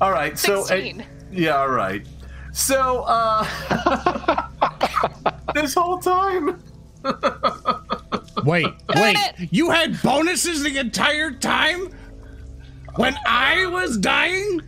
[0.00, 0.38] All right.
[0.38, 0.92] So, uh,
[1.32, 2.06] yeah, all right.
[2.52, 4.48] So, uh,
[5.54, 6.62] this whole time.
[8.44, 9.16] Wait, wait.
[9.50, 11.88] You had bonuses the entire time
[12.96, 14.60] when I was dying.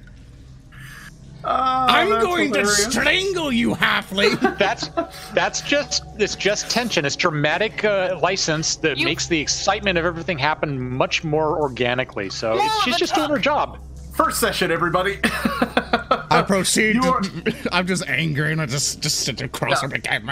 [1.45, 2.85] Uh, I'm going hilarious.
[2.85, 4.39] to strangle you, halfling.
[4.59, 4.89] That's
[5.35, 7.05] that's just it's just tension.
[7.05, 12.31] It's dramatic uh, license that You- makes the excitement of everything happen much more organically.
[12.31, 13.79] So More she's of a just doing her job.
[14.15, 15.19] First session, everybody.
[15.25, 16.95] I proceed.
[16.97, 19.89] You are- To, I'm just angry, and I just just sit across Yeah.
[19.89, 20.31] the game.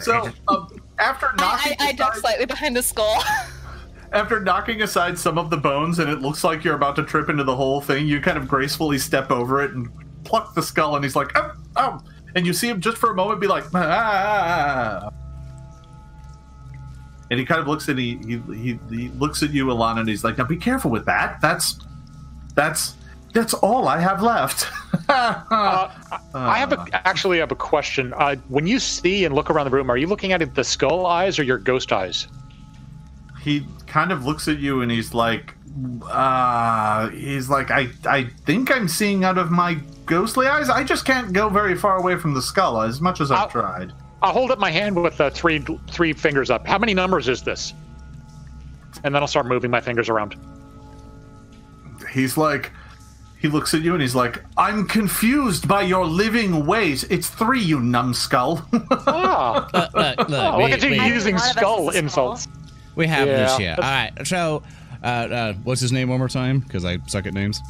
[0.00, 3.22] so, um, after knocking I, I, I duck slightly behind the skull.
[4.12, 7.28] after knocking aside some of the bones and it looks like you're about to trip
[7.28, 9.88] into the whole thing, you kind of gracefully step over it and
[10.28, 12.00] pluck the skull, and he's like, oh, oh.
[12.34, 15.10] And you see him just for a moment be like, ah.
[17.30, 20.08] And he kind of looks and he, he, he, he looks at you, Alana, and
[20.08, 21.40] he's like, now be careful with that.
[21.42, 21.78] That's,
[22.54, 22.94] that's,
[23.34, 24.66] that's all I have left.
[25.10, 25.90] Uh,
[26.34, 28.12] I have a, actually have a question.
[28.18, 30.62] Uh, when you see and look around the room, are you looking at it the
[30.62, 32.28] skull eyes or your ghost eyes?
[33.48, 35.54] he kind of looks at you and he's like
[36.10, 41.04] uh he's like i i think i'm seeing out of my ghostly eyes i just
[41.04, 44.32] can't go very far away from the skull as much as i've I'll- tried I'll
[44.32, 46.66] hold up my hand with uh, three three fingers up.
[46.66, 47.72] How many numbers is this?
[49.04, 50.34] And then I'll start moving my fingers around.
[52.12, 52.72] he's like
[53.40, 57.04] he looks at you and he's like i'm confused by your living ways.
[57.04, 61.36] it's three you numbskull Ah, Look, look, look, oh, we, look at you we- using
[61.36, 62.32] One skull is a skull.
[62.32, 62.48] insults.
[62.96, 63.66] we have this Yeah.
[63.66, 63.74] here.
[63.76, 64.62] All right, so
[65.04, 66.58] uh, uh, what's his name one more time?
[66.58, 67.60] Because I suck at names.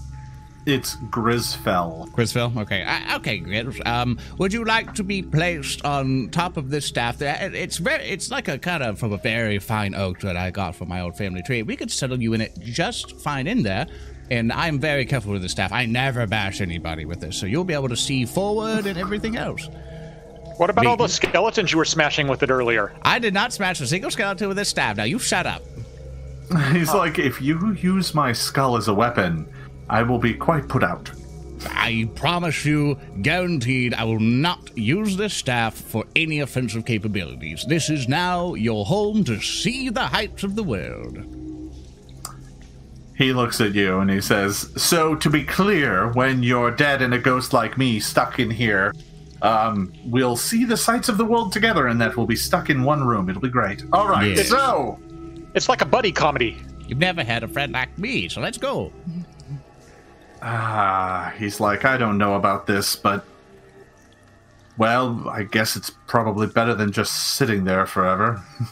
[0.69, 2.55] It's grisfell Chrisville.
[2.59, 2.83] Okay.
[2.83, 3.85] Uh, okay, Grizz.
[3.87, 7.19] Um, would you like to be placed on top of this staff?
[7.19, 10.51] There, it's very, it's like a kind of from a very fine oak that I
[10.51, 11.63] got from my old family tree.
[11.63, 13.87] We could settle you in it just fine in there.
[14.31, 15.73] And I'm very careful with the staff.
[15.73, 19.37] I never bash anybody with this, so you'll be able to see forward and everything
[19.37, 19.71] else.
[20.59, 20.89] What about Me.
[20.89, 22.93] all the skeletons you were smashing with it earlier?
[23.01, 24.99] I did not smash a single skeleton with this staff.
[24.99, 25.63] Now you shut up.
[26.73, 29.49] he's like if you use my skull as a weapon
[29.91, 31.11] i will be quite put out
[31.71, 37.65] I promise you, guaranteed, I will not use this staff for any offensive capabilities.
[37.67, 41.19] This is now your home to see the heights of the world.
[43.17, 47.13] He looks at you and he says, So, to be clear, when you're dead and
[47.13, 48.95] a ghost like me stuck in here,
[49.43, 52.85] um, we'll see the sights of the world together and that we'll be stuck in
[52.85, 53.29] one room.
[53.29, 53.83] It'll be great.
[53.93, 54.49] All right, Yes.
[54.49, 54.97] so,
[55.57, 56.57] It's like a buddy comedy.
[56.87, 58.93] You've never had a friend like me, so let's go.
[60.43, 63.25] Ah, he's like, I don't know about this, but.
[64.77, 68.43] Well, I guess it's probably better than just sitting there forever.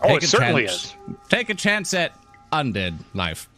[0.00, 0.84] Oh, Take it a certainly chance.
[0.84, 0.94] is.
[1.28, 2.12] Take a chance at
[2.52, 3.48] undead life.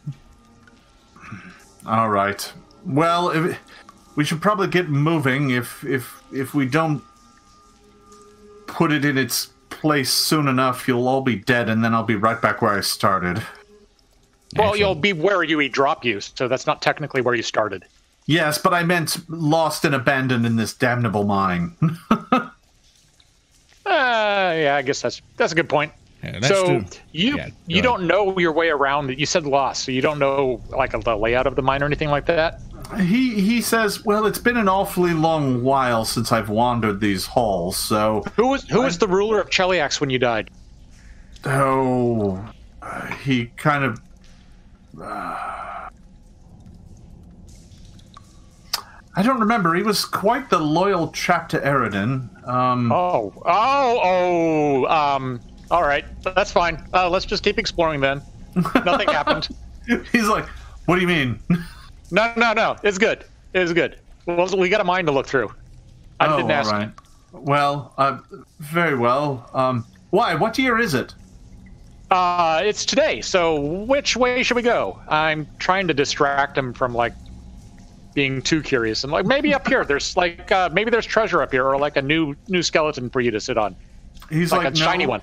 [1.85, 2.51] All right.
[2.83, 3.59] Well, if,
[4.15, 7.03] we should probably get moving if if if we don't
[8.65, 12.15] put it in its place soon enough, you'll all be dead, and then I'll be
[12.15, 13.43] right back where I started.
[14.57, 17.85] Well, you'll be where you eat drop you, so that's not technically where you started.
[18.25, 21.75] Yes, but I meant lost and abandoned in this damnable mine.
[23.83, 25.91] Uh, yeah, I guess that's that's a good point.
[26.23, 27.83] Yeah, so do- you yeah, you ahead.
[27.83, 29.09] don't know your way around.
[29.19, 32.09] You said lost, so you don't know like the layout of the mine or anything
[32.09, 32.61] like that.
[32.99, 37.75] he he says, "Well, it's been an awfully long while since I've wandered these halls,
[37.75, 40.51] so Who was who was the ruler of Cheliax when you died?
[41.45, 42.39] oh,
[42.83, 43.99] uh, he kind of."
[49.13, 49.73] I don't remember.
[49.75, 52.47] He was quite the loyal chap to Aroden.
[52.47, 54.85] Um, Oh, oh, oh.
[54.85, 55.41] Um.
[55.69, 56.85] All right, that's fine.
[56.93, 58.21] Uh, let's just keep exploring then.
[58.85, 59.47] Nothing happened.
[60.11, 60.45] He's like,
[60.85, 61.39] "What do you mean?"
[62.13, 62.75] No, no, no.
[62.83, 63.23] It's good.
[63.53, 63.97] It's good.
[64.25, 65.49] Well, we got a mine to look through.
[66.19, 66.69] I oh, didn't ask.
[66.69, 66.91] all right.
[67.31, 68.17] Well, uh,
[68.59, 69.49] very well.
[69.53, 70.35] Um, why?
[70.35, 71.15] What year is it?
[72.11, 73.21] Uh, it's today.
[73.21, 74.99] So which way should we go?
[75.07, 77.13] I'm trying to distract him from like
[78.13, 79.03] being too curious.
[79.03, 81.95] And like maybe up here, there's like uh, maybe there's treasure up here, or like
[81.95, 83.75] a new new skeleton for you to sit on,
[84.29, 85.21] He's like, like, a shiny one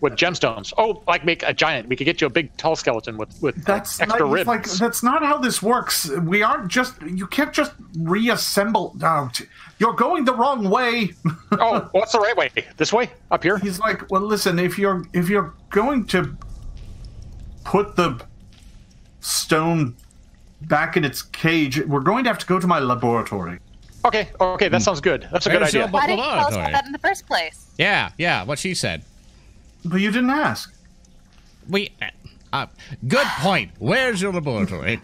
[0.00, 0.72] with gemstones.
[0.78, 1.88] Oh, like make a giant.
[1.88, 4.46] We could get you a big tall skeleton with with like, That's extra not, ribs.
[4.46, 6.08] like that's not how this works.
[6.08, 8.96] We aren't just you can't just reassemble.
[9.02, 9.30] Oh,
[9.78, 11.10] you're going the wrong way.
[11.52, 12.50] oh, what's the right way?
[12.76, 13.10] This way?
[13.30, 13.58] Up here?
[13.58, 16.36] He's like, well, listen, if you're if you're going to
[17.64, 18.20] put the
[19.20, 19.96] stone
[20.62, 23.58] back in its cage, we're going to have to go to my laboratory.
[24.04, 24.82] Okay, okay, that hmm.
[24.82, 25.28] sounds good.
[25.30, 25.86] That's a good idea.
[25.86, 27.66] bu- Why didn't you tell us about that in the first place?
[27.76, 29.04] Yeah, yeah, what she said.
[29.84, 30.74] But you didn't ask.
[31.68, 31.94] We.
[32.52, 32.66] Uh,
[33.06, 33.70] good point.
[33.78, 35.00] Where's your laboratory?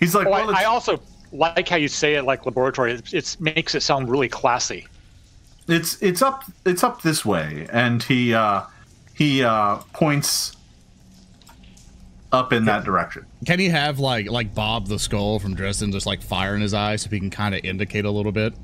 [0.00, 1.00] He's like, Oh, well, I, I also
[1.32, 2.92] like how you say it like laboratory.
[2.94, 4.86] It, it makes it sound really classy.
[5.68, 8.62] it's it's up it's up this way, and he uh,
[9.14, 10.56] he uh, points
[12.32, 13.26] up in that direction.
[13.46, 16.74] Can he have like like Bob the Skull from Dresden just like fire in his
[16.74, 18.54] eyes so he can kind of indicate a little bit?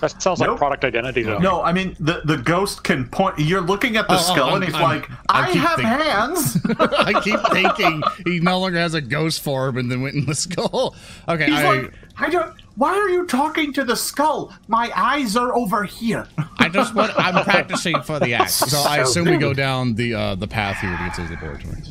[0.00, 1.38] That sounds like product identity, though.
[1.38, 3.38] No, I mean the the ghost can point.
[3.38, 5.76] You're looking at the Oh, oh, skull, I'm- and he's I'm- like, I "I, have
[5.76, 10.14] thinking- hands." I keep thinking he no longer has a ghost form and then went
[10.16, 10.94] in the skull.
[11.28, 12.54] Okay, He's I like, "I don't.
[12.76, 14.52] Why are you talking to the skull?
[14.68, 16.26] My eyes are over here."
[16.58, 17.12] I just want.
[17.16, 18.50] I'm practicing for the act.
[18.50, 21.30] so I assume we go down the uh the path here to get to his
[21.30, 21.82] laboratory.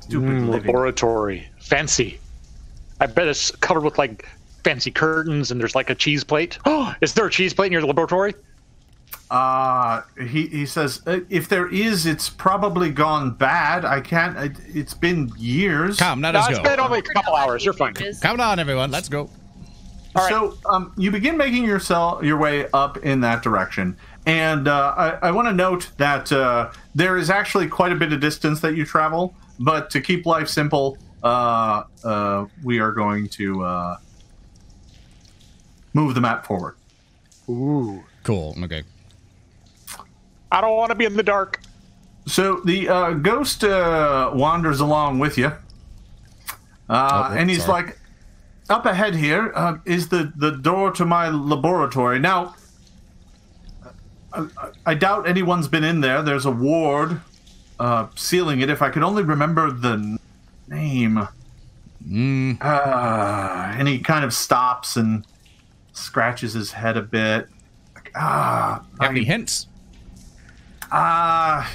[0.00, 1.48] Stupid Mm, laboratory.
[1.60, 2.18] Fancy.
[3.00, 4.26] I bet it's covered with like
[4.62, 6.58] fancy curtains and there's like a cheese plate.
[6.64, 8.34] Oh, is there a cheese plate in your laboratory?
[9.30, 13.84] Uh, he he says, uh, "If there is, it's probably gone bad.
[13.84, 14.36] I can't.
[14.36, 16.64] It, it's been years." Come, let No, us it's go.
[16.64, 17.64] been only a couple hours.
[17.64, 17.94] You're fine.
[17.94, 18.90] Come on, everyone.
[18.90, 19.30] Let's go.
[20.16, 20.30] All right.
[20.30, 25.28] So um, you begin making yourself your way up in that direction, and uh, I,
[25.28, 28.74] I want to note that uh, there is actually quite a bit of distance that
[28.74, 29.34] you travel.
[29.60, 33.98] But to keep life simple, uh, uh, we are going to uh,
[35.94, 36.76] move the map forward.
[37.48, 38.02] Ooh.
[38.22, 38.54] Cool.
[38.64, 38.82] Okay.
[40.52, 41.60] I don't want to be in the dark.
[42.26, 45.46] So the uh, ghost uh, wanders along with you,
[46.88, 47.84] uh, Oh, and he's sorry.
[47.86, 47.98] like,
[48.68, 52.54] "Up ahead here uh, is the the door to my laboratory." Now,
[54.32, 56.22] I, I- I doubt anyone's been in there.
[56.22, 57.20] There's a ward
[57.78, 58.70] uh, sealing it.
[58.70, 60.18] If I could only remember the
[60.68, 61.26] name.
[62.06, 65.24] Mm, Uh, and he kind of stops and
[65.92, 67.48] scratches his head a bit.
[67.94, 69.66] Like, ah, Have any hints?
[70.92, 71.70] Ah,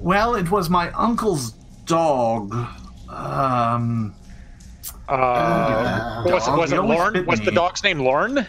[0.00, 1.52] well, it was my uncle's
[1.86, 2.54] dog.
[3.08, 4.14] Um,
[5.08, 7.12] Uh, was, dog, was it always Lorne?
[7.14, 8.46] bit Was the dog's name Lorne?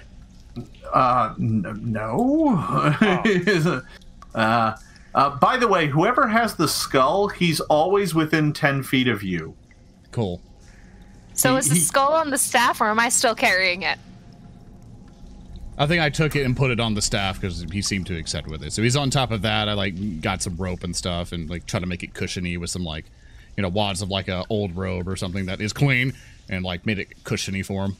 [0.93, 2.55] uh, n- no.
[4.35, 4.75] uh,
[5.15, 9.55] uh, by the way, whoever has the skull, he's always within ten feet of you.
[10.11, 10.41] cool.
[11.33, 13.97] So He- is the he- skull on the staff, or am I still carrying it?
[15.81, 18.15] I think I took it and put it on the staff because he seemed to
[18.15, 18.71] accept with it.
[18.71, 19.67] So he's on top of that.
[19.67, 22.69] I like got some rope and stuff and like try to make it cushiony with
[22.69, 23.05] some like,
[23.57, 26.13] you know, wads of like a old robe or something that is clean
[26.47, 27.97] and like made it cushiony for him.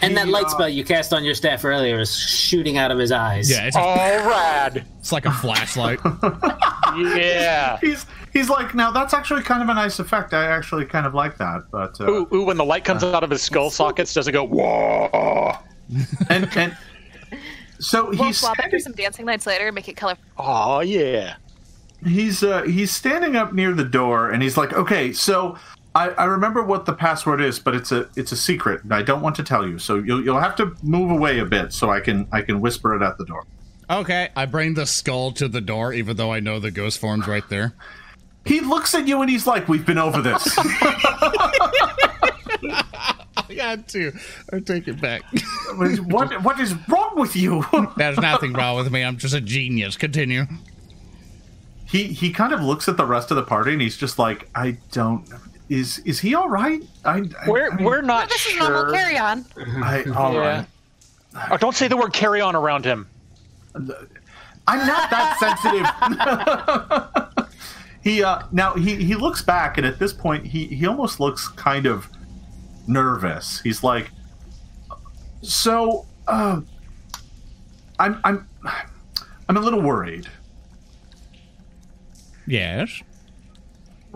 [0.00, 3.10] And that light spell you cast on your staff earlier is shooting out of his
[3.10, 3.50] eyes.
[3.50, 4.84] Yeah, it's, All rad.
[5.00, 5.98] it's like a flashlight.
[6.96, 7.78] Yeah.
[7.80, 10.32] He's he's like, now that's actually kind of a nice effect.
[10.32, 11.64] I actually kind of like that.
[11.70, 14.32] But uh, Ooh, ooh, when the light comes out of his skull sockets, does it
[14.32, 15.52] go whoa?
[16.30, 16.76] and and
[17.78, 20.24] so We'll he's swap it for standing, some dancing lights later and make it colorful.
[20.38, 21.36] Oh yeah.
[22.04, 25.56] he's uh, he's standing up near the door, and he's like, okay, so.
[25.94, 29.02] I, I remember what the password is, but it's a it's a secret, and I
[29.02, 29.78] don't want to tell you.
[29.78, 32.94] So you'll you'll have to move away a bit so I can I can whisper
[32.94, 33.44] it at the door.
[33.90, 37.26] okay, I bring the skull to the door, even though I know the ghost form's
[37.26, 37.74] right there.
[38.44, 40.56] He looks at you and he's like, "We've been over this."
[43.36, 44.12] I got to.
[44.52, 45.22] I take it back.
[45.76, 47.64] what what is wrong with you?
[47.96, 49.02] There's nothing wrong with me.
[49.02, 49.96] I'm just a genius.
[49.96, 50.46] Continue.
[51.86, 54.48] he he kind of looks at the rest of the party and he's just like,
[54.54, 55.26] "I don't.
[55.68, 56.82] Is is he all right?
[57.04, 58.84] I, I We're I mean, we're not this is normal.
[58.86, 58.92] sure.
[58.92, 59.44] Carry on.
[59.82, 60.38] I, all Yeah.
[60.38, 60.66] right.
[61.50, 63.06] Oh, don't say the word carry on around him.
[63.74, 65.36] I'm not that
[67.36, 67.46] sensitive.
[68.02, 71.48] he uh now he he looks back and at this point he he almost looks
[71.48, 72.08] kind of
[72.86, 73.60] nervous.
[73.60, 74.10] He's like
[75.42, 76.60] so uh
[77.98, 78.48] I'm I'm
[79.48, 80.26] I'm a little worried.
[82.46, 83.02] Yes.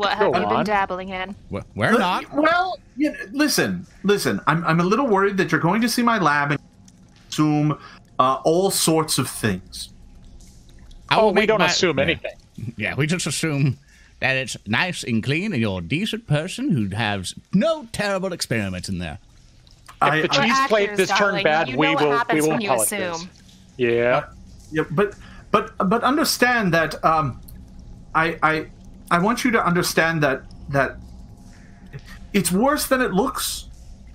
[0.03, 1.35] What Go have you been dabbling in?
[1.51, 2.33] Well, we're not.
[2.33, 4.41] Well, you know, listen, listen.
[4.47, 6.61] I'm I'm a little worried that you're going to see my lab and
[7.31, 7.79] assume
[8.19, 9.91] uh, all sorts of things.
[11.09, 12.05] I Oh, we make don't my- assume yeah.
[12.05, 12.33] anything.
[12.77, 13.79] Yeah, we just assume
[14.21, 18.89] that it's nice and clean and you're a decent person who has no terrible experiments
[18.89, 19.19] in there.
[20.01, 22.11] I, If the I- cheese plate actors, this turned bad, You we know what will
[22.11, 23.17] we happens will when you call it this.
[23.17, 23.31] assume.
[23.79, 24.25] Yeah.
[24.73, 25.15] yeah, but
[25.51, 27.41] but but understand that um,
[28.15, 28.67] I I
[29.13, 30.97] I want you to understand that that
[32.33, 33.69] it's worse than it looks,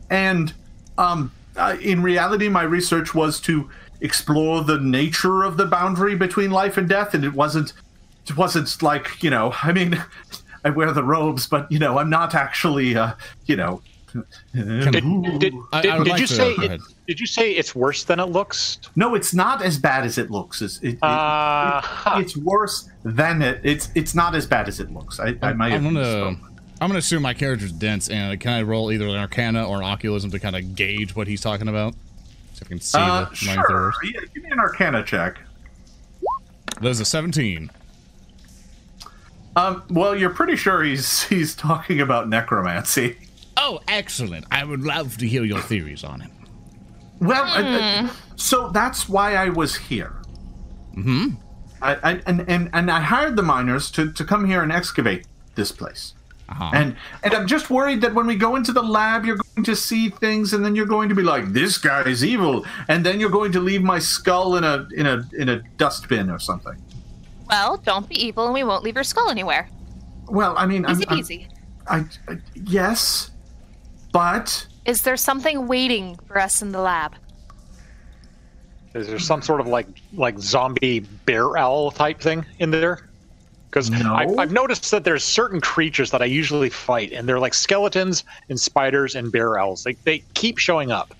[0.10, 0.52] and
[0.98, 3.70] um, uh, in reality, my research was to
[4.02, 7.74] explore the nature of the boundary between life and death, and it wasn't
[8.26, 9.54] it wasn't like you know.
[9.64, 10.04] I mean,
[10.66, 13.14] I wear the robes, but you know, I'm not actually uh,
[13.46, 13.84] you know.
[14.14, 17.76] Did, did, did, I would did like you to- say it, did you say it's
[17.76, 18.80] worse than it looks?
[18.96, 20.62] No, it's not as bad as it looks.
[20.62, 22.20] It's, it, it- Uh, huh.
[22.20, 23.60] it's worse than it.
[23.64, 25.20] It's it's not as bad as it looks.
[25.20, 25.74] I, I might.
[25.74, 26.40] I'm gonna misspoke.
[26.80, 29.84] I'm gonna assume my character's dense and can I roll either an Arcana or an
[29.84, 31.94] Occultism to kind of gauge what he's talking about?
[32.54, 33.56] So I can see Uh, the sure.
[33.56, 33.92] flamethrowers.
[34.04, 35.40] Yeah, give me an Arcana check.
[36.82, 37.70] That is a 17.
[39.56, 43.18] Um, well, you're pretty sure he's he's talking about necromancy.
[43.70, 44.46] Oh, excellent!
[44.50, 46.32] I would love to hear your theories on it.
[47.20, 50.14] Well, uh, uh, so that's why I was here.
[50.94, 51.32] Hmm.
[51.82, 55.28] I, I and, and and I hired the miners to to come here and excavate
[55.56, 56.14] this place.
[56.48, 56.72] Uh-huh.
[56.74, 59.76] And and I'm just worried that when we go into the lab, you're going to
[59.76, 63.20] see things, and then you're going to be like, "This guy is evil," and then
[63.20, 66.82] you're going to leave my skull in a in a in a dustbin or something.
[67.50, 69.68] Well, don't be evil and we won't leave your skull anywhere.
[70.30, 71.48] Well, I mean, I'm, Easy I'm- peasy.
[71.90, 73.32] I, I yes,
[74.12, 77.16] but Is there something waiting for us in the lab?
[78.94, 83.08] Is there some sort of like like zombie bear owl type thing in there?
[83.70, 84.16] Because No.
[84.16, 88.60] I've noticed that there's certain creatures that I usually fight, and they're like skeletons and
[88.60, 89.84] spiders and bear owls.
[89.84, 91.14] They they keep showing up.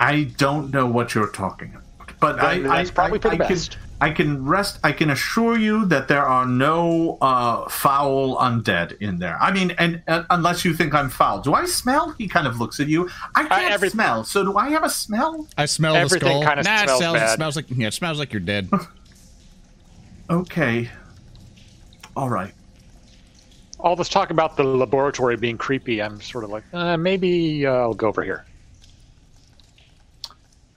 [0.00, 2.12] I don't know what you're talking about.
[2.20, 3.76] But I, Then that's I, probably I, for the I can, best.
[4.00, 4.78] I can rest.
[4.84, 9.36] I can assure you that there are no uh, foul undead in there.
[9.40, 12.10] I mean, and, and unless you think I'm foul, do I smell?
[12.12, 13.08] He kind of looks at you.
[13.34, 14.22] I can't every- smell.
[14.22, 15.48] So do I have a smell?
[15.56, 16.44] I smell the Everything skull.
[16.44, 17.34] kinda nah, smells it, smells, it bad.
[17.36, 18.70] smells like yeah, it smells like you're dead.
[20.30, 20.90] Okay.
[22.14, 22.52] All right.
[23.80, 27.72] All this talk about the laboratory being creepy, I'm sort of like, uh, maybe uh,
[27.72, 28.44] I'll go over here.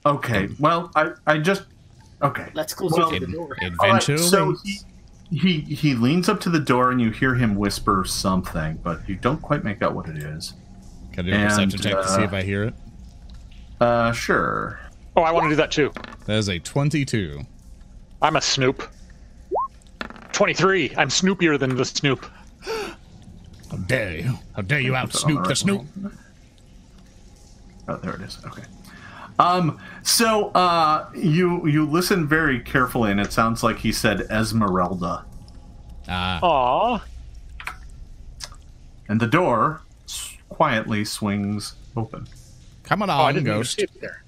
[0.05, 0.47] Okay.
[0.59, 1.63] Well, I, I just.
[2.21, 2.47] Okay.
[2.53, 3.57] Let's close Well, the Ad- door.
[3.61, 3.71] All right,
[4.07, 4.79] Eventually, so he,
[5.31, 9.15] he he leans up to the door, and you hear him whisper something, but you
[9.15, 10.53] don't quite make out what it is.
[11.13, 12.73] can I do a perception and, check to see uh, if I hear it?
[13.79, 14.79] Uh, sure.
[15.15, 15.91] Oh, I want to do that too.
[16.25, 17.41] That is a 22.
[18.21, 18.83] I'm a Snoop.
[20.31, 20.93] 23.
[20.97, 22.25] I'm snoopier than the Snoop.
[22.63, 24.37] How dare you?
[24.55, 25.81] How dare you out Put it snoop the snoop?
[25.97, 26.17] one.
[27.87, 28.37] Oh, there it is.
[28.45, 28.63] Okay.
[29.41, 29.79] Um.
[30.03, 35.25] So, uh, you you listen very carefully, and it sounds like he said Esmeralda,
[36.07, 37.03] Ah, Aw.
[39.09, 39.81] and the door
[40.49, 42.27] quietly swings open.
[42.83, 43.75] come on, Oh, I didn't even ghost.
[43.77, 44.23] see it there.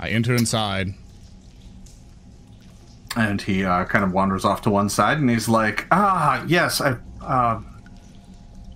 [0.00, 0.94] I enter inside.
[3.14, 6.80] And he uh, kind of wanders off to one side, and he's like, "Ah, yes,
[6.80, 7.60] I, uh,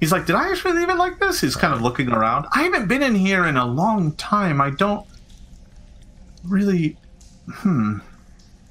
[0.00, 2.46] he's like, "Did I actually leave it like this?" He's kind of looking around.
[2.54, 4.60] I haven't been in here in a long time.
[4.60, 5.06] I don't
[6.44, 6.96] really.
[7.48, 7.98] Hmm.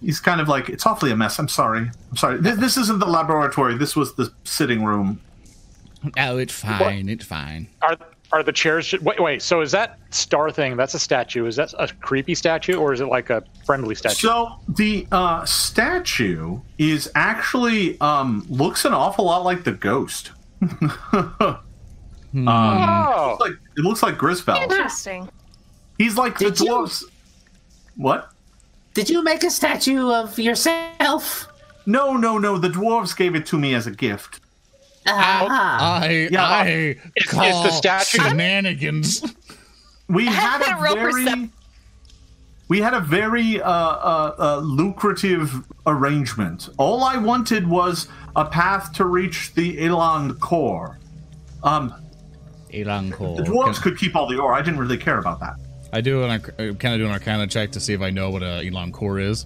[0.01, 1.39] He's kind of like, "It's awfully a mess.
[1.39, 1.89] I'm sorry.
[2.09, 2.39] I'm sorry.
[2.39, 3.77] This, this isn't the laboratory.
[3.77, 5.21] This was the sitting room."
[6.17, 7.09] Oh, it's fine.
[7.09, 7.67] It's fine.
[7.81, 7.97] Are
[8.31, 8.93] are the chairs?
[9.01, 9.41] Wait, wait.
[9.41, 10.75] So is that star thing?
[10.75, 11.45] That's a statue.
[11.45, 14.27] Is that a creepy statue, or is it like a friendly statue?
[14.27, 20.31] So the uh, statue is actually um, looks an awful lot like the ghost.
[22.33, 24.57] Um, oh, it's like it looks like Grisbell.
[24.61, 25.29] Interesting.
[25.97, 27.03] He's like the Did you- dwarves.
[27.97, 28.29] What?
[28.93, 31.47] Did you make a statue of yourself?
[31.85, 32.57] No, no, no.
[32.57, 34.39] The dwarves gave it to me as a gift.
[35.07, 39.21] Ah, I Yeah, I is the call statue- shenanigans.
[40.07, 41.49] We had a Roll very, percep-
[42.67, 46.69] we had a very uh, uh, uh, lucrative arrangement.
[46.77, 50.99] All I wanted was a path to reach the Elan core.
[51.63, 51.93] Um,
[52.73, 53.37] Elan Core.
[53.37, 54.53] the dwarves could keep all the ore.
[54.53, 55.55] I didn't really care about that.
[55.93, 58.09] I do an arc- uh, kind of do an Arcana check to see if I
[58.09, 59.45] know what a Elan core is.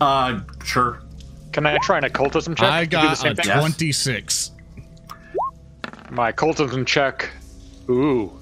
[0.00, 1.02] Uh, sure.
[1.52, 2.70] can I try an occultism check?
[2.70, 3.44] I to do got a thing?
[3.46, 3.60] Yes.
[3.60, 4.50] 26.
[6.10, 7.30] My occultism check.
[7.88, 8.32] Ooh,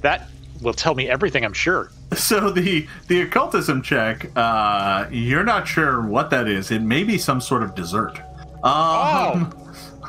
[0.00, 0.28] that
[0.62, 1.44] will tell me everything.
[1.44, 1.90] I'm sure.
[2.16, 6.70] So the the occultism check, uh, you're not sure what that is.
[6.70, 8.20] It may be some sort of dessert.
[8.62, 9.52] Um,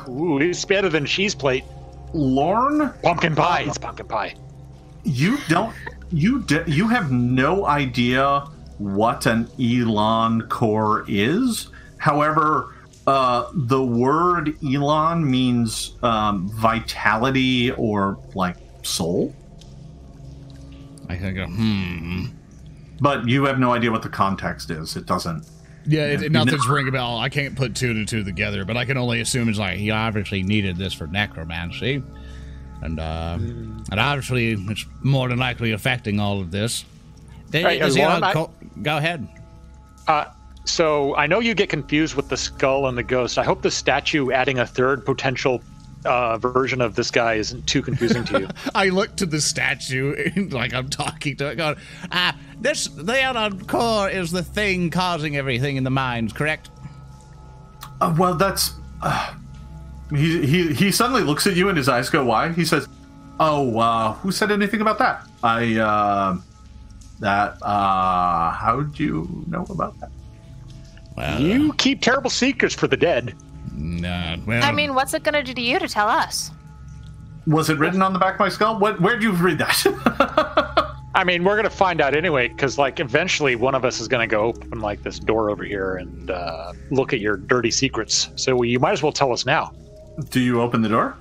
[0.08, 1.64] Ooh, it's better than cheese plate.
[2.14, 3.64] Lorne, Pumpkin pie.
[3.66, 4.34] It's pumpkin pie.
[5.04, 5.74] you don't
[6.10, 8.40] you d- you have no idea
[8.78, 11.68] what an Elon core is.
[11.98, 12.74] However,
[13.06, 19.34] uh, the word Elon means um, vitality or like soul,
[21.08, 22.26] I can go, hmm.
[23.00, 24.96] but you have no idea what the context is.
[24.96, 25.46] It doesn't.
[25.86, 27.16] Yeah, it, it, nothing's ring a bell.
[27.16, 29.90] I can't put two to two together, but I can only assume it's like He
[29.90, 32.02] obviously needed this for necromancy,
[32.82, 36.84] and uh, and obviously it's more than likely affecting all of this.
[37.50, 39.26] They, Right, is and Elan I- Co- go ahead.
[40.06, 40.26] Uh,
[40.64, 43.38] so I know you get confused with the skull and the ghost.
[43.38, 45.62] I hope the statue adding a third potential
[46.08, 48.48] uh, version of this guy isn't too confusing to you.
[48.74, 51.76] I look to the statue like I'm talking to it, going,
[52.10, 56.70] Ah, this the Elan Core is the thing causing everything in the minds, correct?
[58.00, 58.74] Uh, well, that's.
[59.02, 59.34] Uh,
[60.10, 62.54] he, he he suddenly looks at you and his eyes go wide.
[62.54, 62.88] He says,
[63.38, 65.26] "Oh, uh, who said anything about that?
[65.42, 66.38] I uh,
[67.20, 70.10] that uh, how'd you know about that?
[71.16, 73.34] Well, you keep terrible secrets for the dead.
[73.78, 76.50] Nah, well, I mean, what's it gonna do to you to tell us?
[77.46, 78.78] Was it written on the back of my skull?
[78.78, 79.00] What?
[79.00, 80.94] Where'd you read that?
[81.14, 84.26] I mean, we're gonna find out anyway, because like eventually one of us is gonna
[84.26, 88.28] go open like this door over here and uh, look at your dirty secrets.
[88.36, 89.72] So you might as well tell us now.
[90.30, 91.16] Do you open the door?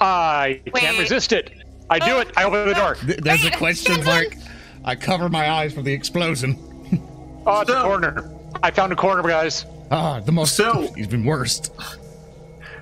[0.00, 1.50] I can't resist it.
[1.88, 2.28] I do it.
[2.36, 2.96] I open the door.
[2.96, 4.36] th- there's a question mark.
[4.84, 6.56] I cover my eyes for the explosion.
[7.46, 8.30] Oh, it's a corner.
[8.62, 9.64] I found a corner, guys.
[9.90, 10.56] Ah, the most.
[10.56, 11.72] So- he's been worst.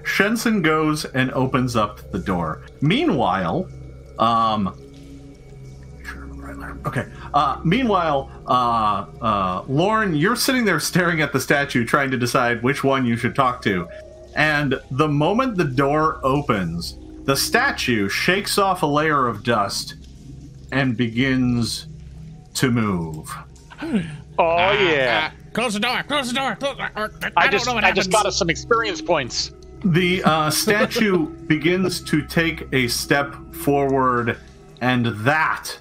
[0.05, 2.63] Shenson goes and opens up the door.
[2.83, 3.67] Meanwhile,
[4.19, 4.75] um,
[6.87, 7.07] okay.
[7.33, 12.63] Uh, meanwhile, uh, uh, Lorne, you're sitting there staring at the statue, trying to decide
[12.63, 13.89] which one you should talk to.
[14.37, 19.95] And the moment the door opens, the statue shakes off a layer of dust
[20.71, 21.87] and begins
[22.55, 23.35] to move.
[24.39, 25.31] Oh yeah.
[25.55, 26.03] Close the door.
[26.03, 26.57] Close the door.
[26.57, 26.91] Close, I,
[27.37, 29.53] I, don't just know what I just got us some experience points.
[29.85, 34.39] The uh, statue begins to take a step forward,
[34.81, 35.79] and that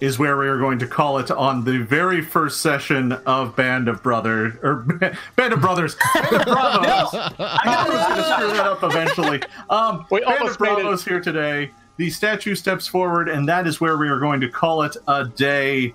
[0.00, 3.86] is where we are going to call it on the very first session of Band
[3.86, 4.76] of Brothers or
[5.36, 5.96] Band of Brothers.
[6.14, 7.14] Band of Bravos.
[7.14, 9.42] I knew I was going to screw that up eventually.
[9.70, 10.74] Um, We Band of almost made.
[10.74, 11.70] Bravos here today.
[11.98, 15.24] The statue steps forward, and that is where we are going to call it a
[15.24, 15.94] day.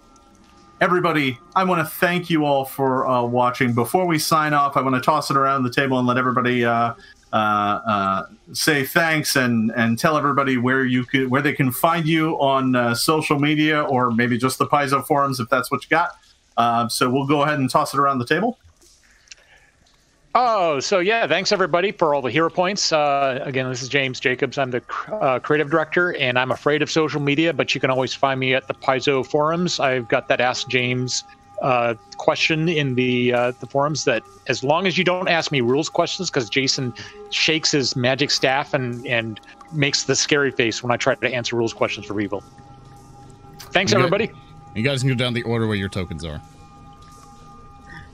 [0.80, 3.73] Everybody, I want to thank you all for uh, watching.
[3.73, 6.64] Before we sign off, I want to toss it around the table and let everybody
[6.64, 6.93] uh,
[7.33, 12.06] uh, uh, say thanks and and tell everybody where you could where they can find
[12.06, 15.89] you on uh, social media or maybe just the Paizo forums if that's what you
[15.89, 16.11] got.
[16.57, 18.59] Uh, so we'll go ahead and toss it around the table.
[20.40, 22.91] Oh, so yeah, thanks everybody for all the hero points.
[22.91, 24.59] Uh, again, this is James Jacobs.
[24.59, 28.14] I'm the uh, creative director, and I'm afraid of social media, but you can always
[28.14, 29.80] find me at the Paizo forums.
[29.80, 31.24] I've got that Ask James
[31.64, 34.06] uh, question in the uh, the forums.
[34.06, 36.93] That as long as you don't ask me rules questions, because Jason
[37.32, 39.40] shakes his magic staff and and
[39.72, 42.43] makes the scary face when I try to answer rules questions for people.
[43.72, 43.99] Thanks, Okay.
[43.99, 44.30] everybody.
[44.75, 46.40] You guys can go down the order where your tokens are.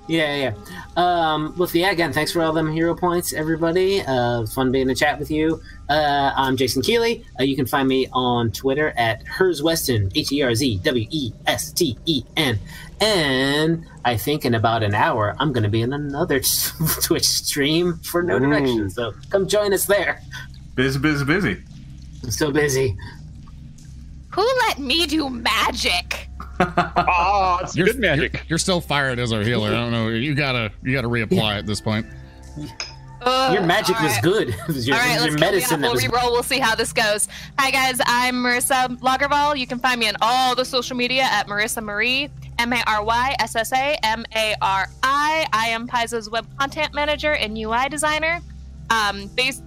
[0.08, 0.54] Yeah, yeah.
[0.98, 4.02] Um, well, yeah, again, thanks for all them hero points, everybody.
[4.02, 5.62] Uh, fun being in the chat with you.
[5.90, 7.26] Uh, I'm Jason Keeley.
[7.40, 11.32] Uh, you can find me on Twitter at Herzwesten, H E R Z W E
[11.48, 12.60] S T E N.
[13.00, 16.42] And I think in about an hour, I'm going to be in another
[17.02, 18.90] Twitch stream for No Direction.
[18.90, 20.22] So come join us there.
[20.76, 21.64] Busy, busy, busy.
[22.24, 22.98] I'm so busy.
[24.32, 26.28] Who let me do magic?
[26.60, 28.34] Ah, it's You're, good magic.
[28.34, 29.70] You're, you're still fired as our healer.
[29.70, 30.10] I don't know.
[30.10, 32.06] You gotta you gotta reapply at this point.
[33.26, 34.24] Ugh, Your magic all was right.
[34.24, 34.56] good.
[34.68, 36.04] Was your, All right, it let's your kill me medicine We'll was.
[36.04, 36.32] re-roll.
[36.34, 37.30] We'll see how this goes.
[37.58, 39.58] Hi guys, I'm Maryssa Lagervall.
[39.58, 43.04] You can find me on all the social media at Maryssa Mari, M A R
[43.04, 45.46] Y S S A M A R I.
[45.54, 48.42] I am Paizo's web content manager and UI designer.
[48.90, 49.64] Um, based,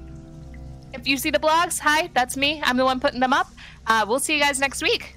[0.93, 2.61] if you see the blogs, hi, that's me.
[2.63, 3.49] I'm the one putting them up.
[3.87, 5.17] Uh, we'll see you guys next week.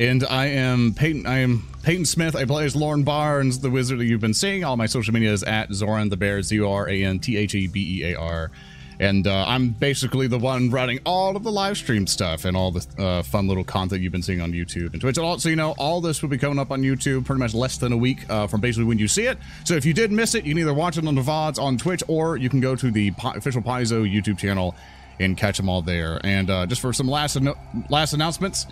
[0.00, 1.26] And I am Peyton.
[1.26, 2.34] I am Peyton Smith.
[2.34, 4.64] I play as Lorne Barnes, the wizard that you've been seeing.
[4.64, 7.36] All my social media is at Zoran the Bear, Z O R A N T
[7.36, 8.50] H E B E A R.
[8.98, 12.70] And uh, I'm basically the one running all of the live stream stuff and all
[12.70, 15.18] the uh, fun little content you've been seeing on YouTube and Twitch.
[15.18, 17.92] Also, you know, all this will be coming up on YouTube pretty much less than
[17.92, 19.38] a week uh, from basically when you see it.
[19.64, 21.76] So if you did miss it, you can either watch it on the VODs on
[21.76, 24.76] Twitch or you can go to the official Paizo YouTube channel
[25.18, 26.20] and catch them all there.
[26.24, 27.58] And uh, just for some last anno-
[27.90, 28.66] last announcements,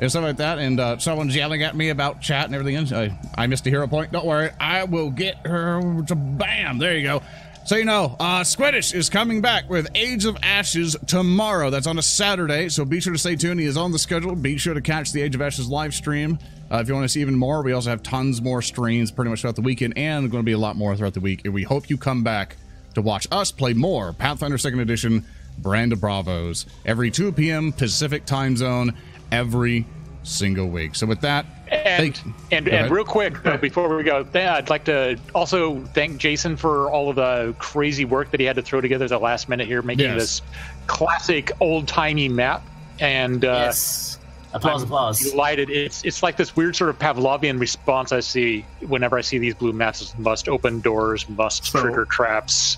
[0.00, 0.58] and stuff like that.
[0.58, 2.92] And uh, someone's yelling at me about chat and everything.
[2.92, 4.12] I, I missed a hero point.
[4.12, 6.78] Don't worry, I will get her to bam.
[6.78, 7.22] There you go.
[7.66, 11.70] So you know, uh, Squiddish is coming back with Age of Ashes tomorrow.
[11.70, 13.60] That's on a Saturday, so be sure to stay tuned.
[13.60, 14.34] He is on the schedule.
[14.34, 16.38] Be sure to catch the Age of Ashes live stream.
[16.72, 19.28] Uh, if you want to see even more, we also have tons more streams pretty
[19.28, 21.42] much throughout the weekend, and going to be a lot more throughout the week.
[21.44, 22.56] And we hope you come back
[22.94, 25.24] to watch us play more Pathfinder Second Edition
[25.58, 27.72] Brand of Bravos every 2 p.m.
[27.72, 28.96] Pacific time zone
[29.32, 29.86] every
[30.22, 30.94] single week.
[30.94, 34.84] So with that, And thank- and, and real quick uh, before we go, I'd like
[34.84, 38.80] to also thank Jason for all of the crazy work that he had to throw
[38.80, 40.20] together at the last minute here, making Yes.
[40.20, 40.42] this
[40.86, 42.62] classic old timey map.
[42.98, 44.18] And uh, yes.
[44.52, 45.20] Applause, I'm applause.
[45.30, 45.70] delighted.
[45.70, 49.54] It's it's like this weird sort of Pavlovian response I see whenever I see these
[49.54, 50.12] blue maps.
[50.18, 52.76] Must open doors, must So- trigger traps.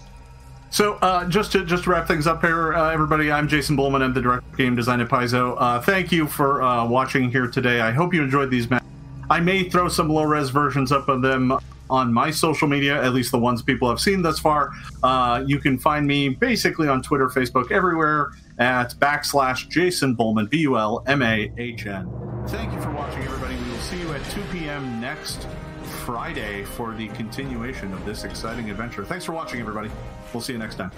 [0.72, 4.02] So uh, just to just to wrap things up here, uh, everybody, I'm Jason Bulmahn.
[4.02, 5.54] I'm the director of game design at Paizo.
[5.58, 7.82] Uh, thank you for uh, watching here today.
[7.82, 8.86] I hope you enjoyed these maps.
[9.28, 11.52] I may throw some low res versions up of them
[11.90, 14.70] on my social media, at least the ones people have seen thus far.
[15.02, 20.60] Uh, you can find me basically on Twitter, Facebook, everywhere at backslash Jason Bulmahn, B
[20.60, 22.10] U L M A H N.
[22.46, 23.56] Thank you for watching, everybody.
[23.56, 25.02] We will see you at 2 p.m.
[25.02, 25.46] next
[25.82, 29.04] Friday for the continuation of this exciting adventure.
[29.04, 29.90] Thanks for watching, everybody.
[30.32, 30.90] We'll see you next time.